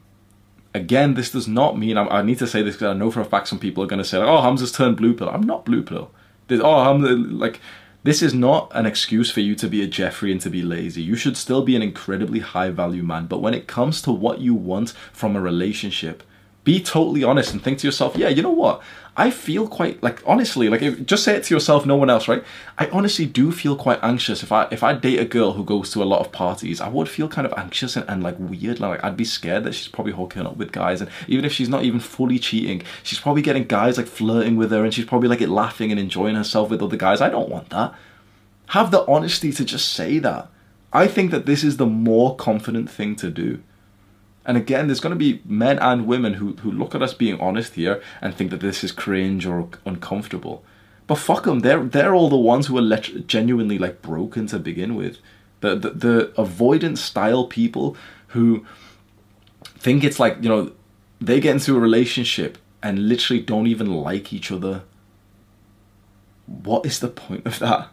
Again, 0.75 1.15
this 1.15 1.31
does 1.31 1.47
not 1.47 1.79
mean, 1.79 1.97
I, 1.97 2.09
I 2.09 2.23
need 2.23 2.41
to 2.41 2.49
say 2.49 2.63
this 2.63 2.75
because 2.75 2.97
I 2.97 2.99
know 2.99 3.13
for 3.13 3.21
a 3.21 3.25
fact 3.25 3.47
some 3.47 3.61
people 3.61 3.85
are 3.85 3.87
going 3.87 4.03
to 4.03 4.05
say, 4.05 4.19
like, 4.19 4.27
oh, 4.27 4.43
Hamza's 4.43 4.73
turned 4.73 4.97
blue 4.97 5.15
pill. 5.15 5.29
I'm 5.29 5.45
not 5.45 5.65
blue 5.65 5.85
pill. 5.85 6.11
There's, 6.49 6.61
oh, 6.61 6.79
I'm 6.79 7.39
like, 7.39 7.61
this 8.05 8.21
is 8.21 8.35
not 8.35 8.71
an 8.75 8.85
excuse 8.85 9.31
for 9.31 9.41
you 9.41 9.55
to 9.55 9.69
be 9.69 9.83
a 9.83 9.87
Jeffrey 9.87 10.33
and 10.33 10.41
to 10.41 10.51
be 10.51 10.63
lazy. 10.63 11.03
You 11.03 11.15
should 11.15 11.37
still 11.37 11.63
be 11.63 11.77
an 11.77 11.83
incredibly 11.83 12.41
high 12.41 12.71
value 12.71 13.05
man. 13.05 13.27
But 13.27 13.41
when 13.41 13.55
it 13.55 13.69
comes 13.69 14.03
to 14.03 14.11
what 14.11 14.41
you 14.41 14.55
want 14.55 14.91
from 15.13 15.37
a 15.37 15.41
relationship, 15.41 16.25
be 16.65 16.81
totally 16.81 17.25
honest 17.25 17.53
and 17.53 17.63
think 17.63 17.79
to 17.79 17.87
yourself, 17.87 18.17
yeah, 18.17 18.29
you 18.29 18.43
know 18.43 18.51
what? 18.51 18.83
I 19.15 19.31
feel 19.31 19.69
quite 19.69 20.03
like 20.03 20.23
honestly, 20.27 20.71
like 20.71 20.81
if, 20.81 21.05
just 21.05 21.23
say 21.23 21.37
it 21.37 21.45
to 21.45 21.55
yourself, 21.55 21.85
no 21.85 21.97
one 21.97 22.09
else, 22.09 22.29
right? 22.29 22.43
I 22.79 22.87
honestly 22.89 23.27
do 23.27 23.53
feel 23.53 23.77
quite 23.77 23.99
anxious 24.03 24.43
if 24.43 24.51
I 24.51 24.69
if 24.71 24.83
I 24.83 24.95
date 24.95 25.19
a 25.19 25.27
girl 25.27 25.53
who 25.53 25.65
goes 25.65 25.91
to 25.93 26.03
a 26.03 26.05
lot 26.05 26.21
of 26.21 26.33
parties. 26.33 26.81
I 26.81 26.89
would 26.89 27.11
feel 27.11 27.29
kind 27.29 27.47
of 27.47 27.53
anxious 27.59 27.95
and, 27.95 28.09
and 28.09 28.23
like 28.23 28.37
weird. 28.39 28.81
Like 28.81 29.05
I'd 29.05 29.17
be 29.17 29.25
scared 29.25 29.65
that 29.65 29.75
she's 29.75 29.89
probably 29.89 30.15
hooking 30.15 30.47
up 30.47 30.57
with 30.57 30.73
guys, 30.73 31.03
and 31.03 31.11
even 31.29 31.45
if 31.45 31.53
she's 31.53 31.69
not 31.69 31.85
even 31.85 32.01
fully 32.01 32.39
cheating, 32.39 32.83
she's 33.03 33.21
probably 33.21 33.43
getting 33.43 33.65
guys 33.65 33.99
like 33.99 34.07
flirting 34.07 34.57
with 34.57 34.71
her, 34.71 34.83
and 34.83 34.95
she's 34.95 35.05
probably 35.05 35.29
like 35.29 35.41
laughing 35.41 35.91
and 35.91 36.01
enjoying 36.01 36.37
herself 36.37 36.71
with 36.71 36.83
other 36.83 36.97
guys. 36.97 37.21
I 37.21 37.29
don't 37.29 37.51
want 37.51 37.69
that. 37.69 37.95
Have 38.69 38.93
the 38.93 39.05
honesty 39.07 39.53
to 39.53 39.65
just 39.65 39.93
say 39.93 40.21
that. 40.21 40.49
I 40.91 41.07
think 41.07 41.33
that 41.33 41.45
this 41.45 41.63
is 41.63 41.77
the 41.77 41.87
more 41.87 42.35
confident 42.37 42.91
thing 42.91 43.17
to 43.17 43.31
do. 43.31 43.63
And 44.45 44.57
again, 44.57 44.89
there's 44.89 45.01
going 45.01 45.15
to 45.15 45.19
be 45.19 45.41
men 45.45 45.79
and 45.79 46.07
women 46.07 46.35
who, 46.35 46.55
who 46.57 46.71
look 46.71 46.95
at 46.95 47.03
us 47.03 47.15
being 47.15 47.41
honest 47.41 47.75
here 47.75 48.03
and 48.21 48.35
think 48.35 48.51
that 48.51 48.61
this 48.61 48.83
is 48.83 48.91
cringe 48.91 49.47
or 49.47 49.69
uncomfortable. 49.87 50.65
But 51.07 51.17
fuck 51.17 51.45
them, 51.45 51.61
they're, 51.61 51.85
they're 51.85 52.15
all 52.15 52.29
the 52.29 52.37
ones 52.37 52.67
who 52.67 52.77
are 52.79 52.83
let, 52.83 53.27
genuinely 53.27 53.79
like 53.79 54.03
broken 54.03 54.47
to 54.49 54.59
begin 54.59 54.95
with. 54.95 55.19
The, 55.61 55.77
the, 55.77 55.91
the 55.91 56.33
avoidant 56.37 56.99
style 56.99 57.47
people 57.47 57.97
who 58.29 58.67
think 59.65 60.03
it's 60.03 60.19
like, 60.19 60.39
you 60.41 60.49
know, 60.49 60.73
they 61.21 61.39
get 61.39 61.53
into 61.53 61.77
a 61.77 61.81
relationship 61.81 62.59
and 62.83 63.09
literally 63.09 63.41
don't 63.41 63.69
even 63.69 63.93
like 63.93 64.33
each 64.33 64.51
other. 64.51 64.83
What 66.47 66.85
is 66.85 66.99
the 66.99 67.09
point 67.09 67.47
of 67.47 67.61
that? 67.61 67.89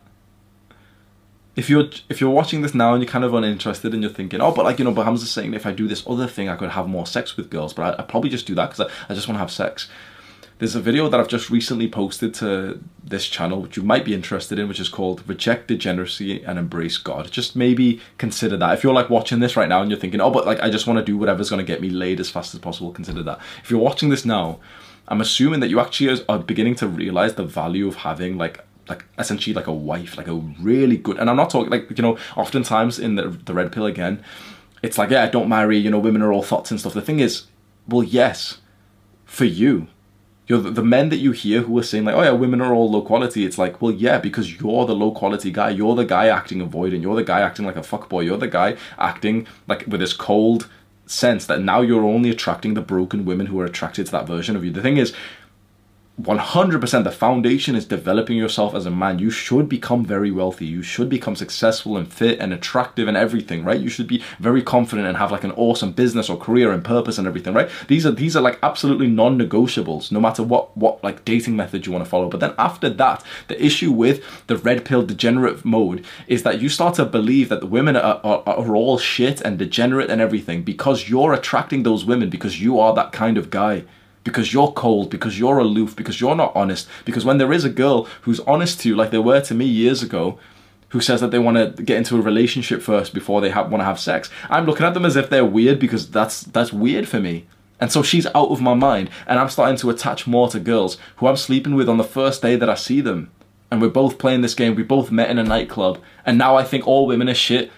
If 1.60 1.70
you're 1.70 1.90
if 2.08 2.22
you're 2.22 2.30
watching 2.30 2.62
this 2.62 2.74
now 2.74 2.94
and 2.94 3.04
you're 3.04 3.12
kind 3.12 3.26
of 3.26 3.34
uninterested 3.34 3.94
and 3.94 4.02
you're 4.02 4.10
thinking, 4.10 4.40
oh, 4.40 4.54
but 4.54 4.64
like 4.64 4.80
you 4.80 4.86
know, 4.86 4.94
but 4.94 5.06
Hamza's 5.06 5.30
saying 5.30 5.54
if 5.54 5.66
I 5.66 5.74
do 5.74 5.90
this 5.90 6.06
other 6.08 6.26
thing, 6.26 6.48
I 6.48 6.56
could 6.56 6.70
have 6.70 6.88
more 6.88 7.06
sex 7.06 7.36
with 7.36 7.50
girls, 7.50 7.74
but 7.74 8.00
I, 8.00 8.02
I 8.02 8.06
probably 8.06 8.30
just 8.30 8.48
do 8.48 8.56
that 8.56 8.70
because 8.70 8.88
I, 8.88 9.12
I 9.12 9.14
just 9.14 9.28
want 9.28 9.36
to 9.36 9.40
have 9.40 9.52
sex. 9.52 9.90
There's 10.60 10.76
a 10.76 10.80
video 10.80 11.10
that 11.10 11.20
I've 11.20 11.28
just 11.28 11.50
recently 11.50 11.90
posted 11.90 12.34
to 12.36 12.82
this 13.04 13.28
channel, 13.28 13.62
which 13.62 13.76
you 13.76 13.84
might 13.84 14.06
be 14.06 14.14
interested 14.14 14.58
in, 14.58 14.70
which 14.70 14.80
is 14.80 14.88
called 14.88 15.22
"Reject 15.28 15.68
Degeneracy 15.68 16.42
and 16.46 16.58
Embrace 16.58 16.98
God." 16.98 17.30
Just 17.30 17.58
maybe 17.58 18.00
consider 18.18 18.56
that. 18.56 18.74
If 18.78 18.82
you're 18.82 18.94
like 18.94 19.10
watching 19.10 19.42
this 19.42 19.58
right 19.58 19.68
now 19.68 19.82
and 19.82 19.92
you're 19.92 20.00
thinking, 20.00 20.22
oh, 20.22 20.32
but 20.32 20.46
like 20.46 20.62
I 20.62 20.70
just 20.70 20.88
want 20.88 21.00
to 21.00 21.04
do 21.04 21.18
whatever's 21.18 21.50
going 21.50 21.66
to 21.66 21.70
get 21.70 21.82
me 21.82 21.90
laid 21.90 22.22
as 22.22 22.30
fast 22.30 22.54
as 22.54 22.62
possible, 22.62 22.94
consider 22.94 23.22
that. 23.24 23.40
If 23.62 23.70
you're 23.70 23.82
watching 23.82 24.08
this 24.08 24.24
now, 24.24 24.60
I'm 25.10 25.20
assuming 25.20 25.60
that 25.60 25.70
you 25.70 25.82
actually 25.82 26.24
are 26.30 26.40
beginning 26.40 26.76
to 26.76 26.88
realize 26.88 27.34
the 27.34 27.44
value 27.44 27.90
of 27.90 27.98
having 27.98 28.38
like 28.38 28.64
like 28.90 29.06
essentially 29.18 29.54
like 29.54 29.68
a 29.68 29.74
wife, 29.74 30.18
like 30.18 30.28
a 30.28 30.34
really 30.34 30.98
good. 30.98 31.18
And 31.18 31.30
I'm 31.30 31.36
not 31.36 31.50
talking 31.50 31.70
like 31.70 31.90
you 31.98 32.02
know, 32.02 32.18
oftentimes 32.36 33.00
in 33.00 33.16
the 33.16 33.30
the 33.30 33.54
red 33.54 33.72
pill 33.72 33.86
again, 33.86 34.24
it's 34.82 34.98
like 34.98 35.10
yeah, 35.10 35.30
don't 35.30 35.50
marry. 35.50 35.78
You 35.78 35.92
know, 35.92 36.00
women 36.00 36.22
are 36.22 36.32
all 36.32 36.44
thoughts 36.44 36.72
and 36.72 36.80
stuff. 36.80 36.94
The 36.94 37.02
thing 37.02 37.20
is, 37.20 37.46
well, 37.88 38.04
yes, 38.04 38.60
for 39.26 39.46
you. 39.46 39.88
You're 40.48 40.62
the, 40.62 40.72
the 40.72 40.84
men 40.84 41.10
that 41.10 41.18
you 41.18 41.32
hear 41.32 41.62
who 41.62 41.78
are 41.78 41.84
saying 41.84 42.06
like, 42.06 42.16
oh 42.16 42.24
yeah, 42.24 42.32
women 42.32 42.60
are 42.60 42.74
all 42.74 42.90
low 42.90 43.04
quality. 43.04 43.46
It's 43.46 43.60
like, 43.60 43.84
well, 43.84 43.92
yeah, 43.92 44.18
because 44.18 44.60
you're 44.60 44.88
the 44.88 44.96
low 44.96 45.12
quality 45.12 45.52
guy. 45.52 45.70
You're 45.70 45.94
the 45.94 46.06
guy 46.06 46.28
acting 46.28 46.68
avoidant. 46.68 47.04
You're 47.04 47.16
the 47.16 47.24
guy 47.24 47.42
acting 47.42 47.66
like 47.66 47.76
a 47.76 47.82
fuckboy. 47.82 48.26
You're 48.26 48.40
the 48.40 48.48
guy 48.48 48.76
acting 48.98 49.46
like 49.68 49.86
with 49.86 50.00
this 50.00 50.14
cold 50.14 50.68
sense 51.06 51.46
that 51.48 51.62
now 51.62 51.82
you're 51.82 52.04
only 52.04 52.30
attracting 52.30 52.76
the 52.76 52.82
broken 52.82 53.26
women 53.26 53.48
who 53.48 53.60
are 53.60 53.66
attracted 53.66 54.06
to 54.08 54.12
that 54.12 54.28
version 54.28 54.56
of 54.56 54.64
you. 54.64 54.72
The 54.72 54.82
thing 54.82 54.98
is, 54.98 55.14
100% 56.22 57.04
the 57.06 57.12
foundation 57.12 57.76
is 57.76 57.86
developing 57.86 58.36
yourself 58.36 58.76
as 58.76 58.86
a 58.86 58.92
man. 58.92 59.20
You 59.20 59.32
should 59.32 59.70
become 59.70 60.04
very 60.04 60.32
wealthy. 60.32 60.66
You 60.66 60.82
should 60.82 61.08
become 61.08 61.36
successful 61.36 61.96
and 61.96 62.12
fit 62.12 62.40
and 62.40 62.52
attractive 62.52 63.08
and 63.08 63.16
everything, 63.16 63.64
right? 63.64 63.80
You 63.80 63.88
should 63.90 64.08
be 64.08 64.22
very 64.38 64.62
confident 64.62 65.08
and 65.08 65.16
have 65.16 65.32
like 65.32 65.46
an 65.46 65.52
awesome 65.52 65.94
business 65.94 66.30
or 66.30 66.38
career 66.38 66.74
and 66.74 66.84
purpose 66.84 67.18
and 67.18 67.26
everything, 67.26 67.54
right? 67.54 67.70
These 67.88 68.06
are 68.06 68.12
these 68.12 68.36
are 68.36 68.42
like 68.42 68.60
absolutely 68.62 69.08
non-negotiables 69.08 70.12
no 70.12 70.20
matter 70.20 70.44
what 70.44 70.76
what 70.76 71.02
like 71.04 71.24
dating 71.24 71.56
method 71.56 71.86
you 71.86 71.94
want 71.94 72.04
to 72.04 72.10
follow. 72.10 72.28
But 72.28 72.42
then 72.42 72.54
after 72.58 72.90
that, 72.90 73.24
the 73.48 73.64
issue 73.64 73.92
with 73.92 74.22
the 74.48 74.58
red 74.58 74.84
pill 74.84 75.06
degenerate 75.06 75.64
mode 75.64 76.04
is 76.28 76.44
that 76.44 76.60
you 76.60 76.68
start 76.68 76.96
to 76.96 77.06
believe 77.06 77.48
that 77.48 77.62
the 77.62 77.68
women 77.68 77.96
are, 77.96 78.20
are, 78.26 78.44
are 78.46 78.76
all 78.76 78.98
shit 78.98 79.40
and 79.40 79.58
degenerate 79.58 80.10
and 80.10 80.20
everything 80.20 80.64
because 80.64 81.10
you're 81.10 81.34
attracting 81.34 81.84
those 81.84 82.04
women 82.04 82.30
because 82.30 82.62
you 82.62 82.78
are 82.78 82.94
that 82.94 83.14
kind 83.14 83.38
of 83.38 83.50
guy 83.50 83.86
because 84.24 84.54
you're 84.54 84.72
cold, 84.72 85.10
because 85.10 85.40
you're 85.40 85.60
aloof, 85.60 85.96
because 85.96 86.20
you're 86.20 86.36
not 86.36 86.56
honest. 86.56 86.88
Because 87.06 87.26
when 87.26 87.38
there 87.38 87.54
is 87.54 87.64
a 87.64 87.70
girl 87.70 88.04
who's 88.22 88.40
honest 88.42 88.80
to 88.82 88.90
you, 88.90 88.96
like 88.96 89.12
they 89.12 89.18
were 89.18 89.42
to 89.42 89.54
me 89.54 89.66
years 89.66 90.04
ago, 90.04 90.40
who 90.90 91.02
says 91.02 91.22
that 91.22 91.32
they 91.32 91.40
want 91.40 91.78
to 91.78 91.84
get 91.84 91.98
into 91.98 92.18
a 92.18 92.22
relationship 92.22 92.82
first 92.82 93.14
before 93.14 93.42
they 93.42 93.52
want 93.54 93.78
to 93.78 93.86
have 93.86 94.00
sex, 94.00 94.30
I'm 94.50 94.66
looking 94.66 94.86
at 94.86 94.94
them 94.94 95.06
as 95.06 95.16
if 95.16 95.30
they're 95.30 95.46
weird 95.46 95.80
because 95.80 96.10
that's 96.10 96.42
that's 96.42 96.74
weird 96.74 97.08
for 97.08 97.20
me. 97.20 97.48
And 97.80 97.92
so 97.92 98.04
she's 98.04 98.26
out 98.28 98.50
of 98.50 98.62
my 98.62 98.74
mind, 98.74 99.10
and 99.26 99.40
I'm 99.40 99.50
starting 99.50 99.78
to 99.78 99.90
attach 99.90 100.28
more 100.28 100.50
to 100.50 100.60
girls 100.60 100.98
who 101.18 101.28
I'm 101.28 101.38
sleeping 101.38 101.76
with 101.76 101.88
on 101.88 101.98
the 101.98 102.04
first 102.04 102.42
day 102.42 102.58
that 102.58 102.70
I 102.70 102.76
see 102.76 103.00
them. 103.00 103.32
And 103.72 103.82
we're 103.82 103.90
both 103.90 104.18
playing 104.18 104.42
this 104.42 104.56
game. 104.56 104.76
We 104.76 104.84
both 104.84 105.12
met 105.12 105.30
in 105.30 105.38
a 105.38 105.44
nightclub, 105.44 106.00
and 106.26 106.38
now 106.38 106.56
I 106.56 106.64
think 106.64 106.86
all 106.86 107.08
women 107.08 107.30
are 107.30 107.36
shit 107.36 107.72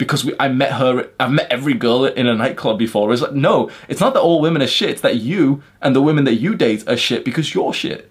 because 0.00 0.24
we, 0.24 0.32
I 0.40 0.48
met 0.48 0.72
her, 0.72 1.10
I've 1.20 1.30
met 1.30 1.52
every 1.52 1.74
girl 1.74 2.06
in 2.06 2.26
a 2.26 2.34
nightclub 2.34 2.78
before. 2.78 3.12
It's 3.12 3.20
like, 3.20 3.34
no, 3.34 3.70
it's 3.86 4.00
not 4.00 4.14
that 4.14 4.20
all 4.20 4.40
women 4.40 4.62
are 4.62 4.66
shit, 4.66 4.88
it's 4.88 5.02
that 5.02 5.16
you 5.16 5.62
and 5.82 5.94
the 5.94 6.00
women 6.00 6.24
that 6.24 6.36
you 6.36 6.54
date 6.54 6.88
are 6.88 6.96
shit 6.96 7.22
because 7.22 7.54
you're 7.54 7.74
shit. 7.74 8.10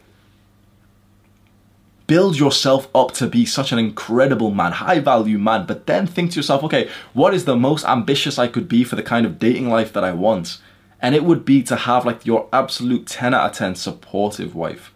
Build 2.05 2.37
yourself 2.37 2.87
up 2.93 3.13
to 3.13 3.25
be 3.25 3.43
such 3.43 3.71
an 3.71 3.79
incredible 3.79 4.51
man, 4.51 4.73
high 4.73 4.99
value 4.99 5.39
man, 5.39 5.65
but 5.65 5.87
then 5.87 6.05
think 6.05 6.29
to 6.31 6.35
yourself, 6.37 6.63
okay, 6.63 6.87
what 7.13 7.33
is 7.33 7.45
the 7.45 7.55
most 7.55 7.83
ambitious 7.85 8.37
I 8.37 8.47
could 8.47 8.69
be 8.69 8.83
for 8.83 8.95
the 8.95 9.01
kind 9.01 9.25
of 9.25 9.39
dating 9.39 9.67
life 9.67 9.91
that 9.93 10.03
I 10.03 10.11
want? 10.11 10.59
And 11.01 11.15
it 11.15 11.23
would 11.23 11.43
be 11.43 11.63
to 11.63 11.75
have 11.75 12.05
like 12.05 12.23
your 12.23 12.47
absolute 12.53 13.07
10 13.07 13.33
out 13.33 13.49
of 13.49 13.57
10 13.57 13.73
supportive 13.73 14.53
wife. 14.53 14.93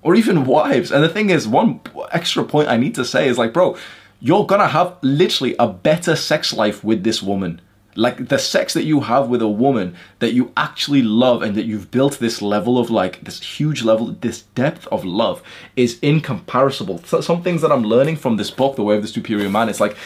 Or 0.00 0.14
even 0.14 0.44
wives. 0.44 0.92
And 0.92 1.02
the 1.02 1.08
thing 1.08 1.30
is, 1.30 1.48
one 1.48 1.80
extra 2.12 2.44
point 2.44 2.68
I 2.68 2.76
need 2.76 2.94
to 2.94 3.04
say 3.04 3.26
is 3.26 3.36
like, 3.36 3.52
bro, 3.52 3.76
you're 4.26 4.44
gonna 4.44 4.66
have 4.66 4.96
literally 5.02 5.54
a 5.56 5.68
better 5.68 6.16
sex 6.16 6.52
life 6.52 6.82
with 6.82 7.04
this 7.04 7.22
woman. 7.22 7.60
Like 7.94 8.28
the 8.28 8.38
sex 8.38 8.74
that 8.74 8.82
you 8.82 9.00
have 9.02 9.28
with 9.28 9.40
a 9.40 9.48
woman 9.48 9.94
that 10.18 10.34
you 10.34 10.52
actually 10.56 11.00
love 11.00 11.42
and 11.42 11.54
that 11.54 11.64
you've 11.64 11.92
built 11.92 12.18
this 12.18 12.42
level 12.42 12.76
of 12.76 12.90
like 12.90 13.22
this 13.22 13.40
huge 13.40 13.84
level, 13.84 14.08
this 14.20 14.42
depth 14.42 14.88
of 14.88 15.04
love 15.04 15.44
is 15.76 16.00
incomparable. 16.00 16.98
So 17.04 17.20
some 17.20 17.42
things 17.44 17.62
that 17.62 17.70
I'm 17.70 17.84
learning 17.84 18.16
from 18.16 18.36
this 18.36 18.50
book, 18.50 18.74
The 18.74 18.82
Way 18.82 18.96
of 18.96 19.02
the 19.02 19.08
Superior 19.08 19.48
Man, 19.48 19.68
it's 19.68 19.80
like 19.80 19.96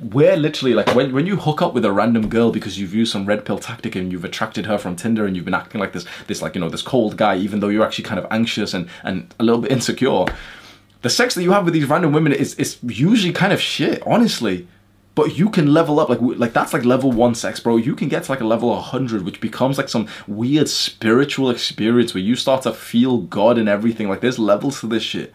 we're 0.00 0.36
literally 0.36 0.72
like 0.72 0.94
when, 0.94 1.12
when 1.12 1.26
you 1.26 1.36
hook 1.36 1.60
up 1.60 1.74
with 1.74 1.84
a 1.84 1.92
random 1.92 2.30
girl 2.30 2.50
because 2.50 2.80
you've 2.80 2.94
used 2.94 3.12
some 3.12 3.26
red 3.26 3.44
pill 3.44 3.58
tactic 3.58 3.94
and 3.94 4.10
you've 4.10 4.24
attracted 4.24 4.64
her 4.64 4.78
from 4.78 4.96
Tinder 4.96 5.26
and 5.26 5.36
you've 5.36 5.44
been 5.44 5.54
acting 5.54 5.82
like 5.82 5.92
this, 5.92 6.06
this 6.28 6.40
like, 6.40 6.54
you 6.54 6.62
know, 6.62 6.70
this 6.70 6.82
cold 6.82 7.18
guy, 7.18 7.36
even 7.36 7.60
though 7.60 7.68
you're 7.68 7.84
actually 7.84 8.04
kind 8.04 8.18
of 8.18 8.26
anxious 8.30 8.72
and, 8.72 8.88
and 9.04 9.34
a 9.38 9.44
little 9.44 9.60
bit 9.60 9.70
insecure 9.70 10.24
the 11.02 11.10
sex 11.10 11.34
that 11.34 11.42
you 11.42 11.52
have 11.52 11.64
with 11.64 11.74
these 11.74 11.88
random 11.88 12.12
women 12.12 12.32
is 12.32 12.54
is 12.54 12.78
usually 12.82 13.32
kind 13.32 13.52
of 13.52 13.60
shit, 13.60 14.02
honestly. 14.06 14.66
But 15.14 15.38
you 15.38 15.48
can 15.48 15.72
level 15.72 15.98
up 15.98 16.10
like 16.10 16.18
like 16.20 16.52
that's 16.52 16.74
like 16.74 16.84
level 16.84 17.10
one 17.10 17.34
sex, 17.34 17.58
bro. 17.58 17.76
You 17.76 17.96
can 17.96 18.08
get 18.08 18.24
to 18.24 18.32
like 18.32 18.40
a 18.40 18.46
level 18.46 18.68
100, 18.68 19.24
which 19.24 19.40
becomes 19.40 19.78
like 19.78 19.88
some 19.88 20.08
weird 20.26 20.68
spiritual 20.68 21.48
experience 21.48 22.12
where 22.12 22.22
you 22.22 22.36
start 22.36 22.62
to 22.62 22.72
feel 22.72 23.18
God 23.18 23.56
and 23.56 23.68
everything. 23.68 24.08
Like 24.08 24.20
there's 24.20 24.38
levels 24.38 24.80
to 24.80 24.86
this 24.86 25.02
shit, 25.02 25.32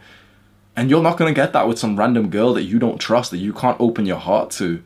and 0.75 0.89
you're 0.89 1.01
not 1.01 1.17
gonna 1.17 1.33
get 1.33 1.51
that 1.53 1.67
with 1.67 1.79
some 1.79 1.97
random 1.97 2.29
girl 2.29 2.53
that 2.53 2.63
you 2.63 2.77
don't 2.77 2.99
trust, 2.99 3.31
that 3.31 3.39
you 3.39 3.53
can't 3.53 3.79
open 3.79 4.05
your 4.05 4.19
heart 4.19 4.51
to. 4.51 4.83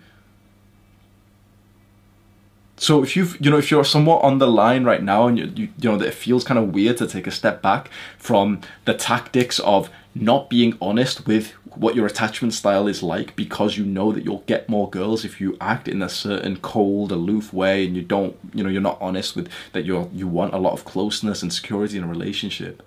So 2.78 3.04
if 3.04 3.16
you've 3.16 3.38
you 3.44 3.52
know 3.52 3.58
if 3.58 3.72
you're 3.72 3.86
somewhat 3.86 4.24
on 4.24 4.38
the 4.38 4.48
line 4.48 4.84
right 4.84 5.02
now 5.04 5.28
and 5.28 5.38
you 5.38 5.46
you, 5.56 5.70
you 5.78 5.90
know 5.90 5.98
that 5.98 6.08
it 6.08 6.14
feels 6.14 6.44
kind 6.44 6.58
of 6.58 6.74
weird 6.74 6.98
to 6.98 7.08
take 7.08 7.28
a 7.28 7.32
step 7.32 7.62
back 7.62 7.90
from 8.18 8.62
the 8.86 8.94
tactics 8.94 9.60
of 9.60 9.90
not 10.16 10.50
being 10.50 10.78
honest 10.82 11.28
with 11.28 11.52
what 11.76 11.94
your 11.94 12.06
attachment 12.06 12.54
style 12.54 12.88
is 12.88 13.04
like 13.04 13.36
because 13.36 13.78
you 13.78 13.86
know 13.86 14.14
that 14.14 14.24
you'll 14.24 14.44
get 14.48 14.70
more 14.70 14.90
girls 14.90 15.26
if 15.26 15.42
you 15.42 15.58
act 15.60 15.90
in 15.90 16.02
a 16.02 16.08
certain 16.08 16.56
cold 16.56 17.12
aloof 17.12 17.52
way 17.52 17.86
and 17.86 17.98
you 17.98 18.02
don't 18.02 18.38
you 18.54 18.64
know 18.64 18.70
you're 18.70 18.82
not 18.82 18.98
honest 19.02 19.36
with 19.36 19.50
that 19.74 19.84
you're 19.84 20.10
you 20.14 20.26
want 20.26 20.54
a 20.54 20.58
lot 20.58 20.72
of 20.72 20.86
closeness 20.86 21.44
and 21.44 21.52
security 21.52 21.98
in 21.98 22.04
a 22.06 22.08
relationship. 22.08 22.82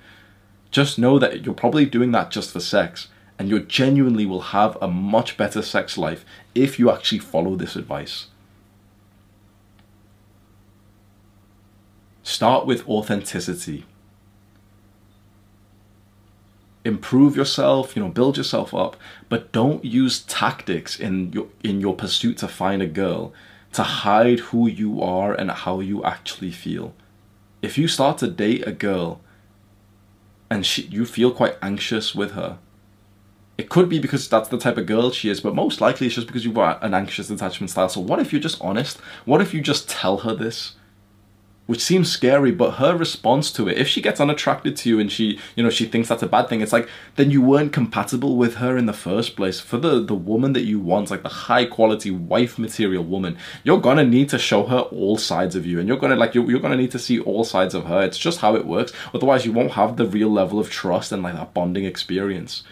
Just 0.71 0.99
know 0.99 1.19
that 1.19 1.45
you're 1.45 1.55
probably 1.55 1.85
doing 1.85 2.13
that 2.13 2.31
just 2.31 2.51
for 2.51 2.61
sex 2.61 3.09
and 3.39 3.51
you 3.51 3.61
genuinely 3.61 4.25
will 4.25 4.41
have 4.41 4.79
a 4.81 4.89
much 4.89 5.37
better 5.37 5.61
sex 5.61 5.99
life 5.99 6.25
if 6.55 6.79
you 6.79 6.91
actually 6.91 7.19
follow 7.19 7.57
this 7.57 7.77
advice. 7.77 8.29
Start 12.23 12.67
with 12.67 12.89
authenticity 12.89 13.85
improve 16.89 17.37
yourself, 17.37 17.95
you 17.95 18.03
know, 18.03 18.09
build 18.09 18.37
yourself 18.37 18.75
up, 18.75 18.97
but 19.29 19.53
don't 19.53 19.85
use 19.85 20.23
tactics 20.23 20.99
in 20.99 21.33
your 21.33 21.47
in 21.63 21.81
your 21.81 21.95
pursuit 21.95 22.39
to 22.39 22.49
find 22.49 22.83
a 22.83 22.87
girl 22.87 23.33
to 23.73 23.83
hide 23.83 24.41
who 24.41 24.67
you 24.67 25.03
are 25.03 25.35
and 25.35 25.51
how 25.51 25.81
you 25.81 26.03
actually 26.03 26.51
feel. 26.51 26.95
If 27.61 27.77
you 27.77 27.87
start 27.87 28.19
to 28.19 28.29
date 28.29 28.67
a 28.67 28.73
girl 28.73 29.21
and 30.51 30.65
she, 30.65 30.83
you 30.83 31.05
feel 31.05 31.31
quite 31.31 31.57
anxious 31.61 32.15
with 32.15 32.33
her, 32.33 32.59
it 33.59 33.69
could 33.69 33.89
be 33.89 33.99
because 33.99 34.29
that's 34.29 34.49
the 34.49 34.59
type 34.59 34.79
of 34.79 34.87
girl 34.87 35.11
she 35.11 35.29
is, 35.29 35.41
but 35.41 35.55
most 35.55 35.81
likely 35.81 36.07
it's 36.07 36.15
just 36.15 36.29
because 36.29 36.45
you've 36.45 36.55
got 36.55 36.83
an 36.83 36.95
anxious 36.95 37.29
attachment 37.29 37.71
style. 37.71 37.89
So 37.89 38.01
what 38.01 38.21
if 38.21 38.33
you're 38.33 38.41
just 38.41 38.63
honest? 38.63 38.99
What 39.25 39.43
if 39.43 39.53
you 39.53 39.61
just 39.61 39.89
tell 39.89 40.19
her 40.19 40.35
this? 40.35 40.77
Which 41.69 41.85
seems 41.85 42.11
scary 42.11 42.51
but 42.51 42.77
her 42.77 42.97
response 42.97 43.53
to 43.53 43.69
it 43.69 43.77
if 43.77 43.87
she 43.87 44.01
gets 44.01 44.21
unattracted 44.21 44.75
to 44.75 44.89
you 44.89 44.99
and 44.99 45.13
she 45.13 45.39
you 45.55 45.63
know 45.63 45.69
she 45.69 45.85
thinks 45.85 46.09
that's 46.09 46.23
a 46.23 46.27
bad 46.27 46.49
thing 46.49 46.63
it's 46.63 46.73
like 46.73 46.89
then 47.17 47.31
you 47.31 47.43
weren't 47.43 47.75
compatible 47.75 48.37
with 48.37 48.55
her 48.55 48.79
in 48.79 48.87
the 48.87 48.93
first 48.95 49.37
place. 49.37 49.61
For 49.61 49.77
the 49.77 50.01
the 50.01 50.15
woman 50.15 50.55
that 50.55 50.65
you 50.65 50.81
want 50.81 51.11
like 51.11 51.23
the 51.23 51.29
high 51.29 51.67
quality 51.67 52.11
wife 52.11 52.59
material 52.59 53.05
woman 53.05 53.37
you're 53.65 53.83
gonna 53.83 54.05
need 54.05 54.31
to 54.31 54.39
show 54.39 54.65
her 54.65 54.79
all 54.79 55.19
sides 55.19 55.55
of 55.55 55.67
you 55.67 55.79
and 55.79 55.87
you're 55.87 55.99
gonna 55.99 56.17
like 56.17 56.35
you're, 56.35 56.51
you're 56.51 56.59
gonna 56.59 56.77
need 56.77 56.91
to 56.93 56.99
see 56.99 57.21
all 57.21 57.45
sides 57.45 57.75
of 57.75 57.85
her. 57.85 58.01
It's 58.03 58.19
just 58.19 58.41
how 58.41 58.57
it 58.57 58.67
works. 58.67 58.93
Otherwise 59.13 59.45
you 59.45 59.53
won't 59.53 59.73
have 59.73 59.99
the 59.99 60.07
real 60.07 60.31
level 60.31 60.59
of 60.59 60.71
trust 60.71 61.13
and 61.13 61.23
like 61.23 61.35
that 61.35 61.53
bonding 61.53 61.85
experience. 61.85 62.63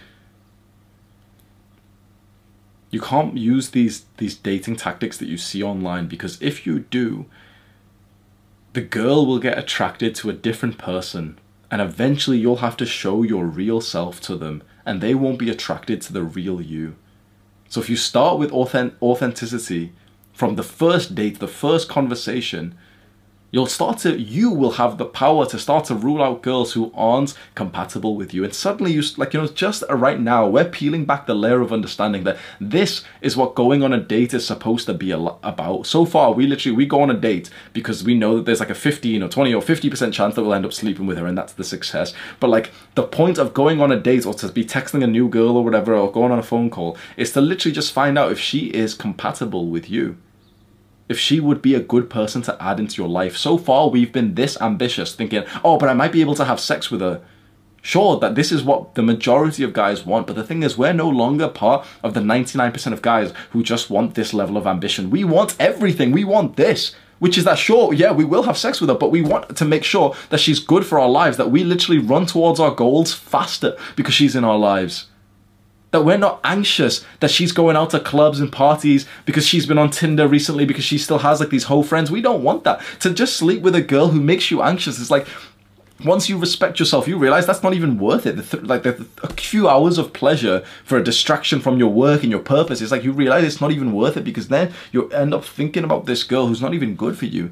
You 2.91 3.03
can't 3.03 3.37
use 3.37 3.71
these 3.71 4.07
these 4.17 4.35
dating 4.35 4.77
tactics 4.77 5.19
that 5.19 5.29
you 5.29 5.37
see 5.37 5.63
online 5.63 6.07
because 6.07 6.41
if 6.41 6.67
you 6.67 6.79
do 6.79 7.27
the 8.77 8.83
girl 8.83 9.25
will 9.25 9.39
get 9.39 9.57
attracted 9.57 10.15
to 10.15 10.29
a 10.29 10.35
different 10.35 10.77
person, 10.77 11.39
and 11.71 11.81
eventually 11.81 12.37
you'll 12.37 12.57
have 12.57 12.77
to 12.77 12.85
show 12.85 13.23
your 13.23 13.47
real 13.47 13.81
self 13.81 14.21
to 14.21 14.37
them, 14.37 14.63
and 14.85 15.01
they 15.01 15.15
won't 15.15 15.39
be 15.39 15.49
attracted 15.49 16.03
to 16.03 16.13
the 16.13 16.23
real 16.23 16.61
you. 16.61 16.95
So 17.71 17.81
if 17.81 17.89
you 17.89 17.97
start 17.97 18.39
with 18.39 18.53
authenticity 18.53 19.95
from 20.35 20.57
the 20.57 20.63
first 20.63 21.15
date, 21.15 21.39
the 21.39 21.49
first 21.49 21.89
conversation, 21.89 22.75
You'll 23.57 23.65
start 23.65 23.97
to, 24.01 24.21
you 24.21 24.51
will 24.51 24.73
have 24.73 24.99
the 24.99 25.07
power 25.07 25.47
to 25.47 25.59
start 25.59 25.87
to 25.87 25.95
rule 25.95 26.23
out 26.23 26.43
girls 26.43 26.75
who 26.75 26.93
aren't 26.95 27.33
compatible 27.55 28.15
with 28.15 28.35
you. 28.35 28.45
And 28.45 28.53
suddenly, 28.53 28.93
you, 28.93 29.03
like, 29.17 29.33
you 29.33 29.41
know, 29.41 29.47
just 29.47 29.83
right 29.89 30.21
now, 30.21 30.47
we're 30.47 30.67
peeling 30.67 31.07
back 31.07 31.25
the 31.25 31.35
layer 31.35 31.63
of 31.63 31.73
understanding 31.73 32.25
that 32.25 32.37
this 32.61 33.03
is 33.23 33.35
what 33.35 33.55
going 33.55 33.83
on 33.83 33.95
a 33.95 33.99
date 33.99 34.35
is 34.35 34.47
supposed 34.47 34.85
to 34.89 34.93
be 34.93 35.11
about. 35.11 35.87
So 35.87 36.05
far, 36.05 36.33
we 36.33 36.47
literally, 36.47 36.77
we 36.77 36.85
go 36.85 37.01
on 37.01 37.11
a 37.11 37.19
date 37.19 37.49
because 37.73 38.05
we 38.05 38.15
know 38.15 38.37
that 38.37 38.45
there's 38.45 38.61
like 38.61 38.69
a 38.69 38.75
15 38.75 39.23
or 39.23 39.29
20 39.31 39.55
or 39.55 39.63
50% 39.63 40.13
chance 40.13 40.35
that 40.35 40.43
we'll 40.43 40.53
end 40.53 40.67
up 40.67 40.75
sleeping 40.75 41.07
with 41.07 41.17
her, 41.17 41.25
and 41.25 41.39
that's 41.39 41.55
the 41.55 41.65
success. 41.65 42.13
But 42.41 42.51
like, 42.51 42.73
the 42.95 43.05
point 43.05 43.39
of 43.39 43.55
going 43.55 43.81
on 43.81 43.91
a 43.91 43.99
date 43.99 44.27
or 44.27 44.35
to 44.35 44.53
be 44.53 44.67
texting 44.67 45.03
a 45.03 45.07
new 45.07 45.31
girl 45.31 45.57
or 45.57 45.65
whatever, 45.65 45.95
or 45.95 46.13
going 46.13 46.31
on 46.31 46.39
a 46.39 46.43
phone 46.43 46.69
call, 46.69 46.99
is 47.17 47.33
to 47.33 47.41
literally 47.41 47.75
just 47.75 47.95
find 47.95 48.19
out 48.19 48.33
if 48.33 48.39
she 48.39 48.67
is 48.67 48.93
compatible 48.93 49.69
with 49.69 49.89
you 49.89 50.19
if 51.09 51.19
she 51.19 51.41
would 51.41 51.63
be 51.63 51.75
a 51.75 51.81
good 51.81 52.11
person 52.11 52.43
to 52.43 52.63
add 52.63 52.81
into 52.81 53.01
your 53.01 53.09
life. 53.09 53.37
So 53.37 53.59
far, 53.59 53.89
we've 53.89 54.13
been 54.13 54.35
this 54.35 54.61
ambitious, 54.61 55.15
thinking, 55.15 55.45
oh, 55.65 55.79
but 55.79 55.89
I 55.89 55.95
might 55.95 56.13
be 56.13 56.21
able 56.21 56.35
to 56.37 56.45
have 56.45 56.61
sex 56.61 56.91
with 56.91 57.01
her. 57.01 57.21
Sure, 57.83 58.19
that 58.19 58.35
this 58.35 58.51
is 58.51 58.65
what 58.65 58.97
the 58.97 59.03
majority 59.03 59.63
of 59.63 59.73
guys 59.73 60.05
want, 60.05 60.27
but 60.27 60.35
the 60.35 60.43
thing 60.43 60.65
is, 60.65 60.77
we're 60.77 60.93
no 60.93 61.09
longer 61.09 61.47
part 61.49 61.87
of 62.03 62.15
the 62.15 62.21
99% 62.21 62.93
of 62.93 63.01
guys 63.01 63.33
who 63.51 63.63
just 63.63 63.91
want 63.91 64.15
this 64.15 64.35
level 64.35 64.57
of 64.57 64.67
ambition. 64.67 65.09
We 65.11 65.23
want 65.23 65.55
everything. 65.61 66.11
We 66.11 66.25
want 66.25 66.57
this. 66.57 66.97
Which 67.19 67.39
is 67.39 67.45
that, 67.45 67.59
sure, 67.59 67.95
yeah, 67.95 68.13
we 68.13 68.27
will 68.27 68.43
have 68.43 68.59
sex 68.59 68.79
with 68.79 68.91
her, 68.91 68.97
but 68.97 69.11
we 69.11 69.23
want 69.23 69.57
to 69.57 69.65
make 69.65 69.85
sure 69.85 70.15
that 70.29 70.41
she's 70.41 70.59
good 70.59 70.85
for 70.85 70.99
our 70.99 71.09
lives, 71.09 71.39
that 71.39 71.51
we 71.51 71.65
literally 71.65 71.99
run 71.99 72.27
towards 72.27 72.61
our 72.61 72.75
goals 72.75 73.15
faster 73.15 73.75
because 73.95 74.13
she's 74.13 74.37
in 74.37 74.45
our 74.45 74.59
lives 74.59 75.07
that 75.97 76.03
we're 76.03 76.19
not 76.19 76.41
anxious 76.45 77.03
that 77.21 77.31
she's 77.31 77.53
going 77.53 77.75
out 77.75 77.89
to 77.89 77.99
clubs 77.99 78.39
and 78.39 78.53
parties 78.53 79.07
because 79.25 79.47
she's 79.47 79.65
been 79.65 79.79
on 79.79 79.89
Tinder 79.89 80.29
recently 80.29 80.67
because 80.67 80.85
she 80.85 80.99
still 80.99 81.21
has 81.21 81.41
like 81.41 81.49
these 81.49 81.65
whole 81.65 81.83
friends. 81.83 82.11
We 82.11 82.21
don't 82.21 82.43
want 82.43 82.65
that. 82.65 82.83
To 83.01 83.15
just 83.15 83.37
sleep 83.37 83.63
with 83.63 83.75
a 83.75 83.81
girl 83.81 84.09
who 84.09 84.21
makes 84.21 84.51
you 84.51 84.61
anxious 84.61 84.99
is 84.99 85.11
like 85.11 85.27
once 86.05 86.29
you 86.29 86.37
respect 86.37 86.79
yourself, 86.79 87.09
you 87.09 87.17
realize 87.17 87.47
that's 87.47 87.63
not 87.63 87.73
even 87.73 87.97
worth 87.99 88.27
it. 88.27 88.37
The 88.37 88.43
th- 88.43 88.65
like 88.65 88.83
the, 88.83 89.07
a 89.23 89.33
few 89.33 89.71
hours 89.71 89.97
of 89.97 90.13
pleasure 90.13 90.63
for 90.85 90.99
a 90.99 91.03
distraction 91.03 91.61
from 91.61 91.79
your 91.79 91.91
work 91.91 92.23
and 92.23 92.31
your 92.31 92.41
purpose, 92.41 92.83
it's 92.83 92.93
like 92.93 93.03
you 93.03 93.13
realize 93.13 93.45
it's 93.45 93.63
not 93.63 93.73
even 93.73 93.95
worth 93.95 94.19
it 94.19 94.25
because 94.25 94.49
then 94.49 94.75
you 94.93 95.09
end 95.09 95.33
up 95.33 95.47
thinking 95.47 95.83
about 95.83 96.05
this 96.05 96.25
girl 96.25 96.47
who's 96.47 96.61
not 96.61 96.75
even 96.75 96.95
good 96.95 97.17
for 97.17 97.25
you. 97.25 97.51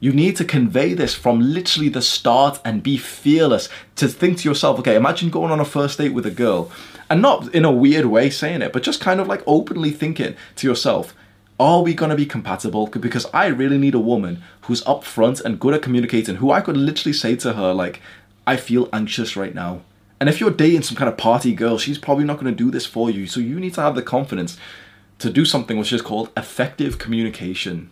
You 0.00 0.12
need 0.12 0.36
to 0.36 0.44
convey 0.44 0.94
this 0.94 1.14
from 1.14 1.40
literally 1.40 1.88
the 1.88 2.02
start 2.02 2.60
and 2.64 2.82
be 2.82 2.96
fearless. 2.96 3.68
To 3.96 4.06
think 4.06 4.38
to 4.38 4.48
yourself, 4.48 4.78
okay, 4.78 4.94
imagine 4.94 5.30
going 5.30 5.50
on 5.50 5.58
a 5.58 5.64
first 5.64 5.98
date 5.98 6.12
with 6.12 6.26
a 6.26 6.30
girl 6.30 6.70
and 7.10 7.20
not 7.20 7.52
in 7.54 7.64
a 7.64 7.72
weird 7.72 8.06
way 8.06 8.30
saying 8.30 8.62
it, 8.62 8.72
but 8.72 8.82
just 8.82 9.00
kind 9.00 9.20
of 9.20 9.26
like 9.26 9.42
openly 9.46 9.90
thinking 9.90 10.36
to 10.56 10.66
yourself, 10.68 11.14
are 11.58 11.82
we 11.82 11.94
going 11.94 12.10
to 12.10 12.16
be 12.16 12.26
compatible? 12.26 12.86
Because 12.86 13.26
I 13.34 13.46
really 13.46 13.78
need 13.78 13.94
a 13.94 14.00
woman 14.00 14.42
who's 14.62 14.84
upfront 14.84 15.44
and 15.44 15.58
good 15.58 15.74
at 15.74 15.82
communicating, 15.82 16.36
who 16.36 16.52
I 16.52 16.60
could 16.60 16.76
literally 16.76 17.12
say 17.12 17.34
to 17.36 17.54
her, 17.54 17.74
like, 17.74 18.00
I 18.46 18.56
feel 18.56 18.88
anxious 18.92 19.36
right 19.36 19.54
now. 19.54 19.80
And 20.20 20.28
if 20.28 20.40
you're 20.40 20.50
dating 20.50 20.82
some 20.82 20.96
kind 20.96 21.08
of 21.08 21.16
party 21.16 21.52
girl, 21.54 21.78
she's 21.78 21.98
probably 21.98 22.24
not 22.24 22.38
going 22.38 22.52
to 22.52 22.64
do 22.64 22.70
this 22.70 22.86
for 22.86 23.10
you. 23.10 23.26
So 23.26 23.40
you 23.40 23.58
need 23.58 23.74
to 23.74 23.80
have 23.80 23.96
the 23.96 24.02
confidence 24.02 24.56
to 25.18 25.30
do 25.30 25.44
something 25.44 25.76
which 25.76 25.92
is 25.92 26.02
called 26.02 26.30
effective 26.36 26.98
communication. 26.98 27.90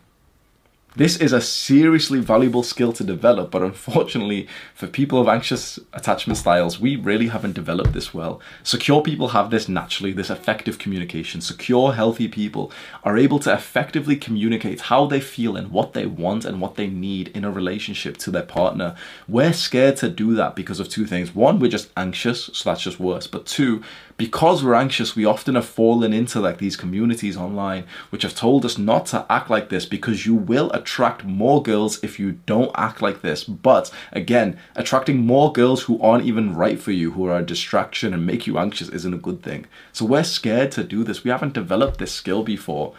This 0.96 1.18
is 1.18 1.34
a 1.34 1.42
seriously 1.42 2.20
valuable 2.20 2.62
skill 2.62 2.90
to 2.94 3.04
develop, 3.04 3.50
but 3.50 3.62
unfortunately, 3.62 4.48
for 4.74 4.86
people 4.86 5.20
of 5.20 5.28
anxious 5.28 5.78
attachment 5.92 6.38
styles, 6.38 6.80
we 6.80 6.96
really 6.96 7.28
haven't 7.28 7.52
developed 7.52 7.92
this 7.92 8.14
well. 8.14 8.40
Secure 8.62 9.02
people 9.02 9.28
have 9.28 9.50
this 9.50 9.68
naturally, 9.68 10.12
this 10.12 10.30
effective 10.30 10.78
communication. 10.78 11.42
Secure, 11.42 11.92
healthy 11.92 12.28
people 12.28 12.72
are 13.04 13.18
able 13.18 13.38
to 13.40 13.52
effectively 13.52 14.16
communicate 14.16 14.80
how 14.80 15.04
they 15.04 15.20
feel 15.20 15.54
and 15.54 15.70
what 15.70 15.92
they 15.92 16.06
want 16.06 16.46
and 16.46 16.62
what 16.62 16.76
they 16.76 16.86
need 16.86 17.28
in 17.36 17.44
a 17.44 17.50
relationship 17.50 18.16
to 18.16 18.30
their 18.30 18.42
partner. 18.42 18.96
We're 19.28 19.52
scared 19.52 19.98
to 19.98 20.08
do 20.08 20.34
that 20.36 20.56
because 20.56 20.80
of 20.80 20.88
two 20.88 21.04
things. 21.04 21.34
One, 21.34 21.58
we're 21.58 21.70
just 21.70 21.90
anxious, 21.94 22.48
so 22.54 22.70
that's 22.70 22.82
just 22.82 22.98
worse. 22.98 23.26
But 23.26 23.44
two, 23.44 23.82
because 24.16 24.64
we're 24.64 24.74
anxious, 24.74 25.14
we 25.14 25.26
often 25.26 25.56
have 25.56 25.66
fallen 25.66 26.14
into 26.14 26.40
like 26.40 26.56
these 26.56 26.76
communities 26.76 27.36
online 27.36 27.84
which 28.08 28.22
have 28.22 28.34
told 28.34 28.64
us 28.64 28.78
not 28.78 29.04
to 29.06 29.26
act 29.28 29.50
like 29.50 29.68
this 29.68 29.84
because 29.84 30.24
you 30.24 30.34
will 30.34 30.70
attract 30.72 31.24
more 31.24 31.62
girls 31.62 32.02
if 32.02 32.18
you 32.18 32.32
don't 32.46 32.70
act 32.76 33.02
like 33.02 33.20
this. 33.20 33.44
But 33.44 33.92
again, 34.12 34.58
attracting 34.74 35.18
more 35.18 35.52
girls 35.52 35.82
who 35.82 36.00
aren't 36.00 36.24
even 36.24 36.56
right 36.56 36.80
for 36.80 36.92
you, 36.92 37.12
who 37.12 37.26
are 37.26 37.38
a 37.38 37.44
distraction 37.44 38.14
and 38.14 38.24
make 38.24 38.46
you 38.46 38.58
anxious, 38.58 38.88
isn't 38.88 39.14
a 39.14 39.18
good 39.18 39.42
thing. 39.42 39.66
So 39.92 40.06
we're 40.06 40.24
scared 40.24 40.72
to 40.72 40.84
do 40.84 41.04
this. 41.04 41.22
We 41.22 41.30
haven't 41.30 41.52
developed 41.52 41.98
this 41.98 42.12
skill 42.12 42.42
before. 42.42 42.94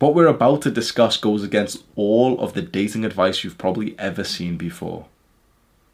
What 0.00 0.14
we're 0.14 0.26
about 0.26 0.62
to 0.62 0.70
discuss 0.70 1.16
goes 1.16 1.44
against 1.44 1.84
all 1.94 2.40
of 2.40 2.54
the 2.54 2.62
dating 2.62 3.04
advice 3.04 3.44
you've 3.44 3.58
probably 3.58 3.96
ever 3.98 4.24
seen 4.24 4.56
before. 4.56 5.06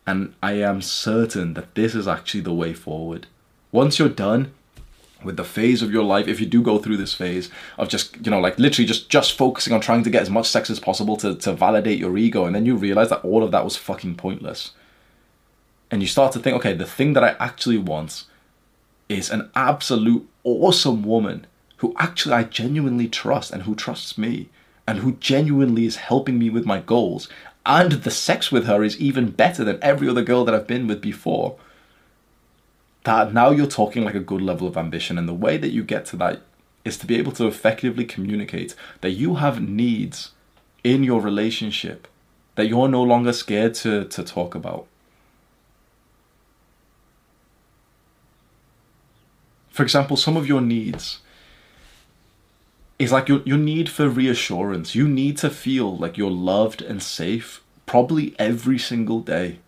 And 0.06 0.34
I 0.42 0.52
am 0.52 0.82
certain 0.82 1.54
that 1.54 1.74
this 1.74 1.94
is 1.94 2.06
actually 2.06 2.42
the 2.42 2.52
way 2.52 2.74
forward. 2.74 3.26
Once 3.74 3.98
you're 3.98 4.08
done 4.08 4.52
with 5.24 5.36
the 5.36 5.42
phase 5.42 5.82
of 5.82 5.90
your 5.90 6.04
life, 6.04 6.28
if 6.28 6.38
you 6.38 6.46
do 6.46 6.62
go 6.62 6.78
through 6.78 6.96
this 6.96 7.12
phase 7.12 7.50
of 7.76 7.88
just, 7.88 8.24
you 8.24 8.30
know, 8.30 8.38
like 8.38 8.56
literally 8.56 8.86
just 8.86 9.10
just 9.10 9.36
focusing 9.36 9.72
on 9.72 9.80
trying 9.80 10.04
to 10.04 10.10
get 10.10 10.22
as 10.22 10.30
much 10.30 10.48
sex 10.48 10.70
as 10.70 10.78
possible 10.78 11.16
to, 11.16 11.34
to 11.34 11.52
validate 11.52 11.98
your 11.98 12.16
ego, 12.16 12.44
and 12.44 12.54
then 12.54 12.64
you 12.64 12.76
realize 12.76 13.08
that 13.08 13.24
all 13.24 13.42
of 13.42 13.50
that 13.50 13.64
was 13.64 13.76
fucking 13.76 14.14
pointless. 14.14 14.70
And 15.90 16.02
you 16.02 16.06
start 16.06 16.30
to 16.34 16.38
think, 16.38 16.54
okay, 16.58 16.72
the 16.72 16.86
thing 16.86 17.14
that 17.14 17.24
I 17.24 17.34
actually 17.40 17.78
want 17.78 18.26
is 19.08 19.28
an 19.28 19.50
absolute 19.56 20.28
awesome 20.44 21.02
woman 21.02 21.44
who 21.78 21.96
actually 21.98 22.34
I 22.36 22.44
genuinely 22.44 23.08
trust 23.08 23.50
and 23.50 23.64
who 23.64 23.74
trusts 23.74 24.16
me 24.16 24.50
and 24.86 25.00
who 25.00 25.14
genuinely 25.14 25.84
is 25.84 25.96
helping 25.96 26.38
me 26.38 26.48
with 26.48 26.64
my 26.64 26.78
goals. 26.78 27.28
And 27.66 27.90
the 27.90 28.12
sex 28.12 28.52
with 28.52 28.66
her 28.66 28.84
is 28.84 29.00
even 29.00 29.30
better 29.32 29.64
than 29.64 29.80
every 29.82 30.08
other 30.08 30.22
girl 30.22 30.44
that 30.44 30.54
I've 30.54 30.68
been 30.68 30.86
with 30.86 31.00
before 31.00 31.56
that 33.04 33.32
now 33.32 33.50
you're 33.50 33.66
talking 33.66 34.04
like 34.04 34.14
a 34.14 34.20
good 34.20 34.42
level 34.42 34.66
of 34.66 34.76
ambition. 34.76 35.16
And 35.16 35.28
the 35.28 35.34
way 35.34 35.56
that 35.56 35.70
you 35.70 35.84
get 35.84 36.04
to 36.06 36.16
that 36.16 36.42
is 36.84 36.98
to 36.98 37.06
be 37.06 37.16
able 37.16 37.32
to 37.32 37.46
effectively 37.46 38.04
communicate 38.04 38.74
that 39.00 39.10
you 39.10 39.36
have 39.36 39.60
needs 39.60 40.32
in 40.82 41.02
your 41.02 41.20
relationship 41.20 42.08
that 42.56 42.68
you're 42.68 42.88
no 42.88 43.02
longer 43.02 43.32
scared 43.32 43.74
to, 43.74 44.04
to 44.04 44.22
talk 44.22 44.54
about. 44.54 44.86
For 49.70 49.82
example, 49.82 50.16
some 50.16 50.36
of 50.36 50.46
your 50.46 50.60
needs 50.60 51.18
is 52.98 53.10
like 53.10 53.28
your, 53.28 53.42
your 53.44 53.58
need 53.58 53.88
for 53.88 54.08
reassurance. 54.08 54.94
You 54.94 55.08
need 55.08 55.36
to 55.38 55.50
feel 55.50 55.96
like 55.96 56.16
you're 56.16 56.30
loved 56.30 56.80
and 56.80 57.02
safe 57.02 57.60
probably 57.86 58.36
every 58.38 58.78
single 58.78 59.20
day. 59.20 59.58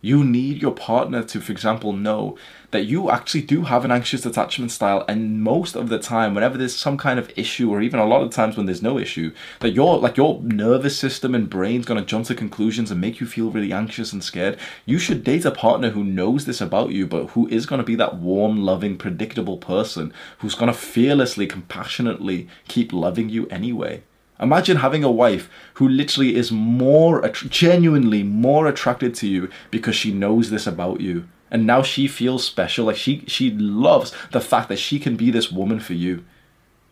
You 0.00 0.22
need 0.22 0.62
your 0.62 0.74
partner 0.74 1.24
to, 1.24 1.40
for 1.40 1.50
example, 1.50 1.92
know 1.92 2.38
that 2.70 2.84
you 2.84 3.10
actually 3.10 3.42
do 3.42 3.62
have 3.62 3.84
an 3.84 3.90
anxious 3.90 4.24
attachment 4.24 4.70
style, 4.70 5.04
and 5.08 5.42
most 5.42 5.74
of 5.74 5.88
the 5.88 5.98
time, 5.98 6.34
whenever 6.34 6.56
there's 6.56 6.76
some 6.76 6.96
kind 6.96 7.18
of 7.18 7.32
issue, 7.34 7.68
or 7.68 7.82
even 7.82 7.98
a 7.98 8.06
lot 8.06 8.22
of 8.22 8.30
times 8.30 8.56
when 8.56 8.66
there's 8.66 8.82
no 8.82 8.96
issue, 8.96 9.32
that 9.58 9.72
your 9.72 9.98
like 9.98 10.16
your 10.16 10.40
nervous 10.42 10.96
system 10.96 11.34
and 11.34 11.50
brain's 11.50 11.84
gonna 11.84 12.04
jump 12.04 12.26
to 12.26 12.34
conclusions 12.36 12.92
and 12.92 13.00
make 13.00 13.18
you 13.18 13.26
feel 13.26 13.50
really 13.50 13.72
anxious 13.72 14.12
and 14.12 14.22
scared. 14.22 14.56
You 14.86 15.00
should 15.00 15.24
date 15.24 15.44
a 15.44 15.50
partner 15.50 15.90
who 15.90 16.04
knows 16.04 16.44
this 16.44 16.60
about 16.60 16.90
you, 16.90 17.06
but 17.06 17.30
who 17.30 17.48
is 17.48 17.66
gonna 17.66 17.82
be 17.82 17.96
that 17.96 18.18
warm, 18.18 18.58
loving, 18.58 18.98
predictable 18.98 19.58
person 19.58 20.12
who's 20.38 20.54
gonna 20.54 20.74
fearlessly, 20.74 21.48
compassionately 21.48 22.48
keep 22.68 22.92
loving 22.92 23.30
you 23.30 23.48
anyway. 23.48 24.02
Imagine 24.40 24.78
having 24.78 25.02
a 25.02 25.10
wife 25.10 25.50
who 25.74 25.88
literally 25.88 26.36
is 26.36 26.52
more, 26.52 27.26
genuinely 27.28 28.22
more 28.22 28.68
attracted 28.68 29.14
to 29.16 29.26
you 29.26 29.50
because 29.70 29.96
she 29.96 30.12
knows 30.12 30.50
this 30.50 30.66
about 30.66 31.00
you. 31.00 31.28
And 31.50 31.66
now 31.66 31.82
she 31.82 32.06
feels 32.06 32.44
special. 32.44 32.86
Like 32.86 32.96
she, 32.96 33.24
she 33.26 33.50
loves 33.50 34.14
the 34.30 34.40
fact 34.40 34.68
that 34.68 34.78
she 34.78 34.98
can 34.98 35.16
be 35.16 35.30
this 35.30 35.50
woman 35.50 35.80
for 35.80 35.94
you. 35.94 36.24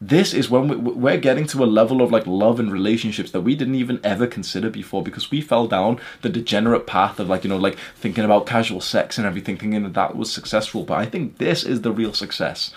This 0.01 0.35
is 0.35 0.51
when 0.51 0.69
we, 0.69 0.77
we're 0.77 1.17
getting 1.17 1.47
to 1.47 1.65
a 1.65 1.67
level 1.67 2.03
of 2.03 2.11
like 2.11 2.27
love 2.27 2.61
and 2.61 2.71
relationships 2.71 3.31
that 3.31 3.41
we 3.43 3.55
didn't 3.55 3.77
even 3.77 4.01
ever 4.05 4.27
consider 4.27 4.69
before 4.69 5.03
because 5.03 5.31
we 5.31 5.41
fell 5.41 5.67
down 5.67 6.01
the 6.23 6.29
degenerate 6.29 6.87
path 6.87 7.19
of 7.19 7.29
like, 7.29 7.45
you 7.45 7.51
know, 7.51 7.57
like 7.57 7.79
thinking 7.95 8.25
about 8.25 8.47
casual 8.47 8.81
sex 8.81 9.17
and 9.17 9.27
everything, 9.27 9.57
thinking 9.57 9.85
that 9.85 9.95
that 9.95 10.17
was 10.17 10.31
successful. 10.33 10.83
But 10.83 10.99
I 10.99 11.07
think 11.07 11.39
this 11.39 11.65
is 11.65 11.81
the 11.81 11.93
real 11.93 12.13
success 12.13 12.73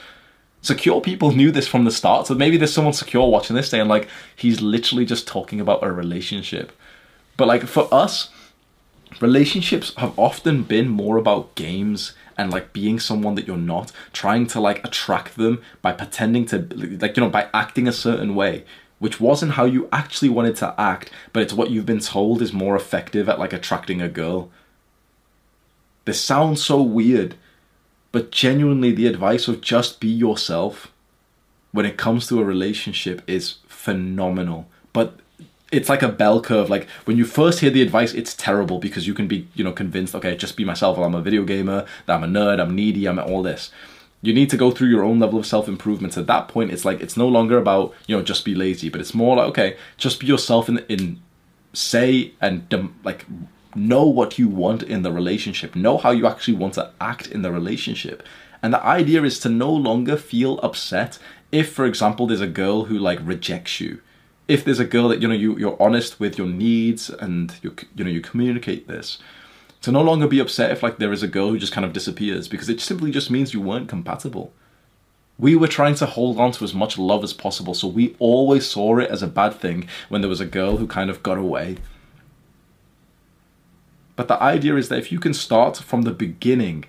secure 0.61 1.01
people 1.01 1.31
knew 1.35 1.51
this 1.51 1.67
from 1.67 1.85
the 1.85 1.91
start. 1.91 2.27
So 2.27 2.35
maybe 2.35 2.57
there's 2.57 2.73
someone 2.73 2.93
secure 2.93 3.29
watching 3.29 3.55
this 3.55 3.69
saying 3.69 3.87
like 3.87 4.07
he's 4.35 4.61
literally 4.61 5.05
just 5.05 5.27
talking 5.27 5.59
about 5.59 5.83
a 5.83 5.91
relationship. 5.91 6.71
But 7.37 7.47
like 7.47 7.65
for 7.65 7.87
us, 7.93 8.29
relationships 9.21 9.93
have 9.95 10.17
often 10.17 10.63
been 10.63 10.89
more 10.89 11.17
about 11.17 11.55
games 11.55 12.13
and 12.37 12.51
like 12.51 12.71
being 12.71 12.99
someone 12.99 13.35
that 13.35 13.47
you're 13.47 13.57
not, 13.57 13.91
trying 14.13 14.47
to 14.47 14.61
like 14.61 14.83
attract 14.85 15.35
them 15.35 15.61
by 15.81 15.91
pretending 15.91 16.45
to 16.45 16.57
like 17.01 17.17
you 17.17 17.23
know 17.23 17.29
by 17.29 17.49
acting 17.53 17.87
a 17.87 17.91
certain 17.91 18.35
way. 18.35 18.63
Which 18.99 19.21
wasn't 19.21 19.53
how 19.53 19.63
you 19.63 19.87
actually 19.93 20.27
wanted 20.27 20.57
to 20.57 20.75
act, 20.77 21.09
but 21.31 21.41
it's 21.41 21.53
what 21.53 21.69
you've 21.69 21.85
been 21.85 22.01
told 22.01 22.41
is 22.41 22.51
more 22.51 22.75
effective 22.75 23.29
at 23.29 23.39
like 23.39 23.53
attracting 23.53 24.01
a 24.01 24.09
girl. 24.09 24.49
This 26.03 26.19
sounds 26.19 26.61
so 26.61 26.81
weird, 26.81 27.35
but 28.11 28.31
genuinely, 28.31 28.91
the 28.91 29.07
advice 29.07 29.47
of 29.47 29.61
just 29.61 29.99
be 29.99 30.07
yourself 30.07 30.91
when 31.71 31.85
it 31.85 31.97
comes 31.97 32.27
to 32.27 32.39
a 32.39 32.43
relationship 32.43 33.21
is 33.27 33.57
phenomenal. 33.67 34.67
But 34.93 35.19
it's 35.71 35.89
like 35.89 36.01
a 36.01 36.09
bell 36.09 36.41
curve. 36.41 36.69
Like 36.69 36.87
when 37.05 37.17
you 37.17 37.25
first 37.25 37.59
hear 37.59 37.69
the 37.69 37.81
advice, 37.81 38.13
it's 38.13 38.33
terrible 38.33 38.79
because 38.79 39.05
you 39.05 39.13
can 39.13 39.27
be, 39.27 39.47
you 39.53 39.63
know, 39.63 39.71
convinced, 39.71 40.15
okay, 40.15 40.35
just 40.35 40.57
be 40.57 40.65
myself. 40.65 40.97
Well, 40.97 41.05
I'm 41.05 41.15
a 41.15 41.21
video 41.21 41.43
gamer, 41.43 41.85
that 42.05 42.15
I'm 42.15 42.23
a 42.23 42.27
nerd, 42.27 42.59
I'm 42.59 42.75
needy, 42.75 43.07
I'm 43.07 43.19
all 43.19 43.43
this. 43.43 43.71
You 44.21 44.33
need 44.33 44.49
to 44.49 44.57
go 44.57 44.71
through 44.71 44.89
your 44.89 45.03
own 45.03 45.19
level 45.19 45.39
of 45.39 45.45
self 45.45 45.67
improvement. 45.67 46.17
At 46.17 46.27
that 46.27 46.47
point, 46.47 46.71
it's 46.71 46.83
like 46.83 46.99
it's 46.99 47.15
no 47.15 47.27
longer 47.27 47.57
about 47.57 47.93
you 48.07 48.17
know 48.17 48.23
just 48.23 48.43
be 48.43 48.55
lazy, 48.55 48.89
but 48.89 48.99
it's 48.99 49.13
more 49.13 49.37
like 49.37 49.47
okay, 49.49 49.77
just 49.97 50.19
be 50.19 50.27
yourself 50.27 50.67
in 50.67 50.79
in 50.89 51.21
say 51.71 52.33
and 52.41 52.67
dem- 52.67 52.95
like 53.03 53.25
know 53.75 54.05
what 54.05 54.39
you 54.39 54.47
want 54.47 54.83
in 54.83 55.03
the 55.03 55.11
relationship, 55.11 55.75
know 55.75 55.97
how 55.97 56.11
you 56.11 56.27
actually 56.27 56.55
want 56.55 56.73
to 56.75 56.91
act 56.99 57.27
in 57.27 57.41
the 57.41 57.51
relationship. 57.51 58.23
And 58.61 58.73
the 58.73 58.83
idea 58.83 59.23
is 59.23 59.39
to 59.39 59.49
no 59.49 59.71
longer 59.71 60.17
feel 60.17 60.59
upset 60.59 61.17
if, 61.51 61.71
for 61.71 61.85
example, 61.85 62.27
there's 62.27 62.41
a 62.41 62.47
girl 62.47 62.85
who 62.85 62.97
like 62.97 63.19
rejects 63.23 63.79
you. 63.79 64.01
If 64.47 64.65
there's 64.65 64.79
a 64.79 64.85
girl 64.85 65.09
that 65.09 65.21
you 65.21 65.27
know 65.27 65.35
you 65.35 65.57
you're 65.57 65.81
honest 65.81 66.19
with 66.19 66.37
your 66.37 66.47
needs 66.47 67.09
and 67.09 67.53
you 67.61 67.75
you 67.95 68.03
know 68.03 68.09
you 68.09 68.19
communicate 68.19 68.87
this, 68.87 69.19
to 69.81 69.91
no 69.91 70.01
longer 70.01 70.27
be 70.27 70.39
upset 70.39 70.71
if 70.71 70.83
like 70.83 70.97
there 70.97 71.13
is 71.13 71.23
a 71.23 71.27
girl 71.27 71.49
who 71.49 71.59
just 71.59 71.71
kind 71.71 71.85
of 71.85 71.93
disappears 71.93 72.47
because 72.47 72.67
it 72.67 72.81
simply 72.81 73.11
just 73.11 73.31
means 73.31 73.53
you 73.53 73.61
weren't 73.61 73.87
compatible. 73.87 74.51
We 75.37 75.55
were 75.55 75.67
trying 75.67 75.95
to 75.95 76.05
hold 76.05 76.37
on 76.39 76.51
to 76.53 76.65
as 76.65 76.73
much 76.73 76.97
love 76.97 77.23
as 77.23 77.31
possible, 77.31 77.73
so 77.73 77.87
we 77.87 78.15
always 78.19 78.65
saw 78.65 78.97
it 78.97 79.09
as 79.09 79.23
a 79.23 79.27
bad 79.27 79.53
thing 79.53 79.87
when 80.09 80.21
there 80.21 80.29
was 80.29 80.41
a 80.41 80.45
girl 80.45 80.77
who 80.77 80.87
kind 80.87 81.09
of 81.09 81.23
got 81.23 81.37
away. 81.37 81.77
But 84.19 84.27
the 84.27 84.43
idea 84.43 84.75
is 84.75 84.89
that 84.89 84.99
if 84.99 85.13
you 85.13 85.19
can 85.21 85.33
start 85.33 85.77
from 85.77 86.01
the 86.01 86.11
beginning 86.11 86.83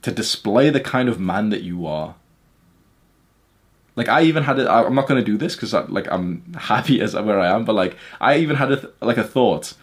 to 0.00 0.10
display 0.10 0.70
the 0.70 0.80
kind 0.80 1.06
of 1.06 1.20
man 1.20 1.50
that 1.50 1.60
you 1.60 1.86
are, 1.86 2.14
like 3.94 4.08
I 4.08 4.22
even 4.22 4.44
had 4.44 4.58
it. 4.58 4.66
I'm 4.66 4.94
not 4.94 5.06
going 5.06 5.22
to 5.22 5.32
do 5.32 5.36
this 5.36 5.54
because 5.54 5.74
like 5.90 6.10
I'm 6.10 6.54
happy 6.54 6.98
as 7.02 7.14
where 7.14 7.38
I 7.38 7.48
am, 7.48 7.66
but 7.66 7.74
like 7.74 7.98
I 8.22 8.38
even 8.38 8.56
had 8.56 8.72
a 8.72 8.90
like 9.02 9.18
a 9.18 9.22
thought 9.22 9.74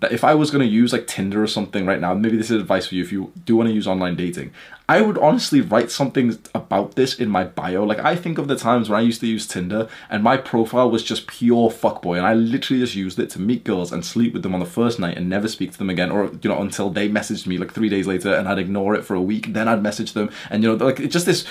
that 0.00 0.12
if 0.12 0.24
I 0.24 0.34
was 0.34 0.50
going 0.50 0.66
to 0.66 0.72
use 0.72 0.92
like 0.92 1.06
Tinder 1.06 1.42
or 1.42 1.46
something 1.46 1.86
right 1.86 2.00
now, 2.00 2.12
maybe 2.12 2.36
this 2.36 2.50
is 2.50 2.60
advice 2.60 2.86
for 2.86 2.94
you 2.94 3.02
if 3.02 3.12
you 3.12 3.32
do 3.44 3.56
want 3.56 3.68
to 3.68 3.74
use 3.74 3.86
online 3.86 4.14
dating. 4.14 4.52
I 4.88 5.00
would 5.00 5.18
honestly 5.18 5.60
write 5.60 5.90
something 5.90 6.38
about 6.54 6.94
this 6.94 7.18
in 7.18 7.28
my 7.28 7.44
bio. 7.44 7.82
Like 7.82 7.98
I 7.98 8.14
think 8.14 8.38
of 8.38 8.46
the 8.46 8.56
times 8.56 8.88
when 8.88 8.98
I 8.98 9.02
used 9.02 9.20
to 9.20 9.26
use 9.26 9.46
Tinder 9.46 9.88
and 10.10 10.22
my 10.22 10.36
profile 10.36 10.90
was 10.90 11.02
just 11.02 11.26
pure 11.26 11.70
fuckboy 11.70 12.18
and 12.18 12.26
I 12.26 12.34
literally 12.34 12.82
just 12.82 12.94
used 12.94 13.18
it 13.18 13.30
to 13.30 13.40
meet 13.40 13.64
girls 13.64 13.90
and 13.90 14.04
sleep 14.04 14.32
with 14.32 14.42
them 14.42 14.54
on 14.54 14.60
the 14.60 14.66
first 14.66 15.00
night 15.00 15.16
and 15.16 15.28
never 15.28 15.48
speak 15.48 15.72
to 15.72 15.78
them 15.78 15.90
again 15.90 16.12
or 16.12 16.26
you 16.40 16.50
know 16.50 16.60
until 16.60 16.90
they 16.90 17.08
messaged 17.08 17.46
me 17.46 17.58
like 17.58 17.72
3 17.72 17.88
days 17.88 18.06
later 18.06 18.32
and 18.32 18.46
I'd 18.46 18.58
ignore 18.58 18.94
it 18.94 19.04
for 19.04 19.14
a 19.14 19.22
week, 19.22 19.54
then 19.54 19.66
I'd 19.66 19.82
message 19.82 20.12
them 20.12 20.30
and 20.50 20.62
you 20.62 20.76
know 20.76 20.84
like 20.84 21.00
it's 21.00 21.12
just 21.12 21.26
this 21.26 21.46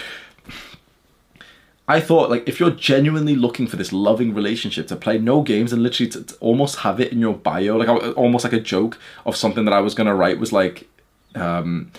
I 1.88 2.00
thought 2.00 2.30
like 2.30 2.48
if 2.48 2.60
you're 2.60 2.72
genuinely 2.72 3.36
looking 3.36 3.68
for 3.68 3.76
this 3.76 3.94
loving 3.94 4.34
relationship 4.34 4.88
to 4.88 4.96
play 4.96 5.18
no 5.20 5.42
games 5.42 5.72
and 5.72 5.84
literally 5.84 6.10
to, 6.12 6.24
to 6.24 6.36
almost 6.38 6.78
have 6.78 7.00
it 7.00 7.12
in 7.12 7.20
your 7.20 7.34
bio, 7.34 7.78
like 7.78 7.90
almost 8.18 8.44
like 8.44 8.54
a 8.54 8.60
joke 8.60 8.98
of 9.26 9.36
something 9.36 9.66
that 9.66 9.74
I 9.74 9.82
was 9.82 9.94
gonna 9.94 10.16
write 10.16 10.40
was 10.40 10.52
like, 10.52 10.90
um, 11.36 11.92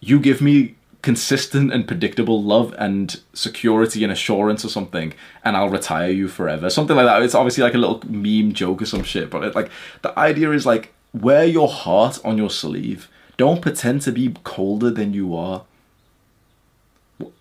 you 0.00 0.18
give 0.20 0.40
me 0.40 0.76
consistent 1.02 1.70
and 1.70 1.86
predictable 1.86 2.42
love 2.42 2.74
and 2.78 3.20
security 3.34 4.04
and 4.04 4.12
assurance 4.12 4.64
or 4.64 4.68
something, 4.68 5.12
and 5.44 5.54
I'll 5.54 5.68
retire 5.68 6.10
you 6.10 6.28
forever, 6.28 6.70
something 6.70 6.96
like 6.96 7.04
that. 7.04 7.22
It's 7.22 7.34
obviously 7.34 7.62
like 7.62 7.74
a 7.74 7.78
little 7.78 8.02
meme 8.08 8.54
joke 8.54 8.80
or 8.80 8.86
some 8.86 9.02
shit, 9.02 9.28
but 9.28 9.44
it, 9.44 9.54
like 9.54 9.70
the 10.00 10.18
idea 10.18 10.50
is 10.52 10.64
like 10.64 10.94
wear 11.12 11.44
your 11.44 11.68
heart 11.68 12.18
on 12.24 12.38
your 12.38 12.48
sleeve. 12.48 13.10
Don't 13.36 13.60
pretend 13.60 14.00
to 14.02 14.12
be 14.12 14.34
colder 14.44 14.90
than 14.90 15.12
you 15.12 15.36
are 15.36 15.64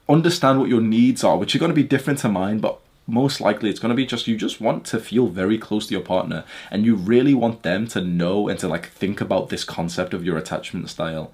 understand 0.08 0.60
what 0.60 0.70
your 0.70 0.82
needs 0.82 1.24
are, 1.24 1.38
which 1.38 1.56
are 1.56 1.60
going 1.60 1.72
to 1.72 1.76
be 1.76 1.84
different 1.84 2.20
to 2.20 2.30
mine, 2.30 2.60
but 2.60 2.80
most 3.06 3.42
likely 3.42 3.70
it's 3.70 3.80
going 3.80 3.90
to 3.90 3.96
be 3.96 4.06
just 4.06 4.28
you 4.28 4.38
just 4.38 4.62
want 4.62 4.86
to 4.86 5.00
feel 5.00 5.28
very 5.28 5.58
close 5.58 5.88
to 5.88 5.94
your 5.94 6.04
partner 6.04 6.46
and 6.72 6.86
you 6.86 6.96
really 6.96 7.34
want 7.34 7.64
them 7.64 7.86
to 7.88 8.00
know 8.00 8.48
and 8.48 8.58
to 8.60 8.68
like 8.68 8.88
think 8.88 9.20
about 9.20 9.50
this 9.50 9.64
concept 9.64 10.14
of 10.14 10.24
your 10.24 10.38
attachment 10.38 10.90
style. 10.90 11.32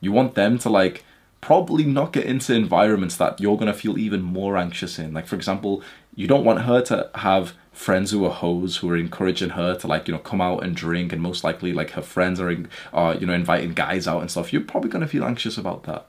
You 0.00 0.12
want 0.12 0.34
them 0.34 0.58
to 0.58 0.70
like 0.70 1.04
probably 1.40 1.84
not 1.84 2.12
get 2.12 2.26
into 2.26 2.54
environments 2.54 3.16
that 3.16 3.40
you're 3.40 3.56
going 3.56 3.72
to 3.72 3.78
feel 3.78 3.98
even 3.98 4.22
more 4.22 4.56
anxious 4.56 4.98
in. 4.98 5.12
Like, 5.12 5.26
for 5.26 5.36
example, 5.36 5.82
you 6.14 6.26
don't 6.26 6.44
want 6.44 6.62
her 6.62 6.82
to 6.82 7.10
have 7.16 7.54
friends 7.72 8.10
who 8.10 8.24
are 8.24 8.32
hoes 8.32 8.78
who 8.78 8.90
are 8.90 8.96
encouraging 8.96 9.50
her 9.50 9.72
to 9.76 9.86
like 9.86 10.08
you 10.08 10.12
know 10.12 10.18
come 10.18 10.40
out 10.40 10.64
and 10.64 10.74
drink 10.74 11.12
and 11.12 11.22
most 11.22 11.44
likely 11.44 11.72
like 11.72 11.90
her 11.90 12.02
friends 12.02 12.40
are, 12.40 12.52
are 12.92 13.14
you 13.14 13.24
know 13.24 13.32
inviting 13.32 13.72
guys 13.72 14.08
out 14.08 14.20
and 14.20 14.28
stuff 14.28 14.52
you're 14.52 14.60
probably 14.60 14.90
going 14.90 15.00
to 15.00 15.06
feel 15.06 15.24
anxious 15.24 15.56
about 15.56 15.84
that 15.84 16.04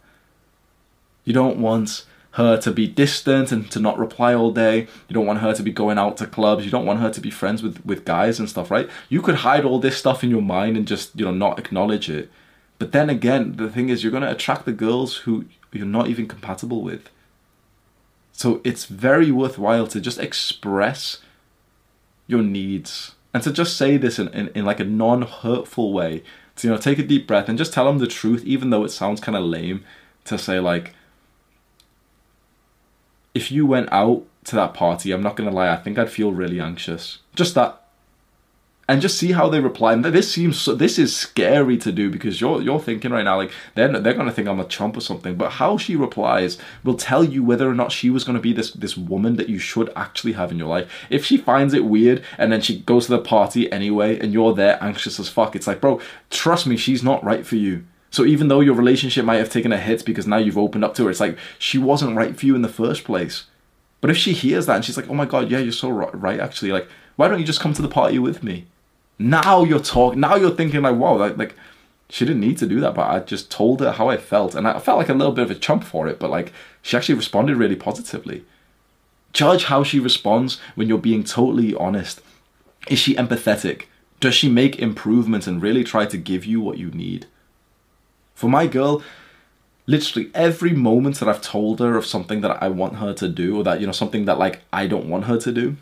you 1.30 1.34
don't 1.34 1.60
want 1.60 2.06
her 2.32 2.58
to 2.58 2.72
be 2.72 2.88
distant 2.88 3.52
and 3.52 3.70
to 3.70 3.80
not 3.80 4.00
reply 4.00 4.34
all 4.34 4.50
day. 4.50 4.88
You 5.08 5.14
don't 5.14 5.28
want 5.28 5.42
her 5.42 5.54
to 5.54 5.62
be 5.62 5.72
going 5.72 6.00
out 6.00 6.18
to 6.18 6.26
clubs. 6.26 6.66
You 6.66 6.72
don't 6.72 6.88
want 6.88 7.02
her 7.02 7.12
to 7.12 7.22
be 7.22 7.30
friends 7.30 7.62
with, 7.62 7.86
with 7.86 8.04
guys 8.04 8.40
and 8.40 8.50
stuff, 8.50 8.72
right? 8.72 8.90
You 9.10 9.22
could 9.22 9.36
hide 9.36 9.64
all 9.64 9.78
this 9.78 9.96
stuff 9.96 10.24
in 10.24 10.32
your 10.32 10.42
mind 10.42 10.76
and 10.76 10.88
just, 10.88 11.16
you 11.16 11.26
know, 11.26 11.32
not 11.32 11.60
acknowledge 11.60 12.10
it. 12.10 12.32
But 12.80 12.94
then 12.94 13.12
again, 13.12 13.58
the 13.58 13.70
thing 13.70 13.90
is, 13.90 14.02
you're 14.04 14.10
going 14.10 14.24
to 14.24 14.32
attract 14.32 14.66
the 14.66 14.72
girls 14.72 15.18
who 15.18 15.46
you're 15.72 15.86
not 15.86 16.08
even 16.08 16.28
compatible 16.28 16.82
with. 16.82 17.12
So 18.32 18.60
it's 18.64 18.86
very 18.86 19.30
worthwhile 19.30 19.86
to 19.86 20.02
just 20.02 20.18
express 20.18 21.20
your 22.26 22.42
needs 22.42 23.14
and 23.36 23.44
to 23.44 23.54
just 23.54 23.78
say 23.78 23.98
this 23.98 24.18
in, 24.18 24.30
in, 24.30 24.48
in 24.56 24.66
like 24.66 24.80
a 24.80 24.84
non-hurtful 24.84 25.94
way. 25.94 26.24
To, 26.56 26.68
you 26.68 26.74
know, 26.74 26.80
take 26.80 26.98
a 26.98 27.04
deep 27.04 27.28
breath 27.28 27.48
and 27.48 27.56
just 27.56 27.72
tell 27.72 27.86
them 27.86 28.00
the 28.00 28.08
truth, 28.08 28.44
even 28.46 28.72
though 28.72 28.84
it 28.84 28.90
sounds 28.90 29.22
kind 29.22 29.38
of 29.38 29.44
lame 29.44 29.86
to 30.26 30.36
say 30.36 30.60
like, 30.60 30.96
if 33.40 33.54
you 33.54 33.66
went 33.66 33.88
out 33.94 34.26
to 34.44 34.56
that 34.58 34.74
party, 34.74 35.14
I'm 35.14 35.24
not 35.24 35.38
gonna 35.38 35.50
lie, 35.50 35.72
I 35.72 35.78
think 35.78 35.98
I'd 35.98 36.12
feel 36.12 36.34
really 36.34 36.60
anxious. 36.60 37.20
Just 37.36 37.56
that. 37.56 37.82
And 38.90 39.02
just 39.02 39.18
see 39.18 39.32
how 39.32 39.48
they 39.48 39.62
reply. 39.62 39.94
And 39.94 40.04
this 40.04 40.30
seems 40.30 40.60
so, 40.60 40.76
this 40.76 41.00
is 41.00 41.16
scary 41.16 41.78
to 41.78 41.92
do 41.94 42.10
because 42.10 42.42
you're 42.42 42.62
you're 42.62 42.82
thinking 42.82 43.12
right 43.12 43.24
now 43.24 43.38
like 43.38 43.52
they're 43.76 43.98
they're 44.00 44.20
gonna 44.20 44.34
think 44.34 44.50
I'm 44.50 44.60
a 44.60 44.66
chump 44.66 44.98
or 44.98 45.02
something. 45.02 45.36
But 45.36 45.52
how 45.54 45.78
she 45.78 45.96
replies 45.96 46.58
will 46.84 46.96
tell 46.96 47.24
you 47.24 47.42
whether 47.42 47.70
or 47.70 47.76
not 47.76 47.94
she 47.94 48.10
was 48.10 48.26
gonna 48.26 48.46
be 48.50 48.52
this 48.52 48.72
this 48.72 48.98
woman 48.98 49.38
that 49.38 49.48
you 49.48 49.60
should 49.60 49.90
actually 49.96 50.34
have 50.34 50.52
in 50.52 50.58
your 50.58 50.68
life. 50.68 50.92
If 51.10 51.24
she 51.24 51.38
finds 51.38 51.74
it 51.74 51.86
weird 51.86 52.22
and 52.38 52.52
then 52.52 52.62
she 52.62 52.80
goes 52.80 53.06
to 53.06 53.12
the 53.12 53.20
party 53.36 53.72
anyway 53.72 54.20
and 54.20 54.34
you're 54.34 54.54
there 54.54 54.84
anxious 54.84 55.18
as 55.18 55.30
fuck, 55.30 55.56
it's 55.56 55.68
like, 55.68 55.80
bro, 55.80 56.02
trust 56.30 56.68
me, 56.68 56.76
she's 56.76 57.04
not 57.04 57.24
right 57.24 57.46
for 57.46 57.56
you. 57.56 57.86
So 58.12 58.26
even 58.26 58.48
though 58.48 58.60
your 58.60 58.76
relationship 58.76 59.26
might 59.26 59.38
have 59.38 59.52
taken 59.52 59.72
a 59.72 59.78
hit 59.78 60.04
because 60.04 60.26
now 60.26 60.38
you've 60.38 60.58
opened 60.58 60.84
up 60.84 60.96
to 60.96 61.06
her, 61.06 61.12
it's 61.12 61.20
like 61.20 61.38
she 61.58 61.78
wasn't 61.78 62.16
right 62.16 62.38
for 62.38 62.46
you 62.46 62.56
in 62.56 62.62
the 62.62 62.70
first 62.70 63.04
place. 63.04 63.46
But 64.02 64.10
if 64.10 64.18
she 64.18 64.34
hears 64.34 64.66
that 64.66 64.78
and 64.78 64.86
she's 64.86 64.98
like, 64.98 65.10
"Oh 65.10 65.14
my 65.14 65.26
god, 65.26 65.52
yeah, 65.52 65.60
you're 65.60 65.72
so 65.72 65.90
right, 65.90 66.40
actually," 66.40 66.72
like, 66.72 66.88
why 67.16 67.28
don't 67.28 67.40
you 67.40 67.46
just 67.46 67.60
come 67.60 67.74
to 67.74 67.82
the 67.82 67.88
party 67.88 68.18
with 68.18 68.44
me? 68.44 68.66
Now 69.20 69.64
you're 69.64 69.80
talking. 69.80 70.22
Now 70.22 70.36
you're 70.36 70.56
thinking 70.56 70.82
like, 70.82 70.96
"Wow, 70.96 71.18
like, 71.18 71.38
like 71.38 71.56
she 72.10 72.26
didn't 72.26 72.42
need 72.42 72.58
to 72.60 72.66
do 72.66 72.80
that," 72.80 72.96
but 72.96 73.10
I 73.10 73.20
just 73.20 73.52
told 73.52 73.82
her 73.82 73.92
how 73.92 74.10
I 74.10 74.18
felt, 74.18 74.56
and 74.56 74.68
I 74.68 74.80
felt 74.80 74.98
like 74.98 75.10
a 75.10 75.14
little 75.14 75.34
bit 75.34 75.44
of 75.44 75.52
a 75.52 75.56
chump 75.56 75.84
for 75.84 76.08
it. 76.08 76.18
But 76.20 76.30
like, 76.30 76.54
she 76.82 76.96
actually 76.96 77.16
responded 77.16 77.58
really 77.58 77.76
positively. 77.76 78.46
Judge 79.34 79.66
how 79.66 79.84
she 79.84 80.00
responds 80.00 80.60
when 80.76 80.88
you're 80.88 80.98
being 80.98 81.24
totally 81.24 81.76
honest. 81.76 82.22
Is 82.88 83.00
she 83.00 83.16
empathetic? 83.16 83.84
Does 84.20 84.34
she 84.34 84.50
make 84.50 84.80
improvements 84.80 85.46
and 85.46 85.62
really 85.62 85.84
try 85.84 86.06
to 86.06 86.18
give 86.18 86.46
you 86.46 86.62
what 86.62 86.78
you 86.78 86.90
need? 86.92 87.28
For 88.40 88.50
my 88.50 88.68
girl, 88.68 89.04
literally 89.86 90.32
every 90.34 90.72
moment 90.72 91.20
that 91.20 91.28
I've 91.28 91.42
told 91.42 91.82
her 91.82 91.98
of 91.98 92.06
something 92.06 92.40
that 92.40 92.64
I 92.64 92.70
want 92.70 92.96
her 92.96 93.14
to 93.16 93.28
do 93.28 93.58
or 93.58 93.66
that 93.66 93.82
you 93.82 93.86
know 93.86 93.92
something 93.92 94.24
that 94.24 94.40
like 94.40 94.62
I 94.72 94.88
don't 94.88 95.10
want 95.10 95.26
her 95.26 95.38
to 95.38 95.52
do, 95.52 95.76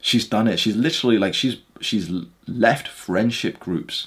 she's 0.00 0.26
done 0.26 0.48
it. 0.48 0.58
She's 0.58 0.76
literally 0.76 1.18
like 1.18 1.34
she's 1.34 1.58
she's 1.78 2.10
left 2.48 2.88
friendship 2.88 3.60
groups. 3.60 4.06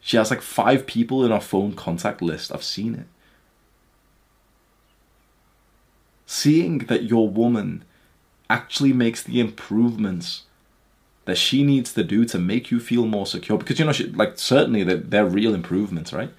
She 0.00 0.16
has 0.16 0.30
like 0.30 0.40
5 0.40 0.86
people 0.86 1.22
in 1.22 1.32
her 1.32 1.38
phone 1.38 1.74
contact 1.74 2.22
list. 2.22 2.50
I've 2.50 2.64
seen 2.64 2.94
it. 2.94 3.06
Seeing 6.24 6.78
that 6.86 7.02
your 7.02 7.28
woman 7.28 7.84
actually 8.48 8.94
makes 8.94 9.22
the 9.22 9.38
improvements 9.38 10.44
that 11.26 11.36
she 11.36 11.62
needs 11.62 11.92
to 11.92 12.02
do 12.02 12.24
to 12.24 12.38
make 12.38 12.70
you 12.70 12.80
feel 12.80 13.04
more 13.04 13.26
secure 13.26 13.58
because 13.58 13.78
you 13.78 13.84
know 13.84 13.92
she, 13.92 14.06
like 14.06 14.38
certainly 14.38 14.82
they're, 14.82 14.96
they're 14.96 15.26
real 15.26 15.54
improvements 15.54 16.10
right 16.10 16.30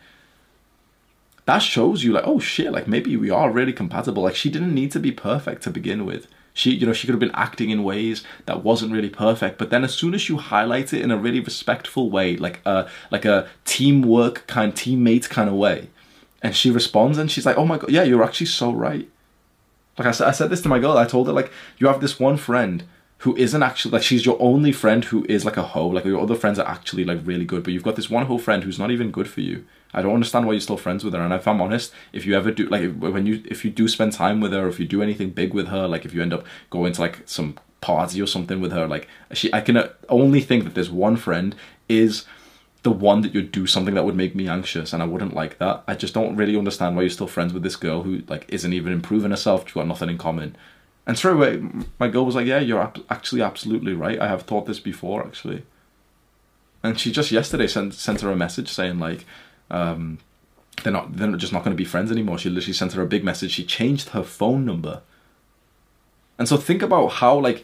that 1.46 1.60
shows 1.60 2.04
you 2.04 2.12
like 2.12 2.26
oh 2.26 2.40
shit 2.40 2.72
like 2.72 2.88
maybe 2.88 3.16
we 3.18 3.30
are 3.30 3.52
really 3.52 3.74
compatible 3.74 4.24
like 4.24 4.36
she 4.36 4.50
didn't 4.50 4.74
need 4.74 4.92
to 4.92 5.00
be 5.00 5.12
perfect 5.12 5.64
to 5.64 5.70
begin 5.70 6.06
with 6.06 6.28
she 6.54 6.72
you 6.72 6.86
know 6.86 6.94
she 6.94 7.08
could 7.08 7.14
have 7.14 7.20
been 7.20 7.32
acting 7.34 7.70
in 7.70 7.84
ways 7.84 8.24
that 8.46 8.64
wasn't 8.64 8.92
really 8.92 9.10
perfect 9.10 9.58
but 9.58 9.70
then 9.70 9.84
as 9.84 9.94
soon 9.94 10.14
as 10.14 10.30
you 10.30 10.38
highlight 10.38 10.94
it 10.94 11.02
in 11.02 11.12
a 11.12 11.18
really 11.18 11.40
respectful 11.40 12.10
way 12.10 12.38
like 12.38 12.60
a 12.66 12.88
like 13.12 13.26
a 13.26 13.48
teamwork 13.66 14.46
kind 14.48 14.74
teammate 14.74 15.30
kind 15.30 15.50
of 15.50 15.56
way 15.56 15.90
and 16.42 16.56
she 16.56 16.70
responds 16.70 17.18
and 17.18 17.32
she's 17.32 17.46
like 17.46 17.58
oh 17.58 17.66
my 17.66 17.78
god 17.78 17.90
yeah 17.90 18.04
you're 18.04 18.24
actually 18.24 18.48
so 18.48 18.72
right 18.72 19.10
like 19.98 20.08
I 20.08 20.12
said, 20.12 20.28
I 20.28 20.32
said 20.32 20.50
this 20.50 20.62
to 20.62 20.70
my 20.70 20.80
girl. 20.80 20.98
I 20.98 21.06
told 21.06 21.28
her 21.28 21.34
like 21.34 21.52
you 21.78 21.88
have 21.88 22.02
this 22.02 22.20
one 22.20 22.38
friend 22.38 22.84
who 23.20 23.36
isn't 23.38 23.64
actually 23.64 23.92
like 23.92 24.04
she's 24.04 24.26
your 24.26 24.38
only 24.42 24.72
friend 24.72 25.06
who 25.06 25.26
is 25.30 25.46
like 25.46 25.58
a 25.58 25.64
hoe. 25.64 25.88
Like 25.88 26.06
your 26.06 26.22
other 26.22 26.36
friends 26.36 26.60
are 26.60 26.68
actually 26.68 27.06
like 27.06 27.20
really 27.24 27.46
good, 27.46 27.64
but 27.64 27.74
you've 27.74 27.84
got 27.84 27.96
this 27.96 28.10
one 28.10 28.26
hoe 28.26 28.38
friend 28.38 28.64
who's 28.64 28.80
not 28.80 28.92
even 28.92 29.12
good 29.12 29.30
for 29.30 29.42
you. 29.42 29.66
I 29.94 30.02
don't 30.02 30.14
understand 30.14 30.46
why 30.46 30.54
you're 30.54 30.62
still 30.62 30.78
friends 30.78 31.04
with 31.04 31.14
her. 31.14 31.22
And 31.22 31.34
if 31.34 31.48
I'm 31.48 31.62
honest, 31.62 31.94
if 32.12 32.26
you 32.26 32.36
ever 32.36 32.52
do 32.52 32.68
like 32.68 32.96
when 32.96 33.26
you 33.26 33.44
if 33.46 33.64
you 33.64 33.72
do 33.72 33.88
spend 33.88 34.14
time 34.14 34.42
with 34.42 34.54
her, 34.54 34.68
if 34.68 34.80
you 34.80 34.86
do 34.86 35.04
anything 35.04 35.30
big 35.30 35.54
with 35.54 35.68
her, 35.68 35.88
like 35.88 36.06
if 36.06 36.14
you 36.14 36.22
end 36.22 36.34
up 36.34 36.46
going 36.70 36.94
to 36.94 37.02
like 37.02 37.22
some 37.26 37.58
party 37.82 38.22
or 38.22 38.28
something 38.28 38.60
with 38.62 38.72
her, 38.72 38.88
like 38.88 39.08
she, 39.34 39.54
I 39.54 39.62
can 39.62 39.90
only 40.10 40.42
think 40.42 40.64
that 40.64 40.74
this 40.76 40.90
one 40.90 41.16
friend 41.16 41.56
is 41.88 42.26
the 42.84 42.92
one 42.92 43.22
that 43.22 43.34
you'd 43.34 43.52
do 43.52 43.66
something 43.66 43.94
that 43.94 44.04
would 44.04 44.16
make 44.16 44.36
me 44.36 44.48
anxious 44.48 44.92
and 44.92 45.02
I 45.02 45.06
wouldn't 45.06 45.34
like 45.34 45.58
that. 45.60 45.84
I 45.88 45.96
just 45.96 46.14
don't 46.14 46.36
really 46.36 46.58
understand 46.58 46.96
why 46.96 47.04
you're 47.04 47.10
still 47.10 47.28
friends 47.28 47.54
with 47.54 47.64
this 47.64 47.78
girl 47.78 48.04
who 48.04 48.24
like 48.28 48.46
isn't 48.50 48.74
even 48.74 48.92
improving 48.92 49.32
herself. 49.32 49.66
She's 49.66 49.74
got 49.74 49.88
nothing 49.88 50.10
in 50.10 50.18
common. 50.18 50.56
And 51.06 51.18
straight 51.18 51.34
away, 51.34 51.62
my 52.00 52.08
girl 52.08 52.26
was 52.26 52.36
like, 52.36 52.48
"Yeah, 52.48 52.60
you're 52.60 52.82
ap- 52.82 53.00
actually 53.10 53.42
absolutely 53.42 53.94
right. 53.94 54.20
I 54.20 54.28
have 54.28 54.44
thought 54.44 54.66
this 54.66 54.80
before, 54.80 55.26
actually." 55.26 55.64
And 56.82 57.00
she 57.00 57.12
just 57.12 57.32
yesterday 57.32 57.68
sent 57.68 57.94
sent 57.94 58.22
her 58.22 58.32
a 58.32 58.36
message 58.36 58.70
saying 58.70 59.00
like, 59.00 59.26
um, 59.74 60.20
"They're 60.84 60.94
not 60.94 61.16
they're 61.18 61.32
just 61.36 61.52
not 61.52 61.64
going 61.64 61.76
to 61.76 61.82
be 61.82 61.86
friends 61.86 62.12
anymore." 62.12 62.38
She 62.38 62.50
literally 62.50 62.74
sent 62.74 62.94
her 62.94 63.02
a 63.02 63.08
big 63.08 63.24
message. 63.24 63.52
She 63.52 63.66
changed 63.66 64.10
her 64.10 64.24
phone 64.24 64.66
number. 64.66 65.02
And 66.38 66.48
so 66.48 66.58
think 66.58 66.82
about 66.82 67.08
how 67.08 67.38
like 67.38 67.64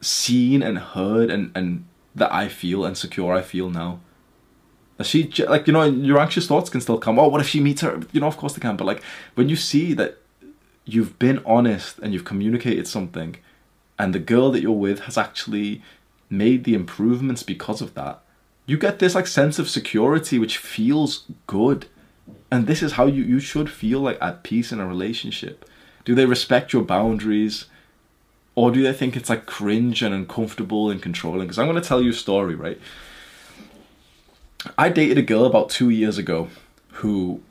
seen 0.00 0.62
and 0.62 0.78
heard 0.78 1.30
and 1.30 1.50
and 1.54 1.86
that 2.14 2.32
I 2.32 2.48
feel 2.48 2.84
and 2.84 2.96
secure 2.96 3.34
I 3.34 3.42
feel 3.42 3.70
now. 3.70 4.00
She 5.02 5.30
like 5.46 5.66
you 5.66 5.72
know 5.72 5.84
your 5.84 6.18
anxious 6.18 6.46
thoughts 6.46 6.70
can 6.70 6.80
still 6.80 6.98
come. 6.98 7.18
Oh, 7.18 7.28
what 7.28 7.40
if 7.40 7.48
she 7.48 7.60
meets 7.60 7.82
her? 7.82 8.00
You 8.12 8.20
know, 8.20 8.26
of 8.26 8.36
course 8.36 8.54
they 8.54 8.60
can. 8.60 8.76
But 8.76 8.86
like 8.86 9.02
when 9.34 9.48
you 9.48 9.56
see 9.56 9.92
that 9.94 10.18
you've 10.84 11.18
been 11.18 11.42
honest 11.44 11.98
and 11.98 12.12
you've 12.14 12.24
communicated 12.24 12.86
something, 12.88 13.36
and 13.98 14.14
the 14.14 14.18
girl 14.18 14.50
that 14.52 14.62
you're 14.62 14.72
with 14.72 15.00
has 15.00 15.18
actually 15.18 15.82
made 16.30 16.64
the 16.64 16.74
improvements 16.74 17.42
because 17.42 17.82
of 17.82 17.94
that, 17.94 18.22
you 18.66 18.76
get 18.76 18.98
this 18.98 19.14
like 19.14 19.26
sense 19.26 19.58
of 19.58 19.70
security 19.70 20.38
which 20.38 20.58
feels 20.58 21.24
good. 21.46 21.86
And 22.50 22.66
this 22.66 22.82
is 22.82 22.92
how 22.92 23.06
you, 23.06 23.22
you 23.22 23.40
should 23.40 23.70
feel 23.70 24.00
like 24.00 24.18
at 24.20 24.42
peace 24.42 24.72
in 24.72 24.80
a 24.80 24.86
relationship. 24.86 25.68
Do 26.04 26.14
they 26.14 26.26
respect 26.26 26.72
your 26.72 26.82
boundaries? 26.82 27.66
Or 28.54 28.70
do 28.70 28.82
they 28.82 28.92
think 28.92 29.16
it's 29.16 29.28
like 29.28 29.46
cringe 29.46 30.02
and 30.02 30.14
uncomfortable 30.14 30.90
and 30.90 31.02
controlling? 31.02 31.42
Because 31.42 31.58
I'm 31.58 31.66
going 31.66 31.80
to 31.80 31.86
tell 31.86 32.00
you 32.00 32.10
a 32.10 32.14
story, 32.14 32.54
right? 32.54 32.80
I 34.78 34.88
dated 34.88 35.18
a 35.18 35.22
girl 35.22 35.44
about 35.44 35.68
two 35.68 35.90
years 35.90 36.18
ago 36.18 36.48
who 36.94 37.42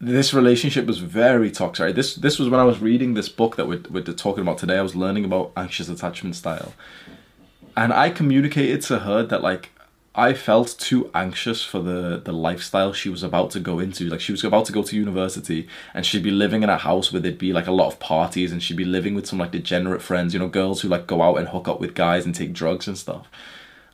this 0.00 0.34
relationship 0.34 0.84
was 0.84 0.98
very 0.98 1.50
toxic. 1.50 1.84
Right? 1.84 1.94
This 1.94 2.16
this 2.16 2.38
was 2.38 2.48
when 2.48 2.60
I 2.60 2.64
was 2.64 2.80
reading 2.80 3.14
this 3.14 3.28
book 3.28 3.56
that 3.56 3.66
we're, 3.66 3.82
we're 3.88 4.02
talking 4.02 4.42
about 4.42 4.58
today. 4.58 4.76
I 4.76 4.82
was 4.82 4.96
learning 4.96 5.24
about 5.24 5.52
anxious 5.56 5.88
attachment 5.88 6.36
style, 6.36 6.74
and 7.76 7.92
I 7.92 8.10
communicated 8.10 8.82
to 8.82 9.00
her 9.00 9.22
that 9.24 9.42
like 9.42 9.70
I 10.14 10.34
felt 10.34 10.76
too 10.78 11.10
anxious 11.14 11.64
for 11.64 11.80
the 11.80 12.20
the 12.22 12.32
lifestyle 12.32 12.92
she 12.92 13.08
was 13.08 13.22
about 13.22 13.50
to 13.52 13.60
go 13.60 13.78
into. 13.78 14.08
Like 14.08 14.20
she 14.20 14.32
was 14.32 14.44
about 14.44 14.66
to 14.66 14.72
go 14.72 14.82
to 14.82 14.96
university 14.96 15.68
and 15.94 16.04
she'd 16.04 16.22
be 16.22 16.30
living 16.30 16.62
in 16.62 16.68
a 16.68 16.76
house 16.76 17.12
where 17.12 17.20
there'd 17.20 17.38
be 17.38 17.52
like 17.52 17.66
a 17.66 17.72
lot 17.72 17.86
of 17.86 17.98
parties 17.98 18.52
and 18.52 18.62
she'd 18.62 18.76
be 18.76 18.84
living 18.84 19.14
with 19.14 19.26
some 19.26 19.38
like 19.38 19.52
degenerate 19.52 20.02
friends, 20.02 20.34
you 20.34 20.40
know, 20.40 20.48
girls 20.48 20.82
who 20.82 20.88
like 20.88 21.06
go 21.06 21.22
out 21.22 21.36
and 21.36 21.48
hook 21.48 21.66
up 21.66 21.80
with 21.80 21.94
guys 21.94 22.26
and 22.26 22.34
take 22.34 22.52
drugs 22.52 22.86
and 22.86 22.98
stuff. 22.98 23.26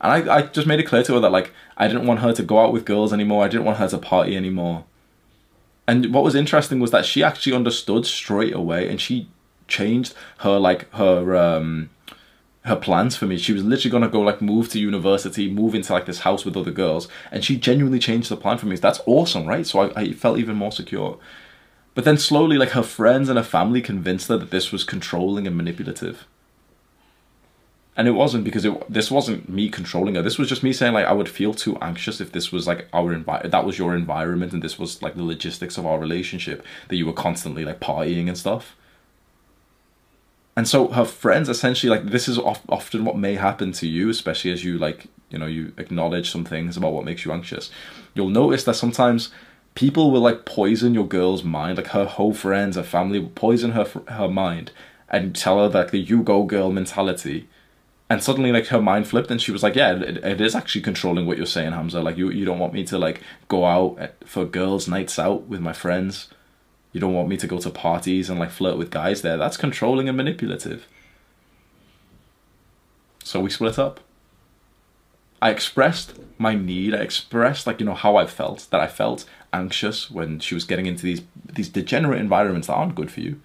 And 0.00 0.30
I, 0.30 0.36
I 0.36 0.42
just 0.42 0.66
made 0.66 0.80
it 0.80 0.84
clear 0.84 1.04
to 1.04 1.14
her 1.14 1.20
that 1.20 1.32
like 1.32 1.52
I 1.76 1.86
didn't 1.86 2.06
want 2.06 2.20
her 2.20 2.32
to 2.32 2.42
go 2.42 2.58
out 2.58 2.72
with 2.72 2.84
girls 2.84 3.12
anymore. 3.12 3.44
I 3.44 3.48
didn't 3.48 3.64
want 3.64 3.78
her 3.78 3.88
to 3.88 3.98
party 3.98 4.36
anymore. 4.36 4.84
And 5.86 6.12
what 6.12 6.24
was 6.24 6.34
interesting 6.34 6.80
was 6.80 6.90
that 6.90 7.06
she 7.06 7.22
actually 7.22 7.54
understood 7.54 8.06
straight 8.06 8.54
away 8.54 8.88
and 8.88 9.00
she 9.00 9.28
changed 9.68 10.14
her 10.38 10.58
like 10.58 10.90
her 10.94 11.36
um 11.36 11.90
her 12.68 12.76
plans 12.76 13.16
for 13.16 13.26
me. 13.26 13.36
She 13.36 13.52
was 13.52 13.64
literally 13.64 13.90
gonna 13.90 14.08
go 14.08 14.20
like 14.20 14.40
move 14.40 14.68
to 14.70 14.78
university, 14.78 15.50
move 15.50 15.74
into 15.74 15.92
like 15.92 16.06
this 16.06 16.20
house 16.20 16.44
with 16.44 16.56
other 16.56 16.70
girls, 16.70 17.08
and 17.30 17.44
she 17.44 17.56
genuinely 17.56 17.98
changed 17.98 18.30
the 18.30 18.36
plan 18.36 18.58
for 18.58 18.66
me. 18.66 18.76
That's 18.76 19.00
awesome, 19.06 19.46
right? 19.46 19.66
So 19.66 19.80
I, 19.80 20.00
I 20.00 20.12
felt 20.12 20.38
even 20.38 20.56
more 20.56 20.72
secure. 20.72 21.18
But 21.94 22.04
then 22.04 22.16
slowly, 22.18 22.56
like 22.56 22.70
her 22.70 22.82
friends 22.82 23.28
and 23.28 23.36
her 23.36 23.44
family 23.44 23.82
convinced 23.82 24.28
her 24.28 24.38
that 24.38 24.50
this 24.50 24.70
was 24.70 24.84
controlling 24.84 25.46
and 25.46 25.56
manipulative 25.56 26.26
and 27.98 28.06
it 28.06 28.12
wasn't 28.12 28.44
because 28.44 28.64
it 28.64 28.72
this 28.90 29.10
wasn't 29.10 29.48
me 29.48 29.68
controlling 29.68 30.14
her 30.14 30.22
this 30.22 30.38
was 30.38 30.48
just 30.48 30.62
me 30.62 30.72
saying 30.72 30.94
like 30.94 31.04
i 31.04 31.12
would 31.12 31.28
feel 31.28 31.52
too 31.52 31.76
anxious 31.82 32.20
if 32.20 32.32
this 32.32 32.50
was 32.50 32.66
like 32.66 32.88
our 32.94 33.12
environment 33.12 33.50
that 33.50 33.66
was 33.66 33.76
your 33.76 33.94
environment 33.94 34.52
and 34.52 34.62
this 34.62 34.78
was 34.78 35.02
like 35.02 35.16
the 35.16 35.22
logistics 35.22 35.76
of 35.76 35.84
our 35.84 35.98
relationship 35.98 36.64
that 36.86 36.96
you 36.96 37.04
were 37.04 37.12
constantly 37.12 37.64
like 37.64 37.80
partying 37.80 38.28
and 38.28 38.38
stuff 38.38 38.76
and 40.58 40.66
so 40.66 40.88
her 40.88 41.04
friends 41.04 41.48
essentially 41.48 41.88
like 41.88 42.06
this 42.06 42.26
is 42.26 42.36
of, 42.36 42.60
often 42.68 43.04
what 43.04 43.16
may 43.16 43.36
happen 43.36 43.70
to 43.70 43.86
you 43.86 44.08
especially 44.08 44.50
as 44.50 44.64
you 44.64 44.76
like 44.76 45.06
you 45.30 45.38
know 45.38 45.46
you 45.46 45.72
acknowledge 45.78 46.32
some 46.32 46.44
things 46.44 46.76
about 46.76 46.92
what 46.92 47.04
makes 47.04 47.24
you 47.24 47.30
anxious. 47.30 47.70
You'll 48.12 48.30
notice 48.30 48.64
that 48.64 48.74
sometimes 48.74 49.30
people 49.76 50.10
will 50.10 50.20
like 50.20 50.44
poison 50.44 50.94
your 50.94 51.06
girl's 51.06 51.44
mind 51.44 51.76
like 51.76 51.86
her 51.98 52.06
whole 52.06 52.34
friends 52.34 52.74
her 52.74 52.82
family 52.82 53.20
will 53.20 53.28
poison 53.28 53.70
her 53.70 53.86
her 54.08 54.28
mind 54.28 54.72
and 55.08 55.36
tell 55.36 55.62
her 55.62 55.68
that 55.68 55.92
the 55.92 55.98
you 55.98 56.24
go 56.24 56.42
girl 56.42 56.72
mentality. 56.72 57.46
And 58.10 58.20
suddenly 58.20 58.50
like 58.50 58.66
her 58.66 58.82
mind 58.82 59.06
flipped 59.06 59.30
and 59.30 59.40
she 59.40 59.52
was 59.52 59.62
like 59.62 59.76
yeah 59.76 59.94
it, 59.94 60.16
it 60.24 60.40
is 60.40 60.56
actually 60.56 60.80
controlling 60.80 61.24
what 61.24 61.36
you're 61.36 61.46
saying 61.46 61.70
hamza. 61.70 62.00
Like 62.00 62.16
you, 62.16 62.30
you 62.30 62.44
don't 62.44 62.58
want 62.58 62.72
me 62.72 62.82
to 62.86 62.98
like 62.98 63.20
go 63.46 63.64
out 63.64 63.96
for 64.24 64.44
girls 64.44 64.88
nights 64.88 65.20
out 65.20 65.42
with 65.44 65.60
my 65.60 65.72
friends 65.72 66.26
you 66.92 67.00
don't 67.00 67.14
want 67.14 67.28
me 67.28 67.36
to 67.36 67.46
go 67.46 67.58
to 67.58 67.70
parties 67.70 68.30
and 68.30 68.38
like 68.38 68.50
flirt 68.50 68.76
with 68.76 68.90
guys 68.90 69.22
there 69.22 69.36
that's 69.36 69.56
controlling 69.56 70.08
and 70.08 70.16
manipulative 70.16 70.86
so 73.22 73.40
we 73.40 73.50
split 73.50 73.78
up 73.78 74.00
i 75.40 75.50
expressed 75.50 76.18
my 76.38 76.54
need 76.54 76.94
i 76.94 76.98
expressed 76.98 77.66
like 77.66 77.80
you 77.80 77.86
know 77.86 77.94
how 77.94 78.16
i 78.16 78.26
felt 78.26 78.66
that 78.70 78.80
i 78.80 78.86
felt 78.86 79.24
anxious 79.52 80.10
when 80.10 80.38
she 80.38 80.54
was 80.54 80.64
getting 80.64 80.86
into 80.86 81.02
these 81.02 81.22
these 81.44 81.68
degenerate 81.68 82.20
environments 82.20 82.66
that 82.66 82.74
aren't 82.74 82.94
good 82.94 83.10
for 83.10 83.20
you 83.20 83.40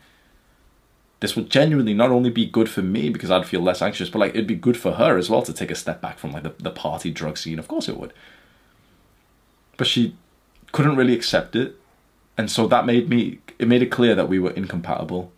this 1.23 1.37
would 1.37 1.49
genuinely 1.49 1.93
not 1.93 2.11
only 2.11 2.29
be 2.29 2.45
good 2.45 2.69
for 2.69 2.81
me 2.81 3.07
because 3.07 3.31
I'd 3.31 3.45
feel 3.45 3.61
less 3.61 3.81
anxious, 3.81 4.09
but 4.09 4.19
like 4.19 4.31
it'd 4.31 4.45
be 4.45 4.55
good 4.55 4.75
for 4.75 4.95
her 4.95 5.17
as 5.17 5.29
well 5.29 5.41
to 5.43 5.53
take 5.53 5.71
a 5.71 5.75
step 5.75 6.01
back 6.01 6.19
from 6.19 6.33
like 6.33 6.43
the, 6.43 6.53
the 6.59 6.69
party 6.69 7.11
drug 7.11 7.37
scene. 7.37 7.59
Of 7.59 7.69
course 7.69 7.87
it 7.87 7.95
would. 7.95 8.11
But 9.77 9.87
she 9.87 10.17
couldn't 10.73 10.97
really 10.97 11.13
accept 11.13 11.55
it. 11.55 11.77
And 12.37 12.49
so 12.49 12.67
that 12.67 12.85
made 12.85 13.09
me 13.09 13.39
it 13.59 13.67
made 13.67 13.81
it 13.81 13.91
clear 13.91 14.15
that 14.15 14.29
we 14.29 14.39
were 14.39 14.51
incompatible. 14.51 15.31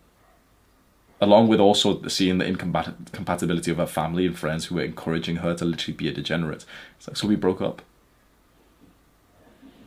Along 1.20 1.48
with 1.48 1.60
also 1.60 2.06
seeing 2.08 2.38
the 2.38 2.46
incompatibility 2.46 3.70
of 3.70 3.78
her 3.78 3.86
family 3.86 4.26
and 4.26 4.38
friends 4.38 4.66
who 4.66 4.74
were 4.74 4.82
encouraging 4.82 5.36
her 5.36 5.54
to 5.54 5.64
literally 5.64 5.96
be 5.96 6.08
a 6.08 6.12
degenerate. 6.12 6.66
Like, 7.06 7.16
so 7.16 7.26
we 7.26 7.36
broke 7.36 7.62
up. 7.62 7.80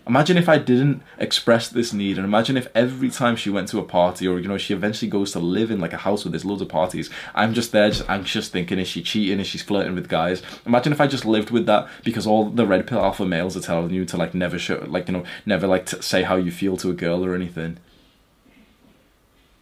Imagine 0.10 0.38
if 0.38 0.50
I 0.50 0.58
didn't 0.58 1.04
express 1.20 1.70
this 1.70 1.94
need, 1.94 2.18
and 2.18 2.26
imagine 2.26 2.58
if 2.58 2.68
every 2.74 3.12
time 3.12 3.36
she 3.36 3.52
went 3.52 3.68
to 3.68 3.78
a 3.78 3.84
party, 3.84 4.28
or 4.28 4.40
you 4.40 4.48
know, 4.48 4.58
she 4.58 4.74
eventually 4.74 5.08
goes 5.08 5.32
to 5.34 5.40
live 5.40 5.70
in 5.70 5.80
like 5.80 5.94
a 5.94 5.98
house 5.98 6.24
with 6.24 6.34
there's 6.34 6.44
loads 6.44 6.64
of 6.64 6.68
parties, 6.68 7.12
I'm 7.36 7.54
just 7.54 7.72
there, 7.72 7.92
just 7.92 8.10
anxious, 8.10 8.50
thinking, 8.50 8.80
is 8.80 8.88
she 8.88 9.04
cheating? 9.04 9.40
Is 9.40 9.46
she 9.46 9.60
flirting 9.60 9.94
with 9.94 10.10
guys? 10.10 10.42
Imagine 10.66 10.94
if 10.94 11.00
I 11.00 11.06
just 11.06 11.26
lived 11.26 11.52
with 11.52 11.68
that 11.68 11.88
because 12.04 12.26
all 12.26 12.50
the 12.50 12.66
red 12.66 12.88
pill 12.88 12.98
alpha 12.98 13.24
males 13.24 13.56
are 13.56 13.62
telling 13.62 13.92
you 13.92 14.04
to 14.06 14.18
like 14.18 14.34
never 14.34 14.58
show, 14.58 14.84
like 14.88 15.08
you 15.08 15.14
know, 15.14 15.24
never 15.46 15.68
like 15.68 15.86
to 15.86 16.02
say 16.02 16.24
how 16.24 16.38
you 16.38 16.50
feel 16.50 16.76
to 16.78 16.90
a 16.90 16.94
girl 16.94 17.24
or 17.24 17.36
anything. 17.36 17.78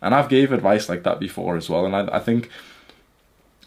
And 0.01 0.15
I've 0.15 0.29
gave 0.29 0.53
advice 0.53 0.87
like 0.87 1.03
that 1.03 1.19
before 1.19 1.57
as 1.57 1.69
well, 1.69 1.85
and 1.85 1.93
I, 1.93 2.07
I 2.15 2.19
think 2.19 2.49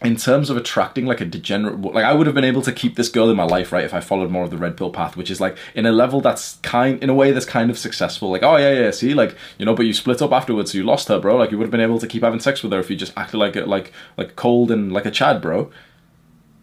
in 0.03 0.17
terms 0.17 0.49
of 0.49 0.57
attracting 0.57 1.05
like 1.07 1.21
a 1.21 1.27
degenerate 1.27 1.81
like 1.81 2.05
i 2.05 2.15
would 2.15 2.27
have 2.27 2.35
been 2.35 2.45
able 2.45 2.63
to 2.63 2.73
keep 2.73 2.97
this 2.97 3.09
girl 3.09 3.29
in 3.29 3.37
my 3.37 3.45
life 3.45 3.71
right 3.71 3.85
if 3.85 3.93
i 3.93 4.01
followed 4.01 4.31
more 4.31 4.45
of 4.45 4.51
the 4.51 4.57
red 4.57 4.77
pill 4.77 4.91
path 4.91 5.17
which 5.17 5.31
is 5.31 5.41
like 5.41 5.59
in 5.75 5.85
a 5.85 5.93
level 5.93 6.21
that's 6.21 6.57
kind 6.63 7.03
in 7.03 7.11
a 7.11 7.15
way 7.15 7.33
that's 7.33 7.47
kind 7.47 7.71
of 7.71 7.79
successful. 7.79 8.31
Like 8.31 8.43
oh 8.43 8.57
yeah 8.57 8.73
yeah 8.73 8.91
see 8.91 9.15
like 9.15 9.37
you 9.59 9.67
know 9.67 9.75
but 9.75 9.87
you 9.87 9.93
split 9.93 10.23
up 10.23 10.33
afterwards 10.33 10.73
so 10.73 10.79
you 10.79 10.85
lost 10.85 11.09
her 11.09 11.19
bro. 11.19 11.37
Like 11.37 11.51
you 11.51 11.59
would 11.59 11.65
have 11.65 11.71
been 11.71 11.81
able 11.81 11.99
to 11.99 12.07
keep 12.07 12.23
having 12.23 12.41
sex 12.41 12.63
with 12.63 12.73
her 12.73 12.79
if 12.79 12.91
you 12.91 12.97
just 12.97 13.17
acted 13.17 13.39
like 13.39 13.57
a, 13.57 13.63
like 13.63 13.93
like 14.17 14.37
cold 14.37 14.71
and 14.71 14.93
like 14.93 15.07
a 15.07 15.11
chad 15.11 15.41
bro. 15.43 15.71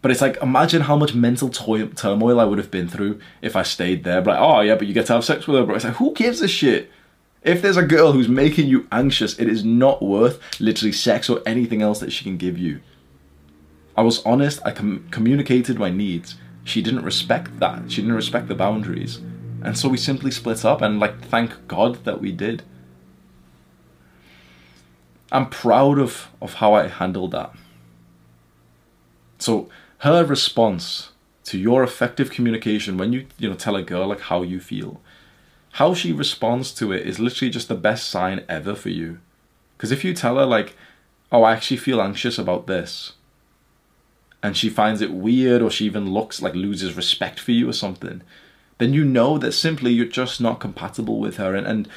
But 0.00 0.10
it's 0.10 0.20
like 0.20 0.36
imagine 0.42 0.82
how 0.82 0.96
much 0.96 1.14
mental 1.14 1.48
turmoil 1.48 2.40
i 2.40 2.44
would 2.44 2.58
have 2.58 2.70
been 2.70 2.88
through 2.88 3.20
if 3.42 3.56
i 3.56 3.62
stayed 3.62 4.04
there. 4.04 4.22
But 4.22 4.32
like 4.32 4.40
oh 4.40 4.60
yeah 4.60 4.74
but 4.74 4.86
you 4.86 4.94
get 4.94 5.06
to 5.06 5.14
have 5.14 5.24
sex 5.24 5.46
with 5.46 5.58
her 5.58 5.64
bro. 5.64 5.76
It's 5.76 5.84
like 5.84 5.94
who 5.94 6.12
gives 6.14 6.40
a 6.40 6.48
shit? 6.48 6.90
If 7.42 7.62
there's 7.62 7.76
a 7.76 7.86
girl 7.86 8.12
who's 8.12 8.28
making 8.28 8.66
you 8.66 8.88
anxious, 8.90 9.38
it 9.38 9.48
is 9.48 9.64
not 9.64 10.02
worth 10.02 10.40
literally 10.60 10.92
sex 10.92 11.30
or 11.30 11.40
anything 11.46 11.82
else 11.82 12.00
that 12.00 12.12
she 12.12 12.24
can 12.24 12.36
give 12.36 12.58
you. 12.58 12.80
I 13.98 14.02
was 14.02 14.24
honest, 14.24 14.60
I 14.64 14.70
com- 14.70 15.08
communicated 15.10 15.76
my 15.76 15.90
needs. 15.90 16.36
She 16.62 16.82
didn't 16.82 17.04
respect 17.04 17.58
that. 17.58 17.90
She 17.90 18.00
didn't 18.00 18.14
respect 18.14 18.46
the 18.46 18.54
boundaries. 18.54 19.20
And 19.60 19.76
so 19.76 19.88
we 19.88 19.96
simply 19.96 20.30
split 20.30 20.64
up 20.64 20.80
and 20.82 21.00
like 21.00 21.20
thank 21.24 21.66
God 21.66 22.04
that 22.04 22.20
we 22.20 22.30
did. 22.30 22.62
I'm 25.32 25.50
proud 25.50 25.98
of 25.98 26.28
of 26.40 26.54
how 26.54 26.74
I 26.74 26.86
handled 26.86 27.32
that. 27.32 27.52
So 29.40 29.68
her 30.06 30.24
response 30.24 31.10
to 31.46 31.58
your 31.58 31.82
effective 31.82 32.30
communication 32.30 32.98
when 32.98 33.12
you 33.12 33.26
you 33.36 33.48
know 33.48 33.56
tell 33.56 33.74
a 33.74 33.82
girl 33.82 34.06
like 34.06 34.20
how 34.30 34.42
you 34.42 34.60
feel, 34.60 35.00
how 35.72 35.92
she 35.92 36.12
responds 36.12 36.72
to 36.74 36.92
it 36.92 37.04
is 37.04 37.18
literally 37.18 37.50
just 37.50 37.66
the 37.66 37.74
best 37.74 38.06
sign 38.06 38.44
ever 38.48 38.76
for 38.76 38.90
you. 38.90 39.18
Because 39.76 39.90
if 39.90 40.04
you 40.04 40.14
tell 40.14 40.36
her 40.36 40.46
like, 40.46 40.76
"Oh, 41.32 41.42
I 41.42 41.54
actually 41.54 41.78
feel 41.78 42.00
anxious 42.00 42.38
about 42.38 42.68
this," 42.68 43.14
and 44.42 44.56
she 44.56 44.68
finds 44.68 45.00
it 45.00 45.12
weird 45.12 45.62
or 45.62 45.70
she 45.70 45.86
even 45.86 46.12
looks 46.12 46.40
like 46.40 46.54
loses 46.54 46.96
respect 46.96 47.40
for 47.40 47.52
you 47.52 47.68
or 47.68 47.72
something, 47.72 48.22
then 48.78 48.94
you 48.94 49.04
know 49.04 49.38
that 49.38 49.52
simply 49.52 49.92
you're 49.92 50.06
just 50.06 50.40
not 50.40 50.60
compatible 50.60 51.18
with 51.18 51.36
her. 51.36 51.54
And, 51.54 51.66
and 51.66 51.88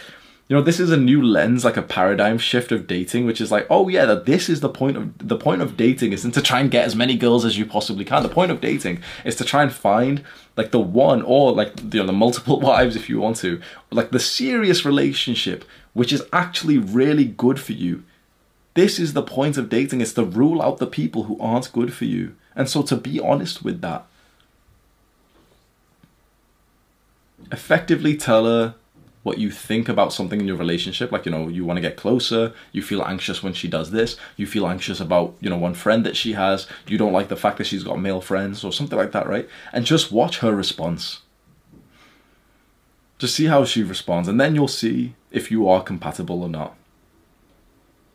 you 0.48 0.58
know, 0.58 0.62
this 0.64 0.80
is 0.80 0.92
a 0.92 0.98
new 0.98 1.22
lens, 1.24 1.64
like 1.64 1.78
a 1.78 1.82
paradigm 1.82 2.38
shift 2.38 2.72
of 2.72 2.88
dating, 2.88 3.26
which 3.26 3.40
is 3.40 3.52
like, 3.52 3.66
oh 3.70 3.88
yeah, 3.88 4.06
that 4.06 4.26
this 4.26 4.50
is 4.50 4.60
the 4.60 4.70
point 4.70 4.98
of 4.98 5.18
the 5.18 5.38
point 5.38 5.62
of 5.62 5.78
dating 5.78 6.12
isn't 6.12 6.34
to 6.34 6.42
try 6.42 6.60
and 6.60 6.72
get 6.72 6.86
as 6.86 6.96
many 6.96 7.16
girls 7.16 7.46
as 7.46 7.58
you 7.58 7.66
possibly 7.66 8.04
can. 8.04 8.22
The 8.22 8.30
point 8.30 8.52
of 8.52 8.60
dating 8.60 9.02
is 9.24 9.36
to 9.38 9.46
try 9.46 9.64
and 9.64 9.72
find 9.72 10.24
like 10.58 10.72
the 10.72 10.80
one 10.80 11.22
or 11.22 11.54
like 11.54 11.80
you 11.94 12.02
know 12.02 12.06
the 12.06 12.12
multiple 12.12 12.60
wives 12.70 12.96
if 12.96 13.08
you 13.08 13.20
want 13.20 13.38
to, 13.38 13.62
like 13.92 14.12
the 14.12 14.20
serious 14.20 14.84
relationship 14.84 15.64
which 15.94 16.14
is 16.14 16.24
actually 16.32 16.78
really 16.78 17.26
good 17.26 17.60
for 17.60 17.74
you. 17.74 18.04
This 18.74 19.00
is 19.00 19.14
the 19.14 19.24
point 19.24 19.58
of 19.58 19.70
dating, 19.70 20.02
is 20.02 20.14
to 20.14 20.24
rule 20.24 20.62
out 20.62 20.78
the 20.78 20.88
people 20.88 21.24
who 21.24 21.40
aren't 21.40 21.74
good 21.74 21.94
for 21.94 22.06
you. 22.06 22.36
And 22.56 22.70
so 22.70 22.82
to 22.84 22.96
be 22.96 23.20
honest 23.20 23.64
with 23.64 23.82
that. 23.82 24.06
Effectively 27.52 28.16
tell 28.16 28.46
her 28.46 28.76
what 29.24 29.38
you 29.38 29.52
think 29.52 29.88
about 29.88 30.14
something 30.14 30.40
in 30.40 30.48
your 30.48 30.58
relationship 30.58 31.12
like 31.12 31.26
you 31.26 31.32
know 31.32 31.48
you 31.48 31.64
want 31.64 31.78
to 31.78 31.82
get 31.82 31.96
closer 31.96 32.54
you 32.72 32.82
feel 32.82 33.04
anxious 33.04 33.44
when 33.44 33.54
she 33.54 33.68
does 33.68 33.92
this 33.92 34.18
you 34.36 34.48
feel 34.48 34.68
anxious 34.68 35.00
about 35.00 35.36
you 35.40 35.50
know 35.50 35.58
one 35.58 35.74
friend 35.74 36.06
that 36.06 36.18
she 36.18 36.34
has 36.34 36.68
you 36.88 36.98
don't 36.98 37.14
like 37.14 37.28
the 37.28 37.36
fact 37.36 37.58
that 37.58 37.66
she's 37.66 37.84
got 37.84 38.00
male 38.00 38.22
friends 38.22 38.64
or 38.64 38.72
something 38.72 38.98
like 38.98 39.12
that 39.12 39.28
right 39.28 39.48
and 39.72 39.86
just 39.86 40.12
watch 40.12 40.40
her 40.40 40.56
response 40.56 41.20
just 43.20 43.36
see 43.36 43.46
how 43.46 43.64
she 43.64 43.84
responds 43.84 44.28
and 44.28 44.40
then 44.42 44.56
you'll 44.56 44.68
see 44.68 45.14
if 45.30 45.52
you 45.52 45.70
are 45.70 45.84
compatible 45.84 46.42
or 46.42 46.50
not 46.50 46.76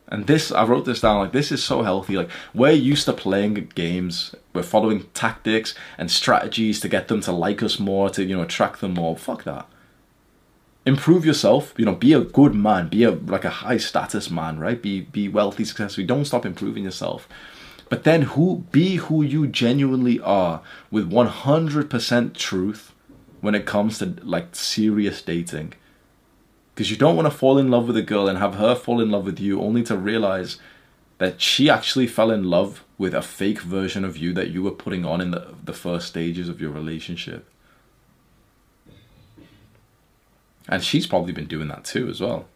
and 0.09 0.27
this 0.27 0.53
i 0.53 0.65
wrote 0.65 0.85
this 0.85 1.01
down 1.01 1.19
like 1.19 1.33
this 1.33 1.51
is 1.51 1.63
so 1.63 1.83
healthy. 1.83 2.17
Like 2.17 2.31
we're 2.55 2.71
used 2.71 3.07
to 3.07 3.13
playing 3.13 3.73
games 3.75 4.35
we're 4.53 4.63
following 4.63 5.05
tactics 5.15 5.75
and 5.99 6.11
strategies 6.11 6.81
to 6.81 6.89
get 6.89 7.09
them 7.09 7.21
to 7.23 7.33
like 7.33 7.63
us 7.63 7.79
more 7.79 8.11
to 8.11 8.25
you 8.25 8.37
know 8.37 8.43
attract 8.43 8.81
them 8.81 8.95
more. 8.95 9.17
Fuck 9.17 9.45
that. 9.45 9.67
Improve 10.85 11.27
yourself 11.27 11.75
you 11.77 11.85
know 11.85 11.95
be 11.95 12.13
a 12.13 12.21
good 12.21 12.55
man 12.55 12.89
be 12.89 13.03
a 13.03 13.11
like 13.11 13.45
a 13.45 13.51
high 13.51 13.79
status 13.79 14.31
man 14.31 14.59
right? 14.59 14.81
Be 14.81 15.01
be 15.01 15.29
wealthy 15.29 15.65
successful. 15.65 16.05
Don't 16.05 16.25
stop 16.25 16.47
improving 16.47 16.85
yourself. 16.85 17.29
But 17.89 18.05
then 18.05 18.23
who 18.23 18.65
be 18.73 18.97
who 18.97 19.23
you 19.23 19.47
genuinely 19.47 20.19
are 20.19 20.61
with 20.91 21.09
100% 21.09 22.35
truth 22.35 22.93
when 23.41 23.55
it 23.55 23.65
comes 23.65 23.99
to 23.99 24.17
like 24.23 24.57
serious 24.57 25.23
dating 25.23 25.75
because 26.77 26.93
you 26.93 26.97
don't 26.97 27.17
want 27.17 27.27
to 27.27 27.37
fall 27.37 27.59
in 27.59 27.73
love 27.73 27.89
with 27.89 27.97
a 27.97 28.03
girl 28.03 28.29
and 28.29 28.39
have 28.39 28.55
her 28.55 28.77
fall 28.77 29.01
in 29.01 29.11
love 29.11 29.25
with 29.25 29.41
you 29.41 29.61
only 29.61 29.83
to 29.83 29.97
realize 29.97 30.59
that 31.19 31.41
she 31.41 31.69
actually 31.69 32.07
fell 32.07 32.31
in 32.31 32.45
love 32.45 32.85
with 32.97 33.15
a 33.15 33.23
fake 33.23 33.61
version 33.61 34.05
of 34.05 34.17
you 34.17 34.33
that 34.33 34.51
you 34.51 34.63
were 34.63 34.71
putting 34.71 35.05
on 35.05 35.21
in 35.21 35.33
the, 35.33 35.55
the 35.65 35.73
first 35.73 36.07
stages 36.07 36.49
of 36.49 36.61
your 36.61 36.71
relationship 36.71 37.49
And 40.69 40.83
she's 40.83 41.07
probably 41.07 41.33
been 41.33 41.47
doing 41.47 41.69
that 41.69 41.85
too 41.85 42.09
as 42.09 42.21
well. 42.21 42.47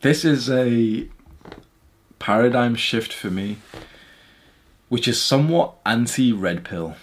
This 0.00 0.24
is 0.24 0.50
a 0.50 1.08
paradigm 2.18 2.76
shift 2.76 3.12
for 3.12 3.30
me, 3.30 3.58
which 4.88 5.08
is 5.08 5.20
somewhat 5.20 5.74
anti 5.84 6.32
red 6.32 6.64
pill. 6.64 6.96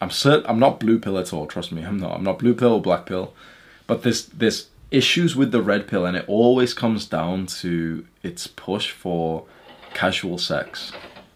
I'm 0.00 0.08
cert- 0.08 0.44
I'm 0.48 0.58
not 0.58 0.80
blue 0.80 0.98
pill 0.98 1.18
at 1.18 1.32
all, 1.32 1.46
trust 1.46 1.72
me, 1.72 1.82
I'm 1.82 1.98
not. 1.98 2.16
I'm 2.16 2.24
not 2.24 2.38
blue 2.38 2.54
pill 2.54 2.74
or 2.74 2.82
black 2.82 3.06
pill. 3.06 3.34
But 3.86 4.02
this 4.02 4.24
this 4.24 4.68
issues 4.90 5.36
with 5.36 5.52
the 5.52 5.62
red 5.62 5.86
pill, 5.86 6.06
and 6.06 6.16
it 6.16 6.24
always 6.26 6.74
comes 6.74 7.06
down 7.06 7.46
to 7.46 8.06
its 8.22 8.46
push 8.46 8.90
for 8.90 9.44
casual 9.94 10.38
sex 10.38 10.92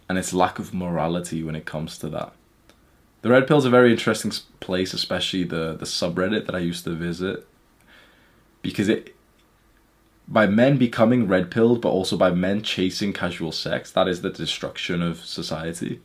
and 0.09 0.18
its 0.18 0.32
lack 0.32 0.59
of 0.59 0.72
morality 0.74 1.42
when 1.42 1.56
it 1.56 1.64
comes 1.64 1.98
to 1.98 2.09
that. 2.09 2.32
The 3.22 3.30
red 3.30 3.46
pill 3.46 3.59
is 3.59 3.64
a 3.64 3.70
very 3.70 3.90
interesting 3.90 4.32
place, 4.60 4.92
especially 4.92 5.44
the 5.44 5.76
the 5.78 5.86
subreddit 5.86 6.46
that 6.46 6.55
I 6.55 6.59
used 6.59 6.84
to 6.84 6.90
visit, 6.90 7.46
because 8.62 8.88
it 8.88 9.14
by 10.26 10.46
men 10.46 10.76
becoming 10.78 11.28
red 11.28 11.51
pilled, 11.51 11.80
but 11.80 11.90
also 11.90 12.16
by 12.16 12.30
men 12.30 12.62
chasing 12.62 13.12
casual 13.12 13.52
sex, 13.52 13.90
that 13.92 14.09
is 14.09 14.22
the 14.22 14.30
destruction 14.30 15.02
of 15.02 15.24
society. 15.24 16.01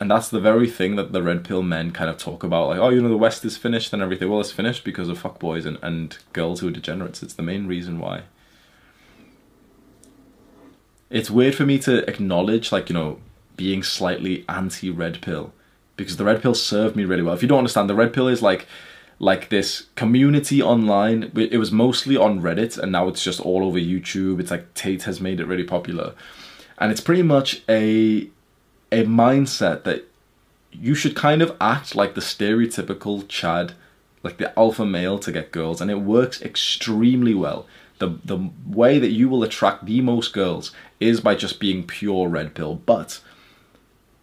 And 0.00 0.10
that's 0.10 0.28
the 0.28 0.40
very 0.40 0.68
thing 0.68 0.96
that 0.96 1.12
the 1.12 1.22
red 1.22 1.42
pill 1.42 1.62
men 1.62 1.90
kind 1.90 2.08
of 2.08 2.18
talk 2.18 2.44
about, 2.44 2.68
like, 2.68 2.78
oh, 2.78 2.90
you 2.90 3.02
know, 3.02 3.08
the 3.08 3.16
West 3.16 3.44
is 3.44 3.56
finished 3.56 3.92
and 3.92 4.00
everything. 4.00 4.30
Well, 4.30 4.40
it's 4.40 4.52
finished 4.52 4.84
because 4.84 5.08
of 5.08 5.20
fuckboys 5.20 5.66
and, 5.66 5.78
and 5.82 6.16
girls 6.32 6.60
who 6.60 6.68
are 6.68 6.72
degenerates. 6.72 7.22
It's 7.22 7.34
the 7.34 7.42
main 7.42 7.66
reason 7.66 7.98
why. 7.98 8.22
It's 11.10 11.30
weird 11.30 11.54
for 11.54 11.66
me 11.66 11.78
to 11.80 12.08
acknowledge, 12.08 12.70
like, 12.70 12.88
you 12.88 12.94
know, 12.94 13.18
being 13.56 13.82
slightly 13.82 14.44
anti 14.48 14.90
red 14.90 15.20
pill 15.20 15.52
because 15.98 16.16
the 16.16 16.24
red 16.24 16.40
pill 16.40 16.54
served 16.54 16.96
me 16.96 17.04
really 17.04 17.22
well. 17.22 17.34
If 17.34 17.42
you 17.42 17.48
don't 17.48 17.58
understand, 17.58 17.90
the 17.90 17.94
red 17.94 18.14
pill 18.14 18.28
is 18.28 18.40
like 18.40 18.66
like 19.18 19.48
this 19.48 19.86
community 19.96 20.62
online. 20.62 21.32
It 21.34 21.58
was 21.58 21.72
mostly 21.72 22.16
on 22.16 22.40
Reddit 22.40 22.78
and 22.78 22.92
now 22.92 23.08
it's 23.08 23.22
just 23.22 23.40
all 23.40 23.64
over 23.64 23.78
YouTube. 23.78 24.40
It's 24.40 24.50
like 24.50 24.72
Tate 24.74 25.04
has 25.04 25.20
made 25.20 25.40
it 25.40 25.46
really 25.46 25.64
popular. 25.64 26.14
And 26.78 26.92
it's 26.92 27.00
pretty 27.00 27.22
much 27.22 27.62
a 27.68 28.30
a 28.90 29.04
mindset 29.04 29.84
that 29.84 30.06
you 30.72 30.94
should 30.94 31.16
kind 31.16 31.42
of 31.42 31.56
act 31.60 31.94
like 31.94 32.14
the 32.14 32.20
stereotypical 32.20 33.26
Chad, 33.28 33.72
like 34.22 34.38
the 34.38 34.56
alpha 34.58 34.86
male 34.86 35.18
to 35.18 35.32
get 35.32 35.50
girls, 35.52 35.80
and 35.80 35.90
it 35.90 36.00
works 36.00 36.40
extremely 36.40 37.34
well. 37.34 37.66
The 37.98 38.18
the 38.24 38.50
way 38.66 38.98
that 38.98 39.10
you 39.10 39.28
will 39.28 39.42
attract 39.42 39.86
the 39.86 40.00
most 40.00 40.32
girls 40.32 40.70
is 41.00 41.20
by 41.20 41.34
just 41.34 41.58
being 41.58 41.84
pure 41.86 42.28
red 42.28 42.54
pill, 42.54 42.76
but 42.76 43.20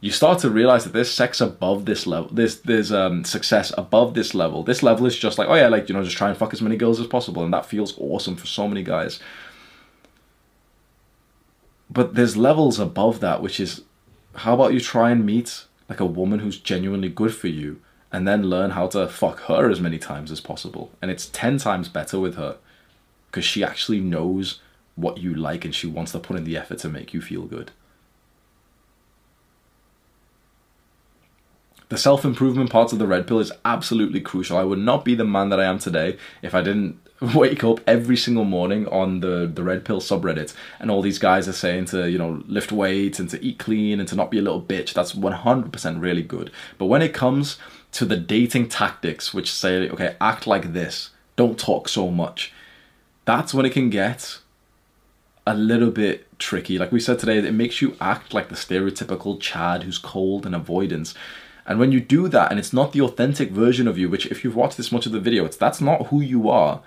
you 0.06 0.12
start 0.12 0.38
to 0.38 0.52
realize 0.52 0.84
that 0.84 0.94
there's 0.94 1.10
sex 1.10 1.42
above 1.42 1.86
this 1.86 2.06
level. 2.06 2.30
There's 2.32 2.62
there's 2.62 2.92
um, 2.92 3.24
success 3.24 3.74
above 3.76 4.14
this 4.14 4.36
level. 4.36 4.62
This 4.62 4.84
level 4.84 5.08
is 5.08 5.18
just 5.18 5.40
like, 5.40 5.48
oh 5.48 5.56
yeah, 5.56 5.68
like 5.68 5.90
you 5.90 5.96
know, 5.96 6.04
just 6.04 6.16
try 6.16 6.30
and 6.30 6.38
fuck 6.38 6.54
as 6.54 6.62
many 6.62 6.78
girls 6.78 7.00
as 7.00 7.08
possible, 7.08 7.44
and 7.44 7.52
that 7.52 7.66
feels 7.66 7.98
awesome 7.98 8.36
for 8.36 8.46
so 8.46 8.68
many 8.68 8.84
guys. 8.84 9.20
But 11.90 12.14
there's 12.14 12.38
levels 12.38 12.80
above 12.80 13.20
that, 13.22 13.42
which 13.42 13.60
is 13.60 13.82
how 14.36 14.54
about 14.54 14.74
you 14.74 14.80
try 14.80 15.10
and 15.10 15.26
meet 15.26 15.66
like 15.90 16.00
a 16.00 16.06
woman 16.06 16.40
who's 16.40 16.60
genuinely 16.60 17.10
good 17.10 17.34
for 17.34 17.48
you 17.48 17.82
and 18.12 18.28
then 18.28 18.44
learn 18.44 18.72
how 18.72 18.88
to 18.88 19.08
fuck 19.08 19.40
her 19.42 19.72
as 19.72 19.82
many 19.82 19.98
times 19.98 20.32
as 20.32 20.40
possible. 20.40 20.92
And 21.02 21.10
it's 21.10 21.30
10 21.30 21.58
times 21.58 21.90
better 21.90 22.20
with 22.20 22.36
her 22.36 22.58
because 23.30 23.46
she 23.46 23.64
actually 23.64 24.00
knows 24.00 24.62
what 24.96 25.18
you 25.18 25.34
like 25.34 25.64
and 25.64 25.76
she 25.76 25.88
wants 25.88 26.12
to 26.12 26.20
put 26.20 26.38
in 26.38 26.44
the 26.44 26.58
effort 26.58 26.80
to 26.80 26.90
make 26.90 27.14
you 27.14 27.22
feel 27.22 27.44
good. 27.44 27.72
The 31.90 31.98
self 31.98 32.26
improvement 32.26 32.70
parts 32.70 32.94
of 32.94 33.00
the 33.00 33.08
red 33.08 33.28
pill 33.28 33.40
is 33.40 33.52
absolutely 33.64 34.22
crucial. 34.22 34.58
I 34.58 34.64
would 34.64 34.80
not 34.80 35.06
be 35.06 35.16
the 35.16 35.26
man 35.26 35.50
that 35.50 35.60
I 35.60 35.66
am 35.66 35.80
today 35.80 36.18
if 36.42 36.56
I 36.56 36.62
didn't 36.62 37.00
wake 37.36 37.64
up 37.64 37.80
every 37.88 38.18
single 38.18 38.44
morning 38.44 38.88
on 38.88 39.22
the, 39.22 39.50
the 39.52 39.64
red 39.64 39.86
pill 39.86 40.02
subreddit 40.02 40.54
and 40.80 40.92
all 40.92 41.02
these 41.02 41.20
guys 41.20 41.48
are 41.48 41.54
saying 41.54 41.86
to, 41.86 42.10
you 42.10 42.18
know, 42.18 42.44
lift 42.48 42.72
weights 42.72 43.20
and 43.20 43.30
to 43.30 43.44
eat 43.44 43.60
clean 43.60 44.00
and 44.00 44.10
to 44.10 44.16
not 44.16 44.32
be 44.32 44.40
a 44.40 44.42
little 44.42 44.62
bitch. 44.62 44.94
That's 44.94 45.14
100% 45.14 46.02
really 46.02 46.24
good. 46.24 46.52
But 46.78 46.86
when 46.86 47.02
it 47.02 47.14
comes 47.14 47.58
to 47.94 48.06
the 48.06 48.18
dating 48.18 48.70
tactics, 48.70 49.34
which 49.34 49.52
say, 49.52 49.90
okay, 49.90 50.16
act 50.20 50.48
like 50.48 50.74
this, 50.74 51.12
don't 51.36 51.58
talk 51.58 51.88
so 51.88 52.10
much, 52.12 52.52
that's 53.24 53.54
when 53.54 53.66
it 53.66 53.74
can 53.74 53.90
get 53.90 54.40
a 55.48 55.54
little 55.54 55.92
bit 55.92 56.28
tricky. 56.40 56.78
Like 56.78 56.92
we 56.92 57.00
said 57.00 57.20
today, 57.20 57.38
it 57.38 57.54
makes 57.54 57.82
you 57.82 57.96
act 58.02 58.34
like 58.34 58.50
the 58.50 58.56
stereotypical 58.56 59.40
Chad 59.40 59.84
who's 59.84 59.98
cold 59.98 60.46
and 60.46 60.56
avoidance. 60.56 61.14
And 61.66 61.80
when 61.80 61.92
you 61.92 62.00
do 62.00 62.28
that 62.28 62.52
and 62.52 62.60
it's 62.60 62.74
not 62.74 62.92
the 62.92 63.02
authentic 63.02 63.52
version 63.52 63.88
of 63.88 63.98
you, 63.98 64.10
which 64.10 64.28
if 64.28 64.44
you've 64.44 64.56
watched 64.56 64.78
this 64.78 64.92
much 64.92 65.06
of 65.06 65.12
the 65.12 65.20
video, 65.20 65.46
it's 65.46 65.58
that's 65.58 65.82
not 65.82 66.08
who 66.08 66.22
you 66.22 66.50
are, 66.50 66.82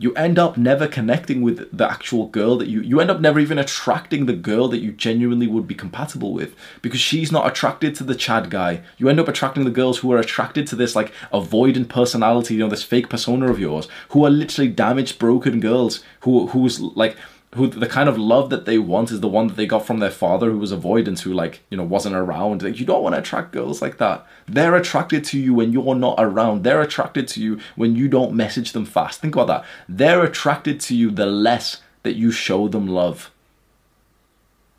you 0.00 0.14
end 0.14 0.38
up 0.38 0.56
never 0.56 0.86
connecting 0.86 1.42
with 1.42 1.76
the 1.76 1.90
actual 1.90 2.28
girl 2.28 2.56
that 2.56 2.68
you 2.68 2.80
you 2.80 3.00
end 3.00 3.10
up 3.10 3.20
never 3.20 3.38
even 3.38 3.58
attracting 3.58 4.24
the 4.24 4.32
girl 4.32 4.68
that 4.68 4.78
you 4.78 4.92
genuinely 4.92 5.46
would 5.46 5.66
be 5.66 5.74
compatible 5.74 6.32
with 6.32 6.54
because 6.80 7.00
she's 7.00 7.30
not 7.30 7.46
attracted 7.46 7.94
to 7.94 8.04
the 8.04 8.14
chad 8.14 8.48
guy. 8.48 8.82
You 8.96 9.08
end 9.08 9.20
up 9.20 9.28
attracting 9.28 9.64
the 9.64 9.70
girls 9.70 9.98
who 9.98 10.10
are 10.12 10.18
attracted 10.18 10.66
to 10.68 10.76
this 10.76 10.96
like 10.96 11.12
avoidant 11.32 11.88
personality 11.88 12.54
you 12.54 12.60
know 12.60 12.68
this 12.68 12.82
fake 12.82 13.10
persona 13.10 13.50
of 13.50 13.60
yours 13.60 13.88
who 14.10 14.24
are 14.24 14.30
literally 14.30 14.70
damaged 14.70 15.18
broken 15.18 15.60
girls 15.60 16.02
who 16.20 16.46
who's 16.46 16.80
like 16.80 17.16
who 17.56 17.66
the 17.66 17.88
kind 17.88 18.08
of 18.08 18.16
love 18.16 18.48
that 18.50 18.64
they 18.64 18.78
want 18.78 19.10
is 19.10 19.20
the 19.20 19.28
one 19.28 19.48
that 19.48 19.56
they 19.56 19.66
got 19.66 19.84
from 19.84 19.98
their 19.98 20.10
father 20.10 20.50
who 20.50 20.58
was 20.58 20.70
avoidance 20.70 21.22
who 21.22 21.32
like 21.32 21.62
you 21.68 21.76
know 21.76 21.82
wasn't 21.82 22.14
around. 22.14 22.62
Like 22.62 22.78
you 22.78 22.86
don't 22.86 23.02
want 23.02 23.16
to 23.16 23.20
attract 23.20 23.52
girls 23.52 23.82
like 23.82 23.98
that. 23.98 24.24
They're 24.46 24.76
attracted 24.76 25.24
to 25.26 25.38
you 25.38 25.52
when 25.52 25.72
you're 25.72 25.96
not 25.96 26.14
around. 26.18 26.62
They're 26.62 26.80
attracted 26.80 27.26
to 27.28 27.42
you 27.42 27.58
when 27.74 27.96
you 27.96 28.06
don't 28.06 28.34
message 28.34 28.72
them 28.72 28.86
fast. 28.86 29.20
Think 29.20 29.34
about 29.34 29.48
that. 29.48 29.64
They're 29.88 30.22
attracted 30.22 30.78
to 30.82 30.94
you 30.94 31.10
the 31.10 31.26
less 31.26 31.82
that 32.04 32.14
you 32.14 32.30
show 32.30 32.68
them 32.68 32.86
love. 32.86 33.32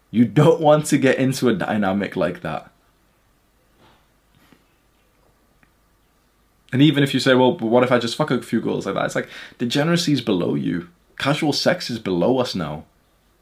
You 0.09 0.23
don't 0.23 0.61
want 0.69 0.85
to 0.87 0.97
get 0.97 1.17
into 1.17 1.49
a 1.49 1.53
dynamic 1.53 2.15
like 2.15 2.41
that. 2.41 2.71
And 6.71 6.81
even 6.81 7.03
if 7.03 7.13
you 7.13 7.19
say 7.19 7.35
well 7.35 7.57
what 7.57 7.83
if 7.83 7.91
i 7.91 7.99
just 7.99 8.15
fuck 8.15 8.31
a 8.31 8.41
few 8.41 8.61
girls 8.61 8.85
like 8.85 8.95
that? 8.95 9.07
It's 9.07 9.15
like 9.15 9.27
degeneracy 9.57 10.13
is 10.13 10.21
below 10.21 10.55
you 10.55 10.87
Casual 11.21 11.53
sex 11.53 11.91
is 11.91 11.99
below 11.99 12.39
us 12.39 12.55
now. 12.55 12.85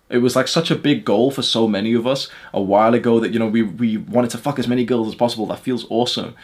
It 0.10 0.18
was 0.18 0.35
like 0.35 0.49
such 0.49 0.69
a 0.69 0.76
big 0.76 1.06
goal 1.06 1.31
for 1.31 1.41
so 1.41 1.65
many 1.65 1.93
of 1.93 2.06
us 2.06 2.27
a 2.53 2.61
while 2.61 2.93
ago 2.93 3.22
that, 3.22 3.31
you 3.31 3.39
know, 3.39 3.47
we, 3.47 3.61
we 3.61 3.95
wanted 3.95 4.31
to 4.31 4.38
fuck 4.38 4.60
as 4.60 4.68
many 4.68 4.84
girls 4.84 5.07
as 5.07 5.15
possible. 5.15 5.45
That 5.45 5.60
feels 5.60 5.85
awesome. 5.89 6.35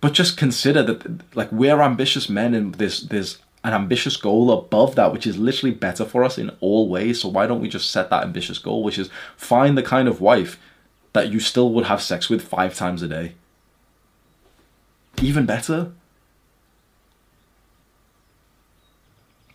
But 0.00 0.12
just 0.12 0.36
consider 0.36 0.84
that, 0.84 1.34
like, 1.34 1.50
we're 1.50 1.80
ambitious 1.80 2.28
men 2.28 2.54
and 2.54 2.76
there's, 2.76 3.08
there's 3.08 3.38
an 3.64 3.72
ambitious 3.72 4.16
goal 4.16 4.52
above 4.52 4.94
that, 4.94 5.12
which 5.12 5.26
is 5.26 5.36
literally 5.36 5.74
better 5.74 6.04
for 6.04 6.22
us 6.22 6.38
in 6.38 6.50
all 6.60 6.88
ways. 6.88 7.22
So 7.22 7.30
why 7.30 7.48
don't 7.48 7.60
we 7.60 7.68
just 7.68 7.90
set 7.90 8.08
that 8.10 8.22
ambitious 8.22 8.58
goal, 8.58 8.84
which 8.84 8.98
is 8.98 9.10
find 9.36 9.76
the 9.76 9.82
kind 9.82 10.06
of 10.06 10.20
wife 10.20 10.56
that 11.14 11.32
you 11.32 11.40
still 11.40 11.72
would 11.72 11.86
have 11.86 12.00
sex 12.00 12.30
with 12.30 12.46
five 12.46 12.76
times 12.76 13.02
a 13.02 13.08
day? 13.08 13.34
Even 15.20 15.46
better. 15.46 15.90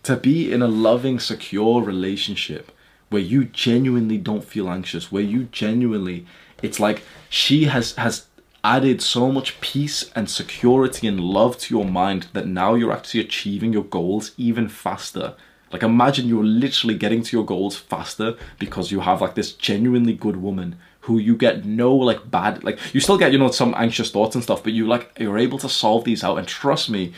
To 0.04 0.16
be 0.16 0.52
in 0.52 0.62
a 0.62 0.68
loving, 0.68 1.20
secure 1.20 1.82
relationship 1.82 2.72
where 3.10 3.20
you 3.20 3.44
genuinely 3.44 4.16
don't 4.16 4.44
feel 4.44 4.70
anxious, 4.70 5.10
where 5.12 5.22
you 5.22 5.44
genuinely, 5.44 6.26
it's 6.62 6.80
like 6.80 7.02
she 7.28 7.64
has 7.64 7.94
has 7.96 8.26
added 8.62 9.00
so 9.00 9.32
much 9.32 9.60
peace 9.60 10.10
and 10.14 10.28
security 10.28 11.06
and 11.06 11.20
love 11.20 11.56
to 11.58 11.74
your 11.74 11.84
mind 11.84 12.28
that 12.34 12.46
now 12.46 12.74
you're 12.74 12.92
actually 12.92 13.20
achieving 13.20 13.72
your 13.72 13.84
goals 13.84 14.32
even 14.36 14.68
faster. 14.68 15.34
Like 15.72 15.82
imagine 15.82 16.28
you're 16.28 16.44
literally 16.44 16.96
getting 16.96 17.22
to 17.22 17.36
your 17.36 17.46
goals 17.46 17.76
faster 17.76 18.36
because 18.58 18.90
you 18.90 19.00
have 19.00 19.20
like 19.20 19.34
this 19.34 19.52
genuinely 19.52 20.12
good 20.12 20.36
woman 20.36 20.76
who 21.02 21.18
you 21.18 21.36
get 21.36 21.64
no 21.64 21.94
like 21.94 22.30
bad 22.30 22.62
like 22.62 22.78
you 22.92 23.00
still 23.00 23.16
get 23.16 23.32
you 23.32 23.38
know 23.38 23.50
some 23.50 23.74
anxious 23.76 24.10
thoughts 24.10 24.34
and 24.34 24.44
stuff 24.44 24.62
but 24.62 24.72
you 24.72 24.86
like 24.86 25.16
you're 25.18 25.38
able 25.38 25.58
to 25.58 25.68
solve 25.68 26.04
these 26.04 26.22
out 26.22 26.36
and 26.38 26.46
trust 26.46 26.90
me 26.90 27.12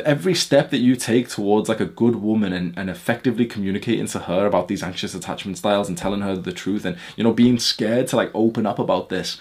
every 0.00 0.34
step 0.34 0.70
that 0.70 0.78
you 0.78 0.96
take 0.96 1.28
towards 1.28 1.68
like 1.68 1.80
a 1.80 1.84
good 1.84 2.16
woman 2.16 2.52
and, 2.52 2.76
and 2.78 2.90
effectively 2.90 3.46
communicating 3.46 4.06
to 4.06 4.20
her 4.20 4.46
about 4.46 4.68
these 4.68 4.82
anxious 4.82 5.14
attachment 5.14 5.58
styles 5.58 5.88
and 5.88 5.96
telling 5.96 6.20
her 6.20 6.36
the 6.36 6.52
truth 6.52 6.84
and 6.84 6.96
you 7.16 7.24
know 7.24 7.32
being 7.32 7.58
scared 7.58 8.06
to 8.08 8.16
like 8.16 8.30
open 8.34 8.66
up 8.66 8.78
about 8.78 9.08
this 9.08 9.38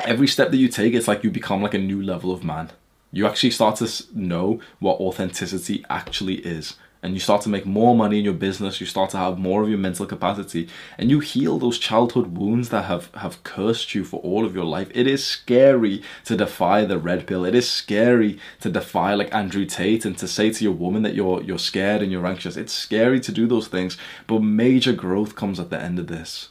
every 0.00 0.28
step 0.28 0.50
that 0.50 0.56
you 0.56 0.68
take, 0.68 0.94
it's 0.94 1.08
like 1.08 1.24
you 1.24 1.30
become 1.30 1.62
like 1.62 1.74
a 1.74 1.78
new 1.78 2.02
level 2.02 2.32
of 2.32 2.44
man. 2.44 2.70
You 3.12 3.26
actually 3.26 3.50
start 3.50 3.76
to 3.76 4.04
know 4.14 4.60
what 4.78 5.00
authenticity 5.00 5.84
actually 5.88 6.36
is. 6.36 6.76
And 7.06 7.14
you 7.14 7.20
start 7.20 7.42
to 7.42 7.48
make 7.48 7.64
more 7.64 7.94
money 7.94 8.18
in 8.18 8.24
your 8.24 8.34
business, 8.34 8.80
you 8.80 8.86
start 8.86 9.10
to 9.10 9.16
have 9.16 9.38
more 9.38 9.62
of 9.62 9.68
your 9.68 9.78
mental 9.78 10.06
capacity, 10.06 10.68
and 10.98 11.08
you 11.08 11.20
heal 11.20 11.58
those 11.58 11.78
childhood 11.78 12.36
wounds 12.36 12.68
that 12.70 12.86
have, 12.86 13.14
have 13.14 13.44
cursed 13.44 13.94
you 13.94 14.04
for 14.04 14.20
all 14.20 14.44
of 14.44 14.56
your 14.56 14.64
life. 14.64 14.90
It 14.92 15.06
is 15.06 15.24
scary 15.24 16.02
to 16.24 16.36
defy 16.36 16.84
the 16.84 16.98
red 16.98 17.26
pill. 17.26 17.44
It 17.44 17.54
is 17.54 17.70
scary 17.70 18.40
to 18.60 18.70
defy 18.70 19.14
like 19.14 19.32
Andrew 19.32 19.64
Tate 19.64 20.04
and 20.04 20.18
to 20.18 20.26
say 20.26 20.50
to 20.50 20.64
your 20.64 20.72
woman 20.72 21.02
that 21.02 21.14
you're 21.14 21.42
you're 21.42 21.58
scared 21.58 22.02
and 22.02 22.10
you're 22.10 22.26
anxious. 22.26 22.56
It's 22.56 22.72
scary 22.72 23.20
to 23.20 23.32
do 23.32 23.46
those 23.46 23.68
things, 23.68 23.96
but 24.26 24.40
major 24.40 24.92
growth 24.92 25.36
comes 25.36 25.60
at 25.60 25.70
the 25.70 25.80
end 25.80 25.98
of 25.98 26.08
this 26.08 26.48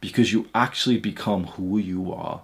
because 0.00 0.32
you 0.32 0.48
actually 0.54 0.98
become 0.98 1.44
who 1.44 1.78
you 1.78 2.12
are. 2.12 2.42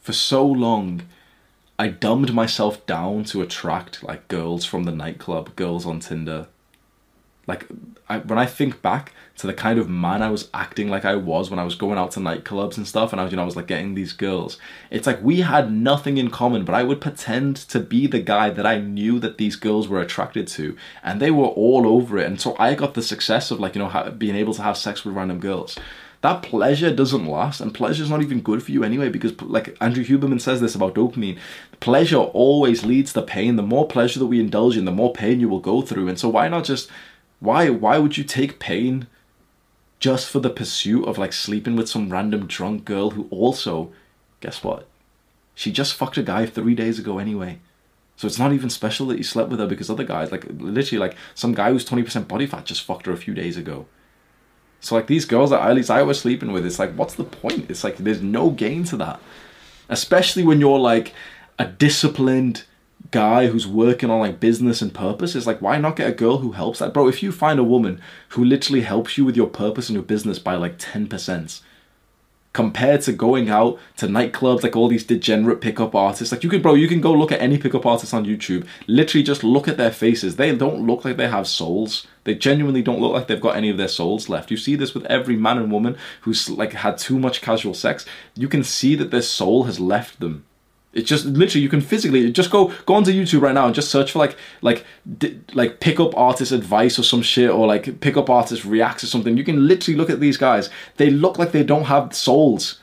For 0.00 0.12
so 0.12 0.46
long, 0.46 1.02
I 1.78 1.88
dumbed 1.88 2.32
myself 2.32 2.84
down 2.86 3.24
to 3.24 3.42
attract 3.42 4.02
like 4.02 4.28
girls 4.28 4.64
from 4.64 4.84
the 4.84 4.92
nightclub, 4.92 5.56
girls 5.56 5.86
on 5.86 6.00
Tinder, 6.00 6.48
like 7.46 7.66
I, 8.08 8.18
when 8.18 8.38
I 8.38 8.46
think 8.46 8.80
back 8.80 9.12
to 9.38 9.46
the 9.46 9.54
kind 9.54 9.78
of 9.78 9.88
man 9.88 10.22
I 10.22 10.30
was 10.30 10.48
acting 10.52 10.88
like 10.88 11.04
I 11.04 11.16
was 11.16 11.50
when 11.50 11.58
I 11.58 11.64
was 11.64 11.74
going 11.74 11.98
out 11.98 12.12
to 12.12 12.20
nightclubs 12.20 12.76
and 12.76 12.86
stuff, 12.86 13.12
and 13.12 13.20
I 13.20 13.24
was, 13.24 13.32
you 13.32 13.36
know, 13.36 13.42
I 13.42 13.46
was 13.46 13.56
like 13.56 13.66
getting 13.66 13.94
these 13.94 14.12
girls. 14.12 14.58
It's 14.90 15.06
like 15.06 15.22
we 15.22 15.40
had 15.40 15.72
nothing 15.72 16.16
in 16.16 16.30
common, 16.30 16.64
but 16.64 16.74
I 16.74 16.82
would 16.82 17.00
pretend 17.00 17.56
to 17.56 17.80
be 17.80 18.06
the 18.06 18.20
guy 18.20 18.50
that 18.50 18.66
I 18.66 18.78
knew 18.78 19.18
that 19.20 19.38
these 19.38 19.56
girls 19.56 19.88
were 19.88 20.00
attracted 20.00 20.46
to, 20.48 20.76
and 21.02 21.20
they 21.20 21.30
were 21.30 21.46
all 21.46 21.86
over 21.86 22.18
it. 22.18 22.26
And 22.26 22.40
so 22.40 22.54
I 22.58 22.74
got 22.74 22.94
the 22.94 23.02
success 23.02 23.50
of 23.50 23.58
like, 23.58 23.74
you 23.74 23.80
know, 23.80 24.14
being 24.16 24.36
able 24.36 24.54
to 24.54 24.62
have 24.62 24.76
sex 24.76 25.04
with 25.04 25.16
random 25.16 25.40
girls. 25.40 25.78
That 26.22 26.42
pleasure 26.42 26.94
doesn't 26.94 27.26
last, 27.26 27.60
and 27.60 27.72
pleasure 27.72 28.02
is 28.02 28.10
not 28.10 28.20
even 28.20 28.42
good 28.42 28.62
for 28.62 28.72
you 28.72 28.84
anyway. 28.84 29.08
Because, 29.08 29.40
like 29.40 29.76
Andrew 29.80 30.04
Huberman 30.04 30.40
says 30.40 30.60
this 30.60 30.74
about 30.74 30.94
dopamine, 30.94 31.38
pleasure 31.80 32.18
always 32.18 32.84
leads 32.84 33.14
to 33.14 33.22
pain. 33.22 33.56
The 33.56 33.62
more 33.62 33.88
pleasure 33.88 34.18
that 34.18 34.26
we 34.26 34.38
indulge 34.38 34.76
in, 34.76 34.84
the 34.84 34.92
more 34.92 35.12
pain 35.14 35.40
you 35.40 35.48
will 35.48 35.60
go 35.60 35.80
through. 35.80 36.08
And 36.08 36.18
so, 36.18 36.28
why 36.28 36.48
not 36.48 36.64
just 36.64 36.90
why 37.40 37.70
why 37.70 37.98
would 37.98 38.18
you 38.18 38.24
take 38.24 38.58
pain 38.58 39.06
just 39.98 40.28
for 40.28 40.40
the 40.40 40.50
pursuit 40.50 41.06
of 41.06 41.18
like 41.18 41.32
sleeping 41.32 41.74
with 41.74 41.88
some 41.88 42.10
random 42.10 42.46
drunk 42.46 42.84
girl 42.84 43.10
who 43.10 43.26
also 43.30 43.90
guess 44.40 44.62
what? 44.62 44.86
She 45.54 45.72
just 45.72 45.94
fucked 45.94 46.18
a 46.18 46.22
guy 46.22 46.46
3 46.46 46.74
days 46.74 46.98
ago 46.98 47.18
anyway. 47.18 47.60
So 48.16 48.26
it's 48.26 48.38
not 48.38 48.52
even 48.52 48.68
special 48.68 49.06
that 49.06 49.16
you 49.16 49.24
slept 49.24 49.48
with 49.50 49.60
her 49.60 49.66
because 49.66 49.88
other 49.88 50.04
guys 50.04 50.30
like 50.30 50.44
literally 50.50 50.98
like 50.98 51.16
some 51.34 51.54
guy 51.54 51.70
who's 51.70 51.86
20% 51.86 52.28
body 52.28 52.46
fat 52.46 52.66
just 52.66 52.84
fucked 52.84 53.06
her 53.06 53.12
a 53.12 53.16
few 53.16 53.32
days 53.32 53.56
ago. 53.56 53.86
So 54.80 54.94
like 54.94 55.06
these 55.06 55.24
girls 55.24 55.50
that 55.50 55.60
at 55.60 55.74
least 55.74 55.90
I 55.90 56.02
was 56.02 56.20
sleeping 56.20 56.52
with, 56.52 56.66
it's 56.66 56.78
like 56.78 56.92
what's 56.94 57.14
the 57.14 57.24
point? 57.24 57.70
It's 57.70 57.84
like 57.84 57.98
there's 57.98 58.22
no 58.22 58.50
gain 58.50 58.84
to 58.84 58.96
that. 58.96 59.20
Especially 59.88 60.42
when 60.42 60.60
you're 60.60 60.78
like 60.78 61.14
a 61.58 61.66
disciplined 61.66 62.64
guy 63.10 63.48
who's 63.48 63.66
working 63.66 64.10
on 64.10 64.20
like 64.20 64.40
business 64.40 64.82
and 64.82 64.94
purpose 64.94 65.34
it's 65.34 65.46
like 65.46 65.60
why 65.60 65.78
not 65.78 65.96
get 65.96 66.08
a 66.08 66.12
girl 66.12 66.38
who 66.38 66.52
helps 66.52 66.78
that 66.78 66.92
bro 66.92 67.08
if 67.08 67.22
you 67.22 67.32
find 67.32 67.58
a 67.58 67.64
woman 67.64 68.00
who 68.30 68.44
literally 68.44 68.82
helps 68.82 69.16
you 69.18 69.24
with 69.24 69.36
your 69.36 69.48
purpose 69.48 69.88
and 69.88 69.94
your 69.94 70.04
business 70.04 70.38
by 70.38 70.54
like 70.54 70.78
10% 70.78 71.60
compared 72.52 73.00
to 73.00 73.12
going 73.12 73.48
out 73.48 73.78
to 73.96 74.06
nightclubs 74.06 74.62
like 74.62 74.76
all 74.76 74.88
these 74.88 75.04
degenerate 75.04 75.60
pickup 75.60 75.94
artists 75.94 76.30
like 76.30 76.44
you 76.44 76.50
could 76.50 76.62
bro 76.62 76.74
you 76.74 76.88
can 76.88 77.00
go 77.00 77.12
look 77.12 77.32
at 77.32 77.40
any 77.40 77.58
pickup 77.58 77.86
artist 77.86 78.12
on 78.12 78.26
youtube 78.26 78.66
literally 78.86 79.24
just 79.24 79.42
look 79.42 79.66
at 79.66 79.76
their 79.76 79.92
faces 79.92 80.36
they 80.36 80.54
don't 80.54 80.86
look 80.86 81.04
like 81.04 81.16
they 81.16 81.28
have 81.28 81.48
souls 81.48 82.06
they 82.24 82.34
genuinely 82.34 82.82
don't 82.82 83.00
look 83.00 83.12
like 83.12 83.26
they've 83.26 83.40
got 83.40 83.56
any 83.56 83.70
of 83.70 83.76
their 83.76 83.88
souls 83.88 84.28
left 84.28 84.50
you 84.50 84.56
see 84.56 84.76
this 84.76 84.94
with 84.94 85.04
every 85.06 85.36
man 85.36 85.58
and 85.58 85.72
woman 85.72 85.96
who's 86.22 86.48
like 86.50 86.72
had 86.72 86.98
too 86.98 87.18
much 87.18 87.40
casual 87.40 87.74
sex 87.74 88.04
you 88.34 88.48
can 88.48 88.64
see 88.64 88.94
that 88.94 89.10
their 89.10 89.22
soul 89.22 89.64
has 89.64 89.80
left 89.80 90.20
them 90.20 90.44
it's 90.92 91.08
just 91.08 91.24
literally 91.24 91.62
you 91.62 91.68
can 91.68 91.80
physically 91.80 92.30
just 92.32 92.50
go 92.50 92.72
go 92.84 92.94
onto 92.94 93.12
YouTube 93.12 93.42
right 93.42 93.54
now 93.54 93.66
and 93.66 93.74
just 93.74 93.90
search 93.90 94.12
for 94.12 94.18
like 94.18 94.36
like 94.60 94.84
di- 95.18 95.40
like 95.54 95.78
pickup 95.78 96.16
artist 96.16 96.50
advice 96.50 96.98
or 96.98 97.04
some 97.04 97.22
shit 97.22 97.48
or 97.48 97.66
like 97.66 98.00
pickup 98.00 98.28
artist 98.28 98.64
reacts 98.64 99.04
or 99.04 99.06
something. 99.06 99.36
You 99.36 99.44
can 99.44 99.68
literally 99.68 99.96
look 99.96 100.10
at 100.10 100.18
these 100.18 100.36
guys. 100.36 100.68
They 100.96 101.08
look 101.10 101.38
like 101.38 101.52
they 101.52 101.62
don't 101.62 101.84
have 101.84 102.12
souls 102.12 102.80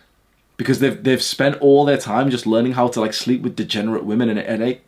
because 0.56 0.80
they've 0.80 1.04
they've 1.04 1.22
spent 1.22 1.58
all 1.60 1.84
their 1.84 1.98
time 1.98 2.30
just 2.30 2.48
learning 2.48 2.74
how 2.74 2.88
to 2.88 3.02
like 3.02 3.14
sleep 3.14 3.42
with 3.42 3.58
degenerate 3.58 4.06
women 4.06 4.30
and 4.30 4.40
it, 4.40 4.48
and 4.48 4.64
it 4.64 4.84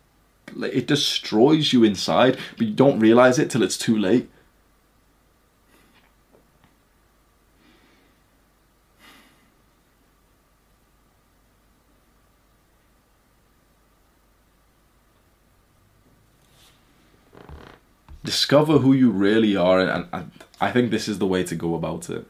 it 0.64 0.88
destroys 0.88 1.74
you 1.74 1.84
inside, 1.84 2.38
but 2.58 2.68
you 2.68 2.74
don't 2.74 3.00
realize 3.00 3.38
it 3.38 3.52
till 3.52 3.64
it's 3.64 3.78
too 3.78 3.98
late. 3.98 4.30
Discover 18.30 18.78
who 18.78 18.94
you 18.94 19.10
really 19.10 19.56
are 19.56 19.80
and, 19.80 20.08
and, 20.14 20.32
i 20.62 20.70
think 20.74 20.92
this 20.92 21.08
is 21.12 21.18
the 21.18 21.32
way 21.34 21.42
to 21.44 21.56
go 21.56 21.74
about 21.74 22.04
it. 22.16 22.24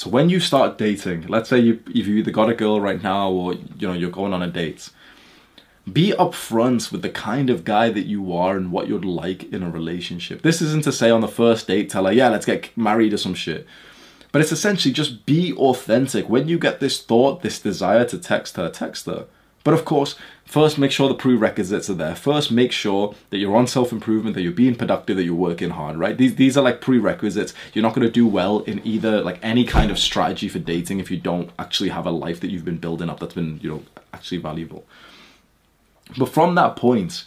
So 0.00 0.10
when 0.10 0.28
you 0.32 0.40
start 0.40 0.78
dating 0.78 1.20
let's 1.34 1.48
say 1.48 1.58
you 1.66 1.72
if 2.00 2.04
you 2.08 2.14
either 2.16 2.32
got 2.40 2.50
a 2.54 2.60
girl 2.62 2.80
right 2.88 3.02
now 3.14 3.30
or 3.30 3.54
you 3.54 3.86
know 3.88 3.96
you're 4.00 4.18
going 4.20 4.32
on 4.36 4.42
a 4.42 4.50
date 4.62 4.82
be 6.00 6.06
upfront 6.24 6.90
with 6.90 7.02
the 7.02 7.14
kind 7.30 7.48
of 7.50 7.64
guy 7.74 7.86
that 7.96 8.06
you 8.06 8.22
are 8.42 8.56
and 8.56 8.72
what 8.72 8.88
you'd 8.88 9.04
like 9.04 9.44
in 9.52 9.62
a 9.62 9.70
relationship. 9.70 10.42
This 10.42 10.60
isn't 10.60 10.82
to 10.82 10.90
say 11.00 11.10
on 11.10 11.20
the 11.20 11.36
first 11.42 11.68
date 11.68 11.88
tell 11.90 12.06
her 12.06 12.12
yeah 12.20 12.30
let's 12.30 12.46
get 12.52 12.76
married 12.76 13.14
or 13.14 13.18
some 13.18 13.34
shit. 13.34 13.64
But 14.32 14.42
it's 14.42 14.56
essentially 14.58 14.92
just 15.02 15.24
be 15.24 15.52
authentic. 15.68 16.28
When 16.28 16.48
you 16.48 16.58
get 16.58 16.80
this 16.80 17.00
thought 17.00 17.42
this 17.42 17.60
desire 17.60 18.04
to 18.06 18.18
text 18.18 18.56
her 18.56 18.68
text 18.68 19.06
her 19.06 19.26
but 19.66 19.74
of 19.74 19.84
course, 19.84 20.14
first 20.44 20.78
make 20.78 20.92
sure 20.92 21.08
the 21.08 21.14
prerequisites 21.16 21.90
are 21.90 21.94
there. 21.94 22.14
First, 22.14 22.52
make 22.52 22.70
sure 22.70 23.16
that 23.30 23.38
you're 23.38 23.56
on 23.56 23.66
self 23.66 23.90
improvement, 23.90 24.36
that 24.36 24.42
you're 24.42 24.52
being 24.52 24.76
productive, 24.76 25.16
that 25.16 25.24
you're 25.24 25.34
working 25.34 25.70
hard, 25.70 25.96
right? 25.96 26.16
These, 26.16 26.36
these 26.36 26.56
are 26.56 26.62
like 26.62 26.80
prerequisites. 26.80 27.52
You're 27.74 27.82
not 27.82 27.92
going 27.92 28.06
to 28.06 28.12
do 28.12 28.28
well 28.28 28.60
in 28.60 28.80
either 28.86 29.22
like 29.22 29.40
any 29.42 29.64
kind 29.64 29.90
of 29.90 29.98
strategy 29.98 30.48
for 30.48 30.60
dating 30.60 31.00
if 31.00 31.10
you 31.10 31.16
don't 31.16 31.50
actually 31.58 31.88
have 31.88 32.06
a 32.06 32.12
life 32.12 32.38
that 32.42 32.50
you've 32.52 32.64
been 32.64 32.76
building 32.76 33.10
up 33.10 33.18
that's 33.18 33.34
been, 33.34 33.58
you 33.60 33.68
know, 33.68 33.82
actually 34.14 34.38
valuable. 34.38 34.84
But 36.16 36.28
from 36.28 36.54
that 36.54 36.76
point, 36.76 37.24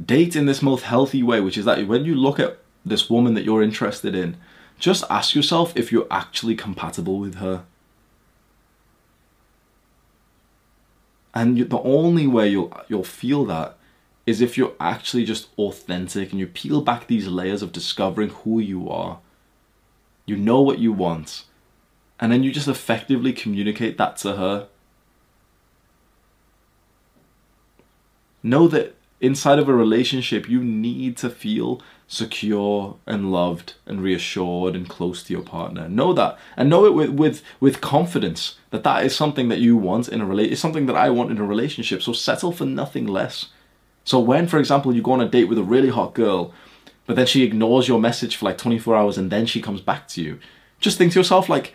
date 0.00 0.36
in 0.36 0.46
this 0.46 0.62
most 0.62 0.84
healthy 0.84 1.24
way, 1.24 1.40
which 1.40 1.58
is 1.58 1.64
that 1.64 1.88
when 1.88 2.04
you 2.04 2.14
look 2.14 2.38
at 2.38 2.58
this 2.86 3.10
woman 3.10 3.34
that 3.34 3.42
you're 3.42 3.64
interested 3.64 4.14
in, 4.14 4.36
just 4.78 5.02
ask 5.10 5.34
yourself 5.34 5.76
if 5.76 5.90
you're 5.90 6.06
actually 6.08 6.54
compatible 6.54 7.18
with 7.18 7.38
her. 7.38 7.64
And 11.34 11.58
the 11.58 11.80
only 11.80 12.26
way 12.26 12.48
you'll 12.48 12.72
you'll 12.88 13.04
feel 13.04 13.44
that 13.46 13.76
is 14.24 14.40
if 14.40 14.56
you're 14.56 14.74
actually 14.80 15.24
just 15.24 15.48
authentic 15.58 16.30
and 16.30 16.40
you 16.40 16.46
peel 16.46 16.80
back 16.80 17.06
these 17.06 17.26
layers 17.26 17.60
of 17.60 17.72
discovering 17.72 18.30
who 18.30 18.58
you 18.60 18.88
are. 18.88 19.18
You 20.24 20.36
know 20.36 20.62
what 20.62 20.78
you 20.78 20.92
want. 20.92 21.44
And 22.18 22.32
then 22.32 22.42
you 22.42 22.52
just 22.52 22.68
effectively 22.68 23.32
communicate 23.32 23.98
that 23.98 24.16
to 24.18 24.36
her. 24.36 24.68
Know 28.42 28.68
that 28.68 28.94
inside 29.20 29.58
of 29.58 29.68
a 29.68 29.74
relationship, 29.74 30.48
you 30.48 30.62
need 30.62 31.16
to 31.18 31.28
feel 31.28 31.82
secure 32.06 32.96
and 33.06 33.32
loved 33.32 33.74
and 33.86 34.02
reassured 34.02 34.76
and 34.76 34.88
close 34.88 35.22
to 35.24 35.32
your 35.32 35.42
partner. 35.42 35.88
Know 35.88 36.12
that 36.12 36.38
and 36.56 36.68
know 36.68 36.84
it 36.86 36.94
with 36.94 37.10
with 37.10 37.42
with 37.60 37.80
confidence 37.80 38.56
that 38.70 38.84
that 38.84 39.04
is 39.04 39.14
something 39.14 39.48
that 39.48 39.60
you 39.60 39.76
want 39.76 40.08
in 40.08 40.20
a 40.20 40.26
relate. 40.26 40.52
It's 40.52 40.60
something 40.60 40.86
that 40.86 40.96
I 40.96 41.10
want 41.10 41.30
in 41.30 41.38
a 41.38 41.44
relationship. 41.44 42.02
So 42.02 42.12
settle 42.12 42.52
for 42.52 42.66
nothing 42.66 43.06
less. 43.06 43.46
So 44.04 44.20
when, 44.20 44.46
for 44.46 44.58
example, 44.58 44.94
you 44.94 45.02
go 45.02 45.12
on 45.12 45.20
a 45.20 45.28
date 45.28 45.48
with 45.48 45.58
a 45.58 45.62
really 45.62 45.88
hot 45.88 46.14
girl, 46.14 46.52
but 47.06 47.16
then 47.16 47.26
she 47.26 47.42
ignores 47.42 47.88
your 47.88 47.98
message 47.98 48.36
for 48.36 48.44
like 48.44 48.58
24 48.58 48.94
hours 48.94 49.18
and 49.18 49.30
then 49.30 49.46
she 49.46 49.62
comes 49.62 49.80
back 49.80 50.06
to 50.08 50.22
you, 50.22 50.38
just 50.78 50.98
think 50.98 51.12
to 51.12 51.18
yourself 51.18 51.48
like, 51.48 51.74